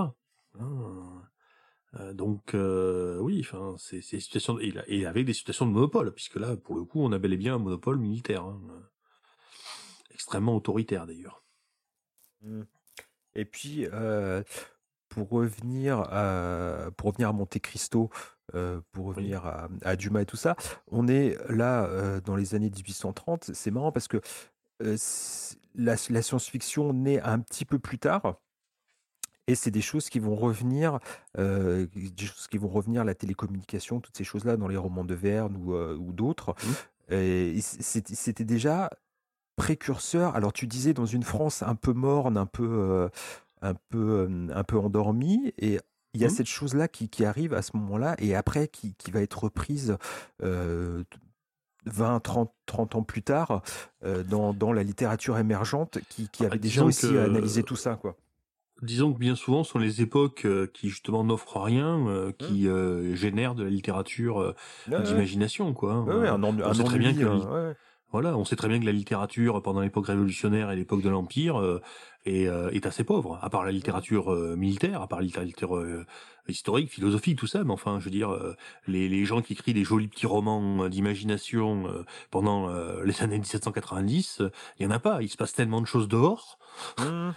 Hein. 0.59 1.24
Euh, 2.00 2.14
donc 2.14 2.56
euh, 2.56 3.20
oui, 3.20 3.39
enfin 3.41 3.76
c'est 3.78 4.02
c'est 4.02 4.18
des 4.18 4.22
situations 4.22 4.58
et, 4.60 5.06
avec 5.06 5.26
des 5.26 5.34
situations 5.34 5.66
de 5.66 5.72
monopole, 5.72 6.12
puisque 6.14 6.38
là 6.38 6.58
pour 6.58 6.76
le 6.76 6.84
coup 6.84 7.02
on 7.02 7.12
a 7.12 7.20
bel 7.20 7.34
et 7.34 7.38
bien 7.38 7.56
un 7.56 7.60
monopole 7.60 7.98
militaire, 7.98 8.44
hein. 8.44 8.60
extrêmement 10.12 10.56
autoritaire 10.56 11.06
d'ailleurs. 11.06 11.44
Mm. 12.41 12.64
Et 13.36 13.46
puis, 13.46 13.88
euh, 13.91 14.44
pour 15.10 15.30
revenir 15.30 16.00
à, 16.00 16.89
pour 16.98 17.10
revenir 17.10 17.30
à 17.30 17.34
Monte 17.34 17.60
Cristo, 17.60 18.10
euh, 18.56 18.82
pour 18.91 19.06
revenir 19.06 19.46
à, 19.46 19.70
à 19.84 19.96
Dumas 19.96 20.22
et 20.22 20.26
tout 20.26 20.38
ça, 20.38 20.56
on 20.88 21.08
est 21.08 21.38
là 21.50 21.86
euh, 21.86 22.22
dans 22.22 22.36
les 22.36 22.56
années 22.56 22.70
1830. 22.70 23.52
C'est 23.54 23.72
marrant 23.72 23.91
parce 23.91 24.08
que 24.08 24.22
euh, 24.82 24.98
la 25.76 25.98
science-fiction 25.98 26.94
naît 26.94 27.22
un 27.22 27.39
petit 27.39 27.66
peu 27.66 27.80
plus 27.80 28.00
tard. 28.00 28.39
Et 29.48 29.56
c'est 29.56 29.72
des 29.72 29.82
choses 29.82 30.10
qui 30.10 30.20
vont 30.20 30.36
revenir, 30.36 31.00
euh, 31.38 31.86
des 31.96 32.26
choses 32.26 32.48
qui 32.48 32.58
vont 32.58 32.70
revenir, 32.70 33.04
la 33.04 33.14
télécommunication, 33.14 34.00
toutes 34.00 34.16
ces 34.18 34.24
choses-là 34.24 34.56
dans 34.56 34.68
les 34.70 34.78
romans 34.78 35.04
de 35.04 35.14
Verne 35.16 35.58
ou, 35.58 35.74
euh, 35.74 35.98
ou 35.98 36.14
d'autres. 36.14 36.56
Et 37.10 37.60
c'était 37.62 38.46
déjà 38.46 38.89
précurseur. 39.58 40.36
Alors 40.36 40.54
tu 40.54 40.66
disais 40.68 40.94
dans 40.94 41.06
une 41.06 41.24
France 41.24 41.62
un 41.62 41.76
peu 41.76 41.94
morne, 41.94 42.38
un 42.38 42.46
peu, 42.46 42.68
euh, 42.68 43.10
un 43.62 43.74
peu, 43.89 44.30
un 44.54 44.64
peu 44.64 44.78
endormie, 44.80 45.54
et 45.58 45.80
il 46.14 46.22
y 46.22 46.26
a 46.26 46.30
Mhm. 46.30 46.34
cette 46.34 46.48
chose-là 46.48 46.88
qui, 46.88 47.10
qui 47.10 47.26
arrive 47.26 47.54
à 47.54 47.62
ce 47.62 47.76
moment-là, 47.76 48.16
et 48.20 48.36
après 48.36 48.68
qui, 48.68 48.96
qui 48.96 49.12
va 49.12 49.22
être 49.22 49.44
reprise 49.44 49.98
euh, 50.41 51.04
20, 51.86 52.22
30, 52.22 52.52
30 52.66 52.96
ans 52.96 53.04
plus 53.04 53.24
tard 53.24 53.62
euh, 54.06 54.24
dans, 54.24 54.54
dans 54.54 54.72
la 54.72 54.84
littérature 54.84 55.38
émergente 55.38 56.00
qui, 56.10 56.30
qui 56.30 56.44
Ah, 56.46 56.48
avait 56.48 56.58
déjà 56.60 56.84
aussi 56.86 57.02
que- 57.10 57.26
analysé 57.26 57.62
tout 57.64 57.76
ça. 57.76 57.96
Quoi. 57.98 58.16
Disons 58.82 59.14
que 59.14 59.20
bien 59.20 59.36
souvent 59.36 59.64
ce 59.64 59.72
sont 59.72 59.80
les 59.80 60.02
époques 60.02 60.46
euh, 60.46 60.68
qui 60.74 60.90
justement 60.90 61.24
n'offrent 61.24 61.62
rien, 61.62 62.06
euh, 62.08 62.32
qui 62.32 62.68
euh, 62.68 63.16
génèrent 63.16 63.56
de 63.56 63.64
la 63.64 63.70
littérature 63.70 64.56
d'imagination 64.88 65.74
quoi. 65.74 66.02
Ouais, 66.02 66.16
ouais, 66.16 66.28
un, 66.28 66.44
on 66.44 66.60
un 66.60 66.74
sait 66.74 66.84
très 66.84 67.00
bien 67.00 67.14
que 67.14 67.74
Voilà, 68.14 68.38
on 68.38 68.45
sait 68.45 68.55
très 68.55 68.68
bien 68.68 68.80
que 68.80 68.86
la 68.86 68.91
littérature 68.91 69.59
pendant 69.64 69.82
l'époque 69.82 70.05
révolutionnaire 70.05 70.70
et 70.70 70.76
l'époque 70.76 71.01
de 71.01 71.09
l'Empire 71.09 71.59
euh, 71.59 71.82
est, 72.28 72.47
euh, 72.47 72.70
est 72.70 72.86
assez 72.86 73.03
pauvre, 73.03 73.39
à 73.41 73.49
part 73.49 73.66
la 73.66 73.72
littérature 73.72 74.32
euh, 74.32 74.55
militaire, 74.55 75.01
à 75.01 75.07
part 75.07 75.18
la 75.18 75.26
littérature 75.26 75.84
historique, 76.47 76.91
philosophique, 76.91 77.39
tout 77.39 77.47
ça. 77.47 77.64
Mais 77.64 77.72
enfin, 77.72 77.99
je 77.99 78.05
veux 78.05 78.11
dire, 78.11 78.38
les, 78.86 79.09
les 79.09 79.26
gens 79.26 79.41
qui 79.41 79.53
écrivent 79.53 79.74
des 79.74 79.84
jolis 79.84 80.09
petits 80.09 80.28
romans 80.28 80.88
d'imagination 80.89 81.86
pendant 82.30 82.72
les 83.03 83.24
années 83.24 83.39
1790, 83.39 84.41
euh, 84.41 84.51
il 84.80 84.84
y 84.84 84.86
en 84.86 84.91
a 84.91 84.99
pas. 84.99 85.24
Il 85.24 85.30
se 85.30 85.38
passe 85.38 85.53
tellement 85.53 85.82
de 85.82 85.88
choses 85.88 86.07
dehors. 86.07 86.59
Mmh. 86.99 87.30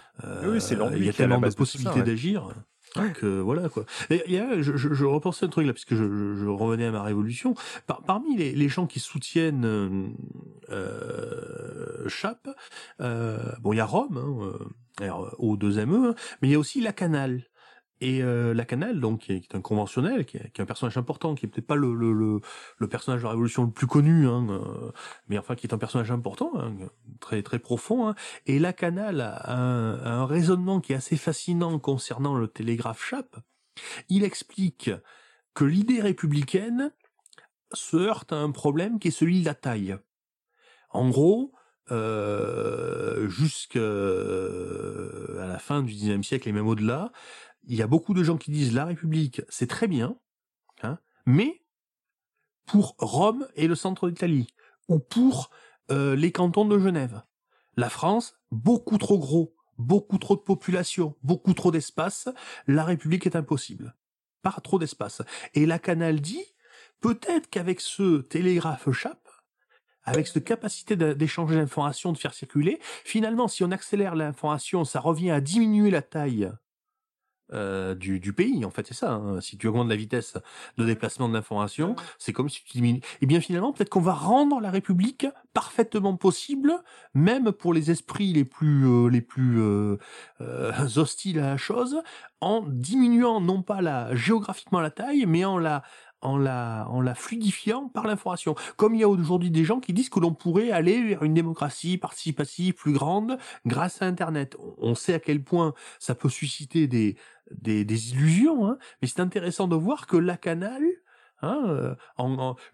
Oui, 0.45 0.61
c'est 0.61 0.77
Il 0.95 1.05
y 1.05 1.09
a 1.09 1.13
tellement 1.13 1.41
de 1.41 1.47
de 1.47 1.53
tout 1.53 2.76
ouais. 2.97 3.07
d'agir. 3.07 3.19
Que 3.21 3.39
voilà 3.39 3.69
quoi. 3.69 3.85
Et 4.09 4.23
y 4.31 4.37
a- 4.37 4.61
je, 4.61 4.75
je, 4.77 4.93
je 4.93 5.05
repensais 5.05 5.45
un 5.45 5.49
truc 5.49 5.65
là 5.67 5.73
puisque 5.73 5.95
je, 5.95 6.03
je, 6.03 6.35
je 6.35 6.45
revenais 6.47 6.85
à 6.85 6.91
ma 6.91 7.03
révolution. 7.03 7.55
Par, 7.85 8.01
parmi 8.03 8.35
les, 8.37 8.51
les 8.53 8.69
gens 8.69 8.87
qui 8.87 8.99
soutiennent 8.99 9.65
euh, 9.65 10.07
euh, 10.69 12.07
Chape, 12.07 12.49
euh, 13.01 13.37
bon 13.61 13.73
il 13.73 13.77
y 13.77 13.79
a 13.81 13.85
Rome, 13.85 14.17
hein, 14.17 14.45
euh, 14.45 15.03
alors, 15.03 15.35
au 15.39 15.57
2ME, 15.57 16.09
hein, 16.09 16.15
mais 16.41 16.47
il 16.47 16.51
y 16.51 16.55
a 16.55 16.59
aussi 16.59 16.81
la 16.81 16.93
Canale. 16.93 17.43
Et 17.99 18.21
euh, 18.21 18.53
la 18.53 18.65
donc 18.93 19.21
qui 19.21 19.33
est, 19.33 19.55
un 19.55 19.61
conventionnel, 19.61 20.25
qui 20.25 20.37
est, 20.37 20.59
un 20.59 20.65
personnage 20.65 20.97
important, 20.97 21.33
qui 21.33 21.45
est 21.45 21.49
peut-être 21.49 21.65
pas 21.65 21.75
le, 21.75 21.95
le, 21.95 22.13
le, 22.13 22.41
le 22.77 22.87
personnage 22.87 23.21
de 23.21 23.25
la 23.25 23.31
Révolution 23.31 23.63
le 23.63 23.71
plus 23.71 23.87
connu, 23.87 24.27
hein, 24.27 24.45
euh, 24.49 24.91
mais 25.27 25.37
enfin 25.39 25.55
qui 25.55 25.65
est 25.65 25.73
un 25.73 25.79
personnage 25.79 26.11
important, 26.11 26.51
hein, 26.59 26.73
très 27.19 27.41
très 27.41 27.57
profond. 27.57 28.07
Hein. 28.07 28.15
Et 28.45 28.59
la 28.59 28.71
Canale 28.71 29.21
a 29.21 29.51
un, 29.51 29.99
un 30.05 30.25
raisonnement 30.25 30.79
qui 30.79 30.93
est 30.93 30.97
assez 30.97 31.17
fascinant 31.17 31.79
concernant 31.79 32.35
le 32.35 32.47
télégraphe 32.47 33.03
Chape. 33.03 33.37
Il 34.09 34.23
explique 34.23 34.91
que 35.55 35.65
l'idée 35.65 36.01
républicaine 36.01 36.91
se 37.73 37.97
heurte 37.97 38.31
à 38.31 38.37
un 38.37 38.51
problème 38.51 38.99
qui 38.99 39.07
est 39.07 39.11
celui 39.11 39.39
de 39.41 39.45
la 39.45 39.55
taille. 39.55 39.97
En 40.91 41.09
gros, 41.09 41.51
euh, 41.91 43.29
jusqu'à 43.29 43.79
la 43.79 45.57
fin 45.57 45.81
du 45.83 45.93
XIXe 45.93 46.27
siècle 46.27 46.49
et 46.49 46.51
même 46.51 46.67
au-delà, 46.67 47.11
il 47.67 47.75
y 47.75 47.81
a 47.81 47.87
beaucoup 47.87 48.13
de 48.13 48.23
gens 48.23 48.37
qui 48.37 48.51
disent 48.51 48.73
la 48.73 48.85
République, 48.85 49.41
c'est 49.49 49.67
très 49.67 49.87
bien, 49.87 50.17
hein, 50.83 50.97
mais 51.25 51.61
pour 52.65 52.95
Rome 52.97 53.47
et 53.55 53.67
le 53.67 53.75
centre 53.75 54.09
d'Italie, 54.09 54.47
ou 54.87 54.99
pour 54.99 55.51
euh, 55.91 56.15
les 56.15 56.31
cantons 56.31 56.65
de 56.65 56.79
Genève. 56.79 57.21
La 57.75 57.89
France, 57.89 58.35
beaucoup 58.51 58.97
trop 58.97 59.19
gros, 59.19 59.55
beaucoup 59.77 60.17
trop 60.17 60.35
de 60.35 60.41
population, 60.41 61.15
beaucoup 61.23 61.53
trop 61.53 61.71
d'espace, 61.71 62.29
la 62.67 62.83
République 62.83 63.25
est 63.25 63.35
impossible. 63.35 63.95
Pas 64.41 64.55
trop 64.63 64.79
d'espace. 64.79 65.21
Et 65.53 65.65
la 65.65 65.77
Canal 65.77 66.21
dit, 66.21 66.43
peut-être 67.01 67.49
qu'avec 67.49 67.81
ce 67.81 68.21
télégraphe 68.21 68.91
chape, 68.91 69.29
avec 70.03 70.27
cette 70.27 70.45
capacité 70.45 70.95
d'échanger 70.95 71.55
l'information, 71.55 72.13
de 72.13 72.17
faire 72.17 72.33
circuler, 72.33 72.79
finalement, 73.03 73.49
si 73.49 73.65
on 73.65 73.71
accélère 73.71 74.15
l'information, 74.15 74.85
ça 74.85 75.01
revient 75.01 75.31
à 75.31 75.41
diminuer 75.41 75.91
la 75.91 76.01
taille 76.01 76.49
euh, 77.53 77.95
du, 77.95 78.19
du 78.19 78.33
pays. 78.33 78.65
En 78.65 78.69
fait, 78.71 78.85
c'est 78.87 78.93
ça. 78.93 79.13
hein. 79.13 79.41
Si 79.41 79.57
tu 79.57 79.67
augmentes 79.67 79.89
la 79.89 79.95
vitesse 79.95 80.37
de 80.77 80.85
déplacement 80.85 81.29
de 81.29 81.33
l'information, 81.33 81.95
c'est 82.17 82.33
comme 82.33 82.49
si 82.49 82.63
tu 82.63 82.73
diminues. 82.73 83.01
Et 83.21 83.25
bien 83.25 83.41
finalement, 83.41 83.73
peut-être 83.73 83.89
qu'on 83.89 84.01
va 84.01 84.13
rendre 84.13 84.59
la 84.59 84.71
République 84.71 85.27
parfaitement 85.53 86.15
possible, 86.17 86.73
même 87.13 87.51
pour 87.51 87.73
les 87.73 87.89
esprits 87.89 88.33
les 88.33 88.45
plus 88.45 88.85
euh, 88.87 89.09
les 89.09 89.21
plus 89.21 89.59
euh, 89.59 89.97
euh, 90.41 90.71
hostiles 90.97 91.39
à 91.39 91.47
la 91.51 91.57
chose, 91.57 91.97
en 92.41 92.63
diminuant 92.67 93.41
non 93.41 93.63
pas 93.63 93.81
la 93.81 94.13
géographiquement 94.15 94.79
la 94.79 94.91
taille, 94.91 95.25
mais 95.25 95.45
en 95.45 95.57
la 95.57 95.83
en 96.21 96.37
la, 96.37 96.87
en 96.89 97.01
la 97.01 97.15
fluidifiant 97.15 97.89
par 97.89 98.07
l'information. 98.07 98.55
Comme 98.75 98.95
il 98.95 99.01
y 99.01 99.03
a 99.03 99.09
aujourd'hui 99.09 99.51
des 99.51 99.63
gens 99.63 99.79
qui 99.79 99.93
disent 99.93 100.09
que 100.09 100.19
l'on 100.19 100.33
pourrait 100.33 100.71
aller 100.71 101.03
vers 101.03 101.23
une 101.23 101.33
démocratie 101.33 101.97
participative 101.97 102.73
plus 102.73 102.93
grande 102.93 103.37
grâce 103.65 104.01
à 104.01 104.05
Internet. 104.05 104.57
On 104.77 104.95
sait 104.95 105.13
à 105.13 105.19
quel 105.19 105.43
point 105.43 105.73
ça 105.99 106.15
peut 106.15 106.29
susciter 106.29 106.87
des, 106.87 107.15
des, 107.51 107.85
des 107.85 108.11
illusions, 108.11 108.67
hein, 108.67 108.77
mais 109.01 109.07
c'est 109.07 109.19
intéressant 109.19 109.67
de 109.67 109.75
voir 109.75 110.07
que 110.07 110.17
la 110.17 110.37
canal, 110.37 110.83
hein, 111.41 111.63
euh, 111.67 111.95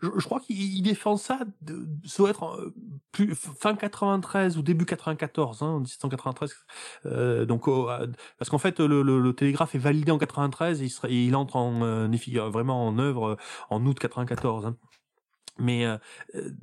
je, 0.01 0.25
crois 0.25 0.39
qu'il 0.39 0.61
il 0.61 0.81
défend 0.81 1.17
ça, 1.17 1.39
de, 1.61 1.87
ça 2.05 2.17
doit 2.17 2.29
être 2.29 2.45
euh, 2.45 2.73
plus, 3.11 3.35
fin 3.35 3.75
93 3.75 4.57
ou 4.57 4.61
début 4.61 4.85
94, 4.85 5.63
hein, 5.63 5.79
1793, 5.79 6.55
euh, 7.05 7.45
donc 7.45 7.65
parce 8.37 8.49
qu'en 8.49 8.57
fait 8.57 8.79
le, 8.79 9.31
télégraphe 9.31 9.75
est 9.75 9.79
validé 9.79 10.11
en 10.11 10.17
93 10.17 10.81
et 10.81 10.87
il, 11.09 11.35
entre 11.35 11.55
en 11.55 11.81
euh, 11.81 12.07
vraiment 12.49 12.87
en 12.87 12.97
œuvre 12.99 13.37
en 13.69 13.85
août 13.85 13.99
94. 13.99 14.65
hein. 14.65 14.77
Mais 15.59 15.85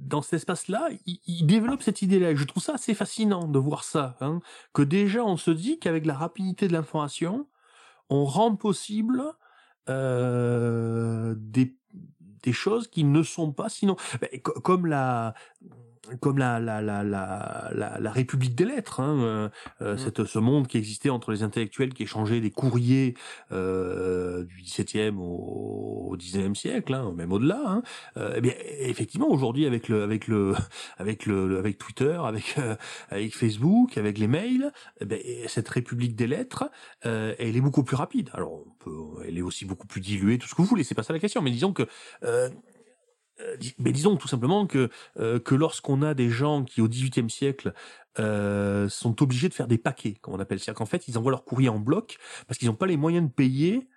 dans 0.00 0.20
cet 0.20 0.32
espace-là, 0.32 0.88
il, 1.06 1.46
développe 1.46 1.80
cette 1.80 2.02
idée-là. 2.02 2.34
Je 2.34 2.44
trouve 2.44 2.60
ça 2.60 2.74
assez 2.74 2.92
fascinant 2.92 3.46
de 3.46 3.58
voir 3.60 3.84
ça. 3.84 4.16
Hein, 4.20 4.40
que 4.74 4.82
déjà, 4.82 5.24
on 5.24 5.36
se 5.36 5.52
dit 5.52 5.78
qu'avec 5.78 6.06
la 6.06 6.14
rapidité 6.14 6.66
de 6.66 6.72
l'information, 6.72 7.46
on 8.08 8.24
rend 8.24 8.56
possible 8.56 9.22
euh, 9.88 11.34
des, 11.38 11.76
des 12.42 12.52
choses 12.52 12.88
qui 12.88 13.04
ne 13.04 13.22
sont 13.22 13.52
pas 13.52 13.68
sinon 13.68 13.96
co- 14.42 14.60
comme 14.60 14.86
la 14.86 15.34
comme 16.20 16.38
la 16.38 16.58
la 16.58 16.80
la 16.80 17.02
la 17.02 17.70
la, 17.74 17.98
la 18.00 18.10
République 18.10 18.54
des 18.54 18.64
lettres, 18.64 19.00
hein, 19.00 19.22
euh, 19.22 19.48
euh, 19.82 19.96
cette, 19.96 20.24
ce 20.24 20.38
monde 20.38 20.66
qui 20.66 20.78
existait 20.78 21.10
entre 21.10 21.32
les 21.32 21.42
intellectuels 21.42 21.94
qui 21.94 22.02
échangeaient 22.04 22.40
des 22.40 22.50
courriers 22.50 23.14
euh, 23.52 24.44
du 24.44 24.62
XVIIe 24.62 25.14
au, 25.16 26.08
au 26.10 26.16
XIXe 26.16 26.58
siècle, 26.58 26.94
hein, 26.94 27.12
même 27.16 27.32
au-delà. 27.32 27.60
Hein, 27.66 27.82
euh, 28.16 28.34
eh 28.36 28.40
bien, 28.40 28.52
effectivement, 28.80 29.28
aujourd'hui, 29.28 29.66
avec 29.66 29.88
le 29.88 30.02
avec 30.02 30.26
le 30.26 30.54
avec 30.98 31.26
le 31.26 31.58
avec 31.58 31.78
Twitter, 31.78 32.18
avec 32.24 32.56
euh, 32.58 32.76
avec 33.10 33.34
Facebook, 33.36 33.96
avec 33.98 34.18
les 34.18 34.28
mails, 34.28 34.72
eh 35.00 35.04
ben, 35.04 35.20
cette 35.46 35.68
République 35.68 36.16
des 36.16 36.26
lettres, 36.26 36.70
euh, 37.06 37.34
elle 37.38 37.56
est 37.56 37.60
beaucoup 37.60 37.84
plus 37.84 37.96
rapide. 37.96 38.30
Alors, 38.34 38.52
on 38.52 38.70
peut, 38.78 39.24
elle 39.26 39.38
est 39.38 39.42
aussi 39.42 39.64
beaucoup 39.64 39.86
plus 39.86 40.00
diluée, 40.00 40.38
tout 40.38 40.48
ce 40.48 40.54
que 40.54 40.62
vous 40.62 40.68
voulez. 40.68 40.84
C'est 40.84 40.94
pas 40.94 41.02
ça 41.02 41.12
la 41.12 41.18
question, 41.18 41.42
mais 41.42 41.50
disons 41.50 41.72
que 41.72 41.86
mais 43.78 43.92
disons 43.92 44.16
tout 44.16 44.28
simplement 44.28 44.66
que 44.66 44.88
euh, 45.18 45.38
que 45.38 45.54
lorsqu'on 45.54 46.02
a 46.02 46.14
des 46.14 46.30
gens 46.30 46.64
qui 46.64 46.80
au 46.80 46.88
XVIIIe 46.88 47.30
siècle 47.30 47.72
euh, 48.18 48.88
sont 48.88 49.22
obligés 49.22 49.48
de 49.48 49.54
faire 49.54 49.68
des 49.68 49.78
paquets, 49.78 50.14
comme 50.20 50.34
on 50.34 50.40
appelle, 50.40 50.58
c'est-à-dire 50.58 50.78
qu'en 50.78 50.86
fait 50.86 51.08
ils 51.08 51.16
envoient 51.18 51.30
leur 51.30 51.44
courrier 51.44 51.68
en 51.68 51.78
bloc 51.78 52.18
parce 52.46 52.58
qu'ils 52.58 52.68
n'ont 52.68 52.74
pas 52.74 52.86
les 52.86 52.96
moyens 52.96 53.28
de 53.28 53.32
payer 53.32 53.88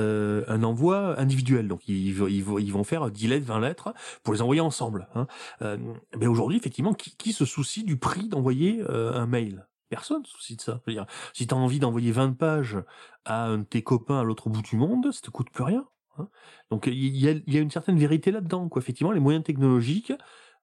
euh, 0.00 0.44
un 0.48 0.62
envoi 0.62 1.18
individuel. 1.20 1.68
Donc 1.68 1.86
ils, 1.88 2.12
vont- 2.14 2.26
ils, 2.28 2.44
ils 2.60 2.72
vont 2.72 2.84
faire 2.84 3.10
10 3.10 3.28
lettres, 3.28 3.46
20 3.46 3.60
lettres 3.60 3.92
pour 4.22 4.32
les 4.34 4.42
envoyer 4.42 4.60
ensemble. 4.60 5.08
Hein. 5.14 5.26
Euh, 5.62 5.76
mais 6.16 6.26
aujourd'hui, 6.26 6.56
effectivement, 6.58 6.94
qui, 6.94 7.14
qui 7.16 7.32
se 7.32 7.44
soucie 7.44 7.84
du 7.84 7.98
prix 7.98 8.28
d'envoyer 8.28 8.82
euh, 8.88 9.12
un 9.14 9.26
mail? 9.26 9.66
Personne 9.90 10.24
se 10.24 10.32
soucie 10.32 10.56
de 10.56 10.62
ça. 10.62 10.80
Dire, 10.88 11.04
si 11.34 11.46
tu 11.46 11.52
as 11.52 11.56
envie 11.58 11.78
d'envoyer 11.78 12.12
20 12.12 12.32
pages 12.32 12.78
à 13.26 13.44
un 13.44 13.58
de 13.58 13.64
tes 13.64 13.82
copains 13.82 14.20
à 14.20 14.24
l'autre 14.24 14.48
bout 14.48 14.62
du 14.62 14.76
monde, 14.76 15.12
ça 15.12 15.20
te 15.20 15.30
coûte 15.30 15.50
plus 15.50 15.64
rien. 15.64 15.86
Hein. 16.18 16.28
Donc 16.70 16.86
il 16.86 17.16
y 17.16 17.28
a, 17.28 17.60
une 17.60 17.70
certaine 17.70 17.98
vérité 17.98 18.30
là-dedans. 18.30 18.68
Quoi. 18.68 18.80
Effectivement, 18.80 19.12
les 19.12 19.20
moyens 19.20 19.44
technologiques 19.44 20.12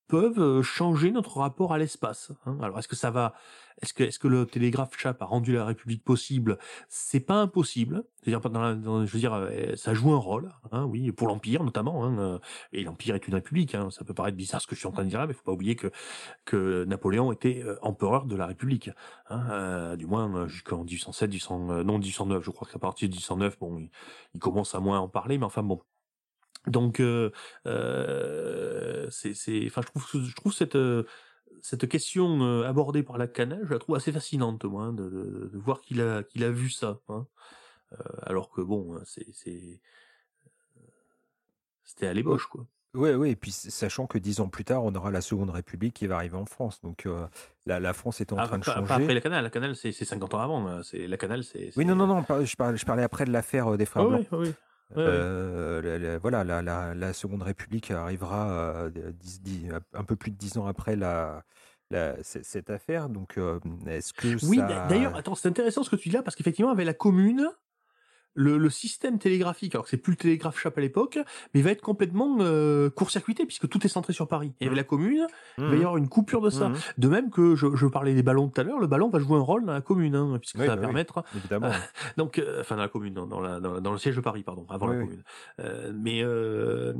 peuvent 0.09 0.39
euh, 0.41 0.61
changer 0.63 1.11
notre 1.11 1.37
rapport 1.37 1.71
à 1.73 1.77
l'espace. 1.77 2.31
hein. 2.45 2.57
Alors 2.61 2.79
est-ce 2.79 2.89
que 2.89 2.95
ça 2.97 3.11
va, 3.11 3.33
est-ce 3.81 4.19
que 4.19 4.27
le 4.27 4.45
télégraphe 4.45 4.97
chap 4.97 5.21
a 5.21 5.25
rendu 5.25 5.53
la 5.53 5.63
République 5.65 6.03
possible? 6.03 6.57
C'est 6.89 7.21
pas 7.21 7.35
impossible. 7.35 8.03
C'est-à-dire, 8.21 8.41
dans 8.49 8.75
dans- 8.75 9.05
je 9.05 9.13
veux 9.13 9.19
dire, 9.19 9.33
euh, 9.33 9.75
ça 9.77 9.93
joue 9.93 10.11
un 10.11 10.17
rôle, 10.17 10.51
hein, 10.71 10.83
oui, 10.85 11.11
pour 11.13 11.27
l'empire 11.27 11.63
notamment. 11.63 12.03
Hein, 12.03 12.19
euh, 12.19 12.39
et 12.73 12.83
l'empire 12.83 13.15
est 13.15 13.27
une 13.27 13.35
république. 13.35 13.77
Ça 13.91 14.03
peut 14.03 14.13
paraître 14.15 14.35
bizarre 14.35 14.61
ce 14.61 14.67
que 14.67 14.75
je 14.75 14.79
suis 14.79 14.87
en 14.87 14.91
train 14.91 15.03
de 15.05 15.09
dire 15.09 15.19
là, 15.19 15.27
mais 15.27 15.33
faut 15.33 15.43
pas 15.43 15.53
oublier 15.53 15.77
que 16.45 16.83
Napoléon 16.85 17.31
était 17.31 17.63
empereur 17.81 18.25
de 18.25 18.35
la 18.35 18.47
République. 18.47 18.89
Du 19.97 20.05
moins 20.07 20.47
jusqu'en 20.47 20.83
1807, 20.83 21.29
1800, 21.29 21.69
euh, 21.71 21.83
non 21.83 21.97
1809. 21.99 22.43
Je 22.43 22.51
crois 22.51 22.67
qu'à 22.71 22.79
partir 22.79 23.07
de 23.09 23.13
1809, 23.13 23.59
bon, 23.59 23.77
il, 23.79 23.89
il 24.33 24.39
commence 24.39 24.75
à 24.75 24.79
moins 24.79 24.99
en 24.99 25.07
parler, 25.07 25.37
mais 25.37 25.45
enfin 25.45 25.63
bon. 25.63 25.81
Donc, 26.67 26.99
euh, 26.99 27.31
euh, 27.67 29.07
c'est, 29.09 29.33
c'est, 29.33 29.63
enfin, 29.67 29.81
je 29.81 29.87
trouve, 29.87 30.23
je 30.25 30.35
trouve 30.35 30.53
cette 30.53 30.75
euh, 30.75 31.03
cette 31.61 31.89
question 31.89 32.63
abordée 32.63 33.03
par 33.03 33.17
la 33.17 33.27
Canal, 33.27 33.59
je 33.65 33.73
la 33.73 33.79
trouve 33.79 33.95
assez 33.95 34.11
fascinante, 34.13 34.63
moi, 34.65 34.83
hein, 34.85 34.93
de, 34.93 35.09
de, 35.09 35.49
de 35.51 35.57
voir 35.57 35.81
qu'il 35.81 36.01
a 36.01 36.23
qu'il 36.23 36.43
a 36.43 36.51
vu 36.51 36.69
ça. 36.69 36.99
Hein. 37.09 37.27
Euh, 37.93 37.97
alors 38.23 38.49
que 38.49 38.61
bon, 38.61 38.95
hein, 38.95 39.01
c'est 39.05 39.27
c'est 39.33 39.81
c'était 41.83 42.07
à 42.07 42.13
l'ébauche, 42.13 42.47
quoi. 42.47 42.65
Ouais, 42.95 43.13
ouais, 43.13 43.31
et 43.31 43.35
puis 43.35 43.51
sachant 43.51 44.07
que 44.07 44.17
dix 44.17 44.39
ans 44.39 44.47
plus 44.47 44.63
tard, 44.65 44.83
on 44.83 44.95
aura 44.95 45.11
la 45.11 45.21
Seconde 45.21 45.51
République 45.51 45.93
qui 45.93 46.07
va 46.07 46.15
arriver 46.15 46.37
en 46.37 46.45
France. 46.47 46.81
Donc 46.81 47.05
euh, 47.05 47.27
la, 47.67 47.79
la 47.79 47.93
France 47.93 48.19
est 48.19 48.33
en 48.33 48.37
Ah, 48.37 48.47
train 48.47 48.57
de 48.57 48.65
pas, 48.65 48.73
pas 48.73 48.79
changer. 48.87 48.93
après 49.03 49.13
la 49.13 49.21
Canal, 49.21 49.43
la 49.43 49.49
Canal 49.51 49.75
c'est 49.75 49.91
c'est 49.91 50.05
50 50.05 50.33
ans 50.33 50.39
avant. 50.39 50.81
C'est 50.83 51.07
la 51.07 51.17
Canal, 51.17 51.43
c'est. 51.43 51.71
Oui, 51.77 51.85
non, 51.85 51.95
non, 51.95 52.07
non, 52.07 52.21
je 52.43 52.55
parlais, 52.55 52.77
je 52.77 52.85
parlais 52.85 53.03
après 53.03 53.25
de 53.25 53.31
l'affaire 53.31 53.77
des 53.77 53.85
frères 53.85 54.07
Blancs. 54.07 54.25
oui, 54.31 54.37
oui, 54.39 54.47
oui. 54.47 54.53
Ouais. 54.95 55.03
Euh, 55.05 55.81
la- 55.81 55.99
la- 55.99 56.17
voilà, 56.17 56.43
la, 56.95 57.13
Seconde 57.13 57.43
République 57.43 57.91
arrivera 57.91 58.49
euh, 58.49 59.11
un 59.93 60.03
peu 60.03 60.15
plus 60.15 60.31
de 60.31 60.37
dix 60.37 60.57
ans 60.57 60.65
après 60.65 60.95
la, 60.95 61.43
cette 62.21 62.69
affaire. 62.69 63.09
Donc, 63.09 63.37
euh, 63.37 63.59
est-ce 63.87 64.13
que 64.13 64.45
Oui, 64.45 64.57
ça... 64.57 64.87
d'ailleurs, 64.87 65.15
attends, 65.15 65.35
c'est 65.35 65.47
intéressant 65.47 65.83
ce 65.83 65.89
que 65.89 65.95
tu 65.95 66.09
dis 66.09 66.15
là, 66.15 66.23
parce 66.23 66.35
qu'effectivement, 66.35 66.71
avec 66.71 66.85
la 66.85 66.93
commune, 66.93 67.49
le, 68.41 68.57
le 68.57 68.69
système 68.69 69.19
télégraphique, 69.19 69.75
alors 69.75 69.83
que 69.83 69.89
c'est 69.89 69.97
plus 69.97 70.11
le 70.13 70.17
télégraphe 70.17 70.57
chape 70.59 70.77
à 70.77 70.81
l'époque, 70.81 71.19
mais 71.53 71.59
il 71.59 71.63
va 71.63 71.71
être 71.71 71.81
complètement 71.81 72.37
euh, 72.39 72.89
court-circuité, 72.89 73.45
puisque 73.45 73.67
tout 73.67 73.85
est 73.85 73.89
centré 73.89 74.13
sur 74.13 74.27
Paris. 74.29 74.53
Et 74.61 74.65
avec 74.67 74.77
la 74.77 74.83
commune, 74.85 75.27
il 75.57 75.63
va 75.65 75.69
y 75.71 75.73
Mhm. 75.73 75.81
avoir 75.81 75.97
une 75.97 76.07
coupure 76.07 76.39
de 76.41 76.49
ça. 76.49 76.69
Mhm. 76.69 76.75
De 76.97 77.07
même 77.09 77.29
que 77.31 77.55
je, 77.55 77.75
je 77.75 77.85
parlais 77.85 78.13
des 78.13 78.23
ballons 78.23 78.47
tout 78.47 78.61
à 78.61 78.63
l'heure, 78.63 78.79
le 78.79 78.87
ballon 78.87 79.09
va 79.09 79.19
jouer 79.19 79.37
un 79.37 79.41
rôle 79.41 79.65
dans 79.65 79.73
la 79.73 79.81
commune, 79.81 80.15
hein, 80.15 80.37
puisque 80.39 80.55
Oui, 80.57 80.61
ça 80.65 80.67
va 80.69 80.75
bah 80.75 80.81
oui. 80.81 80.87
permettre 80.87 81.23
Évidemment. 81.35 81.69
donc, 82.17 82.39
euh, 82.39 82.61
enfin 82.61 82.75
dans 82.77 82.81
la 82.83 82.87
commune, 82.87 83.13
dans, 83.13 83.27
dans 83.27 83.41
la, 83.41 83.59
dans, 83.59 83.73
la- 83.73 83.79
dans 83.81 83.91
le 83.91 83.97
siège 83.97 84.15
de 84.15 84.21
Paris, 84.21 84.43
pardon, 84.43 84.65
avant 84.69 84.87
Oui, 84.87 84.95
la 84.95 85.01
commune. 85.03 85.23
Euh, 85.59 85.91
mais 85.93 86.23
euh, 86.23 86.93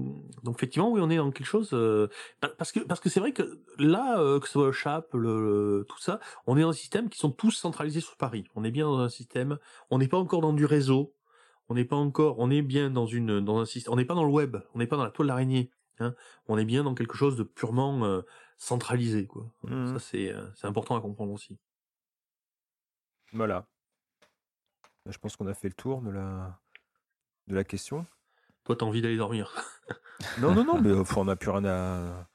donc 0.43 0.55
effectivement, 0.57 0.91
oui, 0.91 0.99
on 1.01 1.09
est 1.09 1.17
dans 1.17 1.31
quelque 1.31 1.45
chose 1.47 1.69
euh, 1.73 2.07
pa- 2.41 2.49
parce 2.57 2.71
que 2.73 2.81
parce 2.81 2.99
que 2.99 3.07
c'est 3.09 3.19
vrai 3.21 3.31
que 3.31 3.59
là, 3.77 4.19
euh, 4.19 4.39
que 4.39 4.47
ce 4.47 4.53
soit 4.53 4.65
le 4.65 4.71
Chap, 4.73 5.07
le, 5.13 5.19
le- 5.79 5.85
tout 5.87 5.99
ça, 5.99 6.19
on 6.47 6.57
est 6.57 6.61
dans 6.61 6.69
un 6.69 6.73
système 6.73 7.07
qui 7.09 7.17
sont 7.17 7.31
tous 7.31 7.51
centralisés 7.51 8.01
sur 8.01 8.17
Paris. 8.17 8.43
On 8.55 8.63
est 8.65 8.71
bien 8.71 8.85
dans 8.85 8.99
un 8.99 9.09
système. 9.09 9.57
On 9.89 9.99
n'est 9.99 10.07
pas 10.09 10.17
encore 10.17 10.41
dans 10.41 10.53
du 10.53 10.65
réseau. 10.65 11.13
On 11.70 11.76
n'est 11.76 11.86
pas 11.86 11.95
encore. 11.95 12.39
On 12.39 12.49
est 12.49 12.61
bien 12.61 12.89
dans 12.89 13.05
une 13.05 13.39
dans 13.39 13.59
un 13.59 13.65
système. 13.65 13.93
On 13.93 13.95
n'est 13.95 14.05
pas 14.05 14.15
dans 14.15 14.24
le 14.24 14.32
web. 14.32 14.57
On 14.74 14.80
n'est 14.80 14.88
pas 14.88 14.97
dans 14.97 15.03
la 15.03 15.11
toile 15.11 15.28
d'araignée. 15.28 15.72
Hein. 15.99 16.15
On 16.47 16.57
est 16.57 16.65
bien 16.65 16.84
dans 16.84 16.95
quelque 16.95 17.15
chose 17.15 17.36
de 17.36 17.43
purement 17.43 18.03
euh, 18.05 18.22
centralisé, 18.57 19.28
quoi. 19.28 19.45
Mhm. 19.63 19.93
Ça 19.93 19.99
c'est 19.99 20.34
euh, 20.34 20.47
c'est 20.55 20.67
important 20.67 20.95
à 20.95 21.01
comprendre 21.01 21.32
aussi. 21.32 21.57
Voilà. 23.34 23.67
Je 25.05 25.17
pense 25.17 25.36
qu'on 25.36 25.47
a 25.47 25.53
fait 25.53 25.70
le 25.70 25.74
tour 25.74 26.01
de 26.01 26.09
la, 26.09 26.59
de 27.47 27.55
la 27.55 27.63
question. 27.63 28.05
Toi, 28.63 28.76
t'as 28.76 28.86
envie 28.86 29.01
d'aller 29.01 29.17
dormir. 29.17 29.55
Non, 30.39 30.53
non, 30.53 30.63
non, 30.63 30.80
mais 30.82 30.89
euh, 30.89 31.03
on 31.15 31.26
n'a 31.26 31.36
plus 31.36 31.49
rien 31.49 31.65
à. 31.65 32.28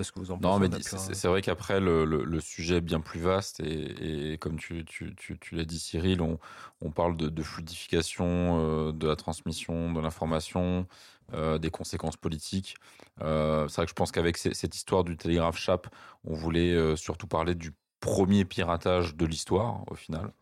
Je 0.00 0.06
sais 0.06 0.12
pas 0.12 0.12
ce 0.12 0.12
que 0.12 0.18
vous 0.20 0.30
en 0.30 0.38
pensez. 0.38 0.42
Non, 0.42 0.58
mais 0.58 0.68
c'est 1.14 1.28
vrai 1.28 1.42
qu'après, 1.42 1.80
le, 1.80 2.04
le- 2.04 2.24
le 2.24 2.40
sujet 2.40 2.76
est 2.76 2.80
bien 2.80 3.00
plus 3.00 3.20
vaste 3.20 3.60
et, 3.60 4.32
et 4.32 4.38
comme 4.38 4.58
tu, 4.58 4.84
tu, 4.84 5.14
tu, 5.16 5.38
tu 5.38 5.54
l'as 5.54 5.64
dit, 5.64 5.78
Cyril, 5.78 6.22
on, 6.22 6.38
on 6.80 6.90
parle 6.90 7.16
de, 7.16 7.28
de 7.28 7.42
fluidification, 7.42 8.88
euh, 8.88 8.92
de 8.92 9.06
la 9.06 9.16
transmission 9.16 9.92
de 9.92 10.00
l'information, 10.00 10.86
euh, 11.34 11.58
des 11.58 11.70
conséquences 11.70 12.16
politiques. 12.16 12.76
Euh, 13.20 13.68
c'est 13.68 13.76
vrai 13.76 13.84
que 13.86 13.90
je 13.90 13.94
pense 13.94 14.12
qu'avec 14.12 14.38
cette 14.38 14.74
histoire 14.74 15.04
du 15.04 15.16
télégraphe 15.16 15.58
chap, 15.58 15.88
on 16.24 16.34
voulait 16.34 16.96
surtout 16.96 17.26
parler 17.26 17.54
du 17.54 17.72
premier 18.00 18.44
piratage 18.46 19.14
de 19.16 19.26
l'histoire, 19.26 19.84
au 19.90 19.94
final. 19.94 20.32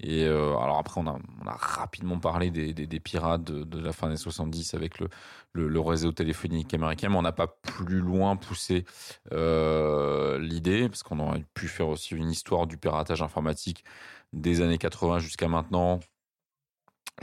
Et 0.00 0.24
euh, 0.24 0.56
alors 0.58 0.78
après, 0.78 1.00
on 1.00 1.06
a, 1.06 1.18
rapidement 1.46 2.18
parlé 2.18 2.50
des, 2.50 3.00
pirates 3.00 3.44
de, 3.44 3.78
la 3.78 3.92
fin 3.92 4.08
des 4.08 4.16
70 4.16 4.74
avec 4.74 4.98
le, 4.98 5.80
réseau 5.80 6.12
téléphonique 6.12 6.74
américain, 6.74 7.08
mais 7.08 7.16
on 7.16 7.22
n'a 7.22 7.32
pas 7.32 7.46
plus 7.46 8.00
loin 8.00 8.36
poussé 8.36 8.84
euh, 9.32 10.38
l'idée, 10.38 10.88
parce 10.88 11.02
qu'on 11.02 11.20
aurait 11.20 11.44
pu 11.54 11.68
faire 11.68 11.88
aussi 11.88 12.14
une 12.14 12.30
histoire 12.30 12.66
du 12.66 12.76
piratage 12.76 13.22
informatique 13.22 13.84
des 14.32 14.60
années 14.62 14.78
80 14.78 15.20
jusqu'à 15.20 15.48
maintenant, 15.48 16.00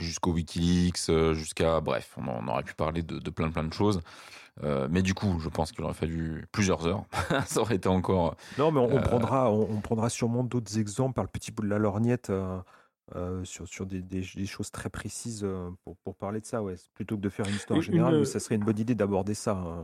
jusqu'au 0.00 0.32
Wikileaks, 0.32 1.10
euh, 1.10 1.34
jusqu'à... 1.34 1.80
Bref, 1.80 2.16
on 2.16 2.48
aurait 2.48 2.62
pu 2.64 2.74
parler 2.74 3.02
de, 3.02 3.18
de 3.18 3.30
plein 3.30 3.50
plein 3.50 3.64
de 3.64 3.74
choses. 3.74 4.00
Euh, 4.62 4.86
mais 4.90 5.00
du 5.02 5.14
coup, 5.14 5.38
je 5.40 5.48
pense 5.48 5.72
qu'il 5.72 5.82
aurait 5.82 5.94
fallu 5.94 6.46
plusieurs 6.52 6.86
heures. 6.86 7.04
Ça 7.46 7.60
aurait 7.60 7.76
été 7.76 7.88
encore... 7.88 8.36
Non, 8.58 8.70
mais 8.70 8.80
on, 8.80 8.84
on 8.92 8.98
Euh, 8.98 9.00
prendra, 9.00 9.50
on, 9.50 9.62
on 9.70 9.80
prendra 9.80 10.10
sûrement 10.10 10.44
d'autres 10.44 10.78
exemples 10.78 11.14
par 11.14 11.24
le 11.24 11.30
petit 11.30 11.50
bout 11.52 11.62
de 11.62 11.68
la 11.68 11.78
lorgnette 11.78 12.28
euh, 12.30 12.58
euh, 13.16 13.42
sur, 13.44 13.66
sur 13.66 13.86
des, 13.86 14.02
des- 14.02 14.26
des 14.36 14.46
choses 14.46 14.70
très 14.70 14.90
précises 14.90 15.46
pour, 15.84 15.96
pour 16.04 16.16
parler 16.16 16.40
de 16.40 16.46
ça. 16.46 16.62
Ouais. 16.62 16.74
Plutôt 16.94 17.16
que 17.16 17.22
de 17.22 17.28
faire 17.30 17.46
une 17.48 17.54
histoire 17.54 17.78
Une- 17.78 17.82
générale, 17.82 18.14
une- 18.16 18.24
ça 18.26 18.40
serait 18.40 18.56
une 18.56 18.64
bonne 18.64 18.78
idée 18.78 18.94
d'aborder 18.94 19.34
ça. 19.34 19.52
hein. 19.52 19.82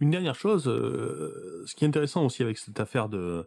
Une 0.00 0.10
dernière 0.10 0.34
chose, 0.36 0.68
euh, 0.68 1.64
ce 1.66 1.74
qui 1.74 1.84
est 1.84 1.88
intéressant 1.88 2.24
aussi 2.24 2.42
avec 2.42 2.58
cette 2.58 2.78
affaire 2.78 3.08
de 3.08 3.46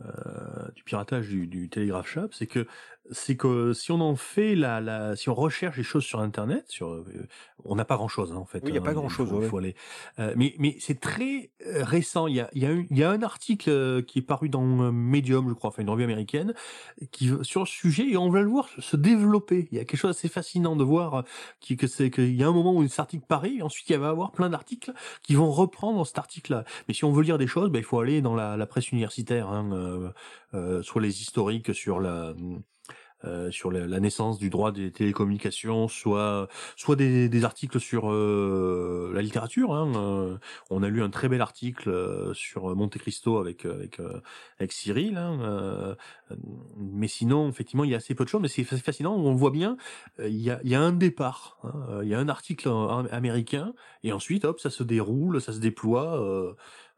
euh, 0.00 0.70
du 0.74 0.82
piratage 0.82 1.28
du, 1.28 1.46
du 1.46 1.68
télégraphe 1.68 2.08
chap, 2.08 2.32
c'est 2.34 2.46
que 2.48 2.66
c'est 3.10 3.36
que 3.36 3.72
si 3.72 3.92
on 3.92 4.00
en 4.00 4.16
fait 4.16 4.54
la, 4.54 4.80
la 4.80 5.14
si 5.16 5.28
on 5.28 5.34
recherche 5.34 5.76
les 5.76 5.82
choses 5.82 6.04
sur 6.04 6.20
internet, 6.20 6.64
sur 6.68 6.88
euh, 6.88 7.04
on 7.64 7.76
n'a 7.76 7.84
pas 7.84 7.96
grand 7.96 8.08
chose 8.08 8.32
en 8.32 8.44
fait. 8.46 8.60
Oui, 8.64 8.70
il 8.70 8.74
y 8.74 8.78
a 8.78 8.80
hein, 8.80 8.84
pas 8.84 8.94
grand-chose, 8.94 9.28
faut- 9.28 9.38
ouais. 9.40 9.48
faut 9.48 9.58
aller. 9.58 9.74
Euh, 10.18 10.32
mais 10.36 10.54
mais 10.58 10.76
c'est 10.80 11.00
très 11.00 11.50
euh, 11.66 11.84
récent. 11.84 12.26
Il 12.26 12.36
y 12.36 12.40
a 12.40 12.48
il 12.54 12.62
y 12.62 12.66
a 12.66 12.70
un, 12.70 12.84
il 12.90 12.98
y 12.98 13.04
a 13.04 13.10
un 13.10 13.22
article 13.22 13.68
euh, 13.70 14.02
qui 14.02 14.20
est 14.20 14.22
paru 14.22 14.48
dans 14.48 14.62
euh, 14.82 14.90
Medium, 14.90 15.48
je 15.48 15.54
crois, 15.54 15.68
enfin 15.68 15.82
une 15.82 15.90
revue 15.90 16.04
américaine, 16.04 16.54
qui 17.12 17.30
sur 17.42 17.60
le 17.60 17.66
sujet 17.66 18.08
et 18.08 18.16
on 18.16 18.30
va 18.30 18.40
le 18.40 18.48
voir 18.48 18.68
se 18.78 18.96
développer. 18.96 19.68
Il 19.70 19.76
y 19.76 19.80
a 19.80 19.84
quelque 19.84 19.98
chose 20.00 20.10
d'assez 20.10 20.28
fascinant 20.28 20.76
de 20.76 20.84
voir 20.84 21.24
qui, 21.60 21.76
que 21.76 21.86
c'est 21.86 22.10
qu'il 22.10 22.34
y 22.34 22.42
a 22.42 22.48
un 22.48 22.52
moment 22.52 22.74
où 22.74 22.86
cet 22.88 23.00
article 23.00 23.24
paraît, 23.26 23.54
et 23.54 23.62
ensuite 23.62 23.88
il 23.90 23.98
va 23.98 24.06
y 24.06 24.10
avoir 24.10 24.32
plein 24.32 24.48
d'articles 24.50 24.92
qui 25.22 25.34
vont 25.34 25.50
reprendre 25.50 26.06
cet 26.06 26.18
article-là. 26.18 26.64
Mais 26.88 26.94
si 26.94 27.04
on 27.04 27.12
veut 27.12 27.22
lire 27.22 27.38
des 27.38 27.46
choses, 27.46 27.70
ben, 27.70 27.78
il 27.78 27.84
faut 27.84 27.98
aller 28.00 28.22
dans 28.22 28.34
la, 28.34 28.56
la 28.56 28.66
presse 28.66 28.90
universitaire, 28.92 29.48
hein, 29.48 29.70
euh, 29.72 30.10
euh, 30.54 30.82
soit 30.82 31.02
les 31.02 31.20
historiques 31.20 31.74
sur 31.74 32.00
la 32.00 32.34
euh, 33.24 33.50
sur 33.50 33.70
la, 33.70 33.86
la 33.86 34.00
naissance 34.00 34.38
du 34.38 34.50
droit 34.50 34.72
des 34.72 34.90
télécommunications, 34.92 35.88
soit 35.88 36.48
soit 36.76 36.96
des, 36.96 37.28
des 37.28 37.44
articles 37.44 37.80
sur 37.80 38.10
euh, 38.12 39.12
la 39.14 39.22
littérature. 39.22 39.74
Hein, 39.74 39.92
euh, 39.96 40.38
on 40.70 40.82
a 40.82 40.88
lu 40.88 41.02
un 41.02 41.10
très 41.10 41.28
bel 41.28 41.40
article 41.40 41.88
euh, 41.90 42.34
sur 42.34 42.74
Monte 42.76 42.98
Cristo 42.98 43.38
avec 43.38 43.64
avec 43.64 44.00
avec 44.58 44.72
Cyril. 44.72 45.16
Hein, 45.16 45.96
mais 46.76 47.08
sinon, 47.08 47.48
effectivement, 47.48 47.84
il 47.84 47.90
y 47.90 47.94
a 47.94 47.98
assez 47.98 48.14
peu 48.14 48.24
de 48.24 48.28
choses. 48.28 48.42
Mais 48.42 48.48
c'est 48.48 48.64
fascinant. 48.64 49.14
On 49.14 49.34
voit 49.34 49.50
bien, 49.50 49.76
il 50.18 50.40
y 50.40 50.50
a 50.50 50.60
y 50.64 50.74
a 50.74 50.80
un 50.80 50.92
départ. 50.92 51.58
hein, 51.64 52.00
il 52.02 52.08
y 52.08 52.14
a 52.14 52.18
un 52.18 52.28
article 52.28 52.68
américain 53.10 53.72
et 54.02 54.12
ensuite, 54.12 54.44
hop, 54.44 54.60
ça 54.60 54.70
se 54.70 54.82
déroule, 54.82 55.40
ça 55.40 55.52
se 55.52 55.60
déploie. 55.60 56.54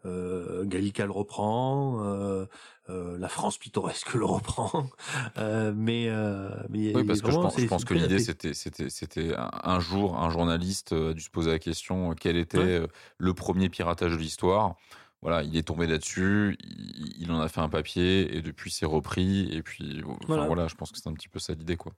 Euh, 0.06 0.64
Gallica 0.64 1.04
le 1.04 1.10
reprend, 1.10 2.04
euh, 2.04 2.46
euh, 2.88 3.18
la 3.18 3.28
France 3.28 3.58
pittoresque 3.58 4.14
le 4.14 4.24
reprend, 4.24 4.88
euh, 5.38 5.72
mais 5.74 6.08
euh, 6.08 6.50
mais 6.68 6.94
Oui, 6.94 7.04
parce 7.04 7.20
que 7.20 7.30
je 7.30 7.36
pense, 7.36 7.60
je 7.60 7.84
que 7.84 7.94
l'idée, 7.94 8.18
c'était, 8.18 8.54
c'était, 8.54 8.90
c'était 8.90 9.34
un, 9.36 9.80
jour, 9.80 10.18
un 10.18 10.30
journaliste 10.30 10.92
euh, 10.92 11.10
a 11.10 11.14
dû 11.14 11.20
se 11.20 11.30
poser 11.30 11.50
la 11.50 11.58
question 11.58 12.12
euh, 12.12 12.14
quel 12.18 12.36
était 12.36 12.56
Ouais. 12.80 12.86
le 13.18 13.34
premier 13.34 13.68
piratage 13.68 14.12
de 14.12 14.16
l'histoire. 14.16 14.76
Voilà, 15.22 15.42
il 15.42 15.56
est 15.56 15.62
tombé 15.66 15.86
là-dessus, 15.86 16.56
il, 16.60 17.14
il 17.22 17.32
en 17.32 17.40
a 17.40 17.48
fait 17.48 17.60
un 17.60 17.68
papier 17.68 18.36
et 18.36 18.42
depuis 18.42 18.70
c'est 18.70 18.86
repris. 18.86 19.48
Et 19.52 19.62
puis, 19.62 20.02
enfin, 20.04 20.18
Voilà. 20.28 20.46
voilà. 20.46 20.68
je 20.68 20.74
pense 20.76 20.92
que 20.92 20.98
c'est 20.98 21.08
un 21.08 21.14
petit 21.14 21.28
peu 21.28 21.38
ça 21.40 21.54
l'idée, 21.54 21.76
quoi. 21.76 21.92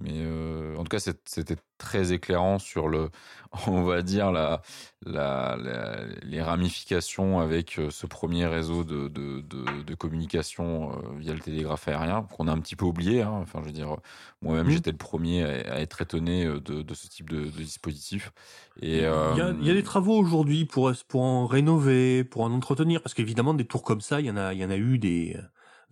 Mais 0.00 0.12
euh, 0.14 0.74
en 0.76 0.84
tout 0.84 0.88
cas, 0.96 0.98
c'était 1.26 1.56
très 1.76 2.12
éclairant 2.12 2.58
sur 2.58 2.88
le, 2.88 3.10
on 3.66 3.82
va 3.82 4.00
dire, 4.02 4.32
la, 4.32 4.62
la, 5.04 5.56
la- 5.60 6.06
les 6.22 6.40
ramifications 6.42 7.40
avec 7.40 7.78
euh, 7.78 7.90
ce 7.90 8.06
premier 8.06 8.46
réseau 8.46 8.84
de, 8.84 9.08
de, 9.08 9.40
de, 9.42 9.82
de 9.82 9.94
communication 9.94 10.92
euh, 10.92 11.18
via 11.18 11.34
le 11.34 11.40
télégraphe 11.40 11.88
aérien, 11.88 12.22
qu'on 12.22 12.48
a 12.48 12.52
un 12.52 12.60
petit 12.60 12.76
peu 12.76 12.86
oublié. 12.86 13.22
hein. 13.22 13.38
Enfin, 13.42 13.60
je 13.60 13.66
veux 13.66 13.72
dire, 13.72 13.96
moi-même, 14.40 14.66
Mhm. 14.66 14.72
j'étais 14.72 14.92
le 14.92 14.96
premier 14.96 15.42
à, 15.44 15.74
à 15.74 15.78
être 15.80 16.00
étonné 16.00 16.44
de, 16.46 16.82
de 16.82 16.94
ce 16.94 17.08
type 17.08 17.28
de, 17.28 17.40
de 17.44 17.50
dispositif. 17.50 18.32
Et, 18.80 19.00
Il 19.28 19.34
y, 19.36 19.40
a, 19.40 19.48
euh, 19.48 19.54
il 19.60 19.66
y 19.66 19.70
a 19.70 19.74
des 19.74 19.82
travaux 19.82 20.16
aujourd'hui 20.18 20.64
pour 20.64 20.92
pour 21.08 21.22
en 21.22 21.46
rénover, 21.46 22.24
pour 22.24 22.42
en 22.42 22.52
entretenir, 22.52 23.00
parce 23.02 23.14
qu'évidemment 23.14 23.54
des 23.54 23.64
tours 23.66 23.82
comme 23.82 24.00
ça, 24.00 24.20
il 24.20 24.26
y 24.26 24.30
en 24.30 24.36
a, 24.36 24.52
il 24.54 24.58
y 24.60 24.64
en 24.64 24.70
a 24.70 24.76
eu 24.76 24.98
des 24.98 25.36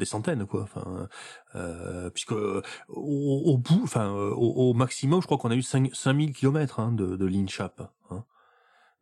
des 0.01 0.05
centaines 0.07 0.47
quoi. 0.47 0.63
Enfin, 0.63 1.09
euh, 1.55 2.11
puisque 2.11 2.33
au, 2.33 2.63
au 2.89 3.57
bout, 3.59 3.81
enfin 3.85 4.11
au, 4.11 4.71
au 4.71 4.75
maximum, 4.75 5.21
je 5.21 5.27
crois 5.27 5.39
qu'on 5.39 5.51
a 5.53 5.55
eu 5.57 5.63
5, 5.63 5.91
5000 5.95 6.33
kilomètres 6.33 6.81
hein, 6.81 6.91
de, 6.93 7.15
de 7.17 7.27
ligne 7.27 7.47
chap. 7.49 7.81
Hein. 8.11 8.25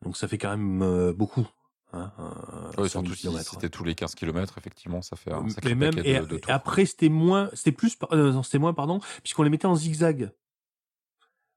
Donc 0.03 0.17
ça 0.19 0.29
fait 0.29 0.37
quand 0.39 0.51
même 0.51 0.83
euh, 0.83 1.13
beaucoup. 1.15 1.47
Hein, 1.95 2.13
euh, 2.19 2.83
Ouais, 2.83 2.89
100 2.89 3.01
000 3.01 3.05
surtout 3.05 3.15
si 3.15 3.21
kilomètres. 3.23 3.51
c'était 3.51 3.71
tous 3.71 3.83
les 3.85 3.95
15 3.95 4.15
km, 4.15 4.59
effectivement, 4.59 5.01
ça 5.01 5.17
fait 5.17 5.33
un 5.33 5.49
sacré 5.49 5.75
Mais 5.75 5.87
même 5.87 5.95
paquet 5.95 6.11
et, 6.11 6.21
de, 6.21 6.27
de 6.27 6.37
et 6.37 6.41
tours. 6.41 6.53
après 6.53 6.85
c'était 6.85 7.09
moins, 7.09 7.49
c'était 7.55 7.73
plus, 7.73 7.97
euh, 8.13 8.43
c'était 8.43 8.59
moins 8.59 8.75
pardon, 8.75 9.01
puisqu'on 9.23 9.43
les 9.43 9.51
mettait 9.51 9.67
en 9.67 9.75
zigzag. 9.75 10.31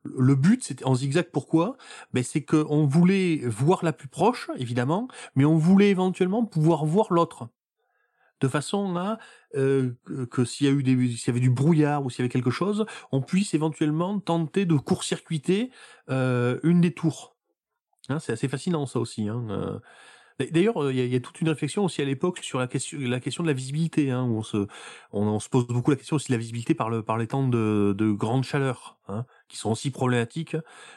Le 0.04 0.34
but 0.36 0.64
c'était 0.64 0.86
en 0.86 0.96
zigzag. 0.96 1.28
Pourquoi? 1.32 1.76
Ben 2.14 2.24
c'est 2.24 2.42
que 2.44 2.66
on 2.70 2.88
voulait 2.88 3.38
voir 3.46 3.84
la 3.86 3.94
plus 3.94 4.08
proche, 4.08 4.50
évidemment, 4.58 5.08
mais 5.36 5.46
on 5.46 5.58
voulait 5.58 5.90
éventuellement 5.90 6.44
pouvoir 6.46 6.86
voir 6.86 7.14
l'autre, 7.14 7.50
de 8.42 8.48
façon 8.48 8.98
à 8.98 9.20
euh, 9.56 9.92
que, 10.32 10.44
s'il 10.44 10.68
y 10.68 10.70
a 10.70 10.74
eu 10.74 10.84
des, 10.84 10.96
s'il 11.16 11.28
y 11.28 11.30
avait 11.30 11.40
du 11.40 11.50
brouillard 11.50 12.04
ou 12.04 12.10
s'il 12.10 12.20
y 12.20 12.22
avait 12.24 12.30
quelque 12.30 12.52
chose, 12.52 12.86
on 13.12 13.22
puisse 13.22 13.54
éventuellement 13.54 14.20
tenter 14.20 14.66
de 14.66 14.76
court-circuiter 14.76 15.72
euh, 16.10 16.60
une 16.64 16.82
des 16.82 16.94
tours. 16.94 17.38
Hein, 18.10 18.20
c'est 18.20 18.34
assez 18.34 18.48
fascinant 18.48 18.86
ça 18.86 19.00
aussi. 19.00 19.30
Hein. 19.30 19.48
euh. 19.50 19.80
D'ailleurs, 20.50 20.90
il 20.90 20.98
y, 20.98 21.16
a- 21.16 21.20
toute 21.20 21.40
une 21.42 21.50
réflexion 21.50 21.86
aussi 21.86 22.02
à 22.02 22.06
l'époque 22.06 22.40
sur 22.40 22.58
la 22.58 22.68
question, 22.68 22.98
de 22.98 23.48
la 23.48 23.54
visibilité, 23.54 24.10
hein, 24.10 24.24
où 24.24 24.38
on 25.12 25.40
se, 25.40 25.50
pose 25.50 25.68
beaucoup 25.68 25.92
la 25.92 25.98
question 25.98 26.16
aussi 26.16 26.30
de 26.30 26.34
la 26.34 26.40
visibilité 26.40 26.74
par 26.74 26.90
le, 26.90 27.06
les 27.20 27.28
temps 27.28 27.48
de, 27.48 27.94
de 27.96 28.12
grande 28.12 28.44
chaleur, 28.44 28.98
qui 29.52 29.58
sont 29.58 29.70
aussi 29.72 29.92
problématiques 29.92 30.56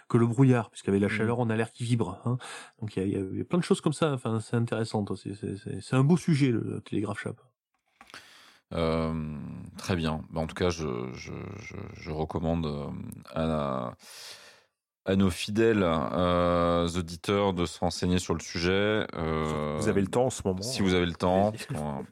que 0.09 0.17
le 0.17 0.27
brouillard, 0.27 0.71
puisqu'avec 0.71 1.01
la 1.01 1.09
Mhm. 1.09 1.13
chaleur, 1.13 1.39
on 1.41 1.51
a 1.51 1.57
l'air 1.57 1.73
qui 1.73 1.85
vibre. 1.85 2.21
Hein. 2.25 2.39
Donc 2.81 2.97
il 2.97 3.09
y 3.09 3.17
a, 3.17 3.19
y 3.19 3.39
y 3.41 3.45
plein 3.45 3.59
de 3.59 3.65
choses 3.65 3.81
comme 3.81 3.93
ça. 3.93 4.13
Enfin, 4.13 4.41
c'est 4.41 4.57
intéressant. 4.57 5.05
aussi. 5.11 5.35
C'est- 5.35 5.95
un 5.95 6.05
beau 6.05 6.17
sujet 6.17 6.51
le 6.53 6.81
télégraphe 6.81 7.21
chap. 7.21 7.37
Euh, 8.73 9.13
très 9.77 9.95
bien. 9.97 10.23
Bah, 10.31 10.41
en 10.41 10.47
tout 10.47 10.55
cas, 10.55 10.71
je, 10.71 10.87
je, 11.15 11.33
je, 11.61 11.77
je 11.95 12.11
recommande 12.11 12.67
euh, 12.67 12.87
à, 13.35 13.95
à 15.05 15.17
nos 15.17 15.31
fidèles 15.31 15.83
euh, 15.85 16.89
auditeurs 16.89 17.53
de 17.53 17.67
se 17.67 17.79
renseigner 17.79 18.19
sur 18.19 18.35
le 18.35 18.41
sujet. 18.41 19.07
Euh, 19.15 19.77
Vous 19.79 19.89
avez 19.89 20.01
le 20.01 20.09
temps 20.09 20.27
en 20.27 20.31
ce 20.31 20.43
moment. 20.47 20.63
Si 20.63 20.83
vous 20.83 20.95
avez 20.95 21.07
le 21.07 21.13
temps, 21.15 21.53
parce 21.53 21.67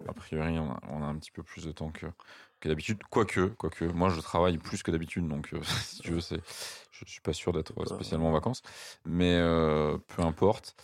a 0.08 0.12
priori, 0.12 0.58
on 0.58 0.70
a, 0.70 0.80
on 0.90 1.02
a 1.02 1.06
un 1.06 1.16
petit 1.16 1.30
peu 1.32 1.42
plus 1.42 1.64
de 1.64 1.72
temps 1.72 1.90
que, 1.90 2.06
que 2.62 2.68
d'habitude. 2.68 3.02
Quoique, 3.10 3.46
quoique, 3.48 3.84
moi, 3.84 4.08
je 4.08 4.20
travaille 4.20 4.56
plus 4.56 4.82
que 4.82 4.90
d'habitude, 4.90 5.26
donc 5.28 5.52
euh, 5.52 5.60
si 5.84 6.00
tu 6.00 6.12
veux, 6.12 6.20
c'est, 6.20 6.40
je 6.92 7.04
suis 7.06 7.20
pas 7.20 7.32
sûr 7.32 7.52
d'être 7.52 7.74
spécialement 7.86 8.28
en 8.28 8.32
vacances, 8.32 8.62
mais 9.04 9.34
euh, 9.36 9.98
peu 10.06 10.22
importe. 10.22 10.74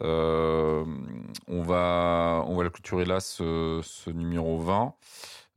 Euh, 0.00 0.84
on 1.48 1.62
va, 1.62 2.44
on 2.46 2.56
va 2.56 2.62
le 2.62 2.70
clôturer 2.70 3.04
là, 3.04 3.20
ce, 3.20 3.80
ce 3.82 4.10
numéro 4.10 4.58
20. 4.60 4.94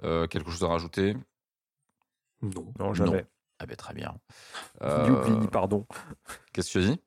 Euh, 0.04 0.28
quelque 0.28 0.50
chose 0.50 0.64
à 0.64 0.68
rajouter? 0.68 1.16
Non. 2.42 2.74
Non, 2.80 2.94
jamais. 2.94 3.26
Ah 3.60 3.68
ben 3.68 3.76
très 3.76 3.94
bien. 3.94 4.16
Ni 4.82 5.10
oubli 5.12 5.32
ni 5.38 5.48
pardon. 5.48 5.86
Qu'est-ce 6.54 6.74
que 6.74 6.80
tu 6.80 6.86
as 6.86 6.96
dit? 6.96 7.02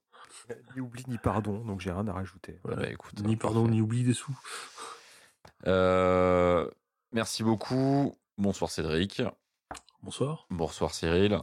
Ni 0.76 0.80
oubli 0.80 1.02
ni 1.08 1.18
pardon, 1.18 1.64
donc 1.64 1.80
j'ai 1.80 1.90
rien 1.90 2.06
à 2.06 2.12
rajouter. 2.12 2.60
Ah 2.68 2.76
bah, 2.76 2.88
écoute, 2.88 3.18
Ni 3.24 3.36
pardon, 3.36 3.62
parfait. 3.62 3.74
ni 3.74 3.80
oubli 3.80 4.04
des 4.04 4.14
sous. 4.14 4.38
Euh, 5.66 6.70
merci 7.12 7.42
beaucoup. 7.42 8.16
Bonsoir 8.37 8.70
Cédric. 8.70 9.22
Bonsoir. 10.03 10.47
Bonsoir 10.51 10.93
Cyril. 10.93 11.39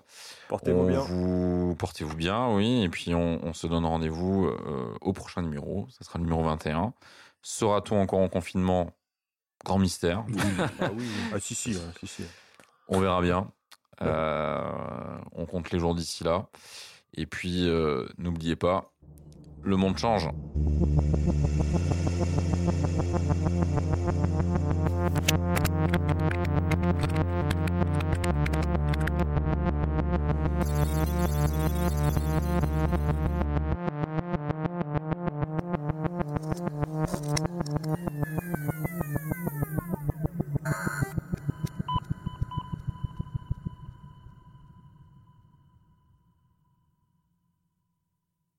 Portez-vous 0.49 0.85
bien. 0.85 0.99
vous 0.99 1.75
portez-vous 1.79 2.15
bien, 2.15 2.53
oui. 2.53 2.83
Et 2.83 2.89
puis 2.89 3.15
on, 3.15 3.43
on 3.43 3.53
se 3.53 3.65
donne 3.65 3.85
rendez-vous 3.85 4.45
euh, 4.45 4.93
au 5.01 5.13
prochain 5.13 5.41
numéro. 5.41 5.87
Ça 5.89 6.05
sera 6.05 6.19
le 6.19 6.25
numéro 6.25 6.43
21. 6.43 6.93
Sera-t-on 7.41 7.99
encore 7.99 8.19
en 8.19 8.29
confinement? 8.29 8.91
Grand 9.65 9.79
mystère. 9.79 10.25
Ah 10.79 10.91
oui, 10.95 11.07
ah 11.33 11.39
si, 11.39 11.55
si, 11.55 11.75
hein, 11.75 11.91
si, 11.99 12.07
si. 12.07 12.23
On 12.87 12.99
verra 12.99 13.21
bien. 13.21 13.51
Euh, 14.01 15.17
on 15.33 15.45
compte 15.45 15.71
les 15.71 15.79
jours 15.79 15.95
d'ici 15.95 16.23
là. 16.23 16.47
Et 17.13 17.25
puis, 17.25 17.67
euh, 17.67 18.07
n'oubliez 18.17 18.55
pas, 18.55 18.91
le 19.63 19.75
monde 19.75 19.97
change. 19.97 20.29